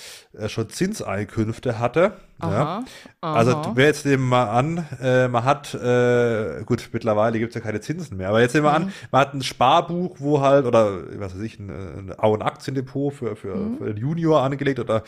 schon 0.48 0.70
Zinseinkünfte 0.70 1.78
hatte. 1.78 2.14
Aha, 2.38 2.50
ja. 2.50 2.84
Also 3.20 3.72
wer 3.74 3.84
jetzt 3.84 4.06
nehmen 4.06 4.22
wir 4.30 4.44
mal 4.44 4.48
an, 4.48 4.86
äh, 5.02 5.28
man 5.28 5.44
hat, 5.44 5.74
äh, 5.74 6.62
gut, 6.64 6.88
mittlerweile 6.94 7.38
gibt's 7.38 7.54
ja 7.54 7.60
keine 7.60 7.82
Zinsen 7.82 8.16
mehr, 8.16 8.30
aber 8.30 8.40
jetzt 8.40 8.54
nehmen 8.54 8.64
wir 8.64 8.70
Mhm. 8.78 8.86
an, 8.86 8.92
man 9.10 9.20
hat 9.20 9.34
ein 9.34 9.42
Sparbuch, 9.42 10.16
wo 10.18 10.40
halt, 10.40 10.64
oder 10.64 11.02
was 11.20 11.34
weiß 11.34 11.42
ich, 11.42 11.58
ein, 11.58 12.14
ein 12.18 12.42
Aktiendepot 12.42 13.12
für, 13.12 13.36
für, 13.36 13.54
Mhm. 13.56 13.76
für 13.76 13.84
den 13.92 13.98
Junior 13.98 14.40
angelegt 14.42 14.80
oder 14.80 15.02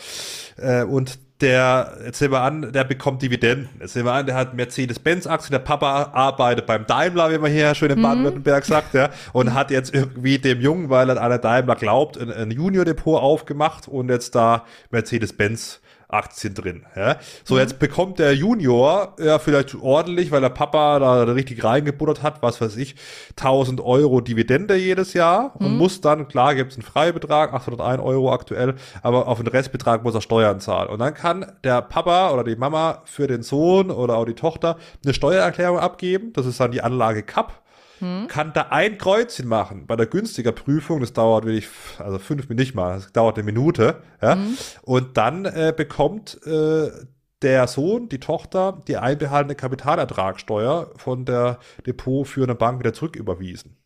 äh, 0.58 0.82
und 0.84 1.18
der, 1.40 1.98
jetzt 2.04 2.20
nehmen 2.20 2.32
wir 2.32 2.42
an, 2.42 2.72
der 2.72 2.84
bekommt 2.84 3.20
Dividenden. 3.20 3.68
Jetzt 3.80 3.96
nehmen 3.96 4.06
wir 4.06 4.12
an, 4.12 4.26
der 4.26 4.36
hat 4.36 4.54
Mercedes-Benz-Aktien, 4.54 5.52
der 5.52 5.58
Papa 5.58 6.10
arbeitet 6.12 6.66
beim 6.66 6.86
Daimler, 6.86 7.32
wie 7.32 7.38
man 7.38 7.50
hier 7.50 7.74
schön 7.74 7.90
in 7.90 8.00
Baden-Württemberg 8.00 8.64
sagt, 8.64 8.94
ja, 8.94 9.10
und 9.32 9.52
hat 9.52 9.70
jetzt 9.70 9.92
irgendwie 9.92 10.38
dem 10.38 10.60
Jungen, 10.60 10.90
weil 10.90 11.10
er 11.10 11.20
an 11.20 11.30
der 11.30 11.38
Daimler 11.38 11.74
glaubt, 11.74 12.16
ein, 12.16 12.32
ein 12.32 12.50
Junior-Depot 12.50 13.20
aufgemacht 13.20 13.88
und 13.88 14.10
jetzt 14.10 14.34
da 14.34 14.64
Mercedes-Benz 14.90 15.80
Aktien 16.14 16.54
drin. 16.54 16.86
Ja? 16.96 17.16
So, 17.44 17.58
jetzt 17.58 17.78
bekommt 17.78 18.18
der 18.18 18.34
Junior 18.34 19.14
ja 19.18 19.38
vielleicht 19.38 19.74
ordentlich, 19.74 20.30
weil 20.30 20.40
der 20.40 20.48
Papa 20.48 20.98
da 20.98 21.22
richtig 21.24 21.62
reingebuttert 21.64 22.22
hat, 22.22 22.42
was 22.42 22.60
weiß 22.60 22.76
ich, 22.76 22.94
1000 23.30 23.80
Euro 23.80 24.20
Dividende 24.20 24.76
jedes 24.76 25.12
Jahr 25.12 25.52
und 25.58 25.76
muss 25.76 26.00
dann, 26.00 26.28
klar, 26.28 26.54
gibt 26.54 26.72
es 26.72 26.78
einen 26.78 26.84
Freibetrag, 26.84 27.52
801 27.52 28.02
Euro 28.02 28.32
aktuell, 28.32 28.74
aber 29.02 29.28
auf 29.28 29.38
den 29.38 29.48
Restbetrag 29.48 30.04
muss 30.04 30.14
er 30.14 30.20
Steuern 30.20 30.60
zahlen. 30.60 30.88
Und 30.88 31.00
dann 31.00 31.14
kann 31.14 31.52
der 31.64 31.82
Papa 31.82 32.30
oder 32.30 32.44
die 32.44 32.56
Mama 32.56 33.02
für 33.04 33.26
den 33.26 33.42
Sohn 33.42 33.90
oder 33.90 34.16
auch 34.16 34.24
die 34.24 34.34
Tochter 34.34 34.76
eine 35.04 35.14
Steuererklärung 35.14 35.78
abgeben. 35.78 36.32
Das 36.32 36.46
ist 36.46 36.60
dann 36.60 36.70
die 36.70 36.82
Anlage 36.82 37.22
CAP 37.22 37.63
kann 38.28 38.52
da 38.52 38.68
ein 38.70 38.98
Kreuzchen 38.98 39.48
machen 39.48 39.86
bei 39.86 39.96
der 39.96 40.06
günstiger 40.06 40.52
Prüfung. 40.52 41.00
Das 41.00 41.12
dauert 41.12 41.44
wirklich, 41.44 41.68
also 41.98 42.18
fünf 42.18 42.48
Minuten 42.48 42.60
nicht 42.60 42.74
mal, 42.74 42.96
das 42.96 43.12
dauert 43.12 43.36
eine 43.36 43.44
Minute. 43.44 44.02
Ja? 44.20 44.38
Und 44.82 45.16
dann 45.16 45.44
äh, 45.44 45.72
bekommt 45.76 46.40
äh, 46.46 46.90
der 47.42 47.66
Sohn, 47.66 48.08
die 48.08 48.20
Tochter, 48.20 48.82
die 48.88 48.96
einbehaltene 48.96 49.54
Kapitalertragssteuer 49.54 50.90
von 50.96 51.24
der 51.24 51.58
depotführenden 51.86 52.56
Bank 52.56 52.78
wieder 52.78 52.94
zurücküberwiesen. 52.94 53.76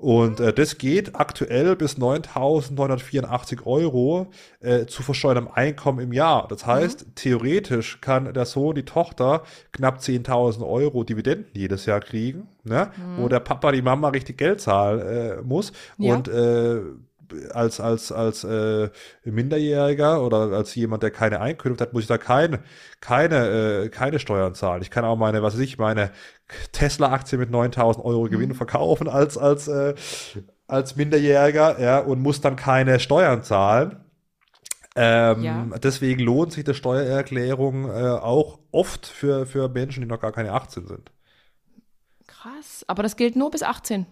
Und 0.00 0.38
äh, 0.38 0.52
das 0.52 0.78
geht 0.78 1.16
aktuell 1.16 1.74
bis 1.74 1.98
9.984 1.98 3.66
Euro 3.66 4.28
äh, 4.60 4.86
zu 4.86 5.02
versteuerndem 5.02 5.48
Einkommen 5.52 5.98
im 5.98 6.12
Jahr. 6.12 6.46
Das 6.48 6.66
heißt, 6.66 7.06
theoretisch 7.16 8.00
kann 8.00 8.32
der 8.32 8.44
Sohn, 8.44 8.76
die 8.76 8.84
Tochter 8.84 9.42
knapp 9.72 9.98
10.000 9.98 10.64
Euro 10.64 11.02
Dividenden 11.02 11.46
jedes 11.52 11.86
Jahr 11.86 12.00
kriegen, 12.00 12.46
ne? 12.62 12.92
wo 13.16 13.28
der 13.28 13.40
Papa, 13.40 13.72
die 13.72 13.82
Mama 13.82 14.08
richtig 14.10 14.38
Geld 14.38 14.60
zahlen 14.60 15.00
äh, 15.00 15.42
muss. 15.42 15.72
Ja. 15.98 16.14
Und 16.14 16.28
äh, 16.28 16.80
als, 17.52 17.80
als, 17.80 18.12
als 18.12 18.44
äh, 18.44 18.90
Minderjähriger 19.24 20.22
oder 20.22 20.52
als 20.52 20.74
jemand, 20.74 21.02
der 21.02 21.10
keine 21.10 21.40
Einkünfte 21.40 21.84
hat, 21.84 21.92
muss 21.92 22.02
ich 22.02 22.08
da 22.08 22.18
keine, 22.18 22.60
keine, 23.00 23.84
äh, 23.84 23.88
keine 23.88 24.18
Steuern 24.18 24.54
zahlen. 24.54 24.82
Ich 24.82 24.90
kann 24.90 25.04
auch 25.04 25.16
meine, 25.16 25.42
was 25.42 25.54
weiß 25.54 25.60
ich, 25.60 25.78
meine 25.78 26.10
Tesla-Aktie 26.72 27.38
mit 27.38 27.50
9000 27.50 28.04
Euro 28.04 28.24
Gewinn 28.24 28.54
verkaufen 28.54 29.08
als, 29.08 29.38
als, 29.38 29.68
äh, 29.68 29.94
als 30.66 30.96
Minderjähriger, 30.96 31.80
ja, 31.80 31.98
und 31.98 32.20
muss 32.20 32.40
dann 32.40 32.56
keine 32.56 33.00
Steuern 33.00 33.42
zahlen. 33.42 34.04
Ähm, 34.96 35.42
Ja. 35.42 35.66
Deswegen 35.82 36.20
lohnt 36.20 36.52
sich 36.52 36.64
die 36.64 36.74
Steuererklärung 36.74 37.88
äh, 37.88 38.18
auch 38.20 38.58
oft 38.72 39.06
für, 39.06 39.46
für 39.46 39.68
Menschen, 39.68 40.00
die 40.02 40.08
noch 40.08 40.20
gar 40.20 40.32
keine 40.32 40.52
18 40.52 40.86
sind. 40.86 41.12
Krass. 42.26 42.84
Aber 42.88 43.02
das 43.02 43.16
gilt 43.16 43.36
nur 43.36 43.50
bis 43.50 43.62
18. 43.62 44.06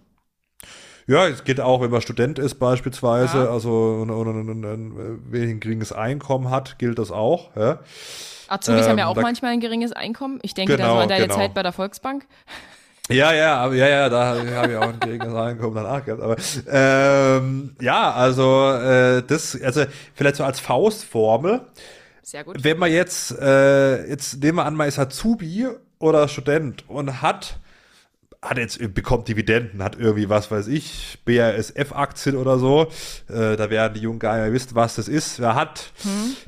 Ja, 1.09 1.27
es 1.29 1.45
geht 1.45 1.61
auch, 1.61 1.81
wenn 1.83 1.91
man 1.91 2.01
Student 2.01 2.39
ist 2.39 2.57
beispielsweise, 2.57 3.45
Ja. 3.45 3.51
also 3.51 3.99
und, 4.03 4.11
und, 4.11 4.27
und, 4.27 4.49
und, 4.51 4.65
und, 4.65 5.21
wer 5.31 5.43
ein 5.43 5.61
geringes 5.61 5.93
Einkommen 5.93 6.51
hat, 6.51 6.79
gilt 6.79 6.99
das 6.99 7.11
auch. 7.13 7.51
Ja, 7.57 7.79
Azubis 8.49 8.83
Ähm, 8.85 8.91
haben 8.91 8.99
ja 8.99 9.07
auch 9.07 9.15
da- 9.15 9.21
manchmal 9.23 9.53
ein 9.53 9.61
geringes 9.61 9.93
Einkommen. 9.93 10.39
Ich 10.43 10.55
denke 10.55 10.77
da 10.77 10.85
Genau, 10.85 10.97
so 10.97 11.03
an 11.03 11.09
deine 11.09 11.23
genau. 11.29 11.37
Zeit 11.37 11.55
bei 11.55 11.63
der 11.63 11.73
Volksbank. 11.73 12.27
ja, 13.09 13.33
ja, 13.33 13.73
ja, 13.73 13.89
ja 13.89 14.09
da 14.09 14.37
habe 14.37 14.73
ich 14.73 14.77
auch 14.79 14.83
ein 14.89 14.99
geringes 15.01 15.33
Einkommen 15.35 15.77
danach 15.77 16.05
gehabt. 16.05 16.23
Aber 16.23 16.37
ähm, 16.69 17.77
ja, 17.81 18.11
also 18.13 18.73
äh, 18.73 19.23
das, 19.27 19.61
also 19.63 19.85
vielleicht 20.15 20.37
so 20.37 20.45
als 20.45 20.59
Faustformel, 20.61 21.61
Sehr 22.23 22.43
gut. 22.45 22.63
wenn 22.65 22.79
man 22.79 22.91
jetzt, 22.91 23.31
äh, 23.39 24.09
jetzt 24.09 24.43
nehmen 24.43 24.59
wir 24.59 24.65
an, 24.65 24.75
man 24.75 24.89
ist 24.89 24.99
Azubi 24.99 25.69
oder 26.01 26.27
Student 26.29 26.85
und 26.89 27.23
hat, 27.23 27.59
hat 28.49 28.59
jetzt, 28.59 28.79
bekommt 28.95 29.29
Dividenden, 29.29 29.83
hat 29.83 29.99
irgendwie, 29.99 30.29
was 30.29 30.51
weiß 30.51 30.69
ich, 30.69 31.19
BASF-Aktien 31.25 32.37
oder 32.37 32.59
so, 32.59 32.89
äh, 33.29 33.57
da 33.57 33.71
werden 33.71 33.95
die 33.95 34.01
Jungen 34.01 34.19
gar 34.19 34.35
nicht 34.35 34.45
mehr 34.45 34.53
wissen, 34.53 34.75
was 34.75 34.97
das 34.97 35.09
ist. 35.09 35.41
Wer 35.41 35.55
hat 35.55 35.93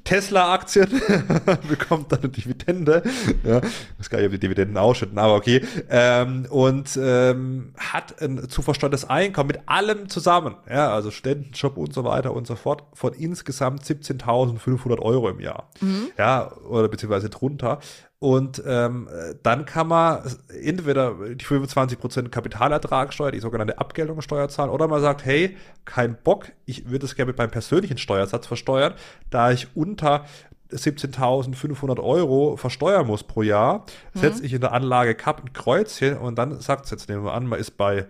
Tesla-Aktien, 0.04 0.88
bekommt 1.68 2.12
dann 2.12 2.20
eine 2.20 2.28
Dividende. 2.28 3.02
Ja, 3.44 3.58
ich 3.58 3.98
weiß 3.98 4.10
gar 4.10 4.18
nicht, 4.18 4.26
ob 4.26 4.32
die 4.32 4.38
Dividenden 4.38 4.76
ausschütten, 4.76 5.18
aber 5.18 5.34
okay. 5.34 5.64
Ähm, 5.90 6.46
und 6.50 6.98
ähm, 7.00 7.74
hat 7.76 8.20
ein 8.22 8.48
zu 8.48 8.62
versteuertes 8.62 9.08
Einkommen 9.08 9.48
mit 9.48 9.60
allem 9.66 10.08
zusammen, 10.08 10.56
ja, 10.68 10.92
also 10.92 11.10
Studentenjob 11.10 11.76
und 11.76 11.92
so 11.92 12.04
weiter 12.04 12.32
und 12.32 12.46
so 12.46 12.56
fort, 12.56 12.84
von 12.94 13.12
insgesamt 13.12 13.82
17.500 13.82 14.98
Euro 15.00 15.28
im 15.28 15.40
Jahr. 15.40 15.68
Ja, 16.16 16.52
oder 16.68 16.88
beziehungsweise 16.88 17.28
drunter. 17.30 17.80
Und 18.20 18.60
ähm, 18.66 19.08
dann 19.44 19.64
kann 19.64 19.86
man 19.86 20.22
entweder 20.60 21.14
die 21.34 21.44
25% 21.44 22.30
Kapitalertragssteuer, 22.30 23.30
die 23.30 23.38
sogenannte 23.38 23.78
Abgeltungssteuer 23.78 24.48
zahlen, 24.48 24.70
oder 24.70 24.88
man 24.88 25.00
sagt, 25.00 25.24
hey, 25.24 25.56
kein 25.84 26.16
Bock, 26.24 26.50
ich 26.64 26.90
würde 26.90 27.06
es 27.06 27.14
gerne 27.14 27.30
mit 27.30 27.38
meinem 27.38 27.52
persönlichen 27.52 27.96
Steuersatz 27.96 28.48
versteuern, 28.48 28.94
da 29.30 29.52
ich 29.52 29.68
unter 29.76 30.24
17.500 30.72 32.02
Euro 32.02 32.56
versteuern 32.56 33.06
muss 33.06 33.22
pro 33.22 33.42
Jahr, 33.42 33.86
setze 34.14 34.44
ich 34.44 34.52
in 34.52 34.60
der 34.60 34.72
Anlage 34.72 35.14
Cup 35.14 35.40
ein 35.42 35.52
Kreuzchen 35.52 36.18
und 36.18 36.36
dann 36.36 36.60
sagt 36.60 36.86
es 36.86 36.90
jetzt, 36.90 37.08
nehmen 37.08 37.24
wir 37.24 37.32
an, 37.34 37.46
man 37.46 37.60
ist 37.60 37.76
bei 37.76 38.06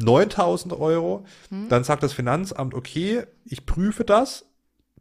9.000 0.00 0.78
Euro, 0.78 1.26
dann 1.68 1.82
sagt 1.84 2.04
das 2.04 2.12
Finanzamt, 2.12 2.72
okay, 2.74 3.24
ich 3.44 3.66
prüfe 3.66 4.04
das, 4.04 4.47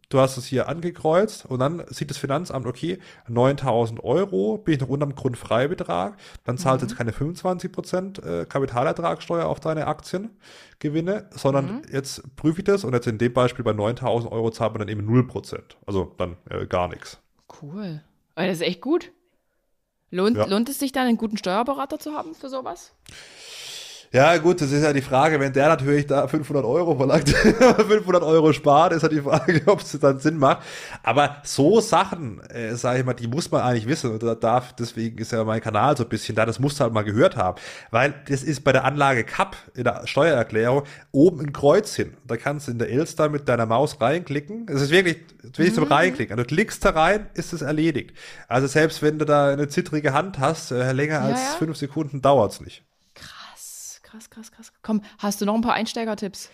du 0.10 0.20
hast 0.20 0.38
es 0.38 0.46
hier 0.46 0.70
angekreuzt 0.70 1.46
und 1.46 1.60
dann 1.60 1.84
sieht 1.90 2.10
das 2.10 2.18
Finanzamt, 2.18 2.66
okay, 2.66 3.00
9000 3.28 4.04
Euro, 4.04 4.58
bin 4.58 4.76
ich 4.76 4.80
noch 4.80 4.90
unterm 4.90 5.16
Grundfreibetrag, 5.16 6.18
dann 6.44 6.58
zahlst 6.58 6.84
du 6.84 6.88
jetzt 6.88 6.98
keine 6.98 7.12
25% 7.12 8.24
äh, 8.24 8.46
Kapitalertragssteuer 8.46 9.46
auf 9.46 9.60
deine 9.60 9.88
Aktiengewinne, 9.88 11.30
sondern 11.32 11.82
jetzt 11.92 12.36
prüfe 12.36 12.60
ich 12.60 12.66
das 12.66 12.84
und 12.84 12.94
jetzt 12.94 13.08
in 13.08 13.18
dem 13.18 13.34
Beispiel 13.34 13.66
bei 13.66 13.74
9000 13.74 14.32
Euro 14.32 14.52
zahlt 14.52 14.74
man 14.74 14.80
dann 14.80 14.90
eben 14.90 15.08
0%, 15.08 15.60
also 15.86 16.14
dann 16.18 16.38
äh, 16.50 16.66
gar 16.66 16.88
nichts. 16.88 17.20
Cool. 17.62 18.02
Das 18.36 18.58
ist 18.58 18.62
echt 18.62 18.82
gut. 18.82 19.12
Lohnt, 20.10 20.38
Ja. 20.38 20.46
lohnt 20.46 20.70
es 20.70 20.80
sich 20.80 20.92
dann, 20.92 21.08
einen 21.08 21.18
guten 21.18 21.38
Steuerberater 21.38 22.00
zu 22.00 22.14
haben 22.14 22.34
für 22.34 22.50
sowas? 22.50 22.94
Ja, 23.10 23.14
gut, 24.38 24.62
das 24.62 24.72
ist 24.72 24.84
ja 24.84 24.94
die 24.94 25.02
Frage, 25.02 25.38
wenn 25.40 25.52
der 25.52 25.68
natürlich 25.68 26.08
da 26.08 26.28
500 26.28 26.64
Euro 26.64 26.96
verlangt, 26.96 27.30
500 27.30 28.24
Euro 28.24 28.54
spart, 28.54 28.94
ist 28.94 29.02
ja 29.02 29.10
die 29.10 29.22
Frage, 29.22 29.62
ob 29.66 29.82
es 29.82 30.00
dann 30.00 30.20
Sinn 30.20 30.38
macht. 30.38 30.60
Aber 31.04 31.38
so 31.44 31.82
Sachen, 31.82 32.40
äh, 32.50 32.76
sage 32.76 33.00
ich 33.00 33.06
mal, 33.06 33.14
die 33.14 33.28
muss 33.28 33.52
man 33.52 33.62
eigentlich 33.62 33.86
wissen. 33.86 34.12
Und 34.12 34.24
da 34.24 34.36
darf, 34.36 34.74
deswegen 34.74 35.18
ist 35.18 35.34
ja 35.34 35.44
mein 35.44 35.60
Kanal 35.60 35.98
so 35.98 36.04
ein 36.04 36.10
bisschen 36.10 36.36
da, 36.36 36.46
das 36.46 36.58
musst 36.58 36.80
du 36.80 36.86
halt 36.86 36.94
mal 36.94 37.04
gehört 37.04 37.36
haben. 37.36 37.60
Weil 37.92 38.14
das 38.30 38.44
ist 38.44 38.64
bei 38.64 38.72
der 38.72 38.86
Anlage 38.86 39.26
CAP 39.26 39.58
in 39.76 39.84
der 39.84 40.08
Steuererklärung 40.08 40.84
oben 41.12 41.42
ein 41.42 41.52
Kreuz 41.52 41.94
hin. 41.94 42.16
Da 42.26 42.38
kannst 42.38 42.68
du 42.68 42.72
in 42.72 42.80
der 42.80 42.90
Elster 42.90 43.28
mit 43.28 43.50
deiner 43.50 43.66
Maus 43.66 44.00
reinklicken. 44.00 44.68
Es 44.70 44.82
ist 44.82 44.90
wirklich, 44.90 45.18
wirklich 45.44 45.74
zum 45.74 45.84
Reinklicken. 45.84 46.34
Also 46.34 46.48
du 46.48 46.56
klickst 46.56 46.86
da 46.86 46.92
rein, 46.92 47.28
ist 47.34 47.52
es 47.52 47.62
erledigt. 47.62 48.14
Also 48.48 48.68
selbst 48.68 49.02
wenn 49.02 49.20
du 49.20 49.26
da 49.26 49.50
eine 49.50 49.68
zittrige 49.68 50.14
Hand 50.14 50.40
hast, 50.40 50.72
äh, 50.72 50.94
länger 50.94 51.22
als 51.22 51.40
ja. 51.40 51.58
fünf 51.60 51.76
Sekunden 51.76 52.22
dauert's 52.22 52.62
nicht. 52.62 52.87
Krass, 54.18 54.30
krass, 54.32 54.52
krass. 54.52 54.72
Komm, 54.82 55.02
hast 55.20 55.40
du 55.42 55.46
noch 55.46 55.54
ein 55.54 55.62
paar 55.62 55.74
Einsteigertipps? 55.74 56.50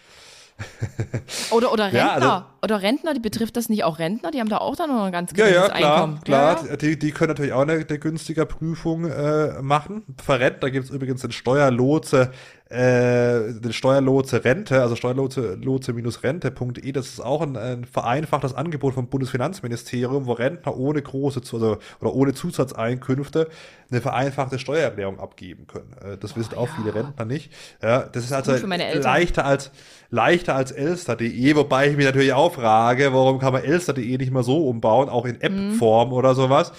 Oder, 1.51 1.71
oder 1.73 1.85
Rentner. 1.85 1.99
Ja, 1.99 2.13
also- 2.13 2.45
oder 2.61 2.81
Rentner, 2.83 3.13
die 3.15 3.19
betrifft 3.19 3.57
das 3.57 3.69
nicht 3.69 3.83
auch 3.83 3.97
Rentner? 3.99 4.29
Die 4.31 4.39
haben 4.39 4.49
da 4.49 4.59
auch 4.59 4.75
dann 4.75 4.89
noch 4.89 5.03
ein 5.05 5.11
ganz 5.11 5.31
Ja, 5.31 5.45
geringes 5.47 5.67
ja, 5.69 5.73
klar, 5.73 5.93
Einkommen. 5.95 6.21
klar. 6.23 6.63
Ja, 6.63 6.69
ja. 6.69 6.77
Die, 6.77 6.99
die 6.99 7.11
können 7.11 7.29
natürlich 7.29 7.53
auch 7.53 7.61
eine, 7.61 7.73
eine 7.73 7.99
günstige 7.99 8.45
Prüfung 8.45 9.05
äh, 9.09 9.61
machen. 9.63 10.03
Verrennt, 10.23 10.61
da 10.61 10.69
gibt 10.69 10.85
es 10.85 10.91
übrigens 10.91 11.21
den 11.21 11.31
Steuerlotse, 11.31 12.31
äh, 12.73 13.71
Steuerlotse 13.71 14.43
Rente, 14.43 14.81
also 14.81 14.95
Steuerlotse 14.95 15.55
Lotse-Rente.de. 15.61 16.91
Das 16.91 17.07
ist 17.07 17.19
auch 17.19 17.41
ein, 17.41 17.55
ein 17.55 17.85
vereinfachtes 17.85 18.53
Angebot 18.53 18.95
vom 18.95 19.07
Bundesfinanzministerium, 19.07 20.25
wo 20.25 20.33
Rentner 20.33 20.75
ohne 20.75 21.01
große 21.01 21.41
also, 21.41 21.77
oder 22.01 22.13
ohne 22.13 22.33
Zusatzeinkünfte 22.33 23.47
eine 23.91 24.01
vereinfachte 24.01 24.57
Steuererklärung 24.57 25.19
abgeben 25.19 25.67
können. 25.67 25.93
Äh, 26.03 26.17
das 26.17 26.35
wissen 26.35 26.55
auch 26.55 26.69
viele 26.75 26.95
Rentner 26.95 27.25
nicht. 27.25 27.51
Ja, 27.81 28.03
das 28.03 28.25
ist 28.25 28.33
also 28.33 28.53
leichter 28.65 29.45
als 29.45 29.71
leichter 30.09 30.55
als 30.55 30.71
elster.de, 30.71 31.55
wobei 31.55 31.89
ich 31.89 31.97
mich 31.97 32.05
natürlich 32.05 32.33
auch 32.33 32.53
frage, 32.53 33.13
warum 33.13 33.39
kann 33.39 33.53
man 33.53 33.63
elster.de 33.63 34.17
nicht 34.17 34.31
mal 34.31 34.43
so 34.43 34.67
umbauen, 34.67 35.09
auch 35.09 35.25
in 35.25 35.41
App-Form 35.41 36.13
oder 36.13 36.35
sowas. 36.35 36.71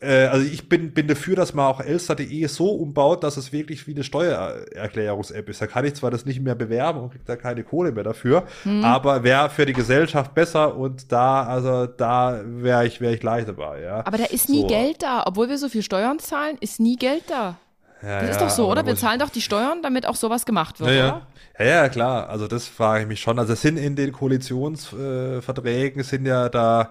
Äh, 0.00 0.26
also 0.26 0.46
ich 0.46 0.68
bin, 0.68 0.92
bin 0.92 1.06
dafür, 1.08 1.36
dass 1.36 1.54
man 1.54 1.66
auch 1.66 1.80
elster.de 1.80 2.46
so 2.46 2.70
umbaut, 2.70 3.24
dass 3.24 3.36
es 3.36 3.52
wirklich 3.52 3.86
wie 3.86 3.92
eine 3.94 4.04
Steuererklärungs-App 4.04 5.48
ist. 5.48 5.60
Da 5.62 5.66
kann 5.66 5.84
ich 5.84 5.94
zwar 5.94 6.10
das 6.10 6.24
nicht 6.24 6.40
mehr 6.40 6.54
bewerben 6.54 7.00
und 7.00 7.10
krieg 7.12 7.24
da 7.24 7.36
keine 7.36 7.64
Kohle 7.64 7.92
mehr 7.92 8.04
dafür, 8.04 8.44
aber 8.82 9.22
wäre 9.22 9.50
für 9.50 9.66
die 9.66 9.72
Gesellschaft 9.72 10.34
besser 10.34 10.76
und 10.76 11.10
da, 11.12 11.44
also 11.44 11.86
da 11.86 12.40
wäre 12.44 12.86
ich, 12.86 13.00
wäre 13.00 13.14
ich 13.14 13.20
gleich 13.20 13.46
dabei, 13.46 13.80
ja. 13.82 14.04
Aber 14.06 14.18
da 14.18 14.24
ist 14.24 14.48
nie 14.48 14.62
So. 14.62 14.66
Geld 14.66 15.02
da. 15.02 15.24
Obwohl 15.26 15.48
wir 15.48 15.58
so 15.58 15.68
viel 15.68 15.82
Steuern 15.82 16.18
zahlen, 16.18 16.56
ist 16.60 16.80
nie 16.80 16.96
Geld 16.96 17.24
da. 17.28 17.56
Ja, 18.02 18.20
Das 18.20 18.30
ist 18.32 18.40
doch 18.40 18.50
so, 18.50 18.70
oder? 18.70 18.84
Wir 18.84 18.94
zahlen 18.94 19.18
doch 19.18 19.30
die 19.30 19.40
Steuern, 19.40 19.80
damit 19.82 20.06
auch 20.06 20.16
sowas 20.16 20.44
gemacht 20.44 20.78
wird, 20.80 20.90
Ja, 20.90 21.08
oder? 21.08 21.26
Ja, 21.58 21.64
ja, 21.64 21.88
klar. 21.88 22.28
Also 22.28 22.46
das 22.46 22.66
frage 22.68 23.02
ich 23.02 23.08
mich 23.08 23.20
schon. 23.20 23.38
Also 23.38 23.54
es 23.54 23.62
sind 23.62 23.78
in 23.78 23.96
den 23.96 24.12
Koalitionsverträgen 24.12 26.00
äh, 26.00 26.04
sind 26.04 26.26
ja 26.26 26.50
da 26.50 26.90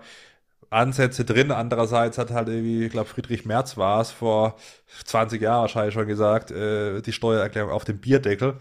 Ansätze 0.75 1.25
drin. 1.25 1.51
Andererseits 1.51 2.17
hat 2.17 2.31
halt 2.31 2.49
irgendwie, 2.49 2.85
ich 2.85 2.91
glaube 2.91 3.09
Friedrich 3.09 3.45
Merz 3.45 3.77
war 3.77 4.01
es 4.01 4.11
vor 4.11 4.55
20 5.05 5.41
Jahren 5.41 5.61
wahrscheinlich 5.61 5.93
schon 5.93 6.07
gesagt, 6.07 6.51
äh, 6.51 7.01
die 7.01 7.13
Steuererklärung 7.13 7.71
auf 7.71 7.85
dem 7.85 7.99
Bierdeckel. 7.99 8.57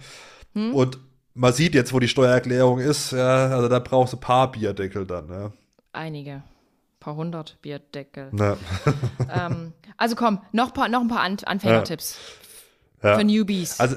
Hm? 0.55 0.74
Und 0.74 0.99
man 1.35 1.53
sieht 1.53 1.74
jetzt, 1.74 1.93
wo 1.93 1.99
die 1.99 2.09
Steuererklärung 2.09 2.78
ist. 2.78 3.12
Ja, 3.12 3.49
also 3.49 3.69
da 3.69 3.81
brauchst 3.81 4.12
du 4.12 4.16
ein 4.16 4.20
paar 4.20 4.51
Bierdeckel 4.53 5.07
dann. 5.07 5.27
Ne? 5.27 5.53
Einige. 5.93 6.31
Ein 6.32 7.01
paar 7.01 7.16
hundert 7.16 7.59
Bierdeckel. 7.61 8.28
Ne. 8.32 8.57
ähm, 9.35 9.73
also 9.97 10.16
komm, 10.16 10.41
noch, 10.53 10.73
paar, 10.73 10.89
noch 10.89 11.01
ein 11.01 11.09
paar 11.09 11.20
An 11.20 11.36
Anfängertipps 11.45 12.19
Ja. 13.03 13.19
für 13.19 13.24
Newbies. 13.24 13.81
Also, 13.81 13.97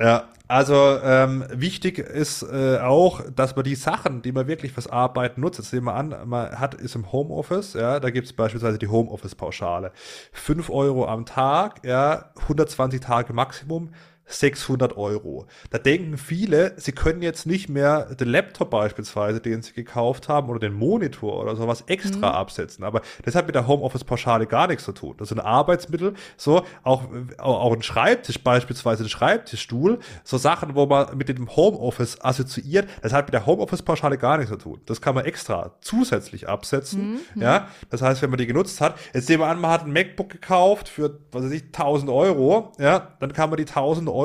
ja, 0.00 0.28
also 0.48 1.00
ähm, 1.02 1.44
wichtig 1.50 1.98
ist 1.98 2.42
äh, 2.42 2.78
auch, 2.78 3.22
dass 3.34 3.56
man 3.56 3.64
die 3.64 3.74
Sachen, 3.74 4.22
die 4.22 4.30
man 4.30 4.46
wirklich 4.46 4.72
fürs 4.72 4.86
Arbeiten 4.86 5.40
nutzt, 5.40 5.58
jetzt 5.58 5.72
nehmen 5.72 5.86
wir 5.86 5.94
an, 5.94 6.14
man 6.26 6.58
hat, 6.58 6.74
ist 6.74 6.94
im 6.94 7.10
Homeoffice, 7.10 7.74
ja, 7.74 7.98
da 7.98 8.10
gibt 8.10 8.26
es 8.26 8.32
beispielsweise 8.32 8.78
die 8.78 8.86
Homeoffice-Pauschale. 8.86 9.90
5 10.32 10.70
Euro 10.70 11.06
am 11.06 11.26
Tag, 11.26 11.84
ja, 11.84 12.30
120 12.42 13.00
Tage 13.00 13.32
Maximum, 13.32 13.90
600 14.26 14.96
Euro. 14.96 15.46
Da 15.70 15.78
denken 15.78 16.18
viele, 16.18 16.74
sie 16.76 16.92
können 16.92 17.22
jetzt 17.22 17.46
nicht 17.46 17.68
mehr 17.68 18.14
den 18.14 18.28
Laptop 18.28 18.70
beispielsweise, 18.70 19.40
den 19.40 19.62
sie 19.62 19.72
gekauft 19.72 20.28
haben, 20.28 20.50
oder 20.50 20.58
den 20.58 20.74
Monitor 20.74 21.40
oder 21.40 21.54
sowas 21.56 21.84
extra 21.86 22.32
absetzen. 22.32 22.84
Aber 22.84 23.02
das 23.24 23.34
hat 23.34 23.46
mit 23.46 23.54
der 23.54 23.66
Homeoffice-Pauschale 23.66 24.46
gar 24.46 24.66
nichts 24.66 24.84
zu 24.84 24.92
tun. 24.92 25.14
Das 25.18 25.32
ein 25.32 25.40
Arbeitsmittel, 25.40 26.14
so 26.36 26.64
auch, 26.82 27.04
auch 27.38 27.72
ein 27.72 27.82
Schreibtisch 27.82 28.42
beispielsweise, 28.42 29.04
ein 29.04 29.08
Schreibtischstuhl, 29.08 29.98
so 30.24 30.38
Sachen, 30.38 30.74
wo 30.74 30.86
man 30.86 31.16
mit 31.16 31.28
dem 31.28 31.54
Homeoffice 31.54 32.18
assoziiert, 32.20 32.88
das 33.02 33.12
hat 33.12 33.26
mit 33.26 33.34
der 33.34 33.46
Homeoffice-Pauschale 33.46 34.18
gar 34.18 34.38
nichts 34.38 34.52
zu 34.52 34.58
tun. 34.58 34.80
Das 34.86 35.00
kann 35.00 35.14
man 35.14 35.24
extra 35.24 35.72
zusätzlich 35.80 36.48
absetzen. 36.48 37.20
Ja, 37.34 37.68
das 37.90 38.02
heißt, 38.02 38.22
wenn 38.22 38.30
man 38.30 38.38
die 38.38 38.46
genutzt 38.46 38.80
hat, 38.80 38.96
jetzt 39.12 39.28
nehmen 39.28 39.42
wir 39.42 39.48
an, 39.48 39.60
man 39.60 39.70
hat 39.70 39.84
ein 39.84 39.92
MacBook 39.92 40.30
gekauft 40.30 40.88
für, 40.88 41.18
was 41.30 41.44
weiß 41.44 41.52
ich, 41.52 41.64
1000 41.66 42.10
Euro, 42.10 42.72
ja, 42.78 43.16
dann 43.20 43.32
kann 43.32 43.50
man 43.50 43.58
die 43.58 43.66
1000 43.66 44.08
Euro, 44.08 44.15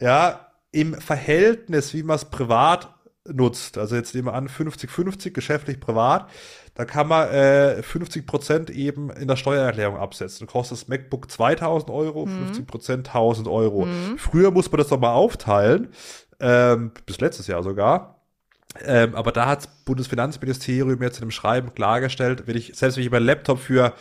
ja, 0.00 0.46
im 0.72 0.94
Verhältnis, 0.94 1.94
wie 1.94 2.02
man 2.02 2.16
es 2.16 2.26
privat 2.26 2.94
nutzt, 3.28 3.78
also 3.78 3.96
jetzt 3.96 4.14
nehmen 4.14 4.28
wir 4.28 4.34
an 4.34 4.48
50-50, 4.48 5.30
geschäftlich, 5.30 5.80
privat, 5.80 6.28
da 6.74 6.84
kann 6.84 7.08
man 7.08 7.28
äh, 7.30 7.80
50% 7.80 8.70
eben 8.70 9.10
in 9.10 9.28
der 9.28 9.36
Steuererklärung 9.36 9.96
absetzen. 9.96 10.40
Dann 10.40 10.52
kostet 10.52 10.78
das 10.78 10.88
MacBook 10.88 11.30
2000 11.30 11.90
Euro, 11.90 12.24
50% 12.24 12.96
1000 12.98 13.48
Euro. 13.48 13.88
Früher 14.18 14.50
muss 14.50 14.70
man 14.70 14.78
das 14.78 14.88
doch 14.88 15.00
mal 15.00 15.14
aufteilen, 15.14 15.88
ähm, 16.38 16.92
bis 17.06 17.18
letztes 17.18 17.46
Jahr 17.46 17.62
sogar. 17.62 18.20
Ähm, 18.84 19.14
aber 19.14 19.32
da 19.32 19.46
hat 19.46 19.60
das 19.60 19.68
Bundesfinanzministerium 19.86 21.02
jetzt 21.02 21.16
in 21.16 21.22
einem 21.22 21.30
Schreiben 21.30 21.74
klargestellt, 21.74 22.46
wenn 22.46 22.56
ich, 22.56 22.72
selbst 22.74 22.96
wenn 22.96 23.04
ich 23.04 23.10
meinen 23.10 23.24
Laptop 23.24 23.58
für 23.58 23.94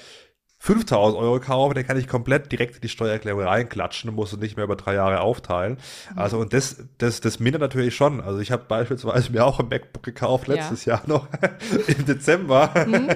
5000 0.65 1.21
Euro 1.21 1.39
kaufe, 1.39 1.75
dann 1.75 1.85
kann 1.85 1.95
ich 1.95 2.07
komplett 2.07 2.51
direkt 2.51 2.75
in 2.75 2.81
die 2.81 2.89
Steuererklärung 2.89 3.43
reinklatschen 3.43 4.09
und 4.09 4.15
muss 4.15 4.33
es 4.33 4.39
nicht 4.39 4.55
mehr 4.55 4.65
über 4.65 4.75
drei 4.75 4.95
Jahre 4.95 5.21
aufteilen. 5.21 5.77
Mhm. 6.11 6.19
Also 6.19 6.39
und 6.39 6.53
das, 6.53 6.77
das, 6.97 7.21
das 7.21 7.39
mindert 7.39 7.61
natürlich 7.61 7.95
schon. 7.95 8.19
Also 8.19 8.39
ich 8.39 8.51
habe 8.51 8.63
beispielsweise 8.67 9.31
mir 9.31 9.45
auch 9.45 9.59
ein 9.59 9.69
MacBook 9.69 10.01
gekauft 10.01 10.47
letztes 10.47 10.85
ja. 10.85 10.95
Jahr 10.95 11.03
noch 11.05 11.27
im 11.87 12.05
Dezember. 12.05 12.71
Mhm. 12.87 13.09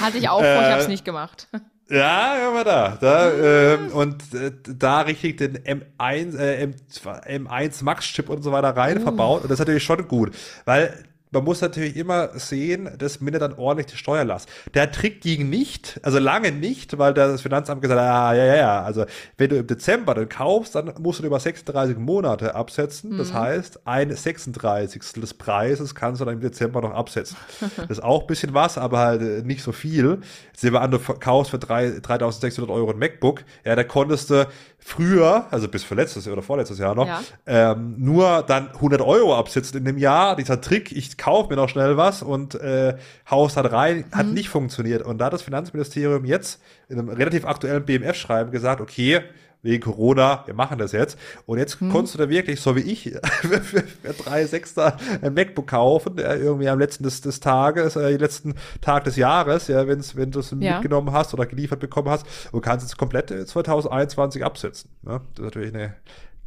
Hatte 0.00 0.18
ich 0.18 0.28
auch 0.28 0.40
vor, 0.40 0.62
ich 0.62 0.70
habe 0.70 0.82
es 0.82 0.88
nicht 0.88 1.04
gemacht. 1.04 1.46
Ja, 1.88 2.36
ja, 2.38 2.50
mal 2.52 2.64
da. 2.64 2.98
da 3.00 3.32
ähm, 3.32 3.92
und 3.92 4.34
äh, 4.34 4.50
da 4.64 5.00
richtig 5.02 5.38
den 5.38 5.58
M1, 5.58 6.36
äh, 6.38 6.66
M2, 6.66 7.46
M1 7.46 7.84
Max-Chip 7.84 8.28
und 8.28 8.42
so 8.42 8.50
weiter 8.50 8.76
rein 8.76 8.98
uh. 8.98 9.02
verbaut. 9.02 9.42
Und 9.42 9.50
das 9.50 9.56
ist 9.56 9.60
natürlich 9.60 9.84
schon 9.84 10.06
gut, 10.08 10.32
weil 10.64 11.04
man 11.32 11.44
muss 11.44 11.60
natürlich 11.60 11.96
immer 11.96 12.30
sehen, 12.38 12.90
dass 12.98 13.20
mindert 13.20 13.42
dann 13.42 13.54
ordentlich 13.54 13.86
die 13.86 13.96
Steuerlast. 13.96 14.48
Der 14.74 14.90
Trick 14.90 15.20
ging 15.20 15.48
nicht, 15.48 16.00
also 16.02 16.18
lange 16.18 16.50
nicht, 16.50 16.98
weil 16.98 17.14
das 17.14 17.42
Finanzamt 17.42 17.82
gesagt 17.82 18.00
hat, 18.00 18.08
ah, 18.08 18.34
ja, 18.34 18.44
ja, 18.44 18.56
ja, 18.56 18.82
also 18.82 19.04
wenn 19.36 19.50
du 19.50 19.56
im 19.56 19.66
Dezember 19.66 20.14
dann 20.14 20.28
kaufst, 20.28 20.74
dann 20.74 20.92
musst 20.98 21.20
du 21.20 21.26
über 21.26 21.38
36 21.38 21.96
Monate 21.98 22.54
absetzen. 22.54 23.12
Mhm. 23.12 23.18
Das 23.18 23.32
heißt, 23.32 23.86
ein 23.86 24.14
36. 24.14 25.20
des 25.20 25.34
Preises 25.34 25.94
kannst 25.94 26.20
du 26.20 26.24
dann 26.24 26.34
im 26.34 26.40
Dezember 26.40 26.80
noch 26.80 26.92
absetzen. 26.92 27.36
das 27.76 27.90
ist 27.90 28.02
auch 28.02 28.22
ein 28.22 28.26
bisschen 28.26 28.52
was, 28.54 28.76
aber 28.76 28.98
halt 28.98 29.22
äh, 29.22 29.42
nicht 29.42 29.62
so 29.62 29.72
viel. 29.72 30.18
Jetzt 30.48 30.60
sehen 30.60 30.72
wir 30.72 30.80
an, 30.80 30.90
du 30.90 30.98
kaufst 30.98 31.52
für 31.52 31.58
3, 31.58 32.00
3600 32.00 32.70
Euro 32.74 32.90
ein 32.90 32.98
MacBook, 32.98 33.44
ja, 33.64 33.76
da 33.76 33.84
konntest 33.84 34.30
du 34.30 34.48
früher, 34.80 35.46
also 35.50 35.68
bis 35.68 35.84
für 35.84 35.94
letztes 35.94 36.26
oder 36.26 36.42
vorletztes 36.42 36.78
Jahr 36.78 36.94
noch, 36.94 37.06
ja. 37.06 37.22
ähm, 37.46 37.94
nur 37.98 38.42
dann 38.42 38.68
100 38.68 39.00
Euro 39.00 39.36
absitzen 39.36 39.78
in 39.78 39.84
dem 39.84 39.98
Jahr. 39.98 40.36
Dieser 40.36 40.60
Trick, 40.60 40.92
ich 40.92 41.16
kaufe 41.18 41.50
mir 41.50 41.56
noch 41.56 41.68
schnell 41.68 41.96
was 41.96 42.22
und 42.22 42.54
äh, 42.54 42.96
haus 43.30 43.54
dann 43.54 43.66
rein, 43.66 44.04
hat 44.12 44.26
mhm. 44.26 44.34
nicht 44.34 44.48
funktioniert. 44.48 45.02
Und 45.02 45.18
da 45.18 45.26
hat 45.26 45.32
das 45.32 45.42
Finanzministerium 45.42 46.24
jetzt 46.24 46.60
in 46.88 46.98
einem 46.98 47.08
relativ 47.10 47.44
aktuellen 47.44 47.84
BMF-Schreiben 47.84 48.50
gesagt, 48.50 48.80
okay, 48.80 49.22
wegen 49.62 49.82
Corona, 49.82 50.42
wir 50.46 50.54
machen 50.54 50.78
das 50.78 50.92
jetzt. 50.92 51.18
Und 51.46 51.58
jetzt 51.58 51.80
hm. 51.80 51.90
konntest 51.90 52.14
du 52.14 52.18
da 52.18 52.28
wirklich, 52.28 52.60
so 52.60 52.76
wie 52.76 52.80
ich, 52.80 53.02
für, 53.62 53.82
drei 54.24 54.44
Sechster 54.46 54.96
ein 55.22 55.34
MacBook 55.34 55.66
kaufen, 55.66 56.16
ja, 56.18 56.34
irgendwie 56.34 56.68
am 56.68 56.78
letzten 56.78 57.04
des, 57.04 57.20
des 57.20 57.40
Tages, 57.40 57.96
äh, 57.96 58.16
letzten 58.16 58.54
Tag 58.80 59.04
des 59.04 59.16
Jahres, 59.16 59.68
ja, 59.68 59.86
wenn's, 59.86 60.16
wenn 60.16 60.30
du 60.30 60.40
es 60.40 60.50
ja. 60.58 60.74
mitgenommen 60.74 61.12
hast 61.12 61.34
oder 61.34 61.46
geliefert 61.46 61.80
bekommen 61.80 62.08
hast 62.08 62.26
und 62.52 62.62
kannst 62.62 62.86
es 62.86 62.96
komplett 62.96 63.28
2021 63.28 64.44
absetzen. 64.44 64.90
Ne? 65.02 65.20
Das 65.34 65.40
ist 65.40 65.44
natürlich 65.44 65.74
eine 65.74 65.94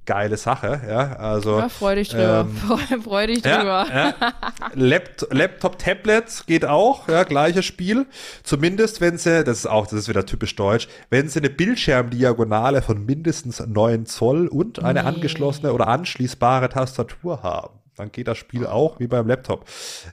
geile 0.05 0.38
Sache, 0.38 0.81
ja. 0.88 1.15
Also 1.17 1.59
ja, 1.59 1.69
freu 1.69 1.95
dich 1.95 2.09
drüber. 2.09 2.47
Ähm, 2.49 3.01
freu 3.03 3.27
dich 3.27 3.41
drüber. 3.41 3.85
Ja, 3.89 4.13
ja. 4.19 4.34
Laptop, 4.73 5.34
Laptop, 5.34 5.80
Tablets 5.80 6.45
geht 6.45 6.65
auch, 6.65 7.07
ja, 7.07 7.23
gleiches 7.23 7.65
Spiel. 7.65 8.05
Zumindest 8.43 9.01
wenn 9.01 9.17
sie, 9.17 9.43
das 9.43 9.59
ist 9.59 9.67
auch, 9.67 9.85
das 9.88 9.99
ist 9.99 10.09
wieder 10.09 10.25
typisch 10.25 10.55
deutsch, 10.55 10.88
wenn 11.09 11.30
sie 11.30 11.39
eine 11.39 11.49
Bildschirmdiagonale 11.49 12.81
von 12.81 13.05
mindestens 13.05 13.59
9 13.59 14.05
Zoll 14.05 14.47
und 14.47 14.84
eine 14.84 15.01
nee. 15.01 15.07
angeschlossene 15.07 15.73
oder 15.73 15.88
anschließbare 15.88 16.69
Tastatur 16.69 17.43
haben 17.43 17.82
dann 17.95 18.11
geht 18.11 18.28
das 18.28 18.38
Spiel 18.38 18.65
auch 18.65 18.99
wie 18.99 19.07
beim 19.07 19.28
Laptop. 19.28 19.65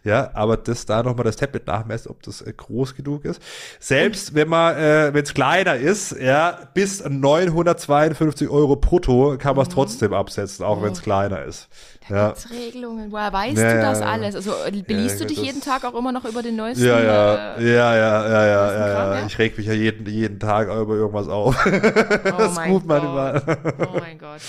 Ja, 0.04 0.30
aber 0.34 0.56
das 0.56 0.84
da 0.84 1.02
nochmal 1.02 1.24
das 1.24 1.36
Tablet 1.36 1.66
nachmessen, 1.66 2.10
ob 2.10 2.22
das 2.22 2.42
äh, 2.42 2.52
groß 2.52 2.94
genug 2.94 3.24
ist. 3.24 3.40
Selbst 3.78 4.34
wenn 4.34 4.48
man, 4.48 4.76
äh, 4.76 5.14
wenn 5.14 5.24
es 5.24 5.32
kleiner 5.32 5.76
ist, 5.76 6.12
ja, 6.20 6.58
bis 6.74 7.02
952 7.02 8.48
Euro 8.48 8.76
brutto 8.76 9.36
kann 9.38 9.56
man 9.56 9.62
es 9.62 9.70
mhm. 9.70 9.74
trotzdem 9.74 10.12
absetzen, 10.12 10.64
auch 10.64 10.78
oh. 10.78 10.82
wenn 10.82 10.92
es 10.92 11.00
kleiner 11.00 11.42
ist. 11.44 11.68
Da 12.08 12.14
ja. 12.14 12.26
gibt's 12.28 12.50
Regelungen. 12.50 13.12
Woher 13.12 13.32
weißt 13.32 13.56
ja, 13.56 13.74
du 13.74 13.80
das 13.80 14.00
ja, 14.00 14.06
alles? 14.06 14.34
Also 14.34 14.52
beliest 14.86 15.20
du 15.20 15.26
dich 15.26 15.38
jeden 15.38 15.62
Tag 15.62 15.84
auch 15.84 15.94
immer 15.94 16.12
noch 16.12 16.24
über 16.24 16.42
den 16.42 16.56
neuesten? 16.56 16.84
Ja, 16.84 17.00
ja, 17.00 17.56
äh, 17.56 17.72
ja, 17.72 17.96
ja, 17.96 18.28
ja, 18.28 18.46
ja, 18.46 18.72
ja, 18.72 19.14
ja. 19.14 19.26
Ich 19.26 19.38
reg 19.38 19.56
mich 19.56 19.66
ja 19.66 19.72
jeden, 19.72 20.06
jeden 20.06 20.38
Tag 20.38 20.68
über 20.68 20.94
irgendwas 20.94 21.28
auf. 21.28 21.56
Oh 21.64 21.70
das 22.24 22.52
ist 22.52 22.64
gut 22.64 22.84
manchmal. 22.86 23.42
Oh 23.78 23.98
mein 23.98 24.18
Gott. 24.18 24.40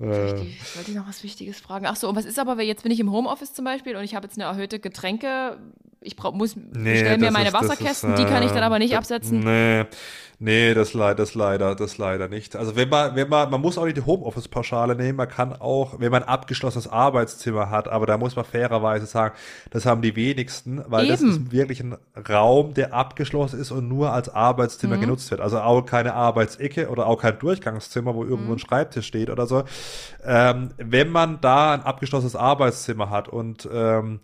Äh. 0.00 0.42
Ich 0.42 0.76
wollte 0.76 0.90
ich 0.90 0.96
noch 0.96 1.08
was 1.08 1.22
Wichtiges 1.22 1.60
fragen. 1.60 1.86
Ach 1.86 1.96
so, 1.96 2.08
und 2.08 2.16
was 2.16 2.24
ist 2.24 2.38
aber, 2.38 2.60
jetzt 2.62 2.82
bin 2.82 2.92
ich 2.92 3.00
im 3.00 3.10
Homeoffice 3.10 3.52
zum 3.54 3.64
Beispiel 3.64 3.96
und 3.96 4.04
ich 4.04 4.14
habe 4.14 4.26
jetzt 4.26 4.38
eine 4.38 4.44
erhöhte 4.44 4.78
Getränke, 4.78 5.58
ich 6.06 6.16
brauch, 6.16 6.32
muss, 6.32 6.56
nee, 6.56 6.98
stelle 6.98 7.18
mir 7.18 7.30
meine 7.30 7.48
ist, 7.48 7.54
Wasserkästen, 7.54 8.14
ist, 8.14 8.20
äh, 8.20 8.24
die 8.24 8.30
kann 8.30 8.42
ich 8.42 8.52
dann 8.52 8.62
aber 8.62 8.78
nicht 8.78 8.92
das, 8.92 8.98
absetzen. 8.98 9.40
Nee, 9.40 9.86
Nee, 10.38 10.74
das, 10.74 10.92
das 10.92 11.34
leider, 11.34 11.74
das 11.74 11.96
leider 11.96 12.28
nicht. 12.28 12.56
Also 12.56 12.76
wenn 12.76 12.90
man, 12.90 13.16
wenn 13.16 13.28
man, 13.28 13.50
man 13.50 13.58
muss 13.58 13.78
auch 13.78 13.86
nicht 13.86 13.96
die 13.96 14.04
Homeoffice-Pauschale 14.04 14.94
nehmen, 14.94 15.16
man 15.16 15.28
kann 15.30 15.54
auch, 15.54 15.98
wenn 15.98 16.10
man 16.10 16.24
ein 16.24 16.28
abgeschlossenes 16.28 16.88
Arbeitszimmer 16.88 17.70
hat, 17.70 17.88
aber 17.88 18.04
da 18.04 18.18
muss 18.18 18.36
man 18.36 18.44
fairerweise 18.44 19.06
sagen, 19.06 19.34
das 19.70 19.86
haben 19.86 20.02
die 20.02 20.14
wenigsten, 20.14 20.84
weil 20.88 21.04
Eben. 21.04 21.10
das 21.10 21.22
ist 21.22 21.52
wirklich 21.52 21.80
ein 21.80 21.96
Raum, 22.28 22.74
der 22.74 22.92
abgeschlossen 22.92 23.58
ist 23.58 23.70
und 23.70 23.88
nur 23.88 24.12
als 24.12 24.28
Arbeitszimmer 24.28 24.96
mhm. 24.96 25.02
genutzt 25.02 25.30
wird. 25.30 25.40
Also 25.40 25.58
auch 25.60 25.80
keine 25.82 26.12
Arbeitsecke 26.12 26.90
oder 26.90 27.06
auch 27.06 27.22
kein 27.22 27.38
Durchgangszimmer, 27.38 28.14
wo 28.14 28.22
irgendwo 28.22 28.50
mhm. 28.50 28.56
ein 28.56 28.58
Schreibtisch 28.58 29.06
steht 29.06 29.30
oder 29.30 29.46
so. 29.46 29.64
Ähm, 30.22 30.68
wenn 30.76 31.08
man 31.08 31.40
da 31.40 31.72
ein 31.72 31.80
abgeschlossenes 31.80 32.36
Arbeitszimmer 32.36 33.08
hat 33.08 33.28
und 33.28 33.66
ähm, 33.72 34.20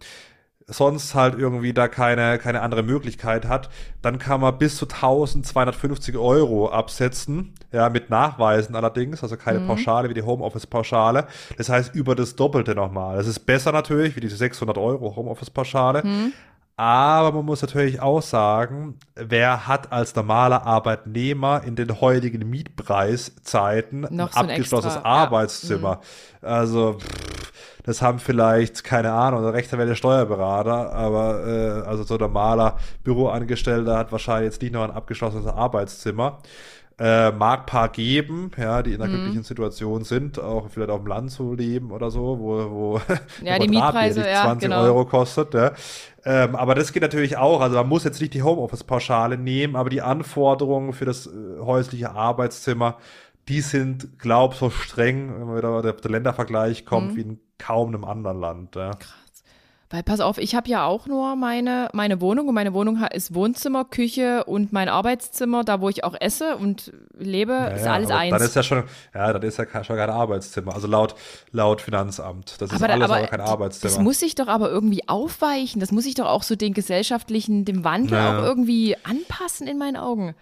sonst 0.66 1.14
halt 1.14 1.38
irgendwie 1.38 1.72
da 1.72 1.88
keine, 1.88 2.38
keine 2.38 2.62
andere 2.62 2.82
Möglichkeit 2.82 3.46
hat, 3.46 3.70
dann 4.00 4.18
kann 4.18 4.40
man 4.40 4.58
bis 4.58 4.76
zu 4.76 4.86
1250 4.86 6.16
Euro 6.16 6.70
absetzen, 6.70 7.54
ja, 7.72 7.88
mit 7.88 8.10
Nachweisen 8.10 8.76
allerdings, 8.76 9.22
also 9.22 9.36
keine 9.36 9.60
mhm. 9.60 9.66
Pauschale 9.66 10.08
wie 10.08 10.14
die 10.14 10.22
Homeoffice-Pauschale. 10.22 11.26
Das 11.56 11.68
heißt 11.68 11.94
über 11.94 12.14
das 12.14 12.36
Doppelte 12.36 12.74
nochmal. 12.74 13.16
Das 13.16 13.26
ist 13.26 13.40
besser 13.40 13.72
natürlich 13.72 14.16
wie 14.16 14.20
diese 14.20 14.36
600 14.36 14.78
Euro 14.78 15.16
Homeoffice-Pauschale. 15.16 16.02
Mhm. 16.04 16.32
Aber 16.76 17.32
man 17.32 17.44
muss 17.44 17.60
natürlich 17.60 18.00
auch 18.00 18.22
sagen, 18.22 18.98
wer 19.14 19.68
hat 19.68 19.92
als 19.92 20.16
normaler 20.16 20.66
Arbeitnehmer 20.66 21.62
in 21.64 21.76
den 21.76 22.00
heutigen 22.00 22.48
Mietpreiszeiten 22.48 24.06
Noch 24.10 24.34
ein 24.34 24.50
abgeschlossenes 24.50 24.96
extra, 24.96 25.08
Arbeitszimmer? 25.08 26.00
Ja. 26.42 26.48
Mhm. 26.48 26.54
Also 26.54 26.98
pff, 26.98 27.41
das 27.84 28.02
haben 28.02 28.18
vielleicht, 28.18 28.84
keine 28.84 29.12
Ahnung, 29.12 29.42
der 29.42 29.52
Rechtsanwälte 29.52 29.96
Steuerberater, 29.96 30.92
aber 30.92 31.46
äh, 31.46 31.88
also 31.88 32.02
so 32.04 32.16
normaler 32.16 32.76
Büroangestellter 33.04 33.98
hat 33.98 34.12
wahrscheinlich 34.12 34.52
jetzt 34.52 34.62
nicht 34.62 34.72
noch 34.72 34.84
ein 34.84 34.90
abgeschlossenes 34.90 35.46
Arbeitszimmer. 35.46 36.38
Äh, 36.98 37.32
mag 37.32 37.66
paar 37.66 37.88
geben, 37.88 38.50
ja, 38.56 38.82
die 38.82 38.92
in 38.92 39.00
einer 39.00 39.10
mhm. 39.10 39.16
glücklichen 39.16 39.42
Situation 39.44 40.04
sind, 40.04 40.38
auch 40.38 40.68
vielleicht 40.68 40.90
auf 40.90 41.00
dem 41.00 41.06
Land 41.06 41.30
zu 41.30 41.54
leben 41.54 41.90
oder 41.90 42.10
so, 42.10 42.38
wo, 42.38 42.70
wo 42.70 43.00
ja, 43.42 43.58
die 43.60 43.68
Mietpreise 43.68 44.22
20 44.22 44.30
ja, 44.30 44.54
genau. 44.54 44.82
Euro 44.82 45.06
kostet. 45.06 45.54
Ja. 45.54 45.72
Ähm, 46.24 46.54
aber 46.54 46.74
das 46.74 46.92
geht 46.92 47.02
natürlich 47.02 47.38
auch. 47.38 47.60
Also 47.60 47.76
man 47.76 47.88
muss 47.88 48.04
jetzt 48.04 48.20
nicht 48.20 48.34
die 48.34 48.42
Homeoffice-Pauschale 48.42 49.38
nehmen, 49.38 49.74
aber 49.74 49.90
die 49.90 50.02
Anforderungen 50.02 50.92
für 50.92 51.06
das 51.06 51.26
äh, 51.26 51.30
häusliche 51.60 52.10
Arbeitszimmer, 52.10 52.98
die 53.48 53.60
sind, 53.60 54.18
glaub, 54.18 54.54
so 54.54 54.70
streng, 54.70 55.34
wenn 55.38 55.46
man 55.46 55.56
wieder 55.56 55.82
der, 55.82 55.92
der 55.94 56.10
Ländervergleich 56.10 56.84
kommt, 56.84 57.12
mhm. 57.12 57.16
wie 57.16 57.20
in 57.22 57.40
kaum 57.58 57.88
einem 57.88 58.04
anderen 58.04 58.40
Land. 58.40 58.76
Ja. 58.76 58.90
Krass. 58.90 59.22
Weil 59.92 60.02
pass 60.02 60.20
auf, 60.20 60.38
ich 60.38 60.54
habe 60.54 60.70
ja 60.70 60.86
auch 60.86 61.06
nur 61.06 61.36
meine, 61.36 61.90
meine 61.92 62.22
Wohnung 62.22 62.48
und 62.48 62.54
meine 62.54 62.72
Wohnung 62.72 63.04
ist 63.12 63.34
Wohnzimmer, 63.34 63.84
Küche 63.84 64.44
und 64.44 64.72
mein 64.72 64.88
Arbeitszimmer, 64.88 65.64
da 65.64 65.82
wo 65.82 65.90
ich 65.90 66.02
auch 66.02 66.14
esse 66.18 66.56
und 66.56 66.94
lebe, 67.18 67.52
ja, 67.52 67.66
ist 67.66 67.86
alles 67.86 68.10
eins. 68.10 68.30
Dann 68.30 68.40
ist 68.40 68.56
ja 68.56 68.62
schon, 68.62 68.84
ja, 69.14 69.34
dann 69.34 69.42
ist 69.42 69.58
ja 69.58 69.84
schon 69.84 69.96
kein 69.96 70.08
Arbeitszimmer, 70.08 70.74
also 70.74 70.86
laut, 70.86 71.14
laut 71.50 71.82
Finanzamt. 71.82 72.54
Das 72.58 72.72
ist 72.72 72.82
aber, 72.82 72.90
alles 72.90 73.04
aber, 73.04 73.16
aber 73.18 73.26
kein 73.26 73.40
Arbeitszimmer. 73.42 73.92
Das 73.92 74.02
muss 74.02 74.18
sich 74.18 74.34
doch 74.34 74.48
aber 74.48 74.70
irgendwie 74.70 75.06
aufweichen, 75.10 75.78
das 75.78 75.92
muss 75.92 76.04
sich 76.04 76.14
doch 76.14 76.26
auch 76.26 76.42
so 76.42 76.56
den 76.56 76.72
gesellschaftlichen, 76.72 77.66
dem 77.66 77.84
Wandel 77.84 78.16
ja. 78.16 78.38
auch 78.38 78.44
irgendwie 78.44 78.96
anpassen 79.04 79.66
in 79.66 79.76
meinen 79.76 79.98
Augen. 79.98 80.34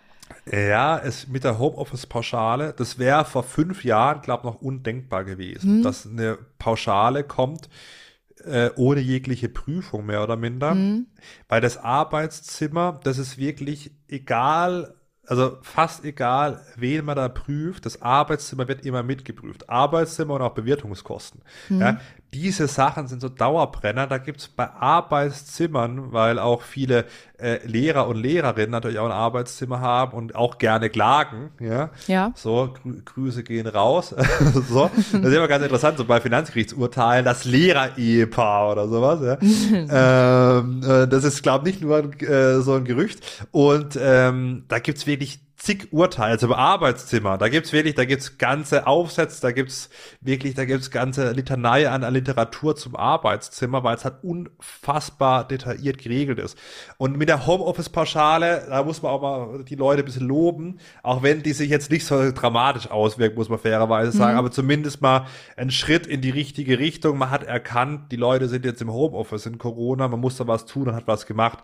Ja, 0.51 0.99
es 0.99 1.29
mit 1.29 1.45
der 1.45 1.59
Homeoffice-Pauschale, 1.59 2.75
das 2.77 2.99
wäre 2.99 3.25
vor 3.25 3.43
fünf 3.43 3.85
Jahren, 3.85 4.23
glaube 4.23 4.41
ich, 4.49 4.55
noch 4.55 4.61
undenkbar 4.61 5.25
gewesen, 5.25 5.77
hm. 5.77 5.83
dass 5.83 6.07
eine 6.07 6.39
Pauschale 6.59 7.25
kommt, 7.25 7.69
äh, 8.45 8.71
ohne 8.77 9.01
jegliche 9.01 9.49
Prüfung 9.49 10.07
mehr 10.07 10.23
oder 10.23 10.37
minder. 10.37 10.75
Mhm. 10.75 11.07
Weil 11.49 11.61
das 11.61 11.77
Arbeitszimmer, 11.77 13.01
das 13.05 13.19
ist 13.19 13.39
wirklich 13.39 13.93
egal, 14.09 14.95
also 15.27 15.59
fast 15.63 16.05
egal, 16.05 16.65
wen 16.77 17.05
man 17.05 17.17
da 17.17 17.29
prüft, 17.29 17.87
das 17.87 18.03
Arbeitszimmer 18.03 18.67
wird 18.69 18.85
immer 18.85 19.03
mitgeprüft. 19.03 19.69
Arbeitszimmer 19.69 20.35
und 20.35 20.43
auch 20.43 20.55
Bewirtungskosten. 20.55 21.43
Mhm. 21.69 21.81
Ja, 21.81 22.01
diese 22.33 22.69
Sachen 22.69 23.09
sind 23.09 23.21
so 23.21 23.29
Dauerbrenner. 23.29 24.07
Da 24.07 24.19
gibt 24.19 24.41
es 24.41 24.49
bei 24.49 24.71
Arbeitszimmern, 24.71 26.13
weil 26.13 26.39
auch 26.39 26.63
viele 26.63 27.07
äh, 27.39 27.59
Lehrer 27.67 28.07
und 28.07 28.17
Lehrerinnen 28.17 28.71
natürlich 28.71 28.99
auch 28.99 29.07
ein 29.07 29.13
Arbeitszimmer 29.13 29.81
haben 29.81 30.17
und 30.17 30.35
auch 30.35 30.59
gerne 30.59 30.91
klagen. 30.91 31.51
Ja. 31.59 31.91
ja. 32.07 32.33
So, 32.37 32.75
Grü 32.83 33.03
Grüße 33.05 33.43
gehen 33.43 33.67
raus. 33.67 34.15
so. 34.69 34.91
Das 34.95 35.13
ist 35.13 35.15
immer 35.15 35.49
ganz 35.49 35.65
interessant, 35.65 35.99
so 35.99 36.05
bei 36.05 36.21
Finanzgerichtsurteilen, 36.21 37.25
das 37.25 37.45
Lehrer-Ehepaar 37.45 38.73
oder 38.73 38.89
sowas. 38.89 39.21
Ja. 39.23 39.39
ähm, 40.59 40.83
äh, 40.85 41.09
das 41.09 41.25
ist, 41.25 41.43
glaube 41.43 41.69
ich, 41.69 41.81
nicht 41.81 41.83
nur 41.83 42.23
äh, 42.23 42.61
so 42.61 42.75
ein 42.75 42.85
Gerücht. 42.85 43.47
Und 43.51 43.99
ähm, 44.01 44.65
da 44.69 44.79
gibt's 44.79 45.07
wirklich 45.07 45.41
zig 45.61 45.93
Urteile, 45.93 46.33
also 46.33 46.47
im 46.47 46.53
Arbeitszimmer, 46.55 47.37
da 47.37 47.49
gibt's 47.49 47.73
wirklich, 47.73 47.95
da 47.95 48.07
gibt's 48.07 48.39
ganze 48.39 48.87
Aufsätze, 48.87 49.43
da 49.43 49.53
gibt's 49.53 49.91
wirklich, 50.23 50.55
da 50.55 50.65
gibt's 50.65 50.91
ganze 50.91 51.33
Litanei 51.33 51.89
an, 51.91 52.03
an 52.03 52.15
Literatur 52.15 52.77
zum 52.77 52.97
Arbeitszimmer, 52.97 53.85
weil 53.85 53.95
es 53.95 54.05
halt 54.07 54.17
unfassbar 54.23 55.47
detailliert 55.47 55.99
geregelt 55.99 56.39
ist. 56.39 56.57
Und 56.97 57.19
mit 57.19 57.29
der 57.29 57.47
Homeoffice-Pauschale, 57.47 58.69
da 58.71 58.83
muss 58.83 59.03
man 59.03 59.13
auch 59.13 59.21
mal 59.21 59.65
die 59.65 59.75
Leute 59.75 60.01
ein 60.03 60.07
bisschen 60.07 60.27
loben, 60.27 60.79
auch 61.03 61.23
wenn 61.23 61.43
die 61.43 61.53
sich 61.53 61.69
jetzt 61.69 61.91
nicht 61.91 62.07
so 62.07 62.33
dramatisch 62.33 62.91
auswirkt, 62.91 63.37
muss 63.37 63.51
man 63.51 63.59
fairerweise 63.59 64.13
sagen, 64.13 64.33
mhm. 64.33 64.39
aber 64.39 64.51
zumindest 64.51 65.03
mal 65.03 65.27
ein 65.59 65.71
Schritt 65.71 66.07
in 66.07 66.23
die 66.23 66.31
richtige 66.31 66.79
Richtung. 66.79 67.19
Man 67.19 67.31
hat 67.31 67.43
erkannt, 67.43 68.13
die 68.13 68.17
Leute 68.17 68.49
sind 68.49 68.65
jetzt 68.65 68.81
im 68.81 68.91
Homeoffice 68.91 69.45
in 69.45 69.59
Corona, 69.59 70.09
man 70.09 70.21
muss 70.21 70.39
da 70.39 70.47
was 70.47 70.65
tun 70.65 70.89
und 70.89 70.95
hat 70.95 71.07
was 71.07 71.27
gemacht. 71.27 71.59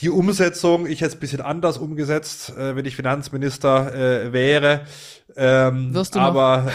Die 0.00 0.10
Umsetzung, 0.10 0.86
ich 0.86 1.00
hätte 1.00 1.08
es 1.08 1.14
ein 1.16 1.20
bisschen 1.20 1.40
anders 1.40 1.76
umgesetzt, 1.76 2.56
äh, 2.56 2.76
wenn 2.76 2.84
ich 2.84 2.94
Finanzminister 2.94 3.94
äh, 3.94 4.32
wäre. 4.32 4.82
Ähm, 5.36 5.92
Wirst 5.92 6.14
du 6.14 6.20
aber 6.20 6.66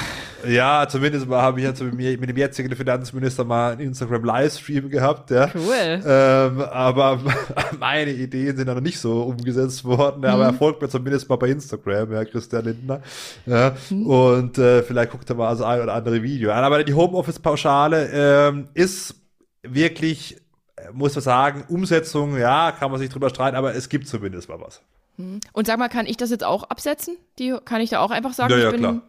noch? 0.43 0.49
ja, 0.49 0.85
zumindest 0.89 1.27
mal 1.27 1.41
habe 1.41 1.59
ich 1.59 1.65
jetzt 1.65 1.81
mit, 1.81 1.93
mir, 1.93 2.17
mit 2.17 2.29
dem 2.29 2.37
jetzigen 2.37 2.75
Finanzminister 2.75 3.45
mal 3.45 3.71
einen 3.71 3.81
Instagram-Livestream 3.81 4.89
gehabt. 4.89 5.31
Ja. 5.31 5.49
Cool. 5.55 6.01
Ähm, 6.05 6.61
aber 6.61 7.19
meine 7.79 8.11
Ideen 8.11 8.57
sind 8.57 8.67
dann 8.67 8.75
noch 8.75 8.83
nicht 8.83 8.99
so 8.99 9.23
umgesetzt 9.23 9.85
worden. 9.85 10.19
Mhm. 10.19 10.25
Aber 10.25 10.43
er 10.45 10.53
folgt 10.53 10.81
mir 10.81 10.89
zumindest 10.89 11.29
mal 11.29 11.37
bei 11.37 11.47
Instagram, 11.47 12.11
ja, 12.11 12.25
Christian 12.25 12.65
Lindner. 12.65 13.01
Ja. 13.45 13.73
Mhm. 13.89 14.05
Und 14.05 14.57
äh, 14.57 14.83
vielleicht 14.83 15.11
guckt 15.11 15.29
er 15.29 15.37
mal 15.37 15.49
das 15.51 15.61
ein 15.61 15.81
oder 15.81 15.93
andere 15.93 16.21
Video 16.21 16.51
an. 16.51 16.63
Aber 16.65 16.83
die 16.83 16.93
Homeoffice-Pauschale 16.93 18.09
ähm, 18.13 18.67
ist 18.73 19.15
wirklich 19.63 20.42
muss 20.91 21.15
man 21.15 21.21
sagen, 21.21 21.63
Umsetzung, 21.67 22.37
ja, 22.37 22.71
kann 22.71 22.91
man 22.91 22.99
sich 22.99 23.09
drüber 23.09 23.29
streiten, 23.29 23.55
aber 23.55 23.75
es 23.75 23.89
gibt 23.89 24.07
zumindest 24.07 24.49
mal 24.49 24.59
was. 24.59 24.81
Hm. 25.17 25.39
Und 25.51 25.67
sag 25.67 25.77
mal, 25.77 25.89
kann 25.89 26.05
ich 26.05 26.17
das 26.17 26.29
jetzt 26.29 26.43
auch 26.43 26.63
absetzen? 26.63 27.17
Die, 27.39 27.55
kann 27.65 27.81
ich 27.81 27.89
da 27.89 27.99
auch 27.99 28.11
einfach 28.11 28.33
sagen, 28.33 28.51
ja, 28.51 28.57
ja, 28.57 28.65
ich 28.65 28.71
bin 28.71 28.81
klar. 28.81 29.01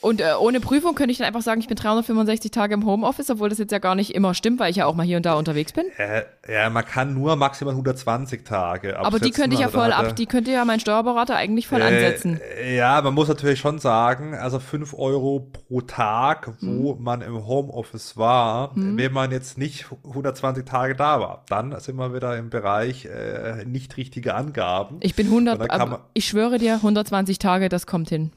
Und 0.00 0.20
äh, 0.20 0.32
ohne 0.38 0.60
Prüfung 0.60 0.94
könnte 0.94 1.12
ich 1.12 1.18
dann 1.18 1.26
einfach 1.26 1.42
sagen, 1.42 1.60
ich 1.60 1.68
bin 1.68 1.76
365 1.76 2.50
Tage 2.50 2.74
im 2.74 2.86
Homeoffice, 2.86 3.28
obwohl 3.30 3.50
das 3.50 3.58
jetzt 3.58 3.70
ja 3.70 3.78
gar 3.78 3.94
nicht 3.94 4.14
immer 4.14 4.34
stimmt, 4.34 4.58
weil 4.58 4.70
ich 4.70 4.76
ja 4.76 4.86
auch 4.86 4.94
mal 4.94 5.04
hier 5.04 5.18
und 5.18 5.26
da 5.26 5.34
unterwegs 5.34 5.72
bin. 5.72 5.84
Äh, 5.98 6.22
ja, 6.50 6.70
man 6.70 6.84
kann 6.84 7.12
nur 7.12 7.36
maximal 7.36 7.72
120 7.72 8.44
Tage 8.44 8.96
absetzen. 8.96 9.06
Aber 9.06 9.18
die 9.18 9.30
könnte 9.30 9.54
ich 9.54 9.60
ja 9.60 9.68
voll 9.68 9.92
ab, 9.92 10.16
die 10.16 10.26
könnte 10.26 10.50
ja 10.50 10.64
mein 10.64 10.80
Steuerberater 10.80 11.36
eigentlich 11.36 11.68
voll 11.68 11.80
äh, 11.80 11.84
ansetzen. 11.84 12.40
Ja, 12.74 13.02
man 13.02 13.12
muss 13.12 13.28
natürlich 13.28 13.60
schon 13.60 13.78
sagen, 13.78 14.34
also 14.34 14.58
5 14.58 14.94
Euro 14.94 15.50
pro 15.52 15.82
Tag, 15.82 16.52
wo 16.60 16.94
hm. 16.94 17.02
man 17.02 17.20
im 17.20 17.46
Homeoffice 17.46 18.16
war, 18.16 18.74
hm. 18.74 18.96
wenn 18.96 19.12
man 19.12 19.30
jetzt 19.32 19.58
nicht 19.58 19.86
120 20.04 20.64
Tage 20.64 20.94
da 20.94 21.20
war, 21.20 21.44
dann 21.48 21.78
sind 21.78 21.96
wir 21.96 22.14
wieder 22.14 22.38
im 22.38 22.48
Bereich 22.48 23.04
äh, 23.04 23.64
nicht 23.66 23.96
richtige 23.98 24.34
Angaben. 24.34 24.96
Ich 25.00 25.14
bin 25.14 25.26
100, 25.26 25.68
ich 26.14 26.26
schwöre 26.26 26.58
dir, 26.58 26.74
120 26.76 27.38
Tage, 27.38 27.68
das 27.68 27.86
kommt 27.86 28.08
hin. 28.08 28.30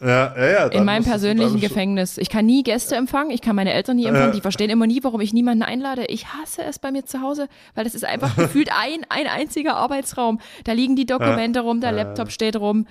Ja, 0.00 0.34
ja, 0.36 0.46
ja, 0.50 0.66
in 0.66 0.84
meinem 0.84 1.04
persönlichen 1.04 1.58
Gefängnis. 1.60 2.18
Ich 2.18 2.28
kann 2.28 2.44
nie 2.44 2.62
Gäste 2.62 2.96
empfangen, 2.96 3.30
ich 3.30 3.40
kann 3.40 3.56
meine 3.56 3.72
Eltern 3.72 3.96
nie 3.96 4.04
empfangen, 4.04 4.32
die 4.32 4.40
verstehen 4.42 4.68
immer 4.68 4.86
nie, 4.86 5.02
warum 5.02 5.20
ich 5.22 5.32
niemanden 5.32 5.62
einlade. 5.62 6.04
Ich 6.06 6.26
hasse 6.34 6.62
es 6.64 6.78
bei 6.78 6.90
mir 6.92 7.06
zu 7.06 7.22
Hause, 7.22 7.48
weil 7.74 7.84
das 7.84 7.94
ist 7.94 8.04
einfach 8.04 8.36
gefühlt 8.36 8.70
ein, 8.70 9.06
ein 9.08 9.26
einziger 9.26 9.76
Arbeitsraum. 9.76 10.38
Da 10.64 10.72
liegen 10.72 10.96
die 10.96 11.06
Dokumente 11.06 11.60
rum, 11.60 11.80
der 11.80 11.92
Laptop 11.92 12.30
steht 12.30 12.56
rum. 12.56 12.86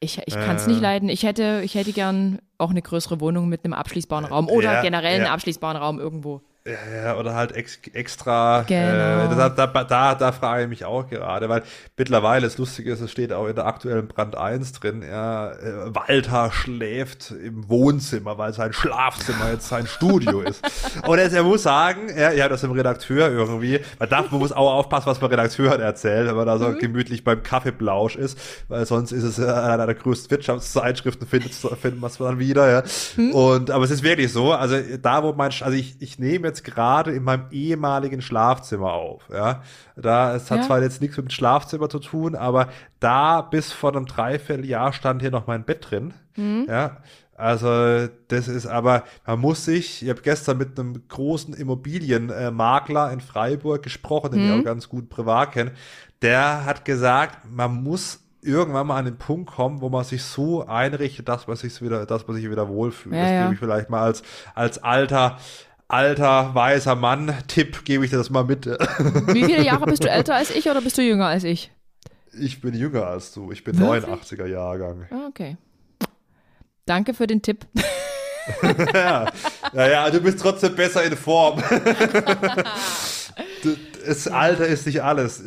Ich, 0.00 0.20
ich 0.24 0.34
kann 0.34 0.56
es 0.56 0.66
nicht 0.66 0.80
leiden. 0.80 1.08
Ich 1.08 1.22
hätte, 1.24 1.60
ich 1.62 1.74
hätte 1.74 1.92
gern 1.92 2.38
auch 2.58 2.70
eine 2.70 2.82
größere 2.82 3.20
Wohnung 3.20 3.48
mit 3.48 3.64
einem 3.64 3.74
abschließbaren 3.74 4.24
Raum 4.24 4.48
oder 4.48 4.82
generell 4.82 5.16
einen 5.20 5.26
abschließbaren 5.26 5.76
Raum 5.76 6.00
irgendwo. 6.00 6.40
Ja, 6.66 7.04
ja, 7.04 7.16
oder 7.16 7.34
halt 7.34 7.52
ex 7.56 7.78
extra. 7.94 8.64
Genau. 8.68 9.32
Äh, 9.32 9.34
da, 9.34 9.48
da, 9.48 9.66
da, 9.66 10.14
da, 10.14 10.32
frage 10.32 10.64
ich 10.64 10.68
mich 10.68 10.84
auch 10.84 11.08
gerade, 11.08 11.48
weil 11.48 11.62
mittlerweile 11.96 12.46
das 12.46 12.58
Lustige 12.58 12.92
ist, 12.92 13.00
es 13.00 13.10
steht 13.10 13.32
auch 13.32 13.46
in 13.46 13.54
der 13.54 13.64
aktuellen 13.64 14.06
Brand 14.08 14.36
1 14.36 14.72
drin, 14.72 15.02
ja, 15.02 15.52
äh, 15.52 15.94
Walter 15.94 16.52
schläft 16.52 17.30
im 17.30 17.66
Wohnzimmer, 17.70 18.36
weil 18.36 18.52
sein 18.52 18.74
Schlafzimmer 18.74 19.50
jetzt 19.52 19.68
sein 19.68 19.86
Studio 19.86 20.40
ist. 20.42 20.62
Und 21.06 21.18
jetzt, 21.18 21.32
er 21.32 21.44
muss 21.44 21.62
sagen, 21.62 22.10
ja, 22.14 22.30
ja, 22.30 22.46
das 22.46 22.60
ist 22.60 22.64
im 22.68 22.72
Redakteur 22.72 23.30
irgendwie, 23.30 23.80
man 23.98 24.10
darf, 24.10 24.30
man 24.30 24.40
muss 24.40 24.52
auch 24.52 24.74
aufpassen, 24.74 25.06
was 25.06 25.18
man 25.18 25.30
Redakteuren 25.30 25.80
erzählt, 25.80 26.28
wenn 26.28 26.36
man 26.36 26.46
da 26.46 26.58
so 26.58 26.68
mhm. 26.68 26.78
gemütlich 26.78 27.24
beim 27.24 27.42
Kaffeeblausch 27.42 28.16
ist, 28.16 28.38
weil 28.68 28.84
sonst 28.84 29.12
ist 29.12 29.24
es 29.24 29.38
äh, 29.38 29.46
einer 29.46 29.86
der 29.86 29.94
größten 29.94 30.30
Wirtschaftszeitschriften, 30.30 31.26
findet, 31.26 31.54
findet 31.54 32.00
man 32.02 32.10
es 32.10 32.18
dann 32.18 32.38
wieder, 32.38 32.70
ja. 32.70 32.82
Mhm. 33.16 33.32
Und, 33.32 33.70
aber 33.70 33.84
es 33.84 33.90
ist 33.90 34.02
wirklich 34.02 34.30
so, 34.30 34.52
also 34.52 34.76
da, 35.00 35.22
wo 35.22 35.32
man, 35.32 35.50
also 35.62 35.70
ich, 35.70 35.96
ich 36.00 36.18
nehme 36.18 36.49
jetzt 36.50 36.64
gerade 36.64 37.12
in 37.12 37.24
meinem 37.24 37.46
ehemaligen 37.50 38.20
Schlafzimmer 38.20 38.92
auf. 38.92 39.22
Ja, 39.32 39.62
da 39.96 40.34
es 40.34 40.50
hat 40.50 40.58
ja. 40.58 40.66
zwar 40.66 40.82
jetzt 40.82 41.00
nichts 41.00 41.16
mit 41.16 41.26
dem 41.26 41.30
Schlafzimmer 41.30 41.88
zu 41.88 41.98
tun, 41.98 42.34
aber 42.34 42.68
da 43.00 43.40
bis 43.40 43.72
vor 43.72 43.94
einem 43.94 44.06
Dreivierteljahr 44.06 44.92
stand 44.92 45.22
hier 45.22 45.30
noch 45.30 45.46
mein 45.46 45.64
Bett 45.64 45.90
drin. 45.90 46.14
Mhm. 46.36 46.66
Ja, 46.68 46.98
also 47.40 48.06
das 48.28 48.48
ist 48.48 48.66
aber, 48.66 49.04
man 49.26 49.40
muss 49.40 49.64
sich, 49.64 50.02
ich 50.02 50.10
habe 50.10 50.20
gestern 50.20 50.58
mit 50.58 50.78
einem 50.78 51.08
großen 51.08 51.54
Immobilienmakler 51.54 53.10
in 53.12 53.20
Freiburg 53.20 53.82
gesprochen, 53.82 54.32
den 54.32 54.44
mhm. 54.44 54.52
ich 54.52 54.60
auch 54.60 54.64
ganz 54.64 54.88
gut 54.88 55.08
privat 55.08 55.52
kenne, 55.52 55.72
der 56.20 56.66
hat 56.66 56.84
gesagt, 56.84 57.50
man 57.50 57.82
muss 57.82 58.20
irgendwann 58.42 58.86
mal 58.86 58.98
an 58.98 59.04
den 59.06 59.16
Punkt 59.16 59.50
kommen, 59.50 59.80
wo 59.80 59.88
man 59.88 60.04
sich 60.04 60.22
so 60.22 60.66
einrichtet, 60.66 61.28
dass 61.28 61.46
man 61.46 61.56
sich 61.56 61.80
wieder, 61.82 62.06
dass 62.06 62.26
man 62.26 62.36
sich 62.36 62.50
wieder 62.50 62.68
wohlfühlt. 62.68 63.14
Ja, 63.14 63.22
das 63.22 63.30
ja. 63.30 63.42
gebe 63.42 63.54
ich 63.54 63.60
vielleicht 63.60 63.90
mal 63.90 64.02
als, 64.02 64.22
als 64.54 64.82
alter 64.82 65.38
alter, 65.92 66.54
weißer 66.54 66.94
Mann, 66.94 67.34
Tipp 67.48 67.84
gebe 67.84 68.04
ich 68.04 68.10
dir 68.10 68.18
das 68.18 68.30
mal 68.30 68.44
mit. 68.44 68.66
Wie 68.66 69.44
viele 69.44 69.62
Jahre 69.62 69.86
bist 69.86 70.04
du 70.04 70.10
älter 70.10 70.34
als 70.34 70.50
ich 70.50 70.68
oder 70.68 70.80
bist 70.80 70.98
du 70.98 71.02
jünger 71.02 71.26
als 71.26 71.44
ich? 71.44 71.70
Ich 72.32 72.60
bin 72.60 72.74
jünger 72.74 73.06
als 73.06 73.32
du. 73.32 73.50
Ich 73.50 73.64
bin 73.64 73.78
Wirklich? 73.78 74.04
89er 74.04 74.46
Jahrgang. 74.46 75.06
Ah, 75.10 75.26
okay. 75.28 75.56
Danke 76.86 77.14
für 77.14 77.26
den 77.26 77.42
Tipp. 77.42 77.66
ja. 78.94 79.26
ja, 79.72 79.88
ja, 79.88 80.10
du 80.10 80.20
bist 80.20 80.40
trotzdem 80.40 80.74
besser 80.74 81.02
in 81.04 81.16
Form. 81.16 81.62
das 84.06 84.28
Alter 84.28 84.66
ist 84.66 84.86
nicht 84.86 85.02
alles. 85.02 85.44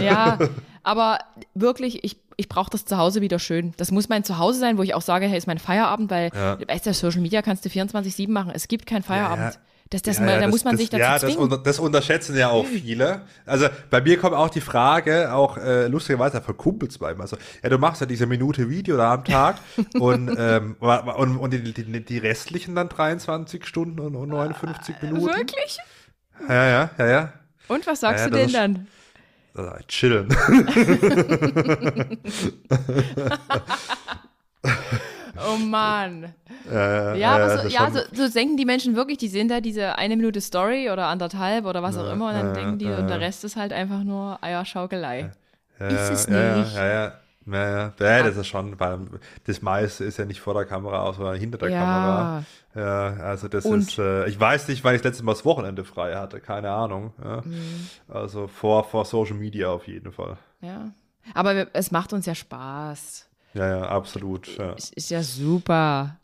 ja, 0.00 0.38
aber 0.82 1.18
wirklich, 1.54 2.02
ich, 2.04 2.16
ich 2.36 2.48
brauche 2.48 2.70
das 2.70 2.84
zu 2.84 2.96
Hause 2.98 3.20
wieder 3.20 3.38
schön. 3.38 3.72
Das 3.76 3.90
muss 3.90 4.08
mein 4.08 4.24
Zuhause 4.24 4.58
sein, 4.58 4.78
wo 4.78 4.82
ich 4.82 4.94
auch 4.94 5.02
sage, 5.02 5.26
hey, 5.26 5.38
ist 5.38 5.46
mein 5.46 5.58
Feierabend, 5.58 6.10
weil, 6.10 6.30
ja. 6.34 6.58
weißt 6.66 6.86
du, 6.86 6.94
Social 6.94 7.20
Media 7.20 7.42
kannst 7.42 7.64
du 7.64 7.68
24-7 7.68 8.30
machen. 8.30 8.50
Es 8.54 8.68
gibt 8.68 8.86
keinen 8.86 9.02
Feierabend. 9.02 9.38
Ja, 9.38 9.50
ja. 9.50 9.71
Das, 9.92 10.00
das, 10.00 10.18
ja, 10.18 10.24
ja, 10.24 10.34
da 10.36 10.40
das, 10.40 10.50
muss 10.50 10.64
man 10.64 10.72
das, 10.72 10.80
sich 10.80 10.88
dazu 10.88 11.02
ja, 11.02 11.18
zwingen. 11.18 11.50
Das, 11.50 11.62
das 11.64 11.78
unterschätzen 11.78 12.34
ja 12.34 12.48
auch 12.48 12.64
viele. 12.64 13.26
Also 13.44 13.66
bei 13.90 14.00
mir 14.00 14.18
kommt 14.18 14.34
auch 14.34 14.48
die 14.48 14.62
Frage, 14.62 15.34
auch 15.34 15.58
äh, 15.58 15.86
lustigerweise 15.86 16.40
von 16.40 16.56
Kumpels 16.56 16.96
bei 16.96 17.14
mir. 17.14 17.20
Also, 17.20 17.36
ja, 17.62 17.68
du 17.68 17.76
machst 17.76 18.00
ja 18.00 18.06
diese 18.06 18.24
Minute 18.24 18.70
Video 18.70 18.96
da 18.96 19.12
am 19.12 19.22
Tag 19.22 19.56
und, 20.00 20.34
ähm, 20.38 20.76
und, 20.80 21.36
und 21.36 21.52
die, 21.52 21.74
die, 21.74 22.04
die, 22.04 22.18
restlichen 22.18 22.74
dann 22.74 22.88
23 22.88 23.66
Stunden 23.66 24.00
und, 24.00 24.16
und 24.16 24.30
59 24.30 24.94
Minuten. 25.02 25.26
Wirklich? 25.26 25.76
Ja, 26.48 26.66
ja, 26.66 26.90
ja, 26.96 27.06
ja. 27.06 27.32
Und 27.68 27.86
was 27.86 28.00
sagst 28.00 28.24
ja, 28.24 28.30
du 28.30 28.36
denen 28.38 28.86
dann? 29.54 29.68
Äh, 29.76 29.82
chillen. 29.88 30.28
Oh 35.46 35.56
Mann. 35.56 36.34
Äh, 36.70 37.18
ja, 37.18 37.36
aber 37.36 37.58
so, 37.58 37.68
ja 37.68 37.90
so, 37.90 38.00
so, 38.12 38.28
denken 38.28 38.56
die 38.56 38.64
Menschen 38.64 38.94
wirklich, 38.94 39.18
die 39.18 39.28
sehen 39.28 39.48
da 39.48 39.60
diese 39.60 39.96
eine 39.96 40.16
Minute 40.16 40.40
Story 40.40 40.90
oder 40.90 41.06
anderthalb 41.06 41.64
oder 41.64 41.82
was 41.82 41.96
auch 41.96 42.10
immer 42.10 42.28
und 42.28 42.34
dann 42.34 42.54
denken 42.54 42.78
die, 42.78 42.86
und 42.86 43.08
der 43.08 43.20
Rest 43.20 43.44
ist 43.44 43.56
halt 43.56 43.72
einfach 43.72 44.04
nur 44.04 44.38
Eierschaukelei. 44.42 45.30
ist 45.78 46.10
es 46.10 46.28
nicht. 46.28 46.36
Ja, 46.36 46.86
ja, 46.86 47.12
ja, 47.46 47.92
ja. 47.98 48.22
das 48.22 48.36
ist 48.36 48.46
schon, 48.46 48.78
weil 48.78 49.00
das 49.44 49.62
meiste 49.62 50.04
ist 50.04 50.18
ja 50.18 50.24
nicht 50.24 50.40
vor 50.40 50.54
der 50.54 50.64
Kamera, 50.64 51.12
sondern 51.12 51.36
hinter 51.36 51.58
der 51.58 51.70
Kamera. 51.70 52.44
Ja, 52.74 53.14
also 53.16 53.48
das 53.48 53.64
und? 53.66 53.80
ist, 53.80 53.98
äh, 53.98 54.26
ich 54.28 54.38
weiß 54.38 54.68
nicht, 54.68 54.82
wann 54.84 54.94
ich 54.94 55.02
das 55.02 55.10
letzte 55.10 55.24
Mal 55.24 55.32
das 55.32 55.44
Wochenende 55.44 55.84
frei 55.84 56.14
hatte, 56.14 56.40
keine 56.40 56.70
Ahnung. 56.70 57.12
Ja. 57.22 57.42
Mhm. 57.44 57.88
Also 58.08 58.46
vor, 58.46 58.84
vor 58.84 59.04
Social 59.04 59.36
Media 59.36 59.68
auf 59.68 59.86
jeden 59.86 60.12
Fall. 60.12 60.38
Ja, 60.60 60.92
aber 61.34 61.66
es 61.74 61.90
macht 61.90 62.12
uns 62.12 62.26
ja 62.26 62.34
Spaß. 62.34 63.28
Ja, 63.54 63.68
ja, 63.68 63.82
absolut. 63.82 64.56
Ja. 64.56 64.72
Ist, 64.72 64.92
ist 64.94 65.10
ja 65.10 65.22
super. 65.22 66.16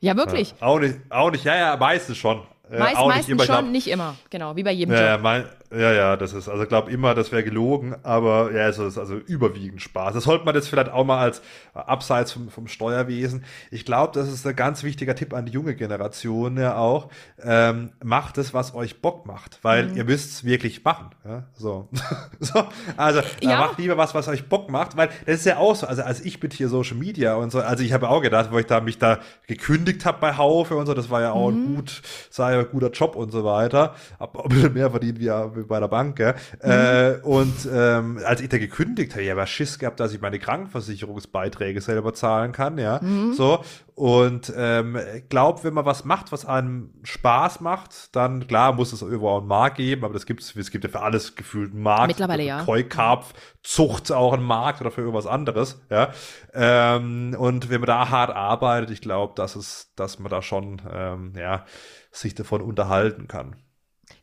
Ja, 0.00 0.16
wirklich. 0.16 0.54
Ja, 0.60 0.66
auch, 0.66 0.78
nicht, 0.78 0.94
auch 1.10 1.30
nicht, 1.30 1.44
ja, 1.44 1.56
ja, 1.56 1.76
meistens 1.76 2.16
schon. 2.16 2.42
Äh, 2.70 2.78
Meist, 2.78 3.00
meistens 3.00 3.36
nicht 3.36 3.46
schon, 3.46 3.72
nicht 3.72 3.88
immer. 3.88 4.16
Genau, 4.30 4.56
wie 4.56 4.62
bei 4.62 4.72
jedem 4.72 4.94
ja, 4.94 5.00
Job. 5.00 5.08
Ja, 5.08 5.18
mein, 5.18 5.44
ja, 5.72 5.92
ja, 5.92 6.16
das 6.16 6.32
ist, 6.32 6.48
also 6.48 6.62
ich 6.62 6.68
glaube 6.68 6.90
immer, 6.90 7.14
das 7.14 7.32
wäre 7.32 7.42
gelogen, 7.42 7.96
aber 8.02 8.52
ja, 8.52 8.68
es 8.68 8.78
ist 8.78 8.98
also 8.98 9.16
überwiegend 9.16 9.82
Spaß. 9.82 10.14
Das 10.14 10.24
sollte 10.24 10.44
man 10.44 10.54
jetzt 10.54 10.68
vielleicht 10.68 10.90
auch 10.90 11.04
mal 11.04 11.18
als 11.18 11.40
äh, 11.74 11.78
abseits 11.78 12.32
vom, 12.32 12.50
vom 12.50 12.68
Steuerwesen. 12.68 13.44
Ich 13.70 13.84
glaube, 13.84 14.12
das 14.14 14.28
ist 14.32 14.46
ein 14.46 14.54
ganz 14.54 14.84
wichtiger 14.84 15.14
Tipp 15.14 15.34
an 15.34 15.46
die 15.46 15.52
junge 15.52 15.74
Generation 15.74 16.56
ja 16.56 16.76
auch. 16.76 17.08
Ähm, 17.42 17.90
macht 18.02 18.38
es, 18.38 18.54
was 18.54 18.74
euch 18.74 19.00
Bock 19.00 19.26
macht, 19.26 19.58
weil 19.62 19.88
mhm. 19.88 19.96
ihr 19.96 20.04
müsst 20.04 20.30
es 20.30 20.44
wirklich 20.44 20.84
machen. 20.84 21.10
Ja? 21.24 21.44
So. 21.54 21.88
so. 22.40 22.64
Also 22.96 23.20
ja. 23.40 23.58
macht 23.58 23.78
lieber 23.78 23.96
was, 23.96 24.14
was 24.14 24.28
euch 24.28 24.48
Bock 24.48 24.70
macht, 24.70 24.96
weil 24.96 25.08
das 25.26 25.36
ist 25.36 25.46
ja 25.46 25.56
auch 25.56 25.74
so, 25.74 25.86
also 25.86 26.02
als 26.02 26.20
ich 26.24 26.40
mit 26.42 26.52
hier 26.52 26.68
Social 26.68 26.96
Media 26.96 27.34
und 27.34 27.50
so, 27.50 27.60
also 27.60 27.82
ich 27.82 27.92
habe 27.92 28.08
auch 28.08 28.22
gedacht, 28.22 28.50
wo 28.52 28.58
ich 28.58 28.66
da 28.66 28.80
mich 28.80 28.98
da 28.98 29.18
gekündigt 29.46 30.04
habe 30.06 30.18
bei 30.20 30.36
Haufe 30.36 30.76
und 30.76 30.86
so, 30.86 30.94
das 30.94 31.10
war 31.10 31.22
ja 31.22 31.32
auch 31.32 31.50
mhm. 31.50 31.56
ein 31.56 31.74
gut, 31.76 32.02
sei 32.30 32.52
ja 32.52 32.60
ein 32.60 32.68
guter 32.70 32.90
Job 32.90 33.16
und 33.16 33.32
so 33.32 33.44
weiter. 33.44 33.94
Aber 34.18 34.44
ein 34.44 34.48
bisschen 34.48 34.72
mehr 34.72 34.90
verdienen 34.90 35.18
wir 35.18 35.55
wie 35.56 35.64
bei 35.64 35.80
der 35.80 35.88
Bank. 35.88 36.18
Ja? 36.18 36.34
Mhm. 36.62 36.70
Äh, 36.70 37.20
und 37.22 37.68
ähm, 37.72 38.20
als 38.24 38.40
ich 38.40 38.48
da 38.48 38.58
gekündigt 38.58 39.12
habe, 39.12 39.22
ich 39.22 39.30
habe 39.30 39.46
Schiss 39.46 39.78
gehabt, 39.78 40.00
dass 40.00 40.12
ich 40.12 40.20
meine 40.20 40.38
Krankenversicherungsbeiträge 40.38 41.80
selber 41.80 42.14
zahlen 42.14 42.52
kann, 42.52 42.78
ja. 42.78 43.00
Mhm. 43.02 43.32
So. 43.34 43.62
Und 43.96 44.52
ähm, 44.54 44.98
glaube, 45.30 45.64
wenn 45.64 45.72
man 45.72 45.86
was 45.86 46.04
macht, 46.04 46.30
was 46.30 46.44
einem 46.44 46.90
Spaß 47.02 47.60
macht, 47.60 48.14
dann 48.14 48.46
klar 48.46 48.74
muss 48.74 48.92
es 48.92 49.00
irgendwo 49.00 49.30
auch 49.30 49.38
einen 49.38 49.46
Markt 49.46 49.78
geben, 49.78 50.04
aber 50.04 50.12
das 50.12 50.26
gibt's, 50.26 50.54
es 50.54 50.70
gibt 50.70 50.84
ja 50.84 50.90
für 50.90 51.00
alles 51.00 51.34
gefühlt 51.34 51.72
einen 51.72 51.82
Markt. 51.82 52.08
Mittlerweile 52.08 52.42
ja. 52.42 52.62
Keukarpf, 52.62 53.32
Zucht 53.62 54.12
auch 54.12 54.34
einen 54.34 54.44
Markt 54.44 54.82
oder 54.82 54.90
für 54.90 55.00
irgendwas 55.00 55.26
anderes, 55.26 55.80
ja. 55.88 56.10
Ähm, 56.52 57.34
und 57.38 57.70
wenn 57.70 57.80
man 57.80 57.86
da 57.86 58.10
hart 58.10 58.36
arbeitet, 58.36 58.90
ich 58.90 59.00
glaube, 59.00 59.32
dass 59.34 59.56
es, 59.56 59.92
dass 59.96 60.18
man 60.18 60.30
da 60.30 60.42
schon 60.42 60.82
ähm, 60.92 61.32
ja, 61.34 61.64
sich 62.10 62.34
davon 62.34 62.60
unterhalten 62.60 63.28
kann. 63.28 63.56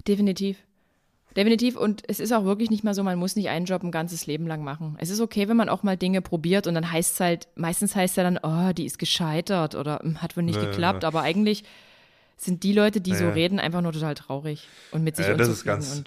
Definitiv. 0.08 0.58
Definitiv. 1.36 1.76
Und 1.76 2.04
es 2.08 2.20
ist 2.20 2.32
auch 2.32 2.46
wirklich 2.46 2.70
nicht 2.70 2.84
mal 2.84 2.94
so, 2.94 3.04
man 3.04 3.18
muss 3.18 3.36
nicht 3.36 3.50
einen 3.50 3.66
Job 3.66 3.84
ein 3.84 3.92
ganzes 3.92 4.28
Leben 4.28 4.48
lang 4.48 4.64
machen. 4.64 4.96
Es 5.00 5.10
ist 5.10 5.20
okay, 5.20 5.48
wenn 5.48 5.58
man 5.58 5.70
auch 5.70 5.84
mal 5.84 5.98
Dinge 5.98 6.22
probiert 6.22 6.68
und 6.68 6.76
dann 6.76 6.92
heißt 6.92 7.14
es 7.14 7.20
halt, 7.20 7.48
meistens 7.56 7.96
heißt 7.96 8.12
es 8.12 8.16
ja 8.16 8.24
dann, 8.24 8.40
oh, 8.44 8.74
die 8.74 8.86
ist 8.86 9.00
gescheitert 9.00 9.76
oder 9.76 10.00
hm, 10.00 10.22
hat 10.22 10.38
wohl 10.38 10.44
nicht 10.44 10.60
nee, 10.60 10.68
geklappt. 10.68 11.04
Aber 11.04 11.22
eigentlich 11.22 11.64
sind 12.38 12.64
die 12.64 12.74
Leute, 12.74 13.02
die 13.02 13.12
nee. 13.12 13.18
so 13.18 13.30
reden, 13.30 13.60
einfach 13.60 13.82
nur 13.82 13.94
total 13.94 14.16
traurig 14.16 14.68
und 14.92 15.04
mit 15.04 15.16
sich 15.16 15.28
ja, 15.28 15.36
das 15.36 15.48
ist 15.48 15.64
ganz, 15.64 16.04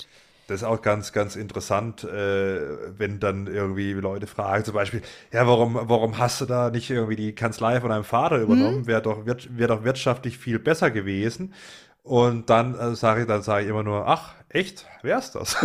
das 0.46 0.62
ist 0.62 0.64
auch 0.64 0.80
ganz, 0.80 1.12
ganz 1.12 1.34
interessant, 1.34 2.04
äh, 2.04 2.60
wenn 2.98 3.18
dann 3.18 3.46
irgendwie 3.46 3.92
Leute 3.92 4.26
fragen, 4.26 4.64
zum 4.64 4.74
Beispiel, 4.74 5.02
ja, 5.32 5.46
warum, 5.46 5.74
warum 5.74 6.18
hast 6.18 6.40
du 6.40 6.44
da 6.44 6.70
nicht 6.70 6.88
irgendwie 6.90 7.16
die 7.16 7.34
Kanzlei 7.34 7.80
von 7.80 7.90
deinem 7.90 8.04
Vater 8.04 8.38
übernommen? 8.38 8.80
Mhm. 8.80 8.86
Wäre 8.86 9.02
doch, 9.02 9.26
wär, 9.26 9.36
wär 9.50 9.68
doch 9.68 9.82
wirtschaftlich 9.82 10.38
viel 10.38 10.58
besser 10.58 10.90
gewesen. 10.90 11.52
Und 12.04 12.50
dann 12.50 12.78
äh, 12.78 12.94
sage 12.94 13.22
ich, 13.22 13.26
dann 13.26 13.42
sage 13.42 13.64
ich 13.64 13.70
immer 13.70 13.82
nur, 13.82 14.06
ach, 14.06 14.35
echt? 14.48 14.86
Wer 15.02 15.18
ist 15.18 15.32
das? 15.32 15.56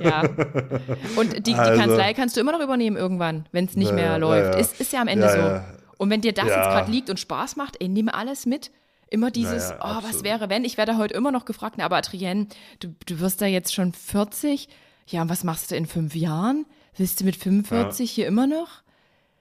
ja. 0.00 0.22
Und 1.16 1.46
die, 1.46 1.54
also, 1.54 1.72
die, 1.72 1.78
Kanzlei 1.78 2.14
kannst 2.14 2.36
du 2.36 2.40
immer 2.40 2.52
noch 2.52 2.60
übernehmen 2.60 2.96
irgendwann, 2.96 3.46
wenn 3.52 3.64
es 3.64 3.76
nicht 3.76 3.92
mehr 3.92 4.18
läuft. 4.18 4.54
Ja. 4.54 4.60
Ist, 4.60 4.80
ist 4.80 4.92
ja 4.92 5.00
am 5.00 5.08
Ende 5.08 5.28
so. 5.28 5.60
Und 5.98 6.10
wenn 6.10 6.20
dir 6.20 6.32
das 6.32 6.46
jetzt 6.46 6.54
gerade 6.54 6.90
liegt 6.90 7.10
und 7.10 7.20
Spaß 7.20 7.56
macht, 7.56 7.76
ey, 7.80 7.88
nimm 7.88 8.08
alles 8.08 8.46
mit. 8.46 8.70
Immer 9.12 9.30
dieses, 9.32 9.70
naja, 9.70 9.98
oh, 9.98 10.04
was 10.08 10.22
wäre, 10.22 10.48
wenn? 10.48 10.64
Ich 10.64 10.78
werde 10.78 10.96
heute 10.96 11.14
immer 11.14 11.32
noch 11.32 11.44
gefragt, 11.44 11.74
na, 11.78 11.84
aber 11.84 11.96
Adrienne, 11.96 12.46
du, 12.78 12.94
du 13.06 13.18
wirst 13.18 13.42
da 13.42 13.46
jetzt 13.46 13.74
schon 13.74 13.92
40. 13.92 14.68
Ja, 15.08 15.22
und 15.22 15.28
was 15.28 15.42
machst 15.42 15.72
du 15.72 15.76
in 15.76 15.86
fünf 15.86 16.14
Jahren? 16.14 16.64
Willst 16.96 17.20
du 17.20 17.24
mit 17.24 17.34
45 17.36 18.10
ja. 18.10 18.14
hier 18.14 18.26
immer 18.28 18.46
noch 18.46 18.68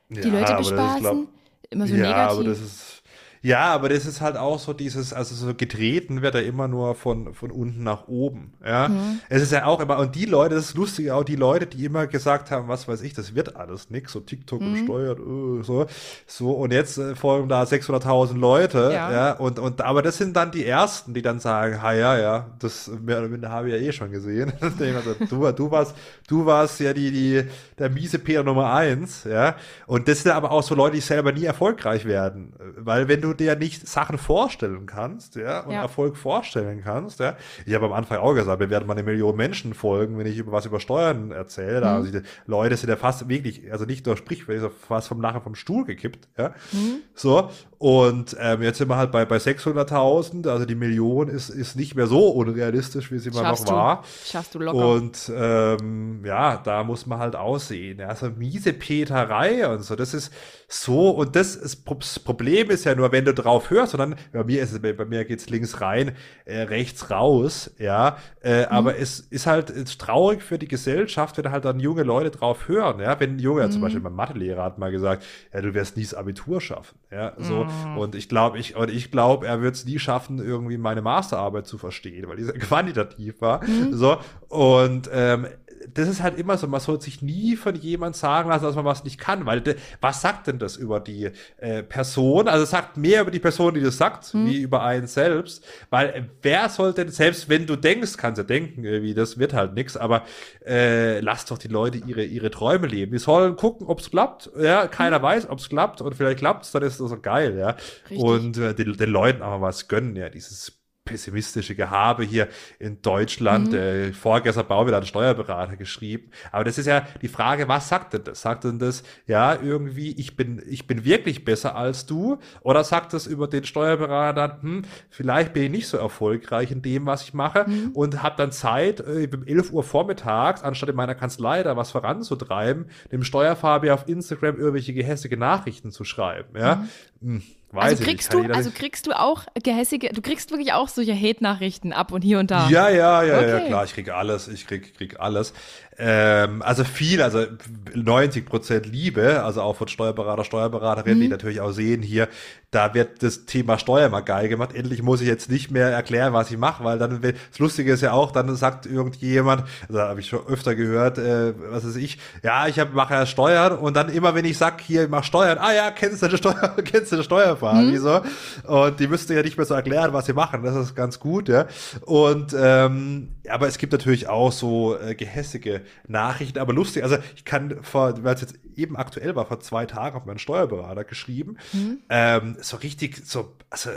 die 0.09 0.21
ja, 0.21 0.39
Leute 0.39 0.55
bespaßen? 0.55 1.01
Glaub, 1.01 1.27
immer 1.69 1.87
so 1.87 1.93
ja, 1.93 2.01
negativ. 2.01 2.31
Aber 2.31 2.43
das 2.43 2.59
ist, 2.59 2.98
ja, 3.41 3.73
aber 3.73 3.87
das 3.87 4.05
ist 4.05 4.19
halt 4.19 4.35
auch 4.35 4.59
so 4.59 4.73
dieses, 4.73 5.13
also 5.13 5.33
so 5.33 5.53
getreten 5.53 6.21
wird 6.21 6.35
er 6.35 6.43
immer 6.43 6.67
nur 6.67 6.93
von, 6.93 7.33
von 7.33 7.51
unten 7.51 7.83
nach 7.83 8.09
oben. 8.09 8.53
Ja, 8.65 8.89
mhm. 8.89 9.19
es 9.29 9.41
ist 9.41 9.53
ja 9.53 9.65
auch 9.65 9.79
immer, 9.79 9.97
und 9.99 10.15
die 10.15 10.25
Leute, 10.25 10.55
das 10.55 10.65
ist 10.65 10.75
lustig, 10.75 11.11
auch 11.11 11.23
die 11.23 11.37
Leute, 11.37 11.65
die 11.65 11.85
immer 11.85 12.05
gesagt 12.07 12.51
haben, 12.51 12.67
was 12.67 12.87
weiß 12.89 13.01
ich, 13.01 13.13
das 13.13 13.35
wird 13.35 13.55
alles 13.55 13.89
nix, 13.89 14.11
so 14.11 14.19
TikTok 14.19 14.59
mhm. 14.59 14.73
gesteuert, 14.73 15.19
uh, 15.21 15.63
so, 15.63 15.85
so, 16.27 16.51
und 16.51 16.73
jetzt 16.73 16.97
äh, 16.97 17.15
folgen 17.15 17.47
da 17.47 17.63
600.000 17.63 18.37
Leute, 18.37 18.91
ja. 18.93 19.11
ja, 19.11 19.31
und, 19.33 19.57
und, 19.57 19.81
aber 19.81 20.01
das 20.01 20.17
sind 20.17 20.35
dann 20.35 20.51
die 20.51 20.65
Ersten, 20.65 21.13
die 21.13 21.21
dann 21.21 21.39
sagen, 21.39 21.81
ha, 21.81 21.93
ja, 21.93 22.17
ja, 22.17 22.47
das 22.59 22.91
mehr 23.01 23.19
oder 23.19 23.31
weniger 23.31 23.49
habe 23.49 23.69
ich 23.69 23.81
ja 23.81 23.87
eh 23.87 23.93
schon 23.93 24.11
gesehen. 24.11 24.51
also, 24.61 25.13
du, 25.13 25.51
du 25.53 25.71
warst, 25.71 25.95
du 26.27 26.45
warst 26.45 26.81
ja 26.81 26.91
die, 26.91 27.11
die, 27.11 27.43
der 27.77 27.89
miese 27.89 28.19
Peter 28.19 28.43
Nummer 28.43 28.73
eins, 28.73 29.23
ja, 29.23 29.55
und 29.87 30.09
das 30.09 30.23
sind 30.23 30.33
aber 30.33 30.51
auch 30.51 30.63
so 30.63 30.75
Leute, 30.75 30.95
die 30.95 31.01
selber 31.01 31.31
nie 31.31 31.45
erfolgreich 31.45 32.03
werden, 32.03 32.51
weil 32.75 33.07
wenn 33.07 33.21
du 33.21 33.28
du 33.29 33.33
dir 33.33 33.55
nicht 33.55 33.87
Sachen 33.87 34.17
vorstellen 34.17 34.85
kannst, 34.85 35.35
ja, 35.35 35.61
und 35.61 35.71
ja. 35.71 35.81
Erfolg 35.81 36.17
vorstellen 36.17 36.81
kannst, 36.83 37.19
ja. 37.19 37.35
Ich 37.65 37.73
habe 37.73 37.85
am 37.85 37.93
Anfang 37.93 38.17
auch 38.19 38.33
gesagt, 38.33 38.59
wir 38.59 38.69
werden 38.69 38.87
mal 38.87 38.93
eine 38.93 39.03
Million 39.03 39.35
Menschen 39.35 39.73
folgen, 39.73 40.17
wenn 40.17 40.27
ich 40.27 40.37
über 40.37 40.51
was 40.51 40.65
über 40.65 40.79
Steuern 40.79 41.31
erzähle. 41.31 41.81
Mhm. 41.81 41.85
Also 41.85 42.11
die 42.11 42.21
Leute 42.45 42.77
sind 42.77 42.89
ja 42.89 42.95
fast 42.95 43.27
wirklich, 43.29 43.71
also 43.71 43.85
nicht 43.85 44.05
nur 44.05 44.17
sprichwörtlich, 44.17 44.71
fast 44.87 45.07
vom 45.07 45.19
nachher 45.19 45.41
vom 45.41 45.55
Stuhl 45.55 45.85
gekippt, 45.85 46.27
ja. 46.37 46.49
Mhm. 46.71 47.01
So. 47.13 47.49
Und 47.79 48.35
ähm, 48.37 48.61
jetzt 48.61 48.77
sind 48.77 48.89
wir 48.89 48.97
halt 48.97 49.13
bei, 49.13 49.23
bei 49.23 49.37
600.000, 49.37 50.49
also 50.49 50.65
die 50.65 50.75
Million 50.75 51.29
ist, 51.29 51.49
ist 51.49 51.77
nicht 51.77 51.95
mehr 51.95 52.07
so 52.07 52.27
unrealistisch, 52.27 53.09
wie 53.09 53.19
sie 53.19 53.29
immer 53.29 53.43
noch 53.43 53.67
war. 53.67 54.03
Schaffst 54.25 54.53
du 54.53 54.59
locker. 54.59 54.85
Und 54.85 55.31
ähm, 55.33 56.25
ja, 56.25 56.57
da 56.57 56.83
muss 56.83 57.05
man 57.05 57.19
halt 57.19 57.37
aussehen. 57.37 57.99
Ja, 57.99 58.13
so 58.15 58.31
miese 58.31 58.73
Peterei 58.73 59.65
und 59.65 59.81
so, 59.83 59.95
das 59.95 60.13
ist 60.13 60.33
so, 60.71 61.09
und 61.09 61.35
das, 61.35 61.55
ist, 61.55 61.83
das 61.87 62.19
Problem 62.19 62.69
ist 62.69 62.83
ja 62.83 62.93
nur, 62.93 63.11
wenn 63.11 63.25
du 63.25 63.33
drauf 63.33 63.71
hörst, 63.71 63.93
sondern 63.93 64.15
bei 64.31 64.43
mir 64.43 64.61
ist 64.61 64.71
es, 64.71 64.79
bei 64.79 65.05
mir 65.05 65.25
geht's 65.25 65.49
links 65.49 65.81
rein, 65.81 66.11
äh, 66.45 66.61
rechts 66.61 67.09
raus, 67.09 67.73
ja, 67.79 68.17
äh, 68.43 68.61
mhm. 68.61 68.67
aber 68.69 68.99
es 68.99 69.19
ist 69.19 69.47
halt 69.47 69.71
ist 69.71 69.99
traurig 69.99 70.43
für 70.43 70.59
die 70.59 70.67
Gesellschaft, 70.67 71.37
wenn 71.37 71.49
halt 71.49 71.65
dann 71.65 71.79
junge 71.79 72.03
Leute 72.03 72.29
drauf 72.29 72.67
hören, 72.67 72.99
ja, 72.99 73.19
wenn 73.19 73.37
ein 73.37 73.39
Junge, 73.39 73.65
mhm. 73.65 73.71
zum 73.71 73.81
Beispiel 73.81 74.01
mein 74.01 74.13
Mathelehrer 74.13 74.63
hat 74.63 74.77
mal 74.77 74.91
gesagt, 74.91 75.23
ja, 75.51 75.61
du 75.61 75.73
wirst 75.73 75.97
nie 75.97 76.03
das 76.03 76.13
Abitur 76.13 76.61
schaffen, 76.61 76.99
ja, 77.09 77.33
so, 77.39 77.63
mhm. 77.63 77.68
Und 77.97 78.15
ich 78.15 78.29
glaube, 78.29 78.57
ich, 78.59 78.75
und 78.75 78.89
ich 78.89 79.11
glaube, 79.11 79.47
er 79.47 79.61
wird 79.61 79.75
es 79.75 79.85
nie 79.85 79.99
schaffen, 79.99 80.39
irgendwie 80.39 80.77
meine 80.77 81.01
Masterarbeit 81.01 81.67
zu 81.67 81.77
verstehen, 81.77 82.27
weil 82.27 82.37
die 82.37 82.43
sehr 82.43 82.53
quantitativ 82.59 83.41
war, 83.41 83.63
mhm. 83.63 83.93
so, 83.93 84.17
und 84.47 85.09
ähm, 85.13 85.47
das 85.93 86.07
ist 86.07 86.21
halt 86.21 86.37
immer 86.37 86.57
so, 86.57 86.67
man 86.67 86.79
soll 86.79 87.01
sich 87.01 87.21
nie 87.21 87.55
von 87.55 87.75
jemand 87.75 88.15
sagen 88.15 88.49
lassen, 88.49 88.65
dass 88.65 88.75
man 88.75 88.85
was 88.85 89.03
nicht 89.03 89.19
kann, 89.19 89.45
weil 89.45 89.61
de, 89.61 89.75
was 90.01 90.21
sagt 90.21 90.47
denn 90.47 90.59
das 90.59 90.75
über 90.77 90.99
die 90.99 91.31
äh, 91.57 91.83
Person? 91.83 92.47
Also 92.47 92.63
es 92.63 92.71
sagt 92.71 92.97
mehr 92.97 93.21
über 93.21 93.31
die 93.31 93.39
Person, 93.39 93.73
die 93.73 93.81
das 93.81 93.97
sagt, 93.97 94.25
hm. 94.25 94.45
wie 94.45 94.57
über 94.57 94.83
einen 94.83 95.07
selbst, 95.07 95.65
weil 95.89 96.09
äh, 96.09 96.23
wer 96.41 96.69
soll 96.69 96.93
denn, 96.93 97.09
selbst 97.09 97.49
wenn 97.49 97.65
du 97.65 97.75
denkst, 97.75 98.17
kannst 98.17 98.39
du 98.39 98.43
denken, 98.43 98.83
irgendwie, 98.83 99.13
das 99.13 99.39
wird 99.39 99.53
halt 99.53 99.73
nichts, 99.73 99.97
aber 99.97 100.23
äh, 100.65 101.19
lass 101.19 101.45
doch 101.45 101.57
die 101.57 101.67
Leute 101.67 101.97
ihre, 101.99 102.23
ihre 102.23 102.51
Träume 102.51 102.87
leben. 102.87 103.11
Die 103.11 103.19
sollen 103.19 103.55
gucken, 103.55 103.87
ob 103.87 103.99
es 103.99 104.09
klappt, 104.09 104.49
ja, 104.59 104.87
keiner 104.87 105.17
hm. 105.17 105.23
weiß, 105.23 105.49
ob 105.49 105.59
es 105.59 105.69
klappt 105.69 106.01
und 106.01 106.15
vielleicht 106.15 106.39
klappt 106.39 106.65
es, 106.65 106.71
dann 106.71 106.83
ist 106.83 106.99
das 106.99 107.09
so 107.09 107.19
geil, 107.19 107.57
ja. 107.57 107.75
Richtig. 108.09 108.19
Und 108.19 108.57
äh, 108.57 108.73
den, 108.73 108.93
den 108.97 109.09
Leuten 109.09 109.41
aber 109.41 109.61
was 109.61 109.87
gönnen, 109.87 110.15
ja, 110.15 110.29
dieses 110.29 110.78
pessimistische 111.09 111.75
Gehabe 111.75 112.23
hier 112.23 112.47
in 112.79 113.01
Deutschland. 113.01 113.71
Mhm. 113.71 113.77
Äh, 113.77 114.13
vorgestern 114.13 114.67
Bau 114.67 114.85
wieder 114.87 114.97
ein 114.97 115.05
Steuerberater 115.05 115.75
geschrieben. 115.75 116.31
Aber 116.51 116.63
das 116.63 116.77
ist 116.77 116.85
ja 116.85 117.05
die 117.21 117.27
Frage, 117.27 117.67
was 117.67 117.89
sagt 117.89 118.13
denn 118.13 118.23
das? 118.23 118.41
Sagt 118.41 118.63
denn 118.63 118.79
das, 118.79 119.03
ja, 119.25 119.59
irgendwie, 119.61 120.11
ich 120.13 120.35
bin, 120.35 120.61
ich 120.67 120.87
bin 120.87 121.03
wirklich 121.03 121.43
besser 121.45 121.75
als 121.75 122.05
du? 122.05 122.37
Oder 122.61 122.83
sagt 122.83 123.13
das 123.13 123.27
über 123.27 123.47
den 123.47 123.63
Steuerberater, 123.63 124.59
hm, 124.61 124.83
vielleicht 125.09 125.53
bin 125.53 125.63
ich 125.63 125.71
nicht 125.71 125.87
so 125.87 125.97
erfolgreich 125.97 126.71
in 126.71 126.81
dem, 126.81 127.05
was 127.05 127.23
ich 127.23 127.33
mache 127.33 127.65
mhm. 127.67 127.91
und 127.93 128.23
habe 128.23 128.35
dann 128.37 128.51
Zeit, 128.51 128.99
äh, 128.99 129.27
um 129.33 129.45
11 129.45 129.71
Uhr 129.71 129.83
vormittags, 129.83 130.63
anstatt 130.63 130.89
in 130.89 130.95
meiner 130.95 131.15
Kanzlei 131.15 131.63
da 131.63 131.75
was 131.75 131.91
voranzutreiben, 131.91 132.87
dem 133.11 133.23
Steuerfabier 133.23 133.93
auf 133.93 134.07
Instagram 134.07 134.57
irgendwelche 134.57 134.93
gehässige 134.93 135.37
Nachrichten 135.37 135.91
zu 135.91 136.03
schreiben, 136.03 136.57
ja? 136.57 136.87
Mhm. 137.21 137.41
Weiß 137.71 137.91
also 137.91 138.03
kriegst 138.03 138.33
du, 138.33 138.41
also 138.51 138.71
kriegst 138.71 139.05
du 139.05 139.11
auch 139.11 139.43
gehässige, 139.63 140.09
du 140.09 140.21
kriegst 140.21 140.49
wirklich 140.49 140.73
auch 140.73 140.87
solche 140.87 141.13
Hate-Nachrichten 141.13 141.93
ab 141.93 142.11
und 142.11 142.23
hier 142.23 142.39
und 142.39 142.49
da. 142.49 142.67
Ja, 142.67 142.89
ja, 142.89 143.21
ja, 143.21 143.37
okay. 143.37 143.49
ja, 143.49 143.59
klar, 143.59 143.83
ich 143.85 143.93
krieg 143.93 144.09
alles, 144.09 144.47
ich 144.47 144.65
krieg, 144.65 144.95
krieg 144.97 145.19
alles. 145.19 145.53
Ähm, 145.99 146.63
also 146.63 146.83
viel, 146.83 147.21
also 147.21 147.45
90 147.93 148.45
Prozent 148.45 148.87
Liebe, 148.87 149.43
also 149.43 149.61
auch 149.61 149.75
von 149.75 149.87
Steuerberater, 149.87 150.45
Steuerberaterinnen, 150.45 151.19
mhm. 151.19 151.23
die 151.23 151.27
natürlich 151.27 151.61
auch 151.61 151.71
sehen 151.71 152.01
hier, 152.01 152.27
da 152.71 152.93
wird 152.93 153.23
das 153.23 153.45
Thema 153.45 153.79
Steuer 153.79 154.09
mal 154.09 154.19
geil 154.21 154.47
gemacht. 154.47 154.75
Endlich 154.75 155.01
muss 155.01 155.21
ich 155.21 155.27
jetzt 155.27 155.49
nicht 155.49 155.71
mehr 155.71 155.89
erklären, 155.89 156.33
was 156.33 156.51
ich 156.51 156.57
mache, 156.57 156.83
weil 156.83 156.99
dann, 156.99 157.19
das 157.21 157.59
Lustige 157.59 157.91
ist 157.91 158.01
ja 158.01 158.11
auch, 158.11 158.31
dann 158.31 158.55
sagt 158.55 158.85
irgendjemand, 158.85 159.63
also 159.87 160.01
habe 160.01 160.19
ich 160.19 160.27
schon 160.27 160.45
öfter 160.45 160.75
gehört, 160.75 161.17
äh, 161.17 161.53
was 161.71 161.83
ist 161.83 161.95
ich, 161.95 162.19
ja, 162.43 162.67
ich 162.67 162.79
hab, 162.79 162.93
mache 162.93 163.15
ja 163.15 163.25
Steuern 163.25 163.77
und 163.77 163.95
dann 163.95 164.09
immer, 164.09 164.35
wenn 164.35 164.45
ich 164.45 164.57
sag, 164.57 164.81
hier, 164.81 165.03
ich 165.03 165.09
mach 165.09 165.23
Steuern, 165.23 165.57
ah 165.57 165.73
ja, 165.73 165.89
kennst 165.89 166.21
du 166.21 166.27
eine 166.27 166.37
Steuer, 166.37 166.75
kennst 166.85 167.11
du 167.11 167.15
eine 167.15 167.23
Steuerfrage, 167.23 167.87
mhm. 167.87 167.97
so. 167.97 168.21
Und 168.65 168.99
die 168.99 169.07
müsste 169.07 169.33
ja 169.33 169.41
nicht 169.41 169.57
mehr 169.57 169.65
so 169.65 169.73
erklären, 169.73 170.13
was 170.13 170.27
sie 170.27 170.33
machen, 170.33 170.61
das 170.63 170.75
ist 170.75 170.95
ganz 170.95 171.19
gut, 171.19 171.49
ja. 171.49 171.65
Und, 172.01 172.55
ähm, 172.57 173.29
aber 173.49 173.67
es 173.67 173.79
gibt 173.79 173.93
natürlich 173.93 174.27
auch 174.27 174.51
so 174.51 174.95
äh, 174.95 175.15
gehässige 175.15 175.81
Nachrichten, 176.07 176.59
aber 176.59 176.73
lustig. 176.73 177.01
Also 177.01 177.17
ich 177.35 177.45
kann 177.45 177.77
vor, 177.81 178.13
weil 178.23 178.35
es 178.35 178.41
jetzt 178.41 178.55
eben 178.75 178.95
aktuell 178.95 179.35
war, 179.35 179.45
vor 179.45 179.59
zwei 179.59 179.85
Tagen 179.85 180.15
auf 180.15 180.25
meinen 180.25 180.39
Steuerberater 180.39 181.03
geschrieben, 181.03 181.57
mhm. 181.73 181.99
ähm, 182.09 182.57
so 182.61 182.77
richtig, 182.77 183.25
so, 183.25 183.55
also 183.69 183.89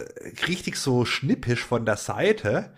richtig 0.49 0.77
so 0.77 1.05
schnippisch 1.05 1.65
von 1.65 1.85
der 1.85 1.97
Seite, 1.97 2.73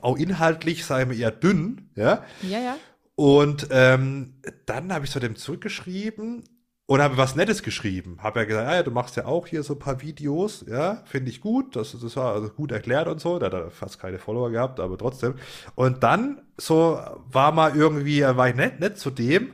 auch 0.00 0.16
inhaltlich, 0.16 0.84
sagen 0.84 1.10
wir 1.10 1.18
eher 1.18 1.30
dünn, 1.30 1.90
ja. 1.94 2.24
Ja, 2.42 2.58
ja. 2.58 2.76
Und 3.14 3.68
ähm, 3.70 4.34
dann 4.66 4.92
habe 4.92 5.04
ich 5.04 5.10
so 5.10 5.20
dem 5.20 5.36
zurückgeschrieben, 5.36 6.44
und 6.90 7.00
habe 7.00 7.16
was 7.16 7.36
Nettes 7.36 7.62
geschrieben. 7.62 8.18
Habe 8.20 8.40
ja 8.40 8.46
gesagt, 8.46 8.68
ah, 8.68 8.74
ja, 8.74 8.82
du 8.82 8.90
machst 8.90 9.14
ja 9.14 9.24
auch 9.24 9.46
hier 9.46 9.62
so 9.62 9.74
ein 9.74 9.78
paar 9.78 10.02
Videos, 10.02 10.64
ja, 10.68 11.04
finde 11.04 11.30
ich 11.30 11.40
gut. 11.40 11.76
Das, 11.76 11.96
das 11.96 12.16
war 12.16 12.34
also 12.34 12.48
gut 12.48 12.72
erklärt 12.72 13.06
und 13.06 13.20
so. 13.20 13.38
Da 13.38 13.46
hat 13.46 13.52
er 13.52 13.70
fast 13.70 14.00
keine 14.00 14.18
Follower 14.18 14.50
gehabt, 14.50 14.80
aber 14.80 14.98
trotzdem. 14.98 15.36
Und 15.76 16.02
dann 16.02 16.42
so 16.56 17.00
war 17.30 17.52
mal 17.52 17.76
irgendwie, 17.76 18.22
war 18.22 18.48
ich 18.48 18.56
nett, 18.56 18.80
nett 18.80 18.98
zu 18.98 19.10
dem. 19.10 19.52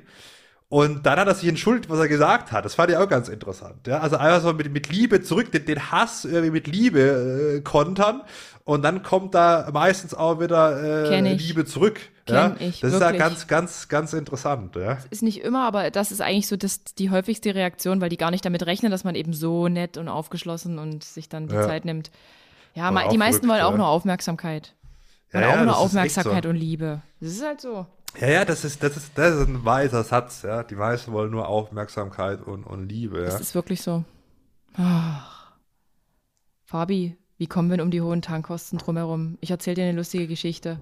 Und 0.68 1.06
dann 1.06 1.18
hat 1.18 1.28
er 1.28 1.34
sich 1.34 1.48
entschuldigt, 1.48 1.88
was 1.88 2.01
er 2.01 2.09
gesagt 2.09 2.51
hat. 2.51 2.64
Das 2.64 2.74
fand 2.74 2.90
ich 2.90 2.97
auch 2.97 3.09
ganz 3.09 3.28
interessant. 3.28 3.86
Ja? 3.86 4.01
Also 4.01 4.16
einfach 4.16 4.43
so 4.43 4.52
mit, 4.52 4.72
mit 4.72 4.88
Liebe 4.88 5.22
zurück, 5.22 5.52
den, 5.52 5.64
den 5.64 5.93
Hass 5.93 6.24
irgendwie 6.24 6.51
mit 6.51 6.66
Liebe 6.66 7.59
äh, 7.59 7.60
kontern. 7.60 8.22
Und 8.64 8.82
dann 8.82 9.05
kommt 9.05 9.36
da 9.36 9.68
meistens 9.72 10.12
auch 10.12 10.40
wieder 10.40 11.10
äh, 11.12 11.20
Liebe 11.20 11.66
zurück. 11.66 12.01
Ja? 12.28 12.56
Ich, 12.59 12.80
das 12.80 12.90
wirklich. 12.90 12.94
ist 12.94 13.01
ja 13.01 13.12
ganz, 13.12 13.47
ganz, 13.47 13.88
ganz 13.88 14.12
interessant. 14.12 14.74
Ja? 14.74 14.98
ist 15.10 15.22
nicht 15.22 15.43
immer, 15.43 15.68
aber 15.68 15.93
das 15.93 16.10
ist 16.10 16.20
eigentlich 16.20 16.48
so 16.48 16.56
das, 16.56 16.82
die 16.82 17.10
häufigste 17.10 17.55
Reaktion, 17.55 18.01
weil 18.01 18.09
die 18.09 18.16
gar 18.16 18.32
nicht 18.32 18.44
damit 18.44 18.66
rechnen, 18.66 18.90
dass 18.90 19.05
man 19.05 19.14
eben 19.14 19.34
so 19.34 19.68
nett 19.68 19.97
und 19.97 20.09
aufgeschlossen 20.09 20.80
und 20.80 21.05
sich 21.05 21.28
dann 21.28 21.47
die 21.47 21.55
ja. 21.55 21.62
Zeit 21.62 21.84
nimmt. 21.84 22.10
Ja, 22.74 23.09
die 23.09 23.18
meisten 23.18 23.48
wollen 23.48 23.62
auch 23.62 23.76
nur 23.76 23.86
Aufmerksamkeit. 23.86 24.74
Wollen 25.30 25.44
ja, 25.44 25.60
auch 25.60 25.64
nur 25.64 25.78
Aufmerksamkeit 25.78 26.43
so. 26.43 26.51
und 26.51 26.56
Liebe. 26.56 27.02
Das 27.20 27.30
ist 27.30 27.44
halt 27.44 27.60
so. 27.60 27.86
Ja, 28.20 28.28
ja, 28.28 28.44
das 28.44 28.64
ist, 28.64 28.82
das 28.82 28.97
ist, 28.97 29.12
das 29.16 29.34
ist 29.34 29.48
ein 29.48 29.64
weiser 29.64 30.02
Satz, 30.02 30.43
ja. 30.43 30.62
Die 30.62 30.74
meisten 30.74 31.12
wollen 31.12 31.30
nur 31.30 31.48
Aufmerksamkeit 31.48 32.40
und, 32.43 32.64
und 32.64 32.88
Liebe, 32.88 33.18
ja. 33.18 33.26
Das 33.26 33.40
ist 33.40 33.55
wirklich 33.55 33.82
so. 33.82 34.05
Ach. 34.76 35.52
Fabi, 36.64 37.16
wie 37.38 37.47
kommen 37.47 37.70
wir 37.70 37.76
denn 37.76 37.84
um 37.84 37.90
die 37.90 38.01
hohen 38.01 38.22
Tankkosten 38.22 38.78
drumherum? 38.78 39.38
Ich 39.40 39.51
erzähle 39.51 39.76
dir 39.76 39.84
eine 39.84 39.97
lustige 39.97 40.26
Geschichte. 40.26 40.80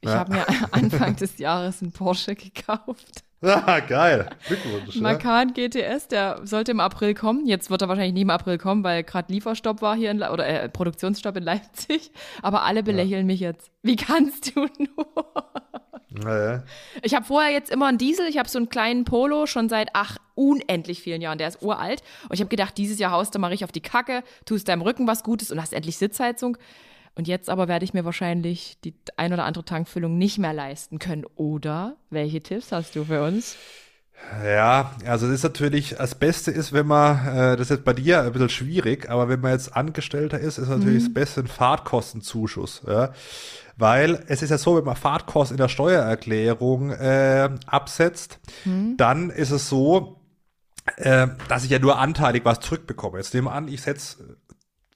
Ich 0.00 0.08
ja. 0.08 0.18
habe 0.18 0.32
mir 0.32 0.46
Anfang 0.70 1.16
des 1.16 1.38
Jahres 1.38 1.82
einen 1.82 1.92
Porsche 1.92 2.34
gekauft. 2.34 3.24
Ah, 3.42 3.80
geil. 3.80 4.28
Glückwunsch. 4.46 4.96
Macan 4.96 5.54
GTS, 5.54 6.08
der 6.08 6.40
sollte 6.44 6.72
im 6.72 6.80
April 6.80 7.14
kommen. 7.14 7.46
Jetzt 7.46 7.70
wird 7.70 7.80
er 7.80 7.88
wahrscheinlich 7.88 8.12
nie 8.12 8.22
im 8.22 8.30
April 8.30 8.58
kommen, 8.58 8.84
weil 8.84 9.02
gerade 9.02 9.32
Lieferstopp 9.32 9.80
war 9.80 9.96
hier 9.96 10.10
in, 10.10 10.22
oder 10.22 10.46
äh, 10.46 10.68
Produktionsstopp 10.68 11.38
in 11.38 11.44
Leipzig. 11.44 12.12
Aber 12.42 12.64
alle 12.64 12.82
belächeln 12.82 13.20
ja. 13.20 13.26
mich 13.26 13.40
jetzt. 13.40 13.70
Wie 13.82 13.96
kannst 13.96 14.54
du 14.54 14.60
nur? 14.78 15.24
Naja. 16.10 16.64
Ich 17.02 17.14
habe 17.14 17.24
vorher 17.24 17.52
jetzt 17.52 17.70
immer 17.70 17.86
einen 17.86 17.98
Diesel, 17.98 18.26
ich 18.26 18.38
habe 18.38 18.48
so 18.48 18.58
einen 18.58 18.68
kleinen 18.68 19.04
Polo 19.04 19.46
schon 19.46 19.68
seit 19.68 19.90
ach 19.92 20.18
unendlich 20.34 21.00
vielen 21.00 21.22
Jahren, 21.22 21.38
der 21.38 21.48
ist 21.48 21.62
uralt 21.62 22.02
und 22.24 22.34
ich 22.34 22.40
habe 22.40 22.48
gedacht, 22.48 22.76
dieses 22.78 22.98
Jahr 22.98 23.12
haust 23.12 23.34
du 23.34 23.38
mal 23.38 23.48
richtig 23.48 23.64
auf 23.64 23.72
die 23.72 23.80
Kacke, 23.80 24.24
tust 24.44 24.68
deinem 24.68 24.82
Rücken 24.82 25.06
was 25.06 25.22
Gutes 25.22 25.50
und 25.52 25.60
hast 25.60 25.72
endlich 25.72 25.98
Sitzheizung. 25.98 26.56
Und 27.14 27.28
jetzt 27.28 27.50
aber 27.50 27.68
werde 27.68 27.84
ich 27.84 27.92
mir 27.92 28.04
wahrscheinlich 28.04 28.78
die 28.84 28.94
ein 29.16 29.32
oder 29.32 29.44
andere 29.44 29.64
Tankfüllung 29.64 30.16
nicht 30.16 30.38
mehr 30.38 30.52
leisten 30.52 30.98
können. 30.98 31.26
Oder 31.36 31.96
welche 32.08 32.40
Tipps 32.40 32.72
hast 32.72 32.96
du 32.96 33.04
für 33.04 33.22
uns? 33.22 33.56
Ja, 34.44 34.92
also 35.06 35.26
das 35.26 35.36
ist 35.36 35.42
natürlich, 35.42 35.96
das 35.98 36.14
Beste 36.14 36.50
ist, 36.50 36.72
wenn 36.72 36.86
man, 36.86 37.26
äh, 37.26 37.56
das 37.56 37.62
ist 37.62 37.70
jetzt 37.70 37.84
bei 37.84 37.92
dir 37.92 38.22
ein 38.22 38.32
bisschen 38.32 38.48
schwierig, 38.48 39.10
aber 39.10 39.28
wenn 39.28 39.40
man 39.40 39.52
jetzt 39.52 39.76
Angestellter 39.76 40.38
ist, 40.38 40.58
ist 40.58 40.68
natürlich 40.68 41.02
mhm. 41.02 41.06
das 41.06 41.14
Beste 41.14 41.40
ein 41.40 41.46
Fahrtkostenzuschuss. 41.48 42.82
Ja? 42.86 43.12
Weil 43.76 44.24
es 44.28 44.42
ist 44.42 44.50
ja 44.50 44.58
so, 44.58 44.76
wenn 44.76 44.84
man 44.84 44.94
Fahrtkosten 44.94 45.56
in 45.56 45.60
der 45.60 45.68
Steuererklärung 45.68 46.90
äh, 46.92 47.50
absetzt, 47.66 48.38
mhm. 48.64 48.96
dann 48.96 49.30
ist 49.30 49.50
es 49.50 49.68
so, 49.68 50.20
äh, 50.96 51.26
dass 51.48 51.64
ich 51.64 51.70
ja 51.70 51.78
nur 51.78 51.98
anteilig 51.98 52.44
was 52.44 52.60
zurückbekomme. 52.60 53.18
Jetzt 53.18 53.34
nehmen 53.34 53.48
wir 53.48 53.52
an, 53.52 53.68
ich 53.68 53.82
setze 53.82 54.36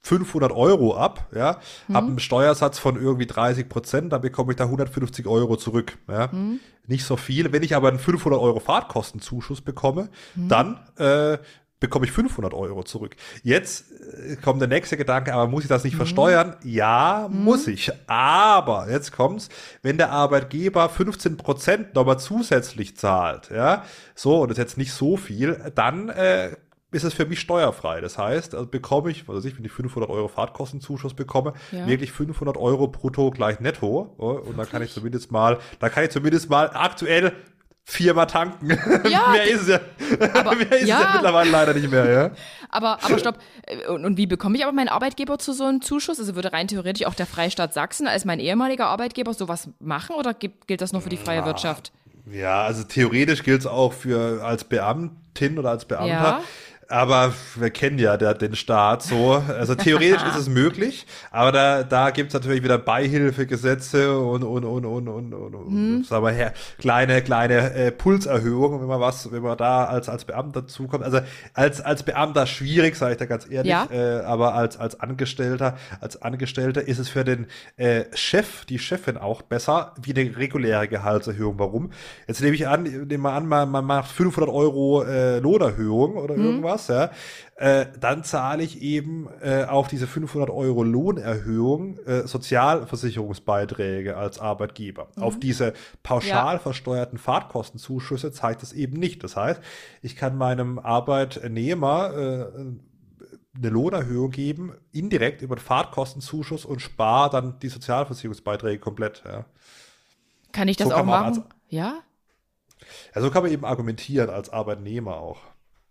500 0.04 0.52
Euro 0.52 0.96
ab, 0.96 1.28
ja, 1.34 1.58
mhm. 1.88 1.94
habe 1.94 2.06
einen 2.08 2.18
Steuersatz 2.18 2.78
von 2.78 3.00
irgendwie 3.00 3.26
30 3.26 3.68
Prozent, 3.70 4.12
dann 4.12 4.20
bekomme 4.20 4.52
ich 4.52 4.56
da 4.56 4.64
150 4.64 5.26
Euro 5.26 5.56
zurück. 5.56 5.96
Ja. 6.08 6.28
Mhm. 6.30 6.60
Nicht 6.86 7.04
so 7.06 7.16
viel. 7.16 7.50
Wenn 7.52 7.62
ich 7.62 7.74
aber 7.74 7.88
einen 7.88 7.98
500 7.98 8.38
Euro 8.38 8.60
Fahrtkostenzuschuss 8.60 9.62
bekomme, 9.62 10.10
mhm. 10.34 10.48
dann 10.48 10.80
äh, 10.98 11.38
bekomme 11.80 12.04
ich 12.04 12.12
500 12.12 12.52
Euro 12.52 12.82
zurück. 12.82 13.16
Jetzt 13.42 13.86
äh, 13.92 14.36
kommt 14.36 14.60
der 14.60 14.68
nächste 14.68 14.98
Gedanke, 14.98 15.32
aber 15.32 15.48
muss 15.48 15.64
ich 15.64 15.68
das 15.68 15.84
nicht 15.84 15.94
mhm. 15.94 15.98
versteuern? 15.98 16.56
Ja, 16.62 17.28
mhm. 17.30 17.44
muss 17.44 17.66
ich. 17.66 17.90
Aber, 18.06 18.90
jetzt 18.90 19.12
kommt's, 19.12 19.48
wenn 19.80 19.96
der 19.96 20.10
Arbeitgeber 20.10 20.88
15 20.90 21.38
Prozent 21.38 21.94
nochmal 21.94 22.18
zusätzlich 22.18 22.96
zahlt, 22.96 23.50
ja, 23.50 23.84
so, 24.14 24.42
und 24.42 24.50
das 24.50 24.58
ist 24.58 24.62
jetzt 24.62 24.78
nicht 24.78 24.92
so 24.92 25.16
viel, 25.16 25.72
dann 25.74 26.10
äh, 26.10 26.56
ist 26.94 27.04
es 27.04 27.14
für 27.14 27.26
mich 27.26 27.40
steuerfrei. 27.40 28.00
Das 28.00 28.16
heißt, 28.18 28.54
also 28.54 28.66
bekomme 28.66 29.10
ich, 29.10 29.28
was 29.28 29.36
weiß 29.36 29.44
ich, 29.46 29.58
wenn 29.58 29.64
ich 29.64 29.72
500 29.72 30.10
Euro 30.10 30.28
Fahrtkostenzuschuss 30.28 31.14
bekomme, 31.14 31.54
ja. 31.72 31.86
wirklich 31.86 32.12
500 32.12 32.56
Euro 32.56 32.88
brutto 32.88 33.30
gleich 33.30 33.60
netto. 33.60 34.14
Und 34.16 34.56
dann 34.56 34.68
kann 34.68 34.82
ich 34.82 34.92
zumindest 34.92 35.32
mal, 35.32 35.58
da 35.80 35.88
kann 35.88 36.04
ich 36.04 36.10
zumindest 36.10 36.48
mal 36.48 36.70
aktuell 36.72 37.32
viermal 37.84 38.26
tanken. 38.26 38.70
Ja, 39.08 39.28
mehr 39.28 39.44
ist 39.44 39.62
es 39.62 39.68
ja, 39.68 39.80
aber, 40.34 40.54
mehr 40.56 40.72
ist 40.72 40.88
ja. 40.88 41.00
ja 41.00 41.10
mittlerweile 41.14 41.50
leider 41.50 41.74
nicht 41.74 41.90
mehr, 41.90 42.10
ja. 42.10 42.30
Aber, 42.70 42.98
aber 43.04 43.20
stopp. 43.20 43.38
Und, 43.88 44.04
und, 44.04 44.16
wie 44.16 44.26
bekomme 44.26 44.56
ich 44.56 44.64
aber 44.64 44.72
meinen 44.72 44.88
Arbeitgeber 44.88 45.38
zu 45.38 45.52
so 45.52 45.62
einem 45.62 45.80
Zuschuss? 45.80 46.18
Also 46.18 46.34
würde 46.34 46.52
rein 46.52 46.66
theoretisch 46.66 47.06
auch 47.06 47.14
der 47.14 47.26
Freistaat 47.26 47.72
Sachsen 47.72 48.08
als 48.08 48.24
mein 48.24 48.40
ehemaliger 48.40 48.86
Arbeitgeber 48.86 49.32
sowas 49.32 49.68
machen 49.78 50.16
oder 50.16 50.34
gilt, 50.34 50.66
gilt 50.66 50.80
das 50.80 50.92
nur 50.92 51.00
für 51.00 51.08
die 51.08 51.16
freie 51.16 51.38
ja. 51.38 51.46
Wirtschaft? 51.46 51.92
Ja, 52.28 52.64
also 52.64 52.82
theoretisch 52.82 53.44
gilt 53.44 53.60
es 53.60 53.66
auch 53.68 53.92
für 53.92 54.42
als 54.42 54.64
Beamtin 54.64 55.56
oder 55.56 55.70
als 55.70 55.84
Beamter. 55.84 56.08
Ja. 56.08 56.42
Aber 56.88 57.32
wir 57.56 57.70
kennen 57.70 57.98
ja 57.98 58.16
der, 58.16 58.34
den 58.34 58.54
Staat 58.56 59.02
so. 59.02 59.42
Also 59.48 59.74
theoretisch 59.74 60.22
ist 60.28 60.36
es 60.36 60.48
möglich, 60.48 61.06
aber 61.30 61.52
da, 61.52 61.82
da 61.82 62.10
gibt 62.10 62.28
es 62.28 62.34
natürlich 62.34 62.62
wieder 62.62 62.78
Beihilfegesetze 62.78 64.18
und, 64.18 64.42
und, 64.42 64.64
und, 64.64 64.84
und, 64.84 65.08
und, 65.08 65.32
und, 65.32 65.66
hm. 65.66 66.04
sagen 66.04 66.24
wir 66.24 66.32
her, 66.32 66.52
kleine, 66.78 67.22
kleine 67.22 67.72
äh, 67.74 67.90
Pulserhöhungen, 67.90 68.80
wenn 68.80 68.88
man 68.88 69.00
was, 69.00 69.30
wenn 69.32 69.42
man 69.42 69.56
da 69.56 69.84
als, 69.84 70.08
als 70.08 70.24
Beamter 70.24 70.66
zukommt. 70.66 71.04
Also 71.04 71.20
als, 71.54 71.80
als 71.80 72.02
Beamter 72.02 72.46
schwierig, 72.46 72.96
sage 72.96 73.12
ich 73.12 73.18
da 73.18 73.26
ganz 73.26 73.48
ehrlich, 73.48 73.70
ja. 73.70 73.88
äh, 73.90 74.20
aber 74.24 74.54
als, 74.54 74.76
als 74.76 75.00
Angestellter, 75.00 75.76
als 76.00 76.20
Angestellter 76.20 76.86
ist 76.86 76.98
es 76.98 77.08
für 77.08 77.24
den 77.24 77.46
äh, 77.76 78.04
Chef, 78.14 78.64
die 78.66 78.78
Chefin 78.78 79.16
auch 79.16 79.42
besser, 79.42 79.94
wie 80.02 80.14
eine 80.14 80.36
reguläre 80.36 80.88
Gehaltserhöhung. 80.88 81.58
Warum? 81.58 81.90
Jetzt 82.26 82.42
nehme 82.42 82.54
ich 82.54 82.68
an, 82.68 82.82
nehme 82.82 83.18
mal 83.18 83.36
an, 83.36 83.46
man, 83.46 83.70
man 83.70 83.84
macht 83.84 84.10
500 84.10 84.52
Euro 84.52 85.02
äh, 85.02 85.38
Lohnerhöhung 85.38 86.16
oder 86.16 86.34
hm. 86.34 86.44
irgendwas 86.44 86.73
ja, 86.88 87.10
äh, 87.56 87.86
dann 88.00 88.24
zahle 88.24 88.62
ich 88.62 88.82
eben 88.82 89.28
äh, 89.40 89.64
auf 89.64 89.88
diese 89.88 90.06
500 90.06 90.50
Euro 90.50 90.82
Lohnerhöhung 90.82 91.98
äh, 91.98 92.26
Sozialversicherungsbeiträge 92.26 94.16
als 94.16 94.38
Arbeitgeber. 94.38 95.08
Mhm. 95.16 95.22
Auf 95.22 95.38
diese 95.38 95.74
pauschal 96.02 96.54
ja. 96.54 96.58
versteuerten 96.58 97.18
Fahrtkostenzuschüsse 97.18 98.32
zeigt 98.32 98.62
es 98.62 98.72
eben 98.72 98.98
nicht. 98.98 99.22
Das 99.22 99.36
heißt, 99.36 99.60
ich 100.02 100.16
kann 100.16 100.36
meinem 100.36 100.78
Arbeitnehmer 100.78 102.12
äh, 102.14 102.46
eine 103.56 103.68
Lohnerhöhung 103.68 104.30
geben, 104.30 104.74
indirekt 104.92 105.42
über 105.42 105.56
den 105.56 105.62
Fahrtkostenzuschuss 105.62 106.64
und 106.64 106.80
spare 106.80 107.30
dann 107.30 107.58
die 107.60 107.68
Sozialversicherungsbeiträge 107.68 108.80
komplett. 108.80 109.22
Ja. 109.24 109.44
Kann 110.52 110.68
ich 110.68 110.76
das 110.76 110.88
so 110.88 110.94
auch 110.94 111.04
machen? 111.04 111.26
Als, 111.26 111.40
ja? 111.68 112.00
Ja, 113.14 113.20
so 113.20 113.30
kann 113.30 113.42
man 113.42 113.52
eben 113.52 113.64
argumentieren 113.64 114.30
als 114.30 114.50
Arbeitnehmer 114.50 115.16
auch. 115.16 115.38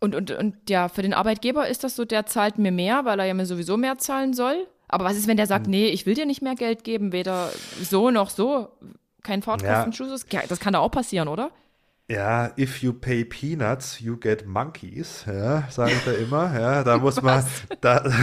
Und, 0.04 0.16
und, 0.16 0.32
und 0.32 0.70
ja, 0.70 0.90
für 0.90 1.02
den 1.02 1.14
Arbeitgeber 1.14 1.70
ist 1.70 1.86
das 1.86 1.96
so, 1.96 2.04
der 2.04 2.26
zahlt 2.26 2.58
mir 2.58 2.74
mehr, 2.74 3.06
weil 3.06 3.22
er 3.22 3.26
ja 3.26 3.34
mir 3.34 3.46
sowieso 3.46 3.78
mehr 3.78 3.98
zahlen 4.00 4.34
soll. 4.34 4.68
Aber 4.90 5.06
was 5.06 5.16
ist, 5.16 5.30
wenn 5.30 5.38
der 5.38 5.48
sagt, 5.48 5.68
hm. 5.68 5.72
nee, 5.72 5.88
ich 5.88 6.06
will 6.06 6.14
dir 6.14 6.26
nicht 6.26 6.42
mehr 6.42 6.56
Geld 6.56 6.84
geben, 6.84 7.14
weder 7.14 7.50
so 7.82 8.12
noch 8.12 8.30
so, 8.30 8.68
kein 9.24 9.42
Fahrtkostenschuss? 9.42 10.26
Ja. 10.30 10.42
Das 10.50 10.60
kann 10.60 10.74
da 10.74 10.80
auch 10.80 10.92
passieren, 10.92 11.30
oder? 11.30 11.52
Ja, 12.10 12.52
if 12.58 12.84
you 12.84 12.92
pay 12.92 13.24
peanuts, 13.24 14.02
you 14.02 14.18
get 14.18 14.46
monkeys, 14.46 15.24
ja, 15.26 15.70
sage 15.70 15.94
ich 15.94 16.04
da 16.04 16.12
immer. 16.12 16.60
Ja, 16.60 16.84
da 16.84 16.98
muss 16.98 17.22
man. 17.22 17.42
Da, 17.80 18.00
das 18.00 18.14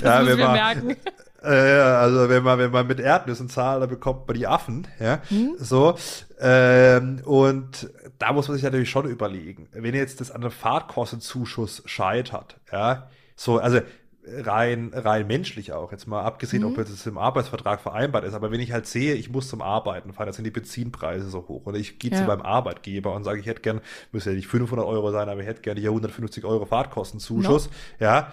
ja, 0.00 0.22
müssen 0.22 0.38
wir 0.38 0.44
man, 0.46 0.52
merken. 0.52 0.96
Äh, 1.42 1.48
also 1.48 2.28
wenn 2.28 2.42
man, 2.42 2.58
wenn 2.58 2.70
man 2.70 2.86
mit 2.86 3.00
Erdnüssen 3.00 3.48
zahlt, 3.48 3.82
dann 3.82 3.88
bekommt 3.88 4.26
man 4.26 4.36
die 4.36 4.46
Affen, 4.46 4.86
ja. 4.98 5.20
Hm? 5.28 5.54
So. 5.58 5.96
Ähm, 6.40 7.20
und 7.24 7.90
da 8.18 8.32
muss 8.32 8.48
man 8.48 8.56
sich 8.56 8.64
natürlich 8.64 8.90
schon 8.90 9.08
überlegen, 9.08 9.68
wenn 9.72 9.94
jetzt 9.94 10.20
das 10.20 10.30
an 10.30 10.42
einem 10.42 10.50
Fahrtkostenzuschuss 10.50 11.82
scheitert, 11.86 12.56
ja, 12.72 13.08
so, 13.36 13.58
also 13.58 13.80
rein, 14.36 14.90
rein 14.94 15.26
menschlich 15.26 15.72
auch, 15.72 15.92
jetzt 15.92 16.06
mal 16.06 16.22
abgesehen, 16.22 16.62
mhm. 16.62 16.70
ob 16.70 16.78
es 16.78 17.06
im 17.06 17.18
Arbeitsvertrag 17.18 17.80
vereinbart 17.80 18.24
ist, 18.24 18.34
aber 18.34 18.50
wenn 18.50 18.60
ich 18.60 18.72
halt 18.72 18.86
sehe, 18.86 19.14
ich 19.14 19.30
muss 19.30 19.48
zum 19.48 19.62
Arbeiten 19.62 20.12
fahren, 20.12 20.26
dann 20.26 20.34
sind 20.34 20.44
die 20.44 20.50
Benzinpreise 20.50 21.28
so 21.28 21.46
hoch 21.48 21.66
oder 21.66 21.78
ich 21.78 21.98
gehe 21.98 22.10
ja. 22.10 22.18
zu 22.18 22.24
meinem 22.24 22.42
Arbeitgeber 22.42 23.14
und 23.14 23.24
sage, 23.24 23.40
ich 23.40 23.46
hätte 23.46 23.62
gern, 23.62 23.80
müsste 24.12 24.30
ja 24.30 24.36
nicht 24.36 24.48
500 24.48 24.86
Euro 24.86 25.10
sein, 25.10 25.28
aber 25.28 25.40
ich 25.40 25.46
hätte 25.46 25.62
gerne 25.62 25.80
hier 25.80 25.90
150 25.90 26.44
Euro 26.44 26.66
Fahrtkostenzuschuss, 26.66 27.66
no. 27.66 28.04
ja, 28.04 28.32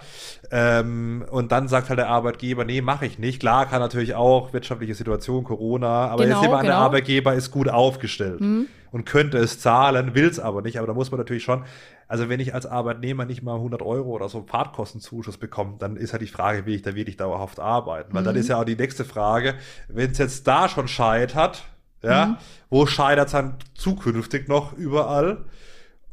ähm, 0.50 1.24
und 1.30 1.52
dann 1.52 1.68
sagt 1.68 1.88
halt 1.88 1.98
der 1.98 2.08
Arbeitgeber, 2.08 2.64
nee, 2.64 2.80
mache 2.80 3.06
ich 3.06 3.18
nicht. 3.18 3.40
Klar 3.40 3.66
kann 3.66 3.80
natürlich 3.80 4.14
auch 4.14 4.52
wirtschaftliche 4.52 4.94
Situation, 4.94 5.44
Corona, 5.44 6.08
aber 6.08 6.24
genau, 6.24 6.42
jetzt 6.42 6.50
wir 6.50 6.56
genau. 6.56 6.62
der 6.62 6.76
Arbeitgeber 6.76 7.34
ist 7.34 7.50
gut 7.50 7.68
aufgestellt. 7.68 8.40
Mhm 8.40 8.66
und 8.96 9.04
könnte 9.04 9.36
es 9.36 9.60
zahlen, 9.60 10.14
will 10.14 10.26
es 10.26 10.40
aber 10.40 10.62
nicht. 10.62 10.78
Aber 10.78 10.86
da 10.86 10.94
muss 10.94 11.10
man 11.10 11.18
natürlich 11.18 11.42
schon, 11.42 11.64
also 12.08 12.28
wenn 12.28 12.40
ich 12.40 12.54
als 12.54 12.66
Arbeitnehmer 12.66 13.24
nicht 13.24 13.42
mal 13.42 13.56
100 13.56 13.82
Euro 13.82 14.10
oder 14.10 14.28
so 14.28 14.42
Fahrtkostenzuschuss 14.42 15.38
bekomme, 15.38 15.76
dann 15.78 15.96
ist 15.96 16.12
halt 16.12 16.22
die 16.22 16.28
Frage, 16.28 16.66
will 16.66 16.74
ich 16.74 16.82
da 16.82 16.94
wirklich 16.94 17.16
dauerhaft 17.16 17.58
arbeiten? 17.58 18.14
Weil 18.14 18.22
mhm. 18.22 18.26
dann 18.26 18.36
ist 18.36 18.48
ja 18.48 18.60
auch 18.60 18.64
die 18.64 18.76
nächste 18.76 19.04
Frage, 19.04 19.54
wenn 19.88 20.10
es 20.10 20.18
jetzt 20.18 20.46
da 20.46 20.68
schon 20.68 20.88
scheitert, 20.88 21.64
ja, 22.02 22.26
mhm. 22.26 22.36
wo 22.70 22.86
scheitert 22.86 23.26
es 23.26 23.32
dann 23.32 23.56
zukünftig 23.74 24.48
noch 24.48 24.72
überall? 24.72 25.44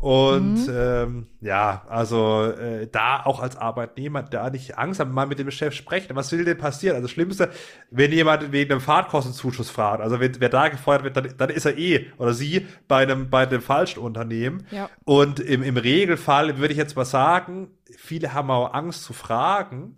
Und 0.03 0.67
mhm. 0.67 0.73
ähm, 0.75 1.27
ja, 1.39 1.83
also 1.87 2.43
äh, 2.43 2.87
da 2.91 3.23
auch 3.23 3.39
als 3.39 3.55
Arbeitnehmer 3.55 4.21
da 4.21 4.49
nicht 4.49 4.77
Angst 4.77 4.99
haben, 4.99 5.13
mal 5.13 5.27
mit 5.27 5.39
dem 5.39 5.49
Chef 5.49 5.73
sprechen. 5.73 6.13
Was 6.17 6.29
will 6.33 6.43
denn 6.43 6.57
passieren? 6.57 6.95
Also 6.97 7.05
das 7.05 7.11
Schlimmste, 7.11 7.49
wenn 7.89 8.11
jemand 8.11 8.51
wegen 8.51 8.73
einem 8.73 8.81
Fahrtkostenzuschuss 8.81 9.69
fährt, 9.69 10.01
also 10.01 10.19
wenn 10.19 10.41
wer 10.41 10.49
da 10.49 10.67
gefeuert 10.67 11.05
wird, 11.05 11.15
dann, 11.15 11.33
dann 11.37 11.49
ist 11.49 11.63
er 11.63 11.77
eh 11.77 12.07
oder 12.17 12.33
sie 12.33 12.67
bei 12.89 13.03
einem 13.03 13.29
bei 13.29 13.47
einem 13.47 13.61
falschen 13.61 14.01
Unternehmen. 14.01 14.67
Ja. 14.71 14.89
Und 15.05 15.39
im, 15.39 15.63
im 15.63 15.77
Regelfall 15.77 16.57
würde 16.57 16.73
ich 16.73 16.77
jetzt 16.77 16.97
mal 16.97 17.05
sagen, 17.05 17.69
viele 17.95 18.33
haben 18.33 18.51
auch 18.51 18.73
Angst 18.73 19.05
zu 19.05 19.13
fragen. 19.13 19.95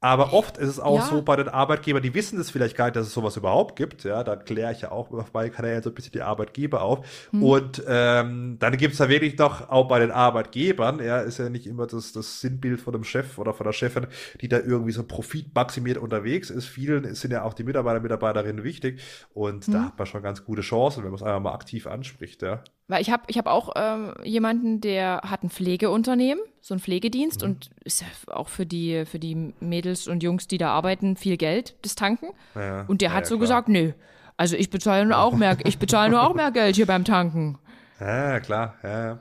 Aber 0.00 0.32
oft 0.32 0.58
ist 0.58 0.68
es 0.68 0.78
auch 0.78 1.00
ja. 1.00 1.06
so 1.06 1.22
bei 1.22 1.34
den 1.34 1.48
Arbeitgebern, 1.48 2.02
die 2.02 2.14
wissen 2.14 2.38
das 2.38 2.50
vielleicht 2.50 2.76
gar 2.76 2.84
nicht, 2.84 2.94
dass 2.94 3.08
es 3.08 3.12
sowas 3.12 3.36
überhaupt 3.36 3.74
gibt. 3.74 4.04
Ja, 4.04 4.22
da 4.22 4.36
kläre 4.36 4.70
ich 4.70 4.82
ja 4.82 4.92
auch 4.92 5.10
auf 5.10 5.32
meinen 5.32 5.50
Kanälen 5.50 5.82
so 5.82 5.90
ein 5.90 5.94
bisschen 5.94 6.12
die 6.12 6.22
Arbeitgeber 6.22 6.82
auf. 6.82 7.28
Hm. 7.32 7.42
Und 7.42 7.82
ähm, 7.88 8.56
dann 8.60 8.76
gibt 8.76 8.92
es 8.92 8.98
da 8.98 9.08
wirklich 9.08 9.34
doch 9.34 9.68
auch 9.68 9.88
bei 9.88 9.98
den 9.98 10.12
Arbeitgebern, 10.12 11.02
ja, 11.02 11.18
ist 11.18 11.38
ja 11.38 11.48
nicht 11.48 11.66
immer 11.66 11.88
das, 11.88 12.12
das 12.12 12.40
Sinnbild 12.40 12.80
von 12.80 12.92
dem 12.92 13.02
Chef 13.02 13.38
oder 13.38 13.52
von 13.54 13.64
der 13.64 13.72
Chefin, 13.72 14.06
die 14.40 14.48
da 14.48 14.58
irgendwie 14.58 14.92
so 14.92 15.02
profitmaximiert 15.02 15.98
unterwegs 15.98 16.50
ist. 16.50 16.66
Vielen 16.66 17.12
sind 17.16 17.32
ja 17.32 17.42
auch 17.42 17.54
die 17.54 17.64
Mitarbeiter, 17.64 17.98
Mitarbeiterinnen 17.98 18.62
wichtig. 18.62 19.02
Und 19.34 19.66
hm. 19.66 19.72
da 19.72 19.84
hat 19.86 19.98
man 19.98 20.06
schon 20.06 20.22
ganz 20.22 20.44
gute 20.44 20.62
Chancen, 20.62 21.02
wenn 21.02 21.10
man 21.10 21.16
es 21.16 21.24
einfach 21.24 21.40
mal 21.40 21.54
aktiv 21.54 21.88
anspricht, 21.88 22.42
ja. 22.42 22.62
Weil 22.88 23.02
ich 23.02 23.10
habe 23.10 23.24
ich 23.26 23.36
hab 23.36 23.46
auch 23.46 23.72
ähm, 23.76 24.14
jemanden, 24.24 24.80
der 24.80 25.20
hat 25.24 25.42
ein 25.42 25.50
Pflegeunternehmen, 25.50 26.42
so 26.62 26.74
ein 26.74 26.80
Pflegedienst 26.80 27.42
mhm. 27.42 27.48
und 27.48 27.70
ist 27.84 28.02
auch 28.28 28.48
für 28.48 28.64
die, 28.64 29.04
für 29.04 29.18
die 29.18 29.52
Mädels 29.60 30.08
und 30.08 30.22
Jungs, 30.22 30.48
die 30.48 30.56
da 30.56 30.70
arbeiten, 30.70 31.16
viel 31.16 31.36
Geld, 31.36 31.76
das 31.82 31.94
Tanken. 31.94 32.28
Ja, 32.54 32.86
und 32.88 33.02
der 33.02 33.10
ja, 33.10 33.14
hat 33.14 33.26
so 33.26 33.36
klar. 33.36 33.40
gesagt, 33.40 33.68
nö, 33.68 33.92
also 34.38 34.56
ich 34.56 34.70
bezahle 34.70 35.04
nur 35.04 35.18
auch 35.18 35.34
mehr, 35.34 35.58
ich 35.64 35.78
bezahle 35.78 36.10
nur 36.10 36.22
auch 36.22 36.34
mehr 36.34 36.50
Geld 36.50 36.76
hier 36.76 36.86
beim 36.86 37.04
Tanken. 37.04 37.58
Ja, 38.00 38.38
klar, 38.38 38.76
ja. 38.84 39.18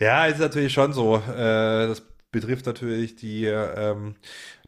Ja, 0.00 0.26
ist 0.26 0.40
natürlich 0.40 0.72
schon 0.72 0.92
so. 0.92 1.18
Äh, 1.18 1.86
das 1.86 2.02
betrifft 2.32 2.66
natürlich 2.66 3.14
die 3.14 3.44
ähm, 3.44 4.16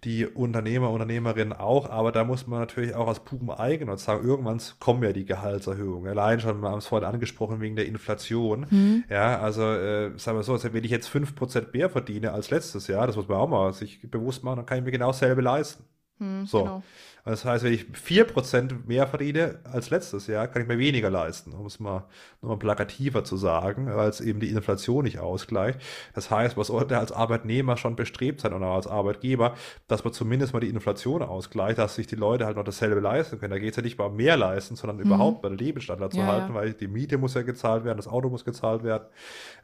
die 0.04 0.26
Unternehmer, 0.26 0.90
Unternehmerinnen 0.90 1.52
auch, 1.52 1.90
aber 1.90 2.10
da 2.12 2.24
muss 2.24 2.46
man 2.46 2.60
natürlich 2.60 2.94
auch 2.94 3.08
als 3.08 3.20
Puben 3.20 3.50
eigen 3.50 3.90
und 3.90 3.98
sagen, 3.98 4.26
irgendwann 4.26 4.60
kommen 4.78 5.02
ja 5.02 5.12
die 5.12 5.26
Gehaltserhöhungen. 5.26 6.08
Allein 6.10 6.40
schon, 6.40 6.60
wir 6.62 6.70
haben 6.70 6.78
es 6.78 6.86
vorhin 6.86 7.08
angesprochen, 7.08 7.60
wegen 7.60 7.76
der 7.76 7.86
Inflation. 7.86 8.66
Mhm. 8.70 9.04
Ja, 9.10 9.38
also 9.40 9.62
äh, 9.62 10.18
sagen 10.18 10.38
wir 10.38 10.42
so, 10.42 10.58
wenn 10.72 10.84
ich 10.84 10.90
jetzt 10.90 11.08
5% 11.08 11.72
mehr 11.72 11.90
verdiene 11.90 12.32
als 12.32 12.50
letztes 12.50 12.86
Jahr, 12.86 13.06
das 13.06 13.16
muss 13.16 13.28
man 13.28 13.38
auch 13.38 13.48
mal 13.48 13.72
sich 13.72 14.00
bewusst 14.10 14.42
machen, 14.42 14.56
dann 14.56 14.66
kann 14.66 14.78
ich 14.78 14.84
mir 14.84 14.90
genau 14.90 15.08
dasselbe 15.08 15.42
leisten. 15.42 15.84
Mhm, 16.18 16.46
so. 16.46 16.58
Genau. 16.60 16.82
Das 17.24 17.44
heißt, 17.44 17.64
wenn 17.64 17.72
ich 17.72 17.86
4% 17.86 18.86
mehr 18.86 19.06
verdiene 19.06 19.58
als 19.64 19.90
letztes 19.90 20.26
Jahr, 20.26 20.48
kann 20.48 20.62
ich 20.62 20.68
mir 20.68 20.78
weniger 20.78 21.10
leisten, 21.10 21.52
um 21.52 21.66
es 21.66 21.80
mal 21.80 22.04
nochmal 22.40 22.58
plakativer 22.58 23.24
zu 23.24 23.36
sagen, 23.36 23.86
weil 23.94 24.08
es 24.08 24.20
eben 24.20 24.40
die 24.40 24.50
Inflation 24.50 25.04
nicht 25.04 25.18
ausgleicht. 25.18 25.80
Das 26.14 26.30
heißt, 26.30 26.56
man 26.56 26.64
sollte 26.64 26.98
als 26.98 27.12
Arbeitnehmer 27.12 27.76
schon 27.76 27.96
bestrebt 27.96 28.40
sein 28.40 28.54
oder 28.54 28.66
als 28.66 28.86
Arbeitgeber, 28.86 29.54
dass 29.88 30.04
man 30.04 30.12
zumindest 30.12 30.52
mal 30.52 30.60
die 30.60 30.68
Inflation 30.68 31.22
ausgleicht, 31.22 31.78
dass 31.78 31.94
sich 31.94 32.06
die 32.06 32.16
Leute 32.16 32.46
halt 32.46 32.56
noch 32.56 32.64
dasselbe 32.64 33.00
leisten 33.00 33.38
können. 33.38 33.50
Da 33.50 33.58
geht 33.58 33.70
es 33.70 33.76
ja 33.76 33.82
nicht 33.82 33.98
mal 33.98 34.06
um 34.06 34.16
mehr 34.16 34.36
leisten, 34.36 34.76
sondern 34.76 34.96
mhm. 34.96 35.04
überhaupt 35.04 35.42
mal 35.42 35.50
den 35.50 35.58
Lebensstandard 35.58 36.14
ja, 36.14 36.20
zu 36.20 36.26
halten, 36.26 36.54
weil 36.54 36.72
die 36.72 36.88
Miete 36.88 37.18
muss 37.18 37.34
ja 37.34 37.42
gezahlt 37.42 37.84
werden, 37.84 37.98
das 37.98 38.08
Auto 38.08 38.28
muss 38.30 38.44
gezahlt 38.44 38.82
werden. 38.82 39.04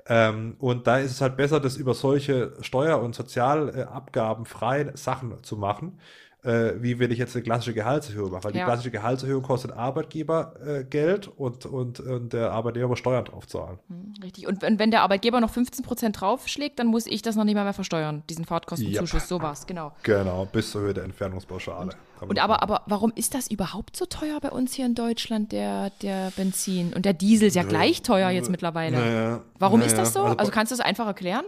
Ähm, 0.09 0.57
und 0.59 0.87
da 0.87 0.99
ist 0.99 1.13
es 1.13 1.21
halt 1.21 1.37
besser, 1.37 1.61
das 1.61 1.77
über 1.77 1.95
solche 1.95 2.53
Steuer- 2.61 3.01
und 3.01 3.15
Sozialabgabenfreien 3.15 4.97
Sachen 4.97 5.43
zu 5.43 5.57
machen 5.57 5.99
äh, 6.47 6.81
wie 6.81 6.99
will 6.99 7.11
ich 7.11 7.19
jetzt 7.19 7.35
eine 7.35 7.43
klassische 7.43 7.75
Gehaltserhöhung 7.75 8.31
machen? 8.31 8.45
Weil 8.45 8.55
ja. 8.55 8.61
die 8.61 8.65
klassische 8.65 8.91
Gehaltserhöhung 8.93 9.43
kostet 9.43 9.73
Arbeitgeber 9.73 10.55
äh, 10.65 10.85
Geld 10.85 11.27
und, 11.27 11.67
und, 11.67 11.99
und 11.99 12.33
der 12.33 12.53
Arbeitnehmer 12.53 12.89
muss 12.89 13.01
Steuern 13.01 13.25
drauf 13.25 13.47
zahlen. 13.49 13.79
Hm, 13.89 14.15
richtig. 14.23 14.47
Und 14.47 14.63
wenn, 14.63 14.79
wenn 14.79 14.93
der 14.93 15.03
Arbeitgeber 15.03 15.41
noch 15.41 15.51
15 15.51 15.85
Prozent 15.85 16.21
draufschlägt, 16.21 16.79
dann 16.79 16.87
muss 16.87 17.07
ich 17.07 17.23
das 17.23 17.35
noch 17.35 17.45
nicht 17.45 17.57
mal 17.57 17.65
mehr 17.65 17.73
versteuern, 17.73 18.23
diesen 18.31 18.45
Fahrtkostenzuschuss, 18.45 19.23
yep. 19.23 19.29
sowas, 19.29 19.67
genau. 19.67 19.93
Genau, 20.05 20.47
bis 20.47 20.71
zur 20.71 20.83
Höhe 20.83 20.95
der 20.95 21.05
Entfernungspauschale. 21.05 21.91
Und, 22.21 22.31
und 22.31 22.39
aber, 22.39 22.63
aber 22.63 22.83
warum 22.87 23.13
ist 23.17 23.35
das 23.35 23.51
überhaupt 23.51 23.97
so 23.97 24.07
teuer 24.07 24.39
bei 24.41 24.51
uns 24.51 24.73
hier 24.73 24.87
in 24.87 24.95
Deutschland, 24.95 25.51
der, 25.51 25.91
der 26.03 26.31
Benzin? 26.37 26.93
Und 26.95 27.05
der 27.05 27.13
Diesel 27.13 27.49
ist 27.49 27.57
ja 27.57 27.65
gleich 27.65 28.03
teuer 28.03 28.31
jetzt 28.31 28.51
mittlerweile. 28.51 28.97
Naja, 28.99 29.41
warum 29.59 29.81
naja, 29.81 29.91
ist 29.91 29.99
das 29.99 30.13
so? 30.13 30.23
Also, 30.23 30.37
also 30.39 30.53
kannst 30.53 30.73
du 30.73 30.77
das 30.77 30.85
einfach 30.85 31.07
erklären? 31.07 31.45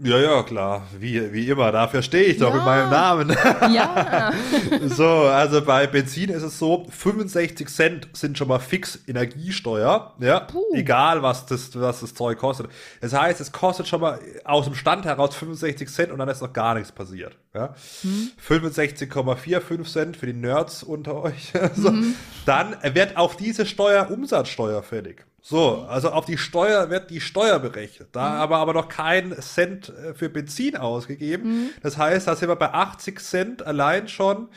Ja, 0.00 0.16
ja, 0.16 0.42
klar. 0.44 0.86
Wie, 0.98 1.32
wie 1.32 1.48
immer. 1.48 1.72
Dafür 1.72 2.02
stehe 2.02 2.24
ich 2.24 2.38
doch 2.38 2.54
ja. 2.54 2.58
in 2.60 2.64
meinem 2.64 2.90
Namen. 2.90 3.36
Ja. 3.70 4.32
so, 4.86 5.06
also 5.06 5.62
bei 5.62 5.86
Benzin 5.86 6.30
ist 6.30 6.42
es 6.42 6.58
so, 6.58 6.86
65 6.90 7.68
Cent 7.68 8.08
sind 8.12 8.38
schon 8.38 8.48
mal 8.48 8.60
fix 8.60 9.00
Energiesteuer. 9.06 10.14
Ja. 10.20 10.40
Puh. 10.40 10.62
Egal, 10.74 11.22
was 11.22 11.46
das, 11.46 11.78
was 11.78 12.00
das 12.00 12.14
Zeug 12.14 12.38
kostet. 12.38 12.68
Das 13.00 13.12
heißt, 13.12 13.40
es 13.40 13.52
kostet 13.52 13.88
schon 13.88 14.00
mal 14.00 14.20
aus 14.44 14.64
dem 14.66 14.74
Stand 14.74 15.04
heraus 15.04 15.34
65 15.34 15.88
Cent 15.88 16.12
und 16.12 16.18
dann 16.18 16.28
ist 16.28 16.40
noch 16.40 16.52
gar 16.52 16.74
nichts 16.74 16.92
passiert. 16.92 17.36
Ja. 17.54 17.74
Hm. 18.02 18.30
65,45 18.46 19.92
Cent 19.92 20.16
für 20.16 20.26
die 20.26 20.32
Nerds 20.32 20.82
unter 20.82 21.22
euch. 21.22 21.52
so. 21.74 21.90
Mhm. 21.90 22.14
Dann 22.46 22.76
wird 22.94 23.16
auf 23.16 23.36
diese 23.36 23.66
Steuer 23.66 24.10
Umsatzsteuer 24.10 24.82
fällig. 24.82 25.27
So, 25.40 25.86
also 25.88 26.10
auf 26.10 26.24
die 26.24 26.38
Steuer 26.38 26.90
wird 26.90 27.10
die 27.10 27.20
Steuer 27.20 27.58
berechnet. 27.58 28.08
Da 28.12 28.30
mhm. 28.30 28.40
aber 28.40 28.56
aber 28.58 28.74
noch 28.74 28.88
kein 28.88 29.32
Cent 29.40 29.88
äh, 29.88 30.14
für 30.14 30.28
Benzin 30.28 30.76
ausgegeben. 30.76 31.48
Mhm. 31.48 31.70
Das 31.82 31.96
heißt, 31.96 32.26
da 32.26 32.36
sind 32.36 32.48
wir 32.48 32.56
bei 32.56 32.72
80 32.72 33.20
Cent 33.20 33.62
allein 33.62 34.08
schon 34.08 34.48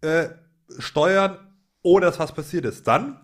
äh, 0.00 0.28
Steuern, 0.78 1.38
ohne 1.82 2.06
dass 2.06 2.18
was 2.18 2.32
passiert 2.32 2.64
ist. 2.64 2.86
Dann 2.86 3.20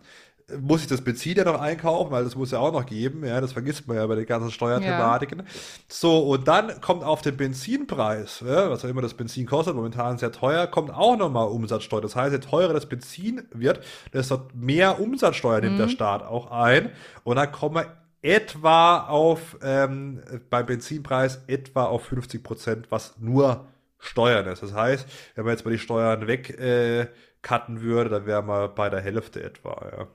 muss 0.61 0.83
ich 0.83 0.87
das 0.87 1.03
Benzin 1.03 1.37
ja 1.37 1.45
noch 1.45 1.61
einkaufen, 1.61 2.11
weil 2.11 2.25
das 2.25 2.37
muss 2.37 2.51
ja 2.51 2.59
auch 2.59 2.73
noch 2.73 2.87
geben. 2.87 3.25
Ja, 3.25 3.41
das 3.41 3.53
vergisst 3.53 3.87
man 3.87 3.97
ja 3.97 4.07
bei 4.07 4.15
den 4.15 4.27
ganzen 4.27 4.51
Steuerthematiken. 4.51 5.41
Ja. 5.41 5.45
So, 5.89 6.19
und 6.21 6.49
dann 6.49 6.81
kommt 6.81 7.05
auf 7.05 7.23
den 7.23 7.37
Benzinpreis, 7.37 8.43
ja, 8.47 8.71
was 8.71 8.85
auch 8.85 8.89
immer 8.89 9.03
das 9.03 9.15
Benzin 9.15 9.47
kostet, 9.47 9.75
momentan 9.75 10.19
sehr 10.19 10.33
teuer, 10.33 10.67
kommt 10.67 10.93
auch 10.93 11.17
nochmal 11.17 11.49
Umsatzsteuer. 11.49 12.01
Das 12.01 12.17
heißt, 12.17 12.33
je 12.33 12.41
teurer 12.41 12.73
das 12.73 12.87
Benzin 12.87 13.43
wird, 13.53 13.81
desto 14.13 14.43
mehr 14.55 15.01
Umsatzsteuer 15.01 15.61
nimmt 15.61 15.75
mhm. 15.75 15.79
der 15.79 15.89
Staat 15.89 16.23
auch 16.23 16.51
ein. 16.51 16.91
Und 17.25 17.37
dann 17.37 17.53
kommen 17.53 17.77
wir 17.77 17.87
etwa 18.23 19.07
auf, 19.07 19.59
ähm, 19.63 20.21
beim 20.51 20.67
Benzinpreis 20.67 21.43
etwa 21.47 21.85
auf 21.85 22.05
50 22.05 22.43
Prozent, 22.43 22.87
was 22.91 23.19
nur 23.19 23.67
Steuern 23.99 24.47
ist. 24.47 24.63
Das 24.63 24.75
heißt, 24.75 25.07
wenn 25.35 25.45
man 25.45 25.53
jetzt 25.53 25.65
mal 25.65 25.71
die 25.71 25.79
Steuern 25.79 26.27
weg, 26.27 26.59
äh, 26.59 27.09
cutten 27.43 27.81
würde, 27.81 28.11
dann 28.11 28.27
wären 28.27 28.47
wir 28.47 28.69
bei 28.69 28.91
der 28.91 29.01
Hälfte 29.01 29.43
etwa, 29.43 29.91
ja. 29.97 30.07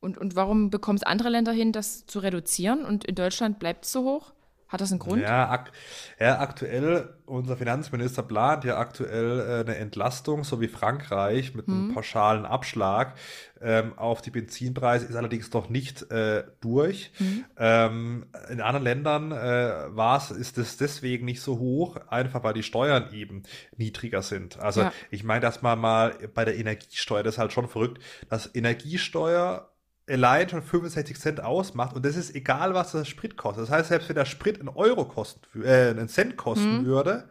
Und, 0.00 0.18
und 0.18 0.36
warum 0.36 0.70
bekommen 0.70 0.96
es 0.96 1.02
andere 1.02 1.28
Länder 1.28 1.52
hin, 1.52 1.72
das 1.72 2.06
zu 2.06 2.20
reduzieren 2.20 2.84
und 2.84 3.04
in 3.04 3.14
Deutschland 3.14 3.58
bleibt 3.58 3.84
es 3.84 3.92
so 3.92 4.04
hoch? 4.04 4.32
Hat 4.68 4.82
das 4.82 4.90
einen 4.90 4.98
Grund? 4.98 5.22
Ja, 5.22 5.48
ak 5.48 5.72
ja, 6.20 6.40
aktuell, 6.40 7.14
unser 7.24 7.56
Finanzminister 7.56 8.22
plant 8.22 8.64
ja 8.64 8.76
aktuell 8.76 9.40
äh, 9.40 9.60
eine 9.60 9.76
Entlastung, 9.76 10.44
so 10.44 10.60
wie 10.60 10.68
Frankreich, 10.68 11.54
mit 11.54 11.68
einem 11.68 11.88
hm. 11.88 11.94
pauschalen 11.94 12.44
Abschlag 12.44 13.14
ähm, 13.62 13.98
auf 13.98 14.20
die 14.20 14.30
Benzinpreise, 14.30 15.06
ist 15.06 15.16
allerdings 15.16 15.50
noch 15.54 15.70
nicht 15.70 16.10
äh, 16.12 16.44
durch. 16.60 17.12
Hm. 17.16 17.44
Ähm, 17.56 18.26
in 18.50 18.60
anderen 18.60 18.84
Ländern 18.84 19.32
äh, 19.32 19.96
war's, 19.96 20.30
ist 20.30 20.58
es 20.58 20.76
deswegen 20.76 21.24
nicht 21.24 21.40
so 21.40 21.58
hoch, 21.58 21.96
einfach 22.08 22.44
weil 22.44 22.52
die 22.52 22.62
Steuern 22.62 23.10
eben 23.14 23.44
niedriger 23.78 24.20
sind. 24.20 24.58
Also 24.58 24.82
ja. 24.82 24.92
ich 25.10 25.24
meine, 25.24 25.40
dass 25.40 25.62
man 25.62 25.78
mal 25.78 26.14
bei 26.34 26.44
der 26.44 26.58
Energiesteuer, 26.58 27.22
das 27.22 27.36
ist 27.36 27.38
halt 27.38 27.54
schon 27.54 27.68
verrückt, 27.68 28.02
dass 28.28 28.54
Energiesteuer 28.54 29.67
allein 30.08 30.48
schon 30.48 30.62
65 30.62 31.18
Cent 31.18 31.42
ausmacht 31.42 31.94
und 31.94 32.04
das 32.04 32.16
ist 32.16 32.34
egal, 32.34 32.74
was 32.74 32.92
der 32.92 33.04
Sprit 33.04 33.36
kostet. 33.36 33.64
Das 33.64 33.70
heißt, 33.70 33.88
selbst 33.88 34.08
wenn 34.08 34.16
der 34.16 34.24
Sprit 34.24 34.58
einen 34.58 34.68
Euro 34.68 35.04
kosten, 35.04 35.40
äh, 35.62 35.90
einen 35.90 36.08
Cent 36.08 36.36
kosten 36.36 36.82
mhm. 36.82 36.86
würde, 36.86 37.28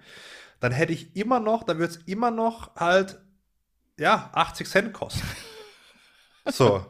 dann 0.60 0.72
hätte 0.72 0.94
ich 0.94 1.16
immer 1.16 1.40
noch, 1.40 1.64
dann 1.64 1.80
würde 1.80 1.94
es 1.94 2.00
immer 2.06 2.32
noch 2.32 2.76
halt, 2.76 3.20
ja, 4.00 4.30
80 4.34 4.68
Cent 4.68 4.94
kosten. 4.94 5.22
so. 6.46 6.86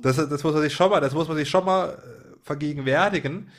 das, 0.00 0.16
das, 0.16 0.44
muss 0.44 0.54
man 0.54 0.62
sich 0.62 0.74
schon 0.74 0.90
mal, 0.90 1.00
das 1.00 1.14
muss 1.14 1.28
man 1.28 1.36
sich 1.36 1.48
schon 1.48 1.64
mal 1.64 1.90
äh, 1.90 2.36
vergegenwärtigen. 2.42 3.50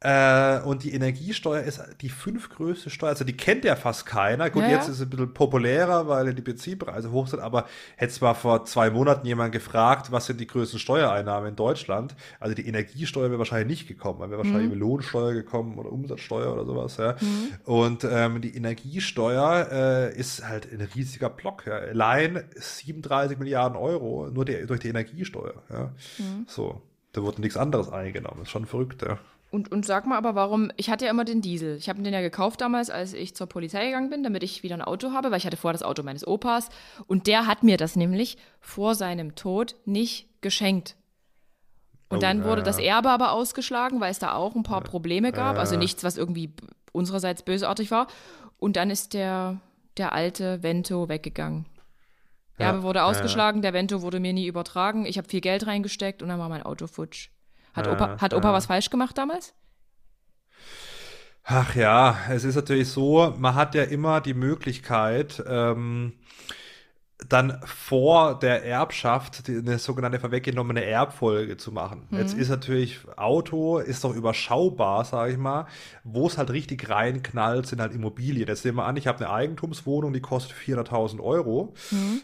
Äh, 0.00 0.60
und 0.60 0.84
die 0.84 0.92
Energiesteuer 0.92 1.62
ist 1.62 1.82
die 2.02 2.10
fünftgrößte 2.10 2.90
Steuer. 2.90 3.08
Also 3.10 3.24
die 3.24 3.36
kennt 3.36 3.64
ja 3.64 3.76
fast 3.76 4.04
keiner. 4.04 4.50
Gut, 4.50 4.64
ja. 4.64 4.68
jetzt 4.68 4.88
ist 4.88 4.96
es 4.96 5.00
ein 5.00 5.08
bisschen 5.08 5.32
populärer, 5.32 6.06
weil 6.06 6.34
die 6.34 6.42
Benzinpreise 6.42 7.10
hoch 7.10 7.28
sind. 7.28 7.40
Aber 7.40 7.66
hätte 7.96 8.12
zwar 8.12 8.34
vor 8.34 8.66
zwei 8.66 8.90
Monaten 8.90 9.26
jemand 9.26 9.52
gefragt, 9.52 10.12
was 10.12 10.26
sind 10.26 10.38
die 10.38 10.46
größten 10.46 10.78
Steuereinnahmen 10.78 11.48
in 11.48 11.56
Deutschland? 11.56 12.14
Also 12.40 12.54
die 12.54 12.66
Energiesteuer 12.66 13.30
wäre 13.30 13.38
wahrscheinlich 13.38 13.68
nicht 13.78 13.88
gekommen. 13.88 14.20
Dann 14.20 14.30
wäre 14.30 14.44
wahrscheinlich 14.44 14.70
mhm. 14.70 14.80
Lohnsteuer 14.80 15.32
gekommen 15.32 15.78
oder 15.78 15.90
Umsatzsteuer 15.90 16.52
oder 16.52 16.66
sowas. 16.66 16.98
Ja. 16.98 17.16
Mhm. 17.18 17.48
Und 17.64 18.04
ähm, 18.04 18.42
die 18.42 18.54
Energiesteuer 18.54 19.68
äh, 19.72 20.14
ist 20.14 20.46
halt 20.46 20.70
ein 20.70 20.86
riesiger 20.94 21.30
Block. 21.30 21.66
Ja. 21.66 21.76
Allein 21.76 22.44
37 22.54 23.38
Milliarden 23.38 23.78
Euro 23.78 24.28
nur 24.30 24.44
die, 24.44 24.66
durch 24.66 24.80
die 24.80 24.88
Energiesteuer. 24.88 25.54
Ja. 25.70 25.90
Mhm. 26.18 26.44
So, 26.46 26.82
da 27.12 27.22
wurde 27.22 27.40
nichts 27.40 27.56
anderes 27.56 27.88
eingenommen. 27.88 28.40
Das 28.40 28.48
ist 28.48 28.52
schon 28.52 28.66
verrückt, 28.66 29.00
ja. 29.00 29.18
Und, 29.50 29.70
und 29.70 29.86
sag 29.86 30.06
mal 30.06 30.18
aber, 30.18 30.34
warum, 30.34 30.72
ich 30.76 30.90
hatte 30.90 31.04
ja 31.04 31.10
immer 31.10 31.24
den 31.24 31.40
Diesel. 31.40 31.76
Ich 31.76 31.88
habe 31.88 32.02
den 32.02 32.12
ja 32.12 32.20
gekauft 32.20 32.60
damals, 32.60 32.90
als 32.90 33.12
ich 33.14 33.34
zur 33.36 33.46
Polizei 33.46 33.86
gegangen 33.86 34.10
bin, 34.10 34.22
damit 34.22 34.42
ich 34.42 34.62
wieder 34.62 34.74
ein 34.74 34.82
Auto 34.82 35.12
habe, 35.12 35.30
weil 35.30 35.38
ich 35.38 35.46
hatte 35.46 35.56
vorher 35.56 35.72
das 35.78 35.84
Auto 35.84 36.02
meines 36.02 36.26
Opas. 36.26 36.68
Und 37.06 37.26
der 37.26 37.46
hat 37.46 37.62
mir 37.62 37.76
das 37.76 37.96
nämlich 37.96 38.38
vor 38.60 38.94
seinem 38.94 39.34
Tod 39.36 39.76
nicht 39.84 40.28
geschenkt. 40.42 40.96
Und 42.08 42.18
Oh, 42.18 42.20
dann 42.20 42.44
wurde 42.44 42.60
ja. 42.60 42.64
das 42.64 42.78
Erbe 42.78 43.10
aber 43.10 43.32
ausgeschlagen, 43.32 44.00
weil 44.00 44.10
es 44.10 44.18
da 44.18 44.34
auch 44.34 44.54
ein 44.56 44.62
paar 44.62 44.80
Probleme 44.80 45.32
gab. 45.32 45.54
Ja, 45.54 45.60
Also 45.60 45.76
nichts, 45.76 46.02
was 46.04 46.16
irgendwie 46.16 46.52
unsererseits 46.92 47.42
bösartig 47.42 47.90
war. 47.90 48.08
Und 48.58 48.76
dann 48.76 48.90
ist 48.90 49.14
der, 49.14 49.60
der 49.96 50.12
alte 50.12 50.62
Vento 50.62 51.08
weggegangen. 51.08 51.66
Ja, 52.58 52.66
Erbe 52.66 52.82
wurde 52.82 53.04
ausgeschlagen, 53.04 53.62
der 53.62 53.72
Vento 53.74 54.02
wurde 54.02 54.18
mir 54.18 54.32
nie 54.32 54.46
übertragen. 54.46 55.04
Ich 55.06 55.18
habe 55.18 55.28
viel 55.28 55.40
Geld 55.40 55.66
reingesteckt 55.66 56.22
und 56.22 56.28
dann 56.28 56.38
war 56.38 56.48
mein 56.48 56.62
Auto 56.62 56.86
futsch. 56.86 57.28
Hat 57.76 57.86
Ja, 57.86 57.92
Opa, 57.92 58.16
hat 58.20 58.34
Opa 58.34 58.48
ja. 58.48 58.54
was 58.54 58.66
falsch 58.66 58.90
gemacht 58.90 59.16
damals? 59.16 59.54
Ach 61.44 61.76
ja, 61.76 62.18
es 62.28 62.42
ist 62.42 62.56
natürlich 62.56 62.88
so, 62.88 63.32
man 63.38 63.54
hat 63.54 63.76
ja 63.76 63.84
immer 63.84 64.20
die 64.20 64.34
Möglichkeit, 64.34 65.40
ähm, 65.46 66.14
dann 67.28 67.60
vor 67.64 68.38
der 68.38 68.64
Erbschaft 68.64 69.46
die, 69.46 69.58
eine 69.58 69.78
sogenannte 69.78 70.18
vorweggenommene 70.18 70.84
Erbfolge 70.84 71.56
zu 71.56 71.72
machen. 71.72 72.08
Jetzt 72.10 72.34
ist 72.34 72.50
natürlich 72.50 73.00
Auto, 73.16 73.78
ist 73.78 74.04
doch 74.04 74.14
überschaubar, 74.14 75.04
sage 75.04 75.32
ich 75.32 75.38
mal. 75.38 75.66
Wo 76.04 76.26
es 76.26 76.36
halt 76.36 76.50
richtig 76.50 76.90
reinknallt, 76.90 77.66
sind 77.66 77.80
halt 77.80 77.94
Immobilien. 77.94 78.48
Jetzt 78.48 78.64
nehmen 78.64 78.78
wir 78.78 78.84
an, 78.84 78.96
ich 78.96 79.06
habe 79.06 79.24
eine 79.24 79.32
Eigentumswohnung, 79.32 80.12
die 80.12 80.20
kostet 80.20 80.56
400.000 80.56 81.20
Euro. 81.20 81.74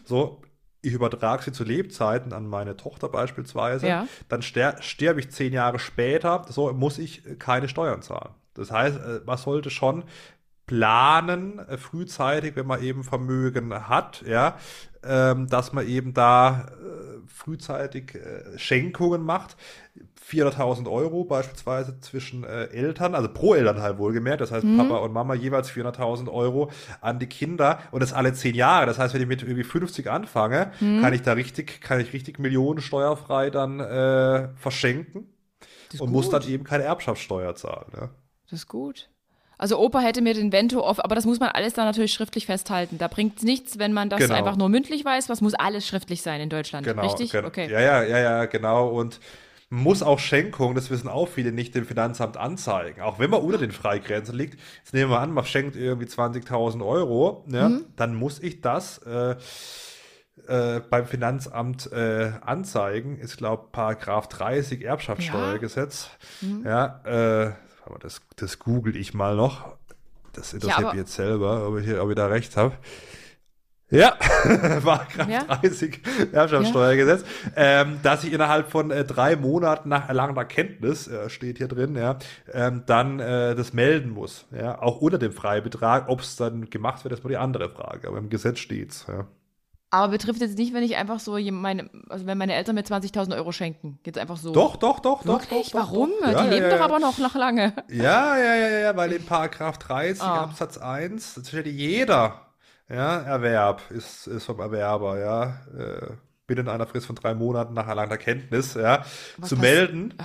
So, 0.05 0.41
ich 0.83 0.93
übertrage 0.93 1.43
sie 1.43 1.51
zu 1.51 1.63
Lebzeiten 1.63 2.33
an 2.33 2.45
meine 2.45 2.75
Tochter 2.75 3.09
beispielsweise. 3.09 3.87
Ja. 3.87 4.07
Dann 4.27 4.41
ster 4.41 4.81
sterbe 4.81 5.21
ich 5.21 5.31
zehn 5.31 5.53
Jahre 5.53 5.79
später, 5.79 6.45
so 6.49 6.71
muss 6.73 6.99
ich 6.99 7.25
äh, 7.25 7.35
keine 7.35 7.69
Steuern 7.69 8.01
zahlen. 8.01 8.33
Das 8.53 8.69
heißt, 8.69 8.97
äh, 8.97 9.21
man 9.25 9.37
sollte 9.37 9.69
schon 9.69 10.03
planen, 10.67 11.59
äh, 11.59 11.77
frühzeitig, 11.77 12.55
wenn 12.55 12.67
man 12.67 12.83
eben 12.83 13.03
Vermögen 13.03 13.87
hat, 13.87 14.23
ja, 14.27 14.57
ähm, 15.05 15.47
dass 15.47 15.73
man 15.73 15.87
eben 15.87 16.13
da 16.13 16.67
äh, 16.67 17.27
frühzeitig 17.27 18.15
äh, 18.15 18.57
Schenkungen 18.57 19.23
macht. 19.23 19.57
400.000 20.29 20.89
Euro 20.89 21.25
beispielsweise 21.25 21.99
zwischen 21.99 22.43
äh, 22.43 22.65
Eltern, 22.67 23.13
also 23.13 23.27
pro 23.27 23.55
Elternteil 23.55 23.97
wohlgemerkt, 23.97 24.41
das 24.41 24.51
heißt 24.51 24.65
Papa 24.77 24.97
und 24.97 25.11
Mama 25.11 25.35
jeweils 25.35 25.69
400.000 25.69 26.31
Euro 26.31 26.71
an 27.01 27.19
die 27.19 27.27
Kinder 27.27 27.79
und 27.91 28.01
das 28.01 28.13
alle 28.13 28.33
zehn 28.33 28.55
Jahre. 28.55 28.85
Das 28.85 28.97
heißt, 28.97 29.13
wenn 29.13 29.21
ich 29.21 29.27
mit 29.27 29.43
irgendwie 29.43 29.65
50 29.65 30.09
anfange, 30.09 30.71
kann 30.79 31.13
ich 31.13 31.21
da 31.23 31.33
richtig, 31.33 31.81
kann 31.81 31.99
ich 31.99 32.13
richtig 32.13 32.39
Millionen 32.39 32.81
steuerfrei 32.81 33.49
dann 33.49 33.81
äh, 33.81 34.47
verschenken 34.55 35.27
und 35.99 36.11
muss 36.11 36.25
gut. 36.25 36.33
dann 36.33 36.47
eben 36.47 36.63
keine 36.63 36.85
Erbschaftssteuer 36.85 37.53
zahlen. 37.55 37.91
Ja. 37.93 38.09
Das 38.49 38.59
ist 38.59 38.67
gut. 38.67 39.09
Also 39.63 39.79
Opa 39.79 40.01
hätte 40.01 40.21
mir 40.21 40.33
den 40.33 40.51
Vento 40.51 40.81
auf, 40.81 41.01
aber 41.01 41.15
das 41.15 41.25
muss 41.25 41.39
man 41.39 41.47
alles 41.47 41.73
dann 41.73 41.85
natürlich 41.85 42.11
schriftlich 42.11 42.47
festhalten. 42.47 42.97
Da 42.97 43.07
bringt 43.07 43.37
es 43.37 43.43
nichts, 43.43 43.79
wenn 43.79 43.93
man 43.93 44.09
das 44.09 44.19
Genau. 44.19 44.33
einfach 44.35 44.57
nur 44.57 44.67
mündlich 44.67 45.05
weiß. 45.05 45.29
Was 45.29 45.39
muss 45.39 45.53
alles 45.53 45.87
schriftlich 45.87 46.21
sein 46.21 46.41
in 46.41 46.49
Deutschland? 46.49 46.85
Genau, 46.85 47.03
Richtig? 47.03 47.31
gen- 47.31 47.45
Okay. 47.45 47.71
Ja, 47.71 47.79
ja, 47.79 48.03
ja, 48.03 48.17
ja, 48.19 48.45
genau. 48.45 48.89
Und 48.89 49.21
muss 49.69 50.03
auch 50.03 50.19
Schenkungen, 50.19 50.75
das 50.75 50.89
wissen 50.91 51.07
auch 51.07 51.29
viele 51.29 51.53
nicht, 51.53 51.75
dem 51.75 51.85
Finanzamt 51.85 52.35
anzeigen. 52.35 52.99
Auch 52.99 53.19
wenn 53.19 53.29
man 53.29 53.39
unter 53.39 53.57
den 53.57 53.71
Freigrenzen 53.71 54.35
liegt. 54.35 54.59
Jetzt 54.83 54.93
nehmen 54.93 55.09
wir 55.09 55.21
an, 55.21 55.31
man 55.31 55.45
schenkt 55.45 55.77
irgendwie 55.77 56.07
20.000 56.07 56.83
Euro, 56.83 57.45
ja, 57.49 57.69
Mhm. 57.69 57.85
dann 57.95 58.15
muss 58.15 58.39
ich 58.41 58.59
das 58.59 58.97
äh, 59.05 59.35
äh, 60.47 60.81
beim 60.89 61.05
Finanzamt 61.05 61.89
äh, 61.93 62.31
anzeigen. 62.45 63.17
Ist, 63.17 63.37
glaube 63.37 63.67
Paragraph 63.71 64.27
30 64.27 64.83
Erbschaftssteuergesetz. 64.83 66.09
Mhm. 66.41 66.63
Ja, 66.65 66.99
äh, 67.05 67.51
aber 67.85 67.99
das, 67.99 68.21
das 68.35 68.59
google 68.59 68.95
ich 68.95 69.13
mal 69.13 69.35
noch. 69.35 69.75
Das 70.33 70.53
interessiert 70.53 70.79
aber- 70.79 70.89
mich 70.93 71.01
jetzt 71.01 71.13
selber, 71.13 71.67
ob 71.67 71.77
ich, 71.79 71.93
ob 71.99 72.09
ich 72.09 72.15
da 72.15 72.27
recht 72.27 72.57
habe. 72.57 72.75
Ja, 73.89 74.11
Paragraph 74.83 75.29
Ja. 75.29 75.43
30 75.43 76.01
Erbschaftssteuergesetz, 76.31 77.23
ähm, 77.55 77.99
dass 78.01 78.23
ich 78.23 78.33
innerhalb 78.33 78.71
von 78.71 78.89
äh, 78.89 79.05
drei 79.05 79.35
Monaten 79.35 79.89
nach 79.89 80.07
erlangener 80.07 80.45
Kenntnis, 80.45 81.07
äh, 81.07 81.29
steht 81.29 81.59
hier 81.59 81.67
drin, 81.67 81.95
ja, 81.95 82.17
ähm, 82.51 82.81
dann 82.87 83.19
äh, 83.19 83.53
das 83.53 83.73
melden 83.73 84.09
muss. 84.09 84.45
Ja, 84.51 84.81
auch 84.81 84.99
unter 84.99 85.19
dem 85.19 85.31
Freibetrag, 85.31 86.09
ob 86.09 86.21
es 86.21 86.35
dann 86.37 86.71
gemacht 86.71 87.03
wird, 87.03 87.13
ist 87.13 87.23
mal 87.23 87.29
die 87.29 87.37
andere 87.37 87.69
Frage. 87.69 88.07
Aber 88.07 88.17
im 88.17 88.29
Gesetz 88.31 88.57
steht's. 88.57 89.05
Ja. 89.07 89.27
Aber 89.93 90.07
betrifft 90.07 90.41
jetzt 90.41 90.57
nicht, 90.57 90.73
wenn 90.73 90.81
ich 90.81 90.95
einfach 90.95 91.19
so 91.19 91.37
meine, 91.37 91.87
also 92.09 92.25
wenn 92.25 92.35
meine 92.39 92.55
Eltern 92.55 92.73
mir 92.73 92.81
20.000 92.81 93.35
Euro 93.35 93.51
schenken. 93.51 93.99
Jetzt 94.03 94.17
einfach 94.17 94.37
so. 94.37 94.51
Doch, 94.51 94.75
doch, 94.75 94.99
doch, 94.99 95.21
doch, 95.21 95.41
Wirklich? 95.41 95.69
doch, 95.69 95.81
doch. 95.81 95.91
Warum? 95.91 96.09
doch. 96.19 96.29
Die 96.29 96.33
Ja, 96.33 96.43
leben 96.45 96.63
ja, 96.63 96.69
doch 96.71 96.79
ja. 96.79 96.85
aber 96.85 96.97
noch, 96.97 97.19
noch 97.19 97.35
lange. 97.35 97.73
Ja, 97.89 98.35
ja, 98.35 98.55
ja, 98.55 98.69
ja, 98.79 98.97
weil 98.97 99.11
in 99.11 99.23
Paragraph 99.23 99.77
30 99.77 100.23
Ah. 100.23 100.45
Absatz 100.45 100.79
1 100.79 101.35
das 101.35 101.47
steht 101.47 101.67
jeder 101.67 102.41
ja, 102.89 103.19
Erwerb 103.19 103.83
ist, 103.91 104.25
ist 104.25 104.45
vom 104.45 104.59
Erwerber, 104.59 105.19
ja, 105.19 105.43
äh, 105.79 106.13
binnen 106.47 106.67
einer 106.69 106.87
Frist 106.87 107.05
von 107.05 107.15
drei 107.15 107.35
Monaten 107.35 107.75
nach 107.75 107.87
erlangter 107.87 108.17
Kenntnis, 108.17 108.73
ja, 108.73 109.05
Was 109.37 109.49
zu 109.49 109.57
melden. 109.57 110.15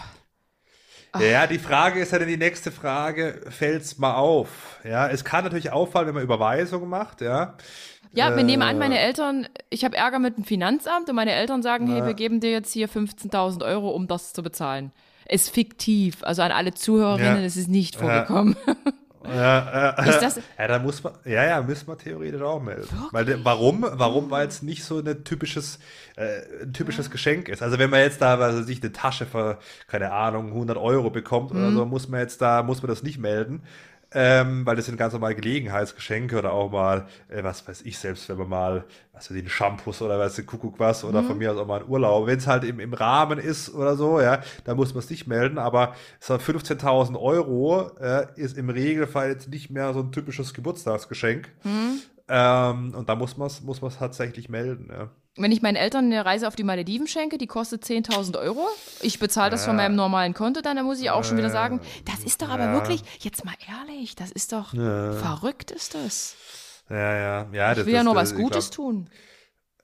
Ja, 1.19 1.47
die 1.47 1.59
Frage 1.59 2.01
ist 2.01 2.12
ja 2.12 2.19
dann 2.19 2.28
die 2.28 2.36
nächste 2.36 2.70
Frage, 2.70 3.40
fällt's 3.51 3.99
mal 3.99 4.15
auf? 4.15 4.78
Ja, 4.85 5.09
es 5.09 5.24
kann 5.24 5.45
natürlich 5.45 5.73
auffallen, 5.73 6.07
wenn 6.09 6.15
man 6.15 6.23
Überweisungen 6.23 6.89
macht, 6.89 7.20
ja. 7.23 7.57
Ja, 8.12 8.35
wir 8.36 8.43
nehmen 8.44 8.62
an, 8.62 8.76
Äh. 8.76 8.78
meine 8.78 8.98
Eltern, 8.98 9.47
ich 9.70 9.85
habe 9.85 9.97
Ärger 9.97 10.18
mit 10.18 10.36
dem 10.36 10.44
Finanzamt 10.44 11.09
und 11.09 11.14
meine 11.16 11.32
Eltern 11.32 11.62
sagen, 11.62 11.86
hey, 11.86 12.05
wir 12.05 12.14
geben 12.14 12.40
dir 12.40 12.51
jetzt 12.51 12.72
hier 12.72 12.89
15.000 12.89 13.62
Euro, 13.64 13.90
um 13.90 14.06
das 14.06 14.32
zu 14.32 14.43
bezahlen. 14.43 14.93
Ist 15.28 15.51
fiktiv, 15.51 16.22
also 16.22 16.43
an 16.43 16.52
alle 16.52 16.72
Zuhörerinnen, 16.74 17.40
Ja. 17.40 17.44
es 17.47 17.56
ist 17.56 17.68
nicht 17.68 17.94
Ja. 17.97 18.01
vorgekommen. 18.01 18.56
Ja, 19.24 19.90
äh, 19.98 20.09
Ist 20.09 20.22
das- 20.22 20.40
ja, 20.59 20.68
da 20.68 20.78
muss 20.78 21.02
man, 21.05 21.12
ja, 21.26 21.44
ja, 21.44 21.60
müssen 21.60 21.86
wir 21.89 21.98
theoretisch 21.98 22.40
auch 22.40 22.62
melden. 22.62 22.89
Weil, 23.10 23.44
warum? 23.44 23.85
Warum? 23.90 24.30
Weil 24.30 24.47
es 24.48 24.62
nicht 24.62 24.85
so 24.85 24.98
eine 24.98 25.22
typisches, 25.22 25.80
äh, 26.16 26.62
ein 26.62 26.72
typisches 26.72 27.10
Geschenk 27.10 27.48
ist. 27.51 27.62
Also 27.62 27.78
wenn 27.78 27.90
man 27.90 28.01
jetzt 28.01 28.22
da, 28.22 28.39
also 28.39 28.62
sich 28.62 28.80
eine 28.82 28.93
Tasche 28.93 29.26
für, 29.26 29.59
keine 29.86 30.12
Ahnung, 30.12 30.52
100 30.55 30.78
Euro 30.78 31.10
bekommt 31.10 31.51
oder 31.51 31.72
so, 31.72 31.85
muss 31.85 32.09
man 32.09 32.20
jetzt 32.20 32.40
da, 32.40 32.62
muss 32.62 32.80
man 32.80 32.89
das 32.89 33.02
nicht 33.02 33.18
melden. 33.18 33.62
Ähm, 34.10 34.64
weil 34.64 34.74
das 34.76 34.86
sind 34.86 34.97
ganz 34.97 35.12
normal 35.12 35.35
Gelegenheitsgeschenke 35.35 36.39
oder 36.39 36.52
auch 36.52 36.70
mal, 36.70 37.06
äh, 37.28 37.44
was 37.44 37.68
weiß 37.68 37.82
ich 37.82 37.98
selbst, 37.98 38.26
wenn 38.30 38.39
man 38.39 38.48
mal, 38.48 38.85
was 39.12 39.30
weiß 39.30 39.36
ich, 39.36 39.44
ein 39.44 39.51
Shampoos 39.51 40.01
oder 40.01 40.18
was, 40.18 40.44
Kuckuck 40.47 40.78
was 40.78 41.05
oder 41.05 41.22
von 41.22 41.36
mir 41.36 41.52
aus 41.52 41.59
auch 41.59 41.66
mal 41.66 41.80
ein 41.80 41.89
Urlaub. 41.89 42.26
Wenn 42.26 42.39
es 42.39 42.47
halt 42.47 42.64
im, 42.64 42.80
im 42.80 42.94
Rahmen 42.94 43.39
ist 43.39 43.74
oder 43.74 43.97
so, 43.97 44.20
ja, 44.20 44.40
da 44.64 44.74
muss 44.74 44.94
man 44.94 45.01
es 45.01 45.10
nicht 45.10 45.26
melden, 45.26 45.59
aber 45.59 45.94
so 46.20 46.35
15.000 46.35 47.20
Euro 47.20 47.90
äh, 48.01 48.26
ist 48.36 48.56
im 48.56 48.70
Regelfall 48.70 49.28
jetzt 49.28 49.48
nicht 49.51 49.70
mehr 49.70 49.93
so 49.93 50.01
ein 50.01 50.10
typisches 50.12 50.55
Geburtstagsgeschenk. 50.55 51.51
Ähm, 52.28 52.94
und 52.94 53.09
da 53.09 53.14
muss 53.14 53.36
man 53.36 53.47
es 53.48 53.60
muss 53.62 53.82
man's 53.82 53.98
tatsächlich 53.98 54.48
melden, 54.48 54.89
ja. 54.90 55.10
Wenn 55.36 55.52
ich 55.52 55.62
meinen 55.62 55.76
Eltern 55.76 56.06
eine 56.06 56.24
Reise 56.24 56.48
auf 56.48 56.56
die 56.56 56.64
Malediven 56.64 57.06
schenke, 57.06 57.38
die 57.38 57.46
kostet 57.46 57.84
10.000 57.84 58.38
Euro, 58.40 58.66
ich 59.02 59.20
bezahle 59.20 59.50
das 59.50 59.64
von 59.64 59.76
Ja. 59.76 59.84
meinem 59.84 59.94
normalen 59.94 60.34
Konto, 60.34 60.60
dann, 60.62 60.76
dann 60.76 60.84
muss 60.84 61.00
ich 61.00 61.10
auch 61.10 61.22
schon 61.22 61.36
wieder 61.36 61.50
sagen, 61.50 61.80
das 62.06 62.24
ist 62.24 62.42
doch 62.42 62.48
aber 62.48 62.64
Ja. 62.64 62.72
wirklich, 62.72 63.02
jetzt 63.20 63.44
mal 63.44 63.55
ehrlich, 63.68 64.16
das 64.16 64.32
ist 64.32 64.52
doch, 64.52 64.72
Ja. 64.74 65.12
verrückt 65.12 65.70
ist 65.70 65.94
das. 65.94 66.36
Ja, 66.90 66.96
ja, 66.96 67.46
ja. 67.52 67.72
Ich 67.72 67.86
will 67.86 67.94
ja 67.94 68.02
nur 68.02 68.16
was 68.16 68.34
Gutes 68.34 68.70
tun. 68.70 69.09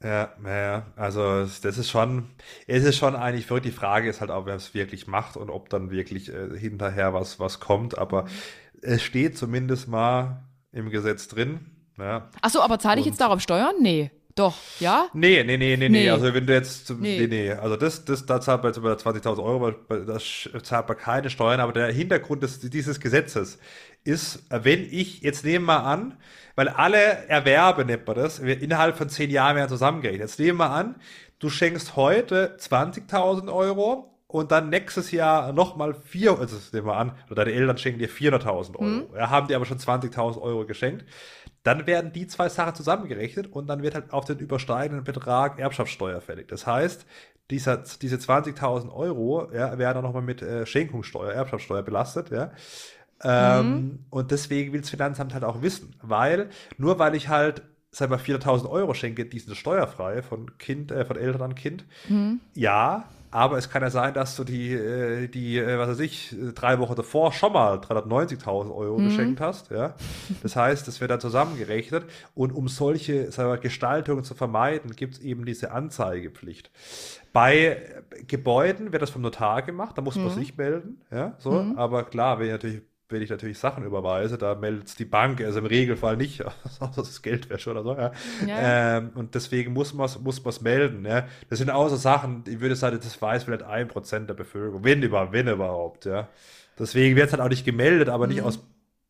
Ja, 0.02 0.32
ja, 0.44 0.56
ja. 0.56 0.86
Also 0.96 1.42
das 1.44 1.78
ist 1.78 1.88
schon, 1.88 2.30
es 2.66 2.82
ist 2.84 2.96
schon 2.96 3.14
eigentlich 3.14 3.46
verrückt. 3.46 3.64
Die 3.64 3.70
Frage 3.70 4.08
ist 4.10 4.20
halt 4.20 4.30
auch, 4.30 4.44
wer 4.46 4.56
es 4.56 4.74
wirklich 4.74 5.06
macht 5.06 5.36
und 5.36 5.50
ob 5.50 5.70
dann 5.70 5.90
wirklich 5.90 6.28
äh, 6.30 6.58
hinterher 6.58 7.14
was, 7.14 7.38
was 7.40 7.60
kommt. 7.60 7.96
Aber 7.96 8.26
es 8.82 9.02
steht 9.02 9.38
zumindest 9.38 9.86
mal 9.88 10.44
im 10.72 10.90
Gesetz 10.90 11.28
drin. 11.28 11.70
Ja. 11.96 12.28
Achso, 12.42 12.60
aber 12.60 12.78
zahle 12.80 13.00
ich 13.00 13.06
jetzt 13.06 13.20
darauf 13.20 13.40
Steuern? 13.40 13.76
Nee. 13.80 14.10
Doch, 14.36 14.56
ja? 14.81 15.06
Nee, 15.12 15.44
nee, 15.44 15.56
nee, 15.56 15.77
nee, 15.77 15.89
nee. 15.89 16.11
Also 16.11 16.35
wenn 16.35 16.44
du 16.47 16.52
jetzt, 16.52 16.90
Nee. 16.90 17.20
nee, 17.20 17.27
nee. 17.28 17.52
Also 17.52 17.77
das, 17.77 18.05
das, 18.05 18.27
da 18.27 18.40
zahlt 18.40 18.62
man 18.65 18.70
jetzt 18.73 18.78
über 18.78 18.93
20.000 18.97 19.44
Euro, 19.44 19.61
weil- 19.61 19.77
weil 19.89 20.05
das 20.06 20.24
sch- 20.24 20.61
zahlt 20.65 20.89
man 20.89 20.97
keine 20.98 21.31
Steuern. 21.31 21.61
Aber 21.61 21.73
der 21.73 21.93
Hintergrund 21.93 22.43
des, 22.43 22.59
dieses 22.59 22.98
Gesetzes 22.98 23.59
ist, 24.02 24.43
wenn 24.51 24.82
ich, 24.90 25.20
jetzt 25.23 25.44
nehmen 25.44 25.66
wir 25.66 25.85
an, 25.85 26.19
weil 26.56 26.69
alle 26.69 26.98
Erwerbe, 27.28 27.85
nennt 27.85 28.06
man 28.09 28.16
das, 28.16 28.40
innerhalb 28.40 28.97
von 28.97 29.09
zehn 29.09 29.31
Jahren 29.31 29.55
werden 29.56 29.69
zusammengerechnet. 29.69 30.23
Jetzt 30.28 30.40
nehmen 30.40 30.59
wir 30.59 30.70
an, 30.70 30.97
du 31.39 31.48
schenkst 31.48 31.94
heute 31.94 32.56
20.000 32.59 33.52
Euro 33.52 34.11
und 34.27 34.51
dann 34.51 34.69
nächstes 34.69 35.12
Jahr 35.12 35.52
nochmal 35.52 35.94
vier, 35.94 36.36
also 36.40 36.56
nehmen 36.73 36.86
wir 36.89 36.97
an, 36.97 37.12
oder 37.31 37.44
deine 37.44 37.56
Eltern 37.56 37.78
schenken 37.78 38.01
dir 38.01 38.09
400.000 38.11 38.77
Euro. 38.77 39.15
Ja, 39.16 39.31
haben 39.31 39.47
dir 39.47 39.55
aber 39.56 39.65
schon 39.65 39.78
20.000 39.78 40.40
Euro 40.43 40.66
geschenkt. 40.66 41.05
Dann 41.64 41.86
werden 41.86 42.12
die 42.12 42.26
zwei 42.28 42.48
Sachen 42.48 42.74
zusammengerechnet 42.74 43.48
und 43.52 43.66
dann 43.66 43.82
wird 43.82 43.94
halt 43.94 44.12
auf 44.12 44.24
den 44.24 44.38
übersteigenden 44.38 45.04
Betrag 45.04 45.58
Erbschaftssteuer 45.58 46.20
fällig. 46.20 46.46
Das 46.48 46.66
heißt, 46.66 47.04
dieser, 47.50 47.78
diese 48.00 48.16
20.000 48.16 48.92
Euro 48.92 49.50
ja, 49.52 49.76
werden 49.76 49.96
dann 49.96 50.04
nochmal 50.04 50.22
mit 50.22 50.40
äh, 50.42 50.64
Schenkungssteuer, 50.64 51.32
Erbschaftssteuer 51.32 51.82
belastet. 51.82 52.30
Ja. 52.30 52.52
Ähm, 53.22 54.00
Und 54.10 54.30
deswegen 54.30 54.72
will 54.72 54.80
das 54.82 54.90
Finanzamt 54.90 55.34
halt 55.34 55.44
auch 55.44 55.62
wissen, 55.62 55.96
weil 56.02 56.48
nur 56.78 56.98
weil 56.98 57.14
ich 57.14 57.28
halt 57.28 57.62
sag 57.90 58.10
mal 58.10 58.18
400.000 58.18 58.68
Euro 58.68 58.92
schenke, 58.92 59.24
die 59.24 59.38
sind 59.38 59.56
steuerfrei 59.56 60.20
von 60.22 60.58
Kind, 60.58 60.90
äh, 60.90 61.04
von 61.04 61.16
Eltern 61.16 61.42
an 61.42 61.54
Kind, 61.54 61.84
ja, 62.54 63.08
aber 63.35 63.59
es 63.59 63.69
kann 63.69 63.82
ja 63.82 63.90
sein, 63.90 64.15
dass 64.15 64.36
du 64.36 64.44
die, 64.44 64.73
äh, 64.73 65.27
die 65.27 65.59
äh, 65.59 65.77
was 65.77 65.89
weiß 65.89 65.98
ich, 65.98 66.36
drei 66.55 66.78
Wochen 66.78 66.94
davor 66.94 67.32
schon 67.32 67.52
mal 67.52 67.78
390.000 67.78 68.73
Euro 68.73 68.97
mhm. 68.97 69.09
geschenkt 69.09 69.40
hast. 69.40 69.73
Ja? 69.73 69.94
Das 70.44 70.55
heißt, 70.55 70.86
das 70.86 71.01
wird 71.01 71.11
dann 71.11 71.19
zusammengerechnet 71.19 72.05
und 72.36 72.52
um 72.52 72.69
solche 72.69 73.36
wir, 73.36 73.56
Gestaltungen 73.56 74.23
zu 74.23 74.35
vermeiden, 74.35 74.93
gibt 74.94 75.15
es 75.15 75.20
eben 75.20 75.44
diese 75.44 75.73
Anzeigepflicht. 75.73 76.70
Bei 77.32 78.05
Gebäuden 78.28 78.93
wird 78.93 79.02
das 79.02 79.11
vom 79.11 79.23
Notar 79.23 79.62
gemacht, 79.62 79.98
da 79.98 80.02
muss 80.02 80.15
man 80.15 80.27
mhm. 80.27 80.31
sich 80.31 80.56
melden. 80.56 81.01
Ja? 81.11 81.35
So, 81.39 81.51
mhm. 81.51 81.77
Aber 81.77 82.05
klar, 82.05 82.39
wenn 82.39 82.47
ich 82.47 82.52
natürlich 82.52 82.82
wenn 83.14 83.22
ich 83.22 83.30
natürlich 83.30 83.58
Sachen 83.58 83.84
überweise, 83.84 84.36
da 84.36 84.54
meldet 84.54 84.88
es 84.88 84.96
die 84.96 85.06
Bank, 85.06 85.40
also 85.40 85.60
im 85.60 85.66
Regelfall 85.66 86.18
nicht, 86.18 86.44
außer 86.80 86.92
das 86.94 87.08
ist 87.08 87.22
Geldwäsche 87.22 87.70
oder 87.70 87.82
so. 87.82 87.94
Ja. 87.94 88.12
ja. 88.46 88.98
Ähm, 88.98 89.12
und 89.14 89.34
deswegen 89.34 89.72
muss 89.72 89.94
man 89.94 90.04
es 90.04 90.20
muss 90.20 90.60
melden. 90.60 91.06
Ja. 91.06 91.26
Das 91.48 91.58
sind 91.58 91.70
so 91.70 91.96
Sachen, 91.96 92.44
ich 92.46 92.60
würde 92.60 92.76
sagen, 92.76 92.98
das 93.02 93.22
weiß 93.22 93.44
vielleicht 93.44 93.62
ein 93.62 93.88
Prozent 93.88 94.28
der 94.28 94.34
Bevölkerung, 94.34 94.84
wenn, 94.84 95.02
über, 95.02 95.32
wenn 95.32 95.48
überhaupt. 95.48 96.04
Ja. 96.04 96.28
Deswegen 96.78 97.16
wird 97.16 97.28
es 97.28 97.32
halt 97.32 97.40
auch 97.42 97.48
nicht 97.48 97.64
gemeldet, 97.64 98.10
aber 98.10 98.26
mhm. 98.26 98.34
nicht 98.34 98.42
aus 98.42 98.60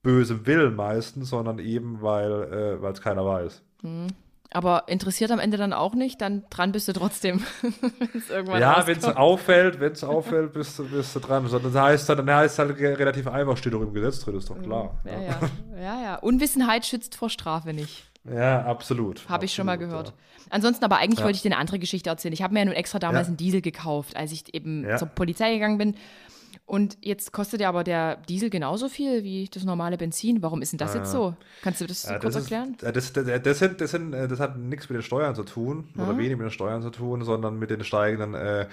bösem 0.02 0.46
Willen 0.46 0.76
meistens, 0.76 1.30
sondern 1.30 1.58
eben, 1.58 2.02
weil 2.02 2.80
äh, 2.82 2.86
es 2.86 3.00
keiner 3.00 3.26
weiß. 3.26 3.62
Mhm. 3.82 4.08
Aber 4.54 4.84
interessiert 4.86 5.32
am 5.32 5.40
Ende 5.40 5.56
dann 5.56 5.72
auch 5.72 5.94
nicht, 5.94 6.20
dann 6.20 6.44
dran 6.48 6.70
bist 6.70 6.86
du 6.86 6.92
trotzdem. 6.92 7.42
ja, 8.46 8.86
wenn 8.86 8.98
es 8.98 9.04
auffällt, 9.04 9.80
wenn 9.80 9.92
es 9.92 10.04
auffällt, 10.04 10.52
bist 10.52 10.78
du, 10.78 10.84
bist 10.84 11.14
du 11.16 11.18
dran. 11.18 11.44
Das 11.50 11.74
heißt 11.74 12.08
dann, 12.08 12.24
dann 12.24 12.36
heißt 12.36 12.60
halt 12.60 12.78
relativ 12.78 13.26
einfach, 13.26 13.56
steht 13.56 13.72
doch 13.72 13.82
im 13.82 13.92
Gesetz 13.92 14.20
drin, 14.20 14.36
ist 14.36 14.48
doch 14.48 14.62
klar. 14.62 15.00
Ja, 15.04 15.20
ja. 15.20 15.40
ja, 15.76 16.02
ja. 16.02 16.14
Unwissenheit 16.16 16.86
schützt 16.86 17.16
vor 17.16 17.30
Strafe 17.30 17.72
nicht. 17.72 18.04
Ja, 18.24 18.64
absolut. 18.64 19.28
Habe 19.28 19.44
ich 19.44 19.52
schon 19.52 19.66
mal 19.66 19.76
gehört. 19.76 20.08
Ja. 20.08 20.14
Ansonsten 20.50 20.84
aber 20.84 20.98
eigentlich 20.98 21.18
ja. 21.18 21.24
wollte 21.24 21.36
ich 21.36 21.42
dir 21.42 21.50
eine 21.50 21.58
andere 21.58 21.80
Geschichte 21.80 22.08
erzählen. 22.08 22.32
Ich 22.32 22.42
habe 22.42 22.54
mir 22.54 22.60
ja 22.60 22.66
nun 22.66 22.74
extra 22.74 23.00
damals 23.00 23.26
ja. 23.26 23.30
einen 23.30 23.36
Diesel 23.36 23.60
gekauft, 23.60 24.16
als 24.16 24.30
ich 24.30 24.54
eben 24.54 24.86
zur 24.96 25.08
Polizei 25.08 25.52
gegangen 25.52 25.78
bin 25.78 25.96
und 26.66 26.96
jetzt 27.02 27.32
kostet 27.32 27.60
ja 27.60 27.68
aber 27.68 27.84
der 27.84 28.16
Diesel 28.16 28.48
genauso 28.48 28.88
viel 28.88 29.22
wie 29.22 29.48
das 29.52 29.64
normale 29.64 29.98
Benzin. 29.98 30.42
Warum 30.42 30.62
ist 30.62 30.72
denn 30.72 30.78
das 30.78 30.94
jetzt 30.94 31.12
so? 31.12 31.36
Kannst 31.62 31.82
du 31.82 31.86
das 31.86 32.04
ja, 32.04 32.18
kurz 32.18 32.34
das 32.34 32.44
erklären? 32.44 32.74
Ist, 32.80 32.96
das, 32.96 33.12
das, 33.12 33.42
das, 33.42 33.58
sind, 33.58 33.80
das, 33.80 33.90
sind, 33.90 34.12
das 34.12 34.40
hat 34.40 34.56
nichts 34.56 34.88
mit 34.88 34.96
den 34.96 35.02
Steuern 35.02 35.34
zu 35.34 35.42
tun 35.42 35.88
oder 35.94 36.08
ah. 36.08 36.18
wenig 36.18 36.38
mit 36.38 36.46
den 36.46 36.50
Steuern 36.50 36.80
zu 36.80 36.90
tun, 36.90 37.22
sondern 37.22 37.58
mit 37.58 37.68
den 37.68 37.84
steigenden 37.84 38.34
äh, 38.34 38.66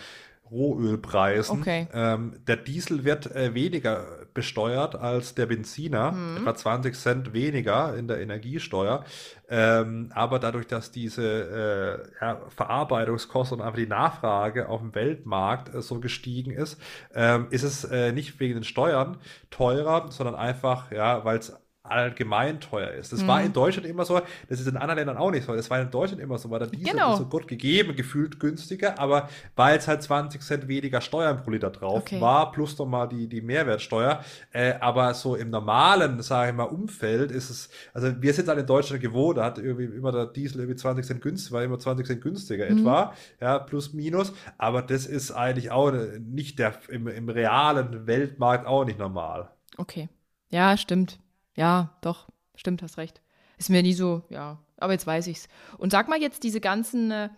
Rohölpreisen. 0.52 1.61
Okay. 1.61 1.88
Ähm, 1.94 2.36
der 2.45 2.57
Diesel 2.57 3.06
wird 3.06 3.34
äh, 3.34 3.53
weniger 3.53 4.06
besteuert 4.34 4.95
als 4.95 5.36
der 5.36 5.45
Benziner, 5.45 6.11
mhm. 6.11 6.38
etwa 6.38 6.56
20 6.56 6.95
Cent 6.95 7.34
weniger 7.34 7.95
in 7.95 8.07
der 8.07 8.22
Energiesteuer. 8.22 9.03
Ähm, 9.49 10.11
aber 10.14 10.40
dadurch, 10.40 10.68
dass 10.68 10.91
diese 10.91 12.03
äh, 12.22 12.23
ja, 12.26 12.41
Verarbeitungskosten 12.49 13.60
und 13.60 13.65
einfach 13.65 13.78
die 13.78 13.88
Nachfrage 13.88 14.69
auf 14.69 14.82
dem 14.82 14.95
Weltmarkt 14.95 15.73
äh, 15.73 15.82
so 15.82 15.99
gestiegen 15.99 16.52
ist, 16.52 16.80
ähm, 17.14 17.48
ist 17.49 17.64
es 17.64 17.84
äh, 17.84 18.11
nicht 18.11 18.40
wegen 18.40 18.56
den 18.56 18.64
Steuern 18.64 19.18
teurer, 19.49 20.11
sondern 20.11 20.36
einfach, 20.36 20.91
ja, 20.91 21.26
weil 21.26 21.40
es 21.40 21.53
allgemein 21.91 22.59
teuer 22.59 22.91
ist. 22.91 23.11
Das 23.13 23.22
mhm. 23.22 23.27
war 23.27 23.43
in 23.43 23.53
Deutschland 23.53 23.88
immer 23.88 24.05
so, 24.05 24.19
das 24.49 24.59
ist 24.59 24.68
in 24.68 24.77
anderen 24.77 24.97
Ländern 24.97 25.18
auch 25.18 25.31
nicht 25.31 25.45
so. 25.45 25.55
Das 25.55 25.69
war 25.69 25.80
in 25.80 25.91
Deutschland 25.91 26.22
immer 26.22 26.38
so, 26.38 26.49
war 26.49 26.59
der 26.59 26.69
Diesel 26.69 26.91
genau. 26.91 27.15
so 27.15 27.26
gut 27.26 27.47
gegeben, 27.47 27.95
gefühlt 27.95 28.39
günstiger, 28.39 28.97
aber 28.99 29.30
weil 29.55 29.77
es 29.77 29.88
halt 29.88 30.01
20 30.01 30.41
Cent 30.41 30.68
weniger 30.68 31.01
Steuern 31.01 31.43
pro 31.43 31.51
Liter 31.51 31.69
drauf 31.69 32.01
okay. 32.01 32.22
war, 32.22 32.51
plus 32.51 32.77
nochmal 32.77 33.09
die, 33.09 33.27
die 33.27 33.41
Mehrwertsteuer. 33.41 34.23
Äh, 34.51 34.73
aber 34.80 35.13
so 35.13 35.35
im 35.35 35.49
normalen, 35.49 36.22
sage 36.22 36.51
ich 36.51 36.55
mal, 36.55 36.63
Umfeld 36.63 37.31
ist 37.31 37.49
es, 37.49 37.69
also 37.93 38.22
wir 38.22 38.34
sind 38.34 38.47
halt 38.47 38.59
in 38.59 38.65
Deutschland 38.65 39.01
gewohnt, 39.01 39.38
da 39.38 39.45
hat 39.45 39.57
irgendwie 39.57 39.85
immer 39.85 40.11
der 40.11 40.26
Diesel 40.27 40.61
irgendwie 40.61 40.77
20 40.77 41.05
Cent 41.05 41.22
günstiger, 41.22 41.57
war 41.57 41.63
immer 41.63 41.80
20 41.80 42.07
Cent 42.07 42.22
günstiger 42.22 42.69
mhm. 42.69 42.80
etwa, 42.80 43.13
ja, 43.39 43.59
plus 43.59 43.93
minus. 43.93 44.34
Aber 44.57 44.81
das 44.81 45.05
ist 45.05 45.31
eigentlich 45.31 45.72
auch 45.72 45.91
nicht 46.19 46.59
der, 46.59 46.73
im, 46.89 47.07
im 47.07 47.30
realen 47.30 48.07
Weltmarkt 48.07 48.65
auch 48.65 48.85
nicht 48.85 48.99
normal. 48.99 49.49
Okay. 49.77 50.09
Ja, 50.49 50.77
stimmt. 50.77 51.19
Ja, 51.61 51.91
doch, 52.01 52.25
stimmt, 52.55 52.81
hast 52.81 52.97
recht. 52.97 53.21
Ist 53.59 53.69
mir 53.69 53.83
nie 53.83 53.93
so, 53.93 54.23
ja, 54.29 54.57
aber 54.77 54.93
jetzt 54.93 55.05
weiß 55.05 55.27
ich's. 55.27 55.47
Und 55.77 55.91
sag 55.91 56.07
mal 56.07 56.19
jetzt 56.19 56.41
diese 56.41 56.59
ganzen, 56.59 57.11
äh, 57.11 57.29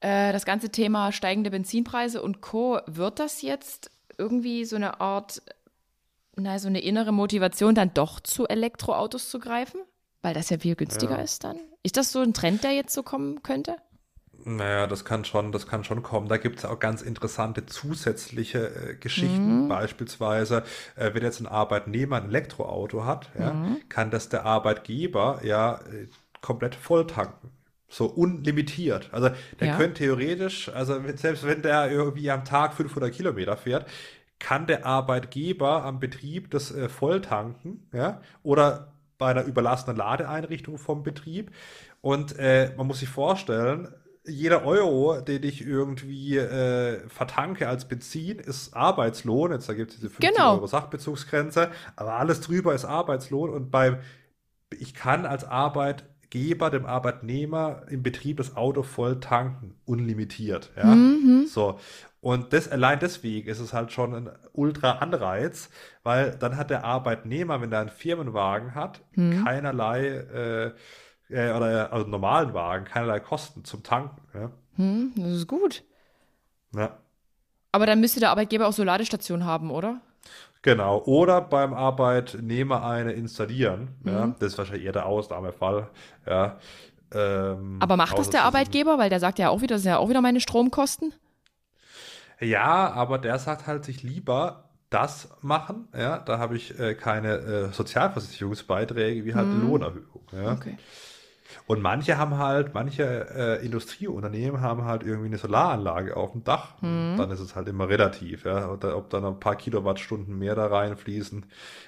äh, 0.00 0.32
das 0.32 0.44
ganze 0.44 0.70
Thema 0.70 1.12
steigende 1.12 1.52
Benzinpreise 1.52 2.20
und 2.20 2.40
Co. 2.40 2.80
Wird 2.88 3.20
das 3.20 3.42
jetzt 3.42 3.92
irgendwie 4.18 4.64
so 4.64 4.74
eine 4.74 5.00
Art, 5.00 5.40
na, 6.34 6.58
so 6.58 6.66
eine 6.66 6.80
innere 6.80 7.12
Motivation, 7.12 7.76
dann 7.76 7.94
doch 7.94 8.18
zu 8.18 8.48
Elektroautos 8.48 9.30
zu 9.30 9.38
greifen? 9.38 9.80
Weil 10.22 10.34
das 10.34 10.50
ja 10.50 10.58
viel 10.58 10.74
günstiger 10.74 11.18
ja. 11.18 11.22
ist 11.22 11.44
dann? 11.44 11.60
Ist 11.84 11.96
das 11.96 12.10
so 12.10 12.18
ein 12.22 12.34
Trend, 12.34 12.64
der 12.64 12.72
jetzt 12.72 12.92
so 12.92 13.04
kommen 13.04 13.44
könnte? 13.44 13.76
Naja, 14.48 14.86
das 14.86 15.04
kann 15.04 15.24
schon, 15.24 15.50
das 15.50 15.66
kann 15.66 15.82
schon 15.82 16.04
kommen. 16.04 16.28
Da 16.28 16.36
gibt 16.36 16.60
es 16.60 16.64
auch 16.64 16.78
ganz 16.78 17.02
interessante 17.02 17.66
zusätzliche 17.66 18.68
äh, 18.68 18.94
Geschichten. 18.94 19.64
Mhm. 19.64 19.68
Beispielsweise, 19.68 20.62
äh, 20.94 21.12
wenn 21.14 21.24
jetzt 21.24 21.40
ein 21.40 21.48
Arbeitnehmer 21.48 22.18
ein 22.18 22.28
Elektroauto 22.28 23.04
hat, 23.04 23.28
ja, 23.36 23.52
mhm. 23.52 23.80
kann 23.88 24.12
das 24.12 24.28
der 24.28 24.46
Arbeitgeber 24.46 25.40
ja 25.42 25.80
äh, 25.92 26.06
komplett 26.42 26.76
voll 26.76 27.08
tanken. 27.08 27.50
So 27.88 28.06
unlimitiert. 28.06 29.08
Also 29.10 29.30
der 29.58 29.68
ja. 29.68 29.76
könnte 29.76 29.94
theoretisch, 29.94 30.68
also 30.68 31.00
selbst 31.16 31.44
wenn 31.44 31.62
der 31.62 31.90
irgendwie 31.90 32.30
am 32.30 32.44
Tag 32.44 32.74
500 32.74 33.12
Kilometer 33.12 33.56
fährt, 33.56 33.88
kann 34.38 34.68
der 34.68 34.86
Arbeitgeber 34.86 35.82
am 35.82 35.98
Betrieb 35.98 36.52
das 36.52 36.70
äh, 36.70 36.88
volltanken, 36.88 37.88
ja, 37.92 38.20
oder 38.44 38.92
bei 39.18 39.28
einer 39.28 39.42
überlassenen 39.42 39.96
Ladeeinrichtung 39.96 40.78
vom 40.78 41.02
Betrieb. 41.02 41.50
Und 42.00 42.38
äh, 42.38 42.72
man 42.76 42.86
muss 42.86 43.00
sich 43.00 43.08
vorstellen, 43.08 43.88
jeder 44.26 44.64
Euro, 44.64 45.20
den 45.20 45.42
ich 45.42 45.66
irgendwie 45.66 46.36
äh, 46.36 47.08
vertanke 47.08 47.68
als 47.68 47.86
Benzin, 47.86 48.38
ist 48.38 48.74
Arbeitslohn. 48.74 49.52
Jetzt 49.52 49.68
gibt 49.74 49.90
es 49.90 49.96
diese 49.96 50.10
50 50.10 50.30
genau. 50.30 50.54
Euro 50.54 50.66
Sachbezugsgrenze, 50.66 51.70
aber 51.94 52.14
alles 52.14 52.40
drüber 52.40 52.74
ist 52.74 52.84
Arbeitslohn 52.84 53.50
und 53.50 53.70
beim 53.70 53.98
ich 54.70 54.94
kann 54.94 55.26
als 55.26 55.44
Arbeitgeber 55.44 56.70
dem 56.70 56.86
Arbeitnehmer 56.86 57.82
im 57.88 58.02
Betrieb 58.02 58.38
das 58.38 58.56
Auto 58.56 58.82
voll 58.82 59.20
tanken, 59.20 59.76
unlimitiert. 59.84 60.72
Ja? 60.76 60.86
Mhm. 60.86 61.46
So. 61.48 61.78
Und 62.20 62.52
das, 62.52 62.68
allein 62.68 62.98
deswegen 62.98 63.48
ist 63.48 63.60
es 63.60 63.72
halt 63.72 63.92
schon 63.92 64.14
ein 64.14 64.30
ultra 64.52 64.98
Anreiz, 64.98 65.70
weil 66.02 66.32
dann 66.32 66.56
hat 66.56 66.70
der 66.70 66.84
Arbeitnehmer, 66.84 67.60
wenn 67.60 67.70
er 67.70 67.80
einen 67.80 67.90
Firmenwagen 67.90 68.74
hat, 68.74 69.00
mhm. 69.14 69.44
keinerlei 69.44 70.06
äh, 70.06 70.72
äh, 71.28 71.52
oder 71.52 71.92
also 71.92 72.06
normalen 72.06 72.54
Wagen 72.54 72.84
keinerlei 72.84 73.20
Kosten 73.20 73.64
zum 73.64 73.82
Tanken. 73.82 74.20
Ja? 74.34 74.50
Hm, 74.76 75.12
das 75.16 75.32
ist 75.32 75.46
gut. 75.46 75.84
Ja. 76.74 76.96
Aber 77.72 77.86
dann 77.86 78.00
müsste 78.00 78.20
der 78.20 78.30
Arbeitgeber 78.30 78.66
auch 78.66 78.72
so 78.72 78.84
Ladestationen 78.84 79.44
haben, 79.44 79.70
oder? 79.70 80.00
Genau. 80.62 81.02
Oder 81.04 81.40
beim 81.40 81.74
Arbeitnehmer 81.74 82.84
eine 82.84 83.12
installieren. 83.12 83.96
Mhm. 84.02 84.12
Ja? 84.12 84.34
Das 84.38 84.52
ist 84.52 84.58
wahrscheinlich 84.58 84.84
eher 84.84 84.92
der 84.92 85.06
Ausnahmefall. 85.06 85.88
Ja. 86.26 86.58
Ähm, 87.14 87.78
Aber 87.80 87.96
macht 87.96 88.18
das 88.18 88.30
der 88.30 88.42
Arbeitgeber? 88.42 88.98
Weil 88.98 89.10
der 89.10 89.20
sagt 89.20 89.38
ja 89.38 89.50
auch 89.50 89.62
wieder, 89.62 89.76
das 89.76 89.82
sind 89.82 89.90
ja 89.92 89.98
auch 89.98 90.08
wieder 90.08 90.20
meine 90.20 90.40
Stromkosten. 90.40 91.14
Ja, 92.40 92.90
aber 92.92 93.18
der 93.18 93.38
sagt 93.38 93.66
halt 93.66 93.84
sich 93.84 94.02
lieber 94.02 94.64
das 94.90 95.28
machen. 95.40 95.88
Ja, 95.96 96.18
da 96.18 96.38
habe 96.38 96.56
ich 96.56 96.78
äh, 96.78 96.94
keine 96.94 97.36
äh, 97.36 97.72
Sozialversicherungsbeiträge 97.72 99.24
wie 99.24 99.34
halt 99.34 99.48
mhm. 99.48 99.68
Lohnerhöhung. 99.68 100.22
Ja. 100.32 100.52
Okay. 100.52 100.76
Und 101.66 101.82
manche 101.82 102.16
haben 102.16 102.38
halt, 102.38 102.74
manche 102.74 103.28
äh, 103.34 103.64
Industrieunternehmen 103.64 104.60
haben 104.60 104.84
halt 104.84 105.02
irgendwie 105.02 105.26
eine 105.26 105.38
Solaranlage 105.38 106.16
auf 106.16 106.32
dem 106.32 106.44
Dach. 106.44 106.80
Mhm. 106.80 107.16
Dann 107.18 107.30
ist 107.32 107.40
es 107.40 107.56
halt 107.56 107.66
immer 107.66 107.88
relativ. 107.88 108.44
Ja. 108.44 108.70
Ob 108.70 109.10
dann 109.10 109.24
ein 109.24 109.40
paar 109.40 109.56
Kilowattstunden 109.56 110.38
mehr 110.38 110.54
da 110.54 110.66
reinfließen, 110.66 111.44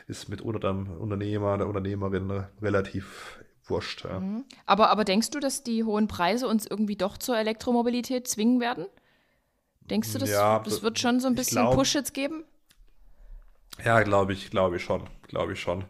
ist 0.09 0.29
mit 0.29 0.41
unter 0.41 0.59
dem 0.59 0.89
Unternehmer, 0.89 1.57
der 1.59 1.69
Unternehmerin 1.69 2.45
relativ 2.61 3.39
wurscht. 3.67 4.05
Ja. 4.05 4.19
Mhm. 4.19 4.45
Aber, 4.67 4.91
aber 4.91 5.05
denkst 5.05 5.31
du, 5.31 5.39
dass 5.39 5.63
die 5.63 5.85
hohen 5.85 6.09
Preise 6.09 6.49
uns 6.49 6.67
irgendwie 6.67 6.97
doch 6.97 7.17
zur 7.17 7.39
Elektromobilität 7.39 8.27
zwingen 8.27 8.61
werden? 8.61 8.87
Denkst 9.83 10.13
du, 10.13 10.19
das, 10.19 10.31
ja, 10.31 10.59
das 10.59 10.83
wird 10.83 10.99
schon 10.99 11.21
so 11.21 11.29
ein 11.29 11.35
bisschen 11.35 11.63
glaub, 11.63 11.75
Push 11.75 11.95
jetzt 11.95 12.15
geben? 12.15 12.45
Ja, 13.85 14.03
glaube 14.03 14.33
ich, 14.33 14.51
glaube 14.51 14.77
ich 14.77 14.83
schon. 14.83 15.03
Glaube 15.29 15.53
ich 15.53 15.61
schon. 15.61 15.85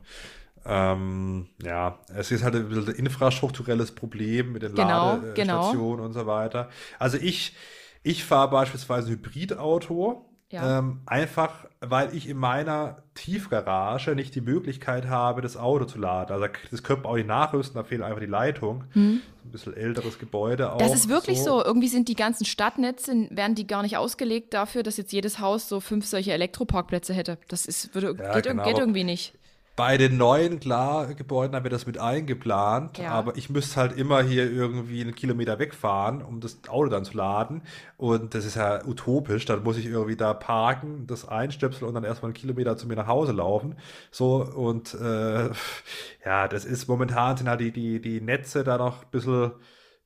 Ähm, 0.64 1.48
ja, 1.62 1.98
es 2.14 2.30
ist 2.30 2.42
halt 2.44 2.54
ein 2.54 2.68
bisschen 2.68 2.88
ein 2.88 2.94
infrastrukturelles 2.94 3.92
Problem 3.92 4.52
mit 4.52 4.62
den 4.62 4.74
genau, 4.74 5.16
Ladestationen 5.16 5.96
genau. 5.96 6.04
und 6.04 6.12
so 6.12 6.26
weiter. 6.26 6.68
Also 6.98 7.18
ich, 7.18 7.56
ich 8.02 8.24
fahre 8.24 8.50
beispielsweise 8.50 9.10
Hybridauto, 9.10 10.30
ja. 10.50 10.78
ähm, 10.78 11.00
einfach 11.06 11.68
weil 11.80 12.14
ich 12.14 12.28
in 12.28 12.36
meiner 12.36 13.02
Tiefgarage 13.14 14.14
nicht 14.16 14.34
die 14.34 14.40
Möglichkeit 14.40 15.08
habe, 15.08 15.42
das 15.42 15.56
Auto 15.56 15.84
zu 15.84 15.98
laden. 15.98 16.32
Also 16.32 16.46
das 16.70 16.82
könnte 16.82 17.04
man 17.04 17.12
auch 17.12 17.16
nicht 17.16 17.28
nachrüsten, 17.28 17.76
da 17.76 17.84
fehlt 17.84 18.02
einfach 18.02 18.20
die 18.20 18.26
Leitung. 18.26 18.84
Hm. 18.92 19.20
Ein 19.44 19.50
bisschen 19.50 19.76
älteres 19.76 20.18
Gebäude 20.18 20.72
auch. 20.72 20.78
Das 20.78 20.92
ist 20.92 21.08
wirklich 21.08 21.38
so. 21.38 21.60
so. 21.60 21.64
Irgendwie 21.64 21.88
sind 21.88 22.08
die 22.08 22.16
ganzen 22.16 22.44
Stadtnetze, 22.44 23.28
werden 23.30 23.54
die 23.54 23.66
gar 23.66 23.82
nicht 23.82 23.96
ausgelegt 23.96 24.52
dafür, 24.54 24.82
dass 24.82 24.96
jetzt 24.96 25.12
jedes 25.12 25.38
Haus 25.38 25.68
so 25.68 25.80
fünf 25.80 26.04
solche 26.06 26.32
Elektroparkplätze 26.32 27.14
hätte. 27.14 27.38
Das 27.48 27.64
ist, 27.64 27.94
würde, 27.94 28.16
ja, 28.18 28.34
geht, 28.34 28.46
genau. 28.46 28.64
geht 28.64 28.78
irgendwie 28.78 29.04
nicht. 29.04 29.37
Bei 29.78 29.96
den 29.96 30.16
neuen, 30.16 30.58
klar, 30.58 31.14
Gebäuden 31.14 31.54
haben 31.54 31.62
wir 31.62 31.70
das 31.70 31.86
mit 31.86 31.98
eingeplant, 31.98 32.98
Ja. 32.98 33.12
aber 33.12 33.36
ich 33.36 33.48
müsste 33.48 33.76
halt 33.76 33.96
immer 33.96 34.22
hier 34.22 34.50
irgendwie 34.50 35.00
einen 35.00 35.14
Kilometer 35.14 35.60
wegfahren, 35.60 36.20
um 36.20 36.40
das 36.40 36.58
Auto 36.68 36.88
dann 36.88 37.04
zu 37.04 37.16
laden. 37.16 37.62
Und 37.96 38.34
das 38.34 38.44
ist 38.44 38.56
ja 38.56 38.84
utopisch. 38.84 39.44
Dann 39.44 39.62
muss 39.62 39.76
ich 39.76 39.86
irgendwie 39.86 40.16
da 40.16 40.34
parken, 40.34 41.06
das 41.06 41.28
einstöpseln 41.28 41.86
und 41.86 41.94
dann 41.94 42.02
erstmal 42.02 42.30
einen 42.30 42.34
Kilometer 42.34 42.76
zu 42.76 42.88
mir 42.88 42.96
nach 42.96 43.06
Hause 43.06 43.30
laufen. 43.30 43.76
So, 44.10 44.42
und 44.44 44.94
äh, 44.94 45.48
ja, 46.24 46.48
das 46.48 46.64
ist 46.64 46.88
momentan 46.88 47.36
sind 47.36 47.48
halt 47.48 47.60
die, 47.60 47.70
die, 47.72 48.00
die 48.00 48.20
Netze 48.20 48.64
da 48.64 48.78
noch 48.78 49.02
ein 49.04 49.10
bisschen 49.12 49.52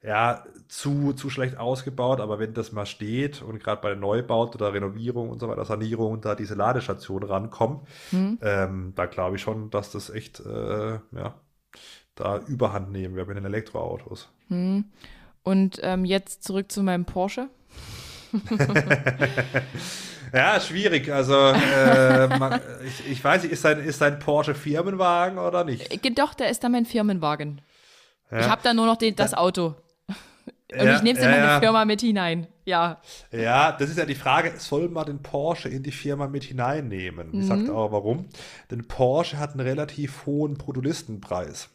ja, 0.03 0.45
zu, 0.69 1.12
zu 1.12 1.31
schlecht 1.31 1.57
ausgebaut, 1.59 2.20
aber 2.20 2.39
wenn 2.39 2.55
das 2.55 2.73
mal 2.73 2.87
steht 2.87 3.41
und 3.43 3.62
gerade 3.62 3.81
bei 3.81 3.91
den 3.91 4.01
Neubauten 4.01 4.61
oder 4.61 4.73
Renovierung 4.74 5.31
und 5.31 5.39
so 5.41 5.49
weiter, 5.49 5.65
Sanierung, 5.65 6.20
da 6.20 6.35
diese 6.35 6.55
Ladestationen 6.55 7.29
rankommen, 7.29 7.81
ähm, 8.43 8.93
da 8.97 9.07
glaube 9.07 9.37
ich 9.37 9.43
schon, 9.43 9.70
dass 9.70 9.93
das 9.93 10.11
echt, 10.11 10.41
äh, 10.41 10.95
ja, 11.12 11.35
da 12.16 12.39
Überhand 12.39 12.91
nehmen 12.91 13.15
wir 13.16 13.27
mit 13.27 13.37
den 13.37 13.45
Elektroautos. 13.45 14.29
Und 15.45 15.81
ähm, 15.83 16.05
jetzt 16.05 16.45
zurück 16.45 16.70
zu 16.73 16.83
meinem 16.83 17.05
Porsche. 17.05 17.49
Ja, 20.33 20.59
schwierig. 20.61 21.12
Also, 21.12 21.35
äh, 21.35 22.27
man, 22.39 22.59
ich, 22.87 23.11
ich 23.11 23.23
weiß 23.23 23.43
nicht, 23.43 23.53
ist 23.53 23.65
dein, 23.65 23.81
ist 23.81 24.01
dein 24.01 24.19
Porsche 24.19 24.55
Firmenwagen 24.55 25.39
oder 25.39 25.62
nicht? 25.65 25.93
Äh, 25.93 26.11
Doch, 26.12 26.33
da 26.33 26.47
ist 26.47 26.65
da 26.65 26.70
mein 26.70 26.87
Firmenwagen. 26.87 27.61
Ja. 28.31 28.41
Ich 28.41 28.49
habe 28.49 28.62
da 28.65 28.73
nur 28.73 28.87
noch 28.87 28.97
den, 28.97 29.15
das 29.15 29.35
Auto. 29.35 29.74
Und 30.78 30.86
Ja, 30.86 30.97
ich 30.97 31.03
nehme 31.03 31.19
es 31.19 31.24
in 31.24 31.31
ja, 31.31 31.36
meine. 31.47 31.61
Firma 31.61 31.85
mit 31.85 32.01
hinein. 32.01 32.47
Ja. 32.65 33.01
Ja, 33.32 33.73
das 33.73 33.90
ist 33.90 33.99
ja 33.99 34.05
die 34.05 34.15
Frage, 34.15 34.53
soll 34.57 34.89
man 34.89 35.05
den 35.07 35.20
Porsche 35.20 35.69
in 35.69 35.82
die 35.82 35.90
Firma 35.90 36.28
mit 36.28 36.44
hineinnehmen? 36.44 37.28
Ich 37.40 37.47
sag 37.47 37.69
auch 37.69 37.90
warum. 37.90 38.27
Denn 38.70 38.86
Porsche 38.86 39.39
hat 39.39 39.51
einen 39.53 39.61
relativ 39.66 40.27
hohen 40.27 40.57
Produktlistenpreis. 40.59 41.69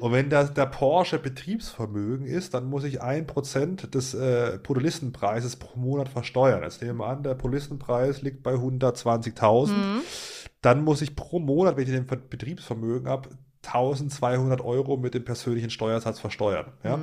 Und 0.00 0.12
wenn 0.12 0.30
das, 0.30 0.54
der 0.54 0.64
Porsche 0.64 1.18
Betriebsvermögen 1.18 2.26
ist, 2.26 2.54
dann 2.54 2.64
muss 2.64 2.84
ich 2.84 3.02
ein 3.02 3.26
Prozent 3.26 3.94
des 3.94 4.14
äh, 4.14 4.58
Produktlistenpreises 4.58 5.56
pro 5.56 5.78
Monat 5.78 6.08
versteuern. 6.08 6.62
Jetzt 6.62 6.80
nehmen 6.80 6.98
wir 7.00 7.06
an, 7.08 7.22
der 7.22 7.34
Produktlistenpreis 7.34 8.22
liegt 8.22 8.42
bei 8.42 8.54
120.000. 8.54 9.70
Dann 10.62 10.82
muss 10.82 11.02
ich 11.02 11.14
pro 11.14 11.38
Monat, 11.40 11.76
wenn 11.76 11.84
ich 11.84 11.90
den 11.90 12.06
Ver- 12.06 12.16
Betriebsvermögen 12.16 13.06
habe, 13.08 13.28
1200 13.64 14.60
Euro 14.62 14.96
mit 14.96 15.14
dem 15.14 15.24
persönlichen 15.24 15.70
Steuersatz 15.70 16.18
versteuern. 16.18 16.72
Ja? 16.82 16.98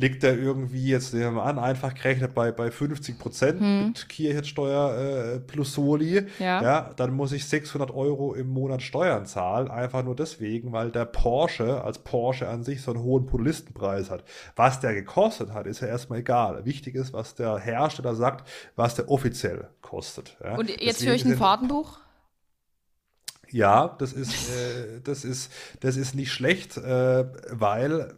Liegt 0.00 0.24
er 0.24 0.36
irgendwie 0.38 0.86
jetzt 0.88 1.12
nehmen 1.12 1.26
wir 1.26 1.30
mal 1.42 1.44
an, 1.44 1.58
einfach 1.58 1.94
gerechnet 1.94 2.34
bei, 2.34 2.50
bei 2.52 2.70
50 2.70 3.18
Prozent 3.18 3.60
mit 3.60 4.08
Kirchensteuer 4.08 5.34
äh, 5.36 5.40
plus 5.40 5.74
Soli, 5.74 6.26
Ja. 6.38 6.90
dann 6.96 7.12
muss 7.12 7.32
ich 7.32 7.44
600 7.46 7.90
Euro 7.90 8.34
im 8.34 8.48
Monat 8.48 8.80
Steuern 8.82 9.26
zahlen, 9.26 9.70
einfach 9.70 10.02
nur 10.02 10.16
deswegen, 10.16 10.72
weil 10.72 10.90
der 10.90 11.04
Porsche 11.04 11.84
als 11.84 11.98
Porsche 11.98 12.48
an 12.48 12.64
sich 12.64 12.80
so 12.82 12.92
einen 12.92 13.02
hohen 13.02 13.26
Polistenpreis 13.26 14.10
hat. 14.10 14.24
Was 14.56 14.80
der 14.80 14.94
gekostet 14.94 15.52
hat, 15.52 15.66
ist 15.66 15.80
ja 15.80 15.88
erstmal 15.88 16.20
egal. 16.20 16.64
Wichtig 16.64 16.94
ist, 16.94 17.12
was 17.12 17.34
der 17.34 17.58
Hersteller 17.58 18.14
sagt, 18.14 18.48
was 18.76 18.94
der 18.94 19.10
offiziell 19.10 19.68
kostet. 19.82 20.36
Ja? 20.42 20.56
Und 20.56 20.70
jetzt 20.70 20.80
Deswegen 21.00 21.08
höre 21.08 21.14
ich 21.16 21.24
ein 21.26 21.36
Fahrtenbuch. 21.36 21.98
ja, 23.50 23.96
das 23.98 24.12
ist, 24.12 24.48
äh, 24.50 25.00
das 25.02 25.24
ist, 25.24 25.52
das 25.80 25.96
ist 25.96 26.14
nicht 26.14 26.32
schlecht, 26.32 26.76
äh, 26.76 27.24
weil 27.50 28.14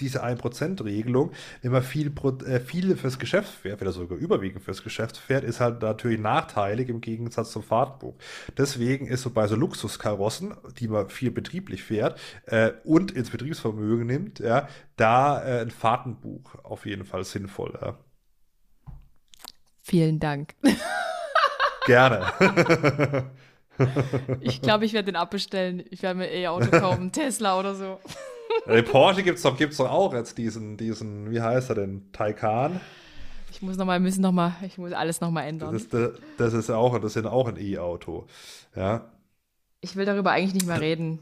diese 0.00 0.24
1%-Regelung, 0.24 1.32
wenn 1.62 1.72
man 1.72 1.82
viel, 1.82 2.12
äh, 2.46 2.96
fürs 2.96 3.18
Geschäft 3.18 3.50
fährt, 3.50 3.82
oder 3.82 3.92
sogar 3.92 4.18
überwiegend 4.18 4.62
fürs 4.62 4.82
Geschäft 4.82 5.16
fährt, 5.16 5.44
ist 5.44 5.60
halt 5.60 5.82
natürlich 5.82 6.20
nachteilig 6.20 6.88
im 6.88 7.00
Gegensatz 7.00 7.52
zum 7.52 7.62
Fahrtenbuch. 7.62 8.14
Deswegen 8.56 9.06
ist 9.06 9.22
so 9.22 9.30
bei 9.30 9.46
so 9.46 9.56
Luxuskarossen, 9.56 10.54
die 10.78 10.88
man 10.88 11.08
viel 11.08 11.30
betrieblich 11.30 11.82
fährt 11.82 12.18
äh, 12.46 12.72
und 12.84 13.12
ins 13.12 13.30
Betriebsvermögen 13.30 14.06
nimmt, 14.06 14.38
ja, 14.38 14.68
da 14.96 15.42
äh, 15.42 15.60
ein 15.60 15.70
Fahrtenbuch 15.70 16.56
auf 16.64 16.86
jeden 16.86 17.04
Fall 17.04 17.24
sinnvoll. 17.24 17.78
Ja. 17.80 17.98
Vielen 19.82 20.20
Dank. 20.20 20.54
Gerne. 21.86 22.32
Ich 24.40 24.62
glaube, 24.62 24.84
ich 24.84 24.92
werde 24.92 25.06
den 25.06 25.16
abbestellen. 25.16 25.84
Ich 25.90 26.02
werde 26.02 26.18
mir 26.18 26.30
eh 26.30 26.48
Auto 26.48 26.70
kaufen, 26.70 27.12
Tesla 27.12 27.58
oder 27.58 27.74
so. 27.74 27.98
Den 28.66 28.84
Porsche 28.84 29.22
gibt's 29.22 29.42
doch, 29.42 29.56
gibt's 29.56 29.76
doch 29.76 29.90
auch 29.90 30.12
jetzt 30.12 30.36
diesen, 30.38 30.76
diesen, 30.76 31.30
wie 31.30 31.40
heißt 31.40 31.70
er 31.70 31.76
denn, 31.76 32.10
Taycan? 32.12 32.80
Ich 33.50 33.62
muss 33.62 33.76
noch 33.76 33.84
mal, 33.84 34.00
müssen 34.00 34.22
noch 34.22 34.32
mal, 34.32 34.54
ich 34.64 34.78
muss 34.78 34.92
alles 34.92 35.20
noch 35.20 35.30
mal 35.30 35.42
ändern. 35.42 35.72
Das 35.72 35.82
ist, 35.82 35.94
das 36.36 36.52
ist 36.52 36.70
auch, 36.70 36.98
das 36.98 37.16
ist 37.16 37.26
auch 37.26 37.48
ein 37.48 37.56
E-Auto. 37.56 38.26
Ja. 38.76 39.10
Ich 39.80 39.96
will 39.96 40.04
darüber 40.04 40.30
eigentlich 40.32 40.54
nicht 40.54 40.66
mehr 40.66 40.80
reden. 40.80 41.18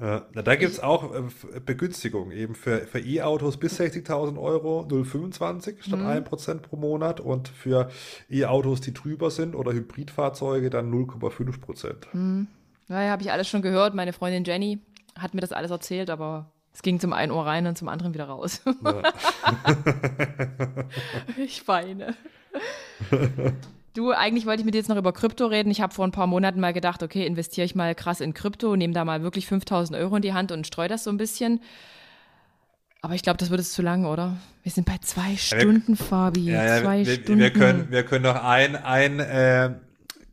Äh, 0.00 0.20
na, 0.32 0.42
da 0.42 0.56
gibt 0.56 0.72
es 0.72 0.80
auch 0.80 1.14
äh, 1.14 1.60
Begünstigungen 1.60 2.32
eben 2.32 2.54
für, 2.54 2.86
für 2.86 2.98
E-Autos 2.98 3.58
bis 3.58 3.78
60.000 3.78 4.40
Euro 4.40 4.86
0,25 4.88 5.82
statt 5.82 6.00
1% 6.00 6.60
pro 6.60 6.76
Monat 6.76 7.20
und 7.20 7.48
für 7.48 7.90
E-Autos, 8.30 8.80
die 8.80 8.94
drüber 8.94 9.30
sind 9.30 9.54
oder 9.54 9.72
Hybridfahrzeuge 9.72 10.70
dann 10.70 10.92
0,5%. 10.92 12.46
Naja, 12.88 13.10
habe 13.10 13.22
ich 13.22 13.32
alles 13.32 13.48
schon 13.48 13.62
gehört. 13.62 13.94
Meine 13.94 14.12
Freundin 14.12 14.44
Jenny 14.44 14.80
hat 15.18 15.34
mir 15.34 15.40
das 15.40 15.52
alles 15.52 15.70
erzählt, 15.70 16.10
aber 16.10 16.50
es 16.72 16.82
ging 16.82 16.98
zum 16.98 17.12
einen 17.12 17.32
Ohr 17.32 17.46
rein 17.46 17.66
und 17.66 17.76
zum 17.76 17.88
anderen 17.88 18.14
wieder 18.14 18.24
raus. 18.24 18.62
ich 21.36 21.66
weine. 21.68 22.14
Du, 23.94 24.10
eigentlich 24.10 24.46
wollte 24.46 24.60
ich 24.60 24.64
mit 24.64 24.74
dir 24.74 24.78
jetzt 24.78 24.88
noch 24.88 24.96
über 24.96 25.12
Krypto 25.12 25.46
reden. 25.46 25.70
Ich 25.70 25.82
habe 25.82 25.92
vor 25.92 26.06
ein 26.06 26.12
paar 26.12 26.26
Monaten 26.26 26.60
mal 26.60 26.72
gedacht, 26.72 27.02
okay, 27.02 27.26
investiere 27.26 27.66
ich 27.66 27.74
mal 27.74 27.94
krass 27.94 28.20
in 28.20 28.32
Krypto, 28.32 28.74
nehme 28.74 28.94
da 28.94 29.04
mal 29.04 29.22
wirklich 29.22 29.46
5000 29.46 29.98
Euro 29.98 30.16
in 30.16 30.22
die 30.22 30.32
Hand 30.32 30.50
und 30.50 30.66
streue 30.66 30.88
das 30.88 31.04
so 31.04 31.10
ein 31.10 31.18
bisschen. 31.18 31.60
Aber 33.02 33.14
ich 33.14 33.22
glaube, 33.22 33.36
das 33.36 33.50
wird 33.50 33.60
es 33.60 33.72
zu 33.72 33.82
lang, 33.82 34.06
oder? 34.06 34.36
Wir 34.62 34.72
sind 34.72 34.86
bei 34.86 34.96
zwei 35.02 35.36
Stunden, 35.36 35.96
Fabi. 35.96 36.44
Ja, 36.44 36.64
ja, 36.64 36.82
zwei 36.82 37.04
wir, 37.04 37.14
Stunden. 37.14 37.40
wir, 37.40 37.52
können, 37.52 37.90
wir 37.90 38.04
können 38.04 38.22
noch 38.22 38.42
ein, 38.42 38.76
ein 38.76 39.20
äh, 39.20 39.74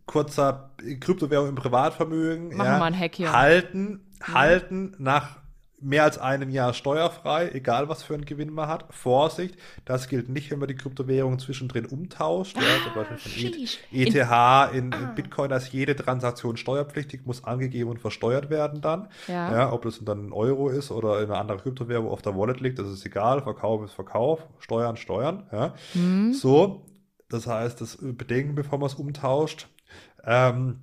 kurzer 0.05 0.71
Kryptowährung 0.99 1.49
im 1.49 1.55
Privatvermögen 1.55 2.55
Machen 2.55 2.71
wir 2.71 2.77
mal 2.77 2.85
einen 2.85 2.99
Hack 2.99 3.15
hier. 3.15 3.33
halten, 3.33 4.01
halten 4.21 4.95
nach 4.99 5.37
mehr 5.81 6.03
als 6.03 6.17
einem 6.17 6.49
Jahr 6.49 6.73
steuerfrei, 6.73 7.49
egal 7.49 7.89
was 7.89 8.03
für 8.03 8.13
einen 8.13 8.25
Gewinn 8.25 8.51
man 8.51 8.67
hat. 8.67 8.85
Vorsicht, 8.89 9.55
das 9.85 10.07
gilt 10.07 10.29
nicht, 10.29 10.51
wenn 10.51 10.59
man 10.59 10.67
die 10.67 10.75
Kryptowährung 10.75 11.39
zwischendrin 11.39 11.85
umtauscht. 11.85 12.57
ja, 12.57 12.63
zum 12.83 12.93
Beispiel 12.93 13.17
von 13.17 13.31
sheesh. 13.31 13.79
ETH 13.91 14.75
in, 14.75 14.91
in 14.91 15.15
Bitcoin, 15.15 15.49
da 15.49 15.57
ist 15.57 15.71
jede 15.71 15.95
Transaktion 15.95 16.57
steuerpflichtig, 16.57 17.25
muss 17.25 17.43
angegeben 17.43 17.89
und 17.89 17.99
versteuert 17.99 18.49
werden 18.49 18.81
dann. 18.81 19.07
Ja. 19.27 19.51
Ja, 19.51 19.73
ob 19.73 19.83
das 19.83 20.03
dann 20.03 20.27
ein 20.27 20.33
Euro 20.33 20.69
ist 20.69 20.91
oder 20.91 21.21
in 21.21 21.29
einer 21.29 21.39
anderen 21.39 21.61
Kryptowährung 21.61 22.09
auf 22.09 22.21
der 22.21 22.37
Wallet 22.37 22.59
liegt, 22.59 22.79
das 22.79 22.89
ist 22.89 23.05
egal. 23.05 23.41
Verkauf 23.41 23.83
ist 23.83 23.93
Verkauf, 23.93 24.45
Steuern, 24.59 24.97
Steuern. 24.97 25.47
Ja. 25.51 25.73
So, 26.33 26.85
das 27.29 27.47
heißt, 27.47 27.79
das 27.81 27.97
bedenken, 28.01 28.55
bevor 28.55 28.79
man 28.79 28.87
es 28.87 28.95
umtauscht. 28.95 29.67
Ähm, 30.25 30.81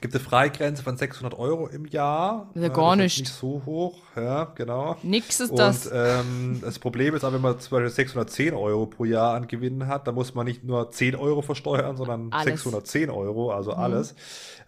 gibt 0.00 0.14
eine 0.14 0.22
Freigrenze 0.22 0.82
von 0.82 0.96
600 0.96 1.36
Euro 1.38 1.66
im 1.66 1.84
Jahr. 1.86 2.50
Ja 2.54 2.68
gar 2.68 2.94
nicht. 2.96 3.18
nicht 3.18 3.32
so 3.32 3.62
hoch, 3.66 3.98
ja, 4.14 4.44
genau. 4.54 4.96
Nix 5.02 5.40
ist 5.40 5.50
Und 5.50 5.58
das. 5.58 5.90
ähm, 5.92 6.60
das 6.62 6.78
Problem 6.78 7.14
ist 7.14 7.24
auch, 7.24 7.32
wenn 7.32 7.40
man 7.40 7.58
zum 7.58 7.70
Beispiel 7.76 7.90
610 7.90 8.54
Euro 8.54 8.86
pro 8.86 9.04
Jahr 9.04 9.34
an 9.34 9.48
Gewinnen 9.48 9.88
hat, 9.88 10.06
dann 10.06 10.14
muss 10.14 10.34
man 10.34 10.46
nicht 10.46 10.62
nur 10.62 10.90
10 10.90 11.16
Euro 11.16 11.42
versteuern, 11.42 11.96
sondern 11.96 12.32
Alles. 12.32 12.62
610 12.62 13.10
Euro, 13.10 13.50
also 13.52 13.72
alles. 13.72 14.14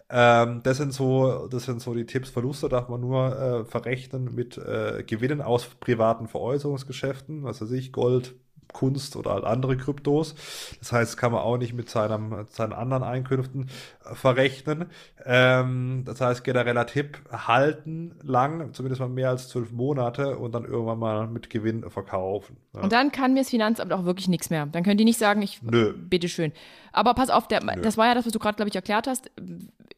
Ähm, 0.09 0.61
das 0.63 0.77
sind 0.77 0.93
so, 0.93 1.47
das 1.47 1.63
sind 1.63 1.81
so 1.81 1.93
die 1.93 2.05
Tipps. 2.05 2.29
Verluste 2.29 2.69
darf 2.69 2.89
man 2.89 3.01
nur 3.01 3.35
äh, 3.39 3.65
verrechnen 3.65 4.35
mit 4.35 4.57
äh, 4.57 5.03
Gewinnen 5.07 5.41
aus 5.41 5.65
privaten 5.79 6.27
Veräußerungsgeschäften, 6.27 7.43
was 7.43 7.61
weiß 7.61 7.71
ich, 7.71 7.91
Gold, 7.93 8.35
Kunst 8.71 9.15
oder 9.15 9.33
halt 9.33 9.43
andere 9.43 9.77
Kryptos. 9.77 10.35
Das 10.79 10.91
heißt, 10.91 11.17
kann 11.17 11.31
man 11.31 11.41
auch 11.41 11.57
nicht 11.57 11.73
mit 11.73 11.89
seinem, 11.89 12.45
seinen 12.49 12.73
anderen 12.73 13.03
Einkünften 13.03 13.69
äh, 14.05 14.15
verrechnen. 14.15 14.85
Ähm, 15.25 16.03
das 16.05 16.21
heißt, 16.21 16.43
genereller 16.43 16.85
Tipp, 16.85 17.19
halten 17.31 18.15
lang, 18.23 18.73
zumindest 18.73 19.01
mal 19.01 19.09
mehr 19.09 19.29
als 19.29 19.49
zwölf 19.49 19.71
Monate 19.71 20.37
und 20.37 20.53
dann 20.53 20.65
irgendwann 20.65 20.99
mal 20.99 21.27
mit 21.27 21.49
Gewinn 21.49 21.89
verkaufen. 21.89 22.57
Ja. 22.73 22.81
Und 22.81 22.91
dann 22.91 23.11
kann 23.11 23.33
mir 23.33 23.41
das 23.41 23.49
Finanzamt 23.49 23.93
auch 23.93 24.05
wirklich 24.05 24.27
nichts 24.27 24.49
mehr. 24.49 24.65
Dann 24.65 24.83
können 24.83 24.97
die 24.97 25.05
nicht 25.05 25.19
sagen, 25.19 25.41
ich 25.41 25.61
Nö. 25.61 25.93
bitteschön. 25.93 26.51
Aber 26.91 27.13
pass 27.15 27.29
auf, 27.29 27.47
der, 27.47 27.59
das 27.61 27.97
war 27.97 28.07
ja 28.07 28.13
das, 28.13 28.25
was 28.25 28.33
du 28.33 28.39
gerade, 28.39 28.55
glaube 28.55 28.69
ich, 28.69 28.75
erklärt 28.75 29.07
hast. 29.07 29.31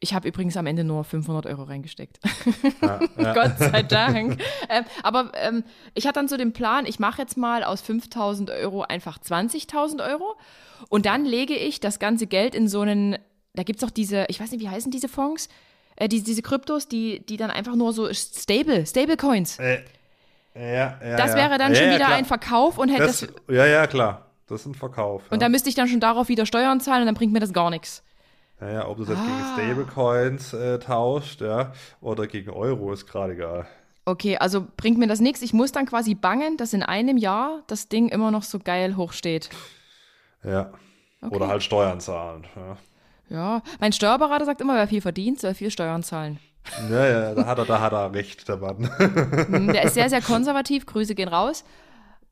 Ich 0.00 0.14
habe 0.14 0.28
übrigens 0.28 0.56
am 0.56 0.66
Ende 0.66 0.84
nur 0.84 1.04
500 1.04 1.46
Euro 1.46 1.62
reingesteckt. 1.62 2.18
Gott 3.16 3.58
sei 3.58 3.82
Dank. 3.82 4.40
ähm, 4.68 4.84
aber 5.02 5.32
ähm, 5.34 5.64
ich 5.94 6.06
hatte 6.06 6.18
dann 6.20 6.28
so 6.28 6.36
den 6.36 6.52
Plan, 6.52 6.86
ich 6.86 6.98
mache 6.98 7.22
jetzt 7.22 7.36
mal 7.36 7.64
aus 7.64 7.80
5000 7.80 8.50
Euro 8.50 8.82
einfach 8.82 9.18
20.000 9.18 10.06
Euro 10.06 10.36
und 10.88 11.06
dann 11.06 11.24
lege 11.24 11.54
ich 11.54 11.80
das 11.80 11.98
ganze 11.98 12.26
Geld 12.26 12.54
in 12.54 12.68
so 12.68 12.82
einen, 12.82 13.16
da 13.54 13.62
gibt 13.62 13.82
es 13.82 13.88
auch 13.88 13.90
diese, 13.90 14.26
ich 14.28 14.40
weiß 14.40 14.50
nicht, 14.50 14.60
wie 14.60 14.68
heißen 14.68 14.90
diese 14.90 15.08
Fonds? 15.08 15.48
Äh, 15.96 16.08
die, 16.08 16.22
diese 16.22 16.42
Kryptos, 16.42 16.88
die, 16.88 17.24
die 17.24 17.36
dann 17.36 17.50
einfach 17.50 17.74
nur 17.74 17.92
so 17.92 18.12
stable, 18.12 18.84
stable 18.86 19.16
Coins. 19.16 19.58
Äh, 19.58 19.82
ja, 20.54 20.98
ja, 21.02 21.16
Das 21.16 21.30
ja. 21.30 21.36
wäre 21.36 21.58
dann 21.58 21.72
ja, 21.72 21.78
schon 21.78 21.88
ja, 21.88 21.94
wieder 21.94 22.06
klar. 22.06 22.18
ein 22.18 22.24
Verkauf 22.24 22.78
und 22.78 22.88
hätte 22.88 23.04
Das, 23.06 23.20
das 23.20 23.28
ja, 23.48 23.66
ja, 23.66 23.86
klar. 23.86 24.22
Das 24.46 24.60
ist 24.60 24.66
ein 24.66 24.74
Verkauf. 24.74 25.22
Und 25.30 25.42
da 25.42 25.48
müsste 25.48 25.68
ich 25.68 25.74
dann 25.74 25.88
schon 25.88 25.98
darauf 25.98 26.28
wieder 26.28 26.46
Steuern 26.46 26.80
zahlen 26.80 27.00
und 27.02 27.06
dann 27.06 27.16
bringt 27.16 27.32
mir 27.32 27.40
das 27.40 27.52
gar 27.52 27.68
nichts. 27.68 28.04
Naja, 28.60 28.88
ob 28.88 28.96
du 28.96 29.04
das 29.04 29.18
jetzt 29.18 29.26
gegen 29.56 29.74
Stablecoins 29.74 30.52
äh, 30.54 30.78
tauscht, 30.78 31.40
ja, 31.42 31.72
oder 32.00 32.26
gegen 32.26 32.50
Euro, 32.50 32.92
ist 32.92 33.06
gerade 33.06 33.34
egal. 33.34 33.66
Okay, 34.06 34.38
also 34.38 34.66
bringt 34.76 34.98
mir 34.98 35.08
das 35.08 35.20
nichts. 35.20 35.42
Ich 35.42 35.52
muss 35.52 35.72
dann 35.72 35.84
quasi 35.84 36.14
bangen, 36.14 36.56
dass 36.56 36.72
in 36.72 36.82
einem 36.82 37.16
Jahr 37.16 37.62
das 37.66 37.88
Ding 37.88 38.08
immer 38.08 38.30
noch 38.30 38.44
so 38.44 38.58
geil 38.58 38.96
hochsteht. 38.96 39.50
Ja. 40.44 40.70
Oder 41.28 41.48
halt 41.48 41.62
Steuern 41.62 42.00
zahlen. 42.00 42.46
Ja. 42.54 42.76
Ja, 43.28 43.62
mein 43.80 43.92
Steuerberater 43.92 44.44
sagt 44.44 44.60
immer, 44.60 44.76
wer 44.76 44.86
viel 44.86 45.00
verdient, 45.00 45.40
soll 45.40 45.54
viel 45.54 45.72
Steuern 45.72 46.04
zahlen. 46.04 46.38
Ja, 46.90 47.06
ja, 47.06 47.34
da 47.34 47.46
hat 47.46 47.58
er, 47.58 47.64
da 47.64 47.80
hat 47.80 47.92
er 47.92 48.12
recht, 48.12 48.48
der 48.48 48.56
Mann. 48.58 48.88
Hm, 48.98 49.72
Der 49.72 49.82
ist 49.84 49.94
sehr, 49.94 50.08
sehr 50.08 50.22
konservativ, 50.22 50.86
Grüße 50.86 51.14
gehen 51.14 51.28
raus. 51.28 51.64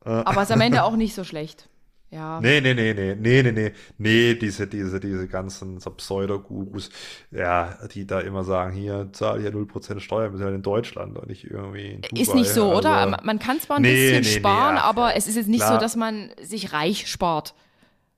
Aber 0.05 0.43
ist 0.43 0.53
am 0.53 0.61
Ende 0.61 0.85
auch 0.85 0.97
nicht 0.97 1.15
so 1.15 1.25
schlecht. 1.25 1.69
Ja. 2.15 2.41
Nee, 2.41 2.61
nee, 2.61 2.75
nee, 2.75 2.95
nee, 2.95 3.17
nee, 3.17 3.43
nee, 3.43 3.51
nee, 3.53 3.73
nee, 3.99 4.35
diese, 4.37 4.69
diese, 4.69 5.01
diese 5.01 5.27
ganzen 5.27 5.81
so 5.81 5.91
Pseudo-Gurus, 5.91 6.91
ja, 7.33 7.77
die 7.93 8.07
da 8.07 8.21
immer 8.21 8.45
sagen, 8.45 8.73
hier, 8.73 9.09
zahl 9.13 9.41
hier 9.41 9.51
0% 9.53 9.99
Steuern, 9.99 10.31
wir 10.31 10.39
sind 10.39 10.47
halt 10.47 10.55
in 10.55 10.63
Deutschland 10.63 11.19
und 11.19 11.27
nicht 11.29 11.43
irgendwie 11.51 11.91
in 11.95 12.03
Dubai. 12.03 12.21
Ist 12.23 12.35
nicht 12.37 12.51
so, 12.51 12.69
also, 12.69 12.79
oder? 12.79 13.19
Man- 13.25 13.41
kann 13.41 13.59
zwar 13.59 13.77
ein 13.79 13.83
Nee, 13.83 13.91
bisschen 13.95 14.13
nee, 14.23 14.29
nee, 14.29 14.39
sparen, 14.39 14.77
ach, 14.79 14.85
aber 14.85 15.17
es 15.17 15.27
ist 15.27 15.35
jetzt 15.35 15.49
nicht 15.49 15.61
klar. 15.63 15.75
so, 15.75 15.81
dass 15.81 15.97
man 15.97 16.31
sich 16.41 16.73
reich 16.73 17.09
spart. 17.09 17.55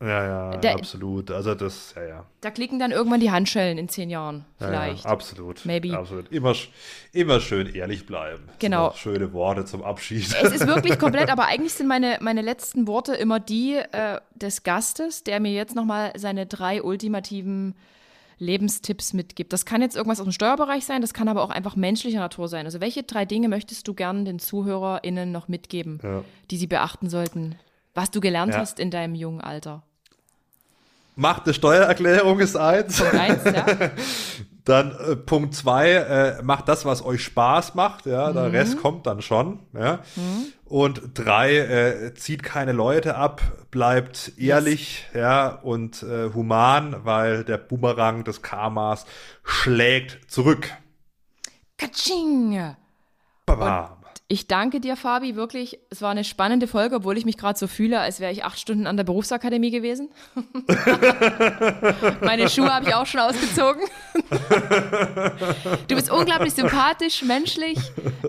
Ja, 0.02 0.24
ja, 0.52 0.56
Der- 0.58 0.74
absolut. 0.74 1.30
Also 1.30 1.54
das, 1.54 1.94
ja, 1.96 2.04
ja. 2.04 2.26
Da 2.42 2.50
klicken 2.50 2.78
dann 2.78 2.90
irgendwann 2.90 3.20
die 3.20 3.30
Handschellen 3.30 3.78
in 3.78 3.88
zehn 3.88 4.10
Jahren. 4.10 4.44
Ja, 4.60 4.66
Vielleicht. 4.66 5.04
Ja, 5.04 5.10
absolut. 5.10 5.64
Maybe. 5.64 5.96
Absolut. 5.96 6.30
Immer, 6.30 6.52
immer 7.12 7.40
schön 7.40 7.74
ehrlich 7.74 8.04
bleiben. 8.04 8.42
Genau. 8.58 8.92
Schöne 8.92 9.32
Worte 9.32 9.64
zum 9.64 9.82
Abschied. 9.82 10.26
Es 10.42 10.52
ist 10.52 10.66
wirklich 10.66 10.98
komplett, 10.98 11.30
aber 11.32 11.46
eigentlich 11.46 11.72
sind 11.72 11.86
meine, 11.86 12.18
meine 12.20 12.42
letzten 12.42 12.86
Worte 12.86 13.14
immer 13.14 13.40
die 13.40 13.76
äh, 13.76 14.20
des 14.34 14.64
Gastes, 14.64 15.24
der 15.24 15.40
mir 15.40 15.52
jetzt 15.52 15.74
nochmal 15.74 16.12
seine 16.16 16.44
drei 16.44 16.82
ultimativen 16.82 17.74
Lebenstipps 18.38 19.14
mitgibt. 19.14 19.52
Das 19.54 19.64
kann 19.64 19.80
jetzt 19.80 19.96
irgendwas 19.96 20.20
aus 20.20 20.26
dem 20.26 20.32
Steuerbereich 20.32 20.84
sein, 20.84 21.00
das 21.00 21.14
kann 21.14 21.28
aber 21.28 21.42
auch 21.42 21.48
einfach 21.48 21.74
menschlicher 21.74 22.20
Natur 22.20 22.48
sein. 22.48 22.66
Also 22.66 22.82
welche 22.82 23.02
drei 23.02 23.24
Dinge 23.24 23.48
möchtest 23.48 23.88
du 23.88 23.94
gern 23.94 24.26
den 24.26 24.38
ZuhörerInnen 24.38 25.32
noch 25.32 25.48
mitgeben, 25.48 26.00
Ja. 26.02 26.22
die 26.50 26.58
sie 26.58 26.66
beachten 26.66 27.08
sollten? 27.08 27.56
Was 27.96 28.10
du 28.12 28.20
gelernt 28.20 28.52
Ja. 28.54 28.60
hast 28.60 28.78
in 28.78 28.90
deinem 28.92 29.14
jungen 29.16 29.40
Alter. 29.40 29.82
Macht 31.16 31.44
eine 31.46 31.54
Steuererklärung 31.54 32.40
ist 32.40 32.56
eins. 32.56 32.98
Punkt 32.98 33.14
eins, 33.14 33.44
ja? 33.44 33.66
Dann 34.66 34.90
äh, 34.98 35.16
Punkt 35.16 35.54
zwei, 35.54 35.92
äh, 35.92 36.42
macht 36.42 36.68
das, 36.68 36.84
was 36.84 37.02
euch 37.04 37.22
Spaß 37.22 37.74
macht, 37.76 38.04
ja, 38.04 38.32
der 38.32 38.52
Rest 38.52 38.82
kommt 38.82 39.06
dann 39.06 39.22
schon, 39.22 39.60
ja. 39.72 40.00
Und 40.64 41.00
drei, 41.14 41.56
äh, 41.58 42.14
zieht 42.14 42.42
keine 42.42 42.72
Leute 42.72 43.14
ab, 43.14 43.40
bleibt 43.70 44.32
ehrlich, 44.36 45.06
ja, 45.14 45.46
und 45.50 46.02
äh, 46.02 46.32
human, 46.34 46.96
weil 47.04 47.44
der 47.44 47.58
Boomerang 47.58 48.24
des 48.24 48.42
Karmas 48.42 49.06
schlägt 49.44 50.28
zurück. 50.28 50.68
Katsching! 51.78 52.74
Bam. 53.46 53.95
Ich 54.28 54.48
danke 54.48 54.80
dir, 54.80 54.96
Fabi, 54.96 55.36
wirklich. 55.36 55.78
Es 55.88 56.02
war 56.02 56.10
eine 56.10 56.24
spannende 56.24 56.66
Folge, 56.66 56.96
obwohl 56.96 57.16
ich 57.16 57.24
mich 57.24 57.36
gerade 57.36 57.56
so 57.56 57.68
fühle, 57.68 58.00
als 58.00 58.18
wäre 58.18 58.32
ich 58.32 58.44
acht 58.44 58.58
Stunden 58.58 58.88
an 58.88 58.96
der 58.96 59.04
Berufsakademie 59.04 59.70
gewesen. 59.70 60.10
Meine 62.22 62.48
Schuhe 62.50 62.74
habe 62.74 62.88
ich 62.88 62.94
auch 62.94 63.06
schon 63.06 63.20
ausgezogen. 63.20 63.82
du 65.86 65.94
bist 65.94 66.10
unglaublich 66.10 66.54
sympathisch, 66.54 67.22
menschlich. 67.22 67.78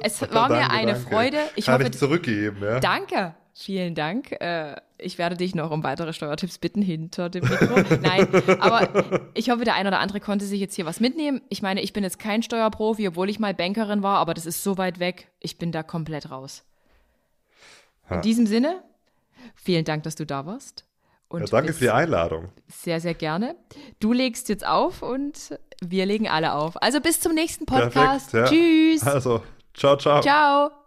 Es 0.01 0.21
war 0.21 0.49
mir 0.49 0.59
Danke, 0.59 0.71
eine 0.71 0.93
danke. 0.93 1.09
Freude. 1.09 1.39
Ich 1.55 1.65
Kann 1.65 1.79
hoffe, 1.79 1.87
ich 1.87 1.97
zurückgeben, 1.97 2.57
ja. 2.61 2.79
danke. 2.79 3.33
Vielen 3.55 3.95
Dank. 3.95 4.33
Äh, 4.33 4.75
Ich 4.99 5.17
werde 5.17 5.37
dich 5.37 5.53
noch 5.53 5.69
um 5.71 5.83
weitere 5.83 6.11
Steuertipps 6.11 6.57
bitten 6.57 6.81
hinter 6.81 7.29
dem 7.29 7.47
Mikro. 7.47 7.75
Nein, 8.01 8.27
aber 8.59 9.29
ich 9.35 9.49
hoffe, 9.49 9.63
der 9.63 9.75
ein 9.75 9.85
oder 9.85 9.99
andere 9.99 10.19
konnte 10.19 10.45
sich 10.45 10.59
jetzt 10.59 10.75
hier 10.75 10.85
was 10.85 10.99
mitnehmen. 10.99 11.41
Ich 11.49 11.61
meine, 11.61 11.81
ich 11.81 11.93
bin 11.93 12.03
jetzt 12.03 12.17
kein 12.17 12.41
Steuerprofi, 12.41 13.07
obwohl 13.07 13.29
ich 13.29 13.39
mal 13.39 13.53
Bankerin 13.53 14.01
war, 14.01 14.17
aber 14.17 14.33
das 14.33 14.45
ist 14.45 14.63
so 14.63 14.77
weit 14.77 14.99
weg. 14.99 15.29
Ich 15.39 15.57
bin 15.59 15.71
da 15.71 15.83
komplett 15.83 16.31
raus. 16.31 16.63
In 18.09 18.21
diesem 18.21 18.47
Sinne, 18.47 18.81
vielen 19.53 19.85
Dank, 19.85 20.03
dass 20.03 20.15
du 20.15 20.25
da 20.25 20.45
warst. 20.45 20.85
Und 21.29 21.41
Ja, 21.41 21.45
danke 21.47 21.73
für 21.73 21.85
die 21.85 21.89
Einladung. 21.89 22.49
Sehr, 22.67 23.01
sehr 23.01 23.13
gerne. 23.13 23.55
Du 23.99 24.13
legst 24.13 24.47
jetzt 24.49 24.65
auf 24.65 25.01
und 25.01 25.59
wir 25.83 26.05
legen 26.05 26.27
alle 26.29 26.53
auf. 26.53 26.81
Also 26.81 27.01
bis 27.01 27.19
zum 27.19 27.33
nächsten 27.33 27.65
Podcast. 27.65 28.31
Perfekt, 28.31 28.33
ja. 28.33 28.57
Tschüss. 28.57 29.03
Also, 29.03 29.43
ciao, 29.73 29.97
ciao. 29.97 30.21
Ciao. 30.21 30.86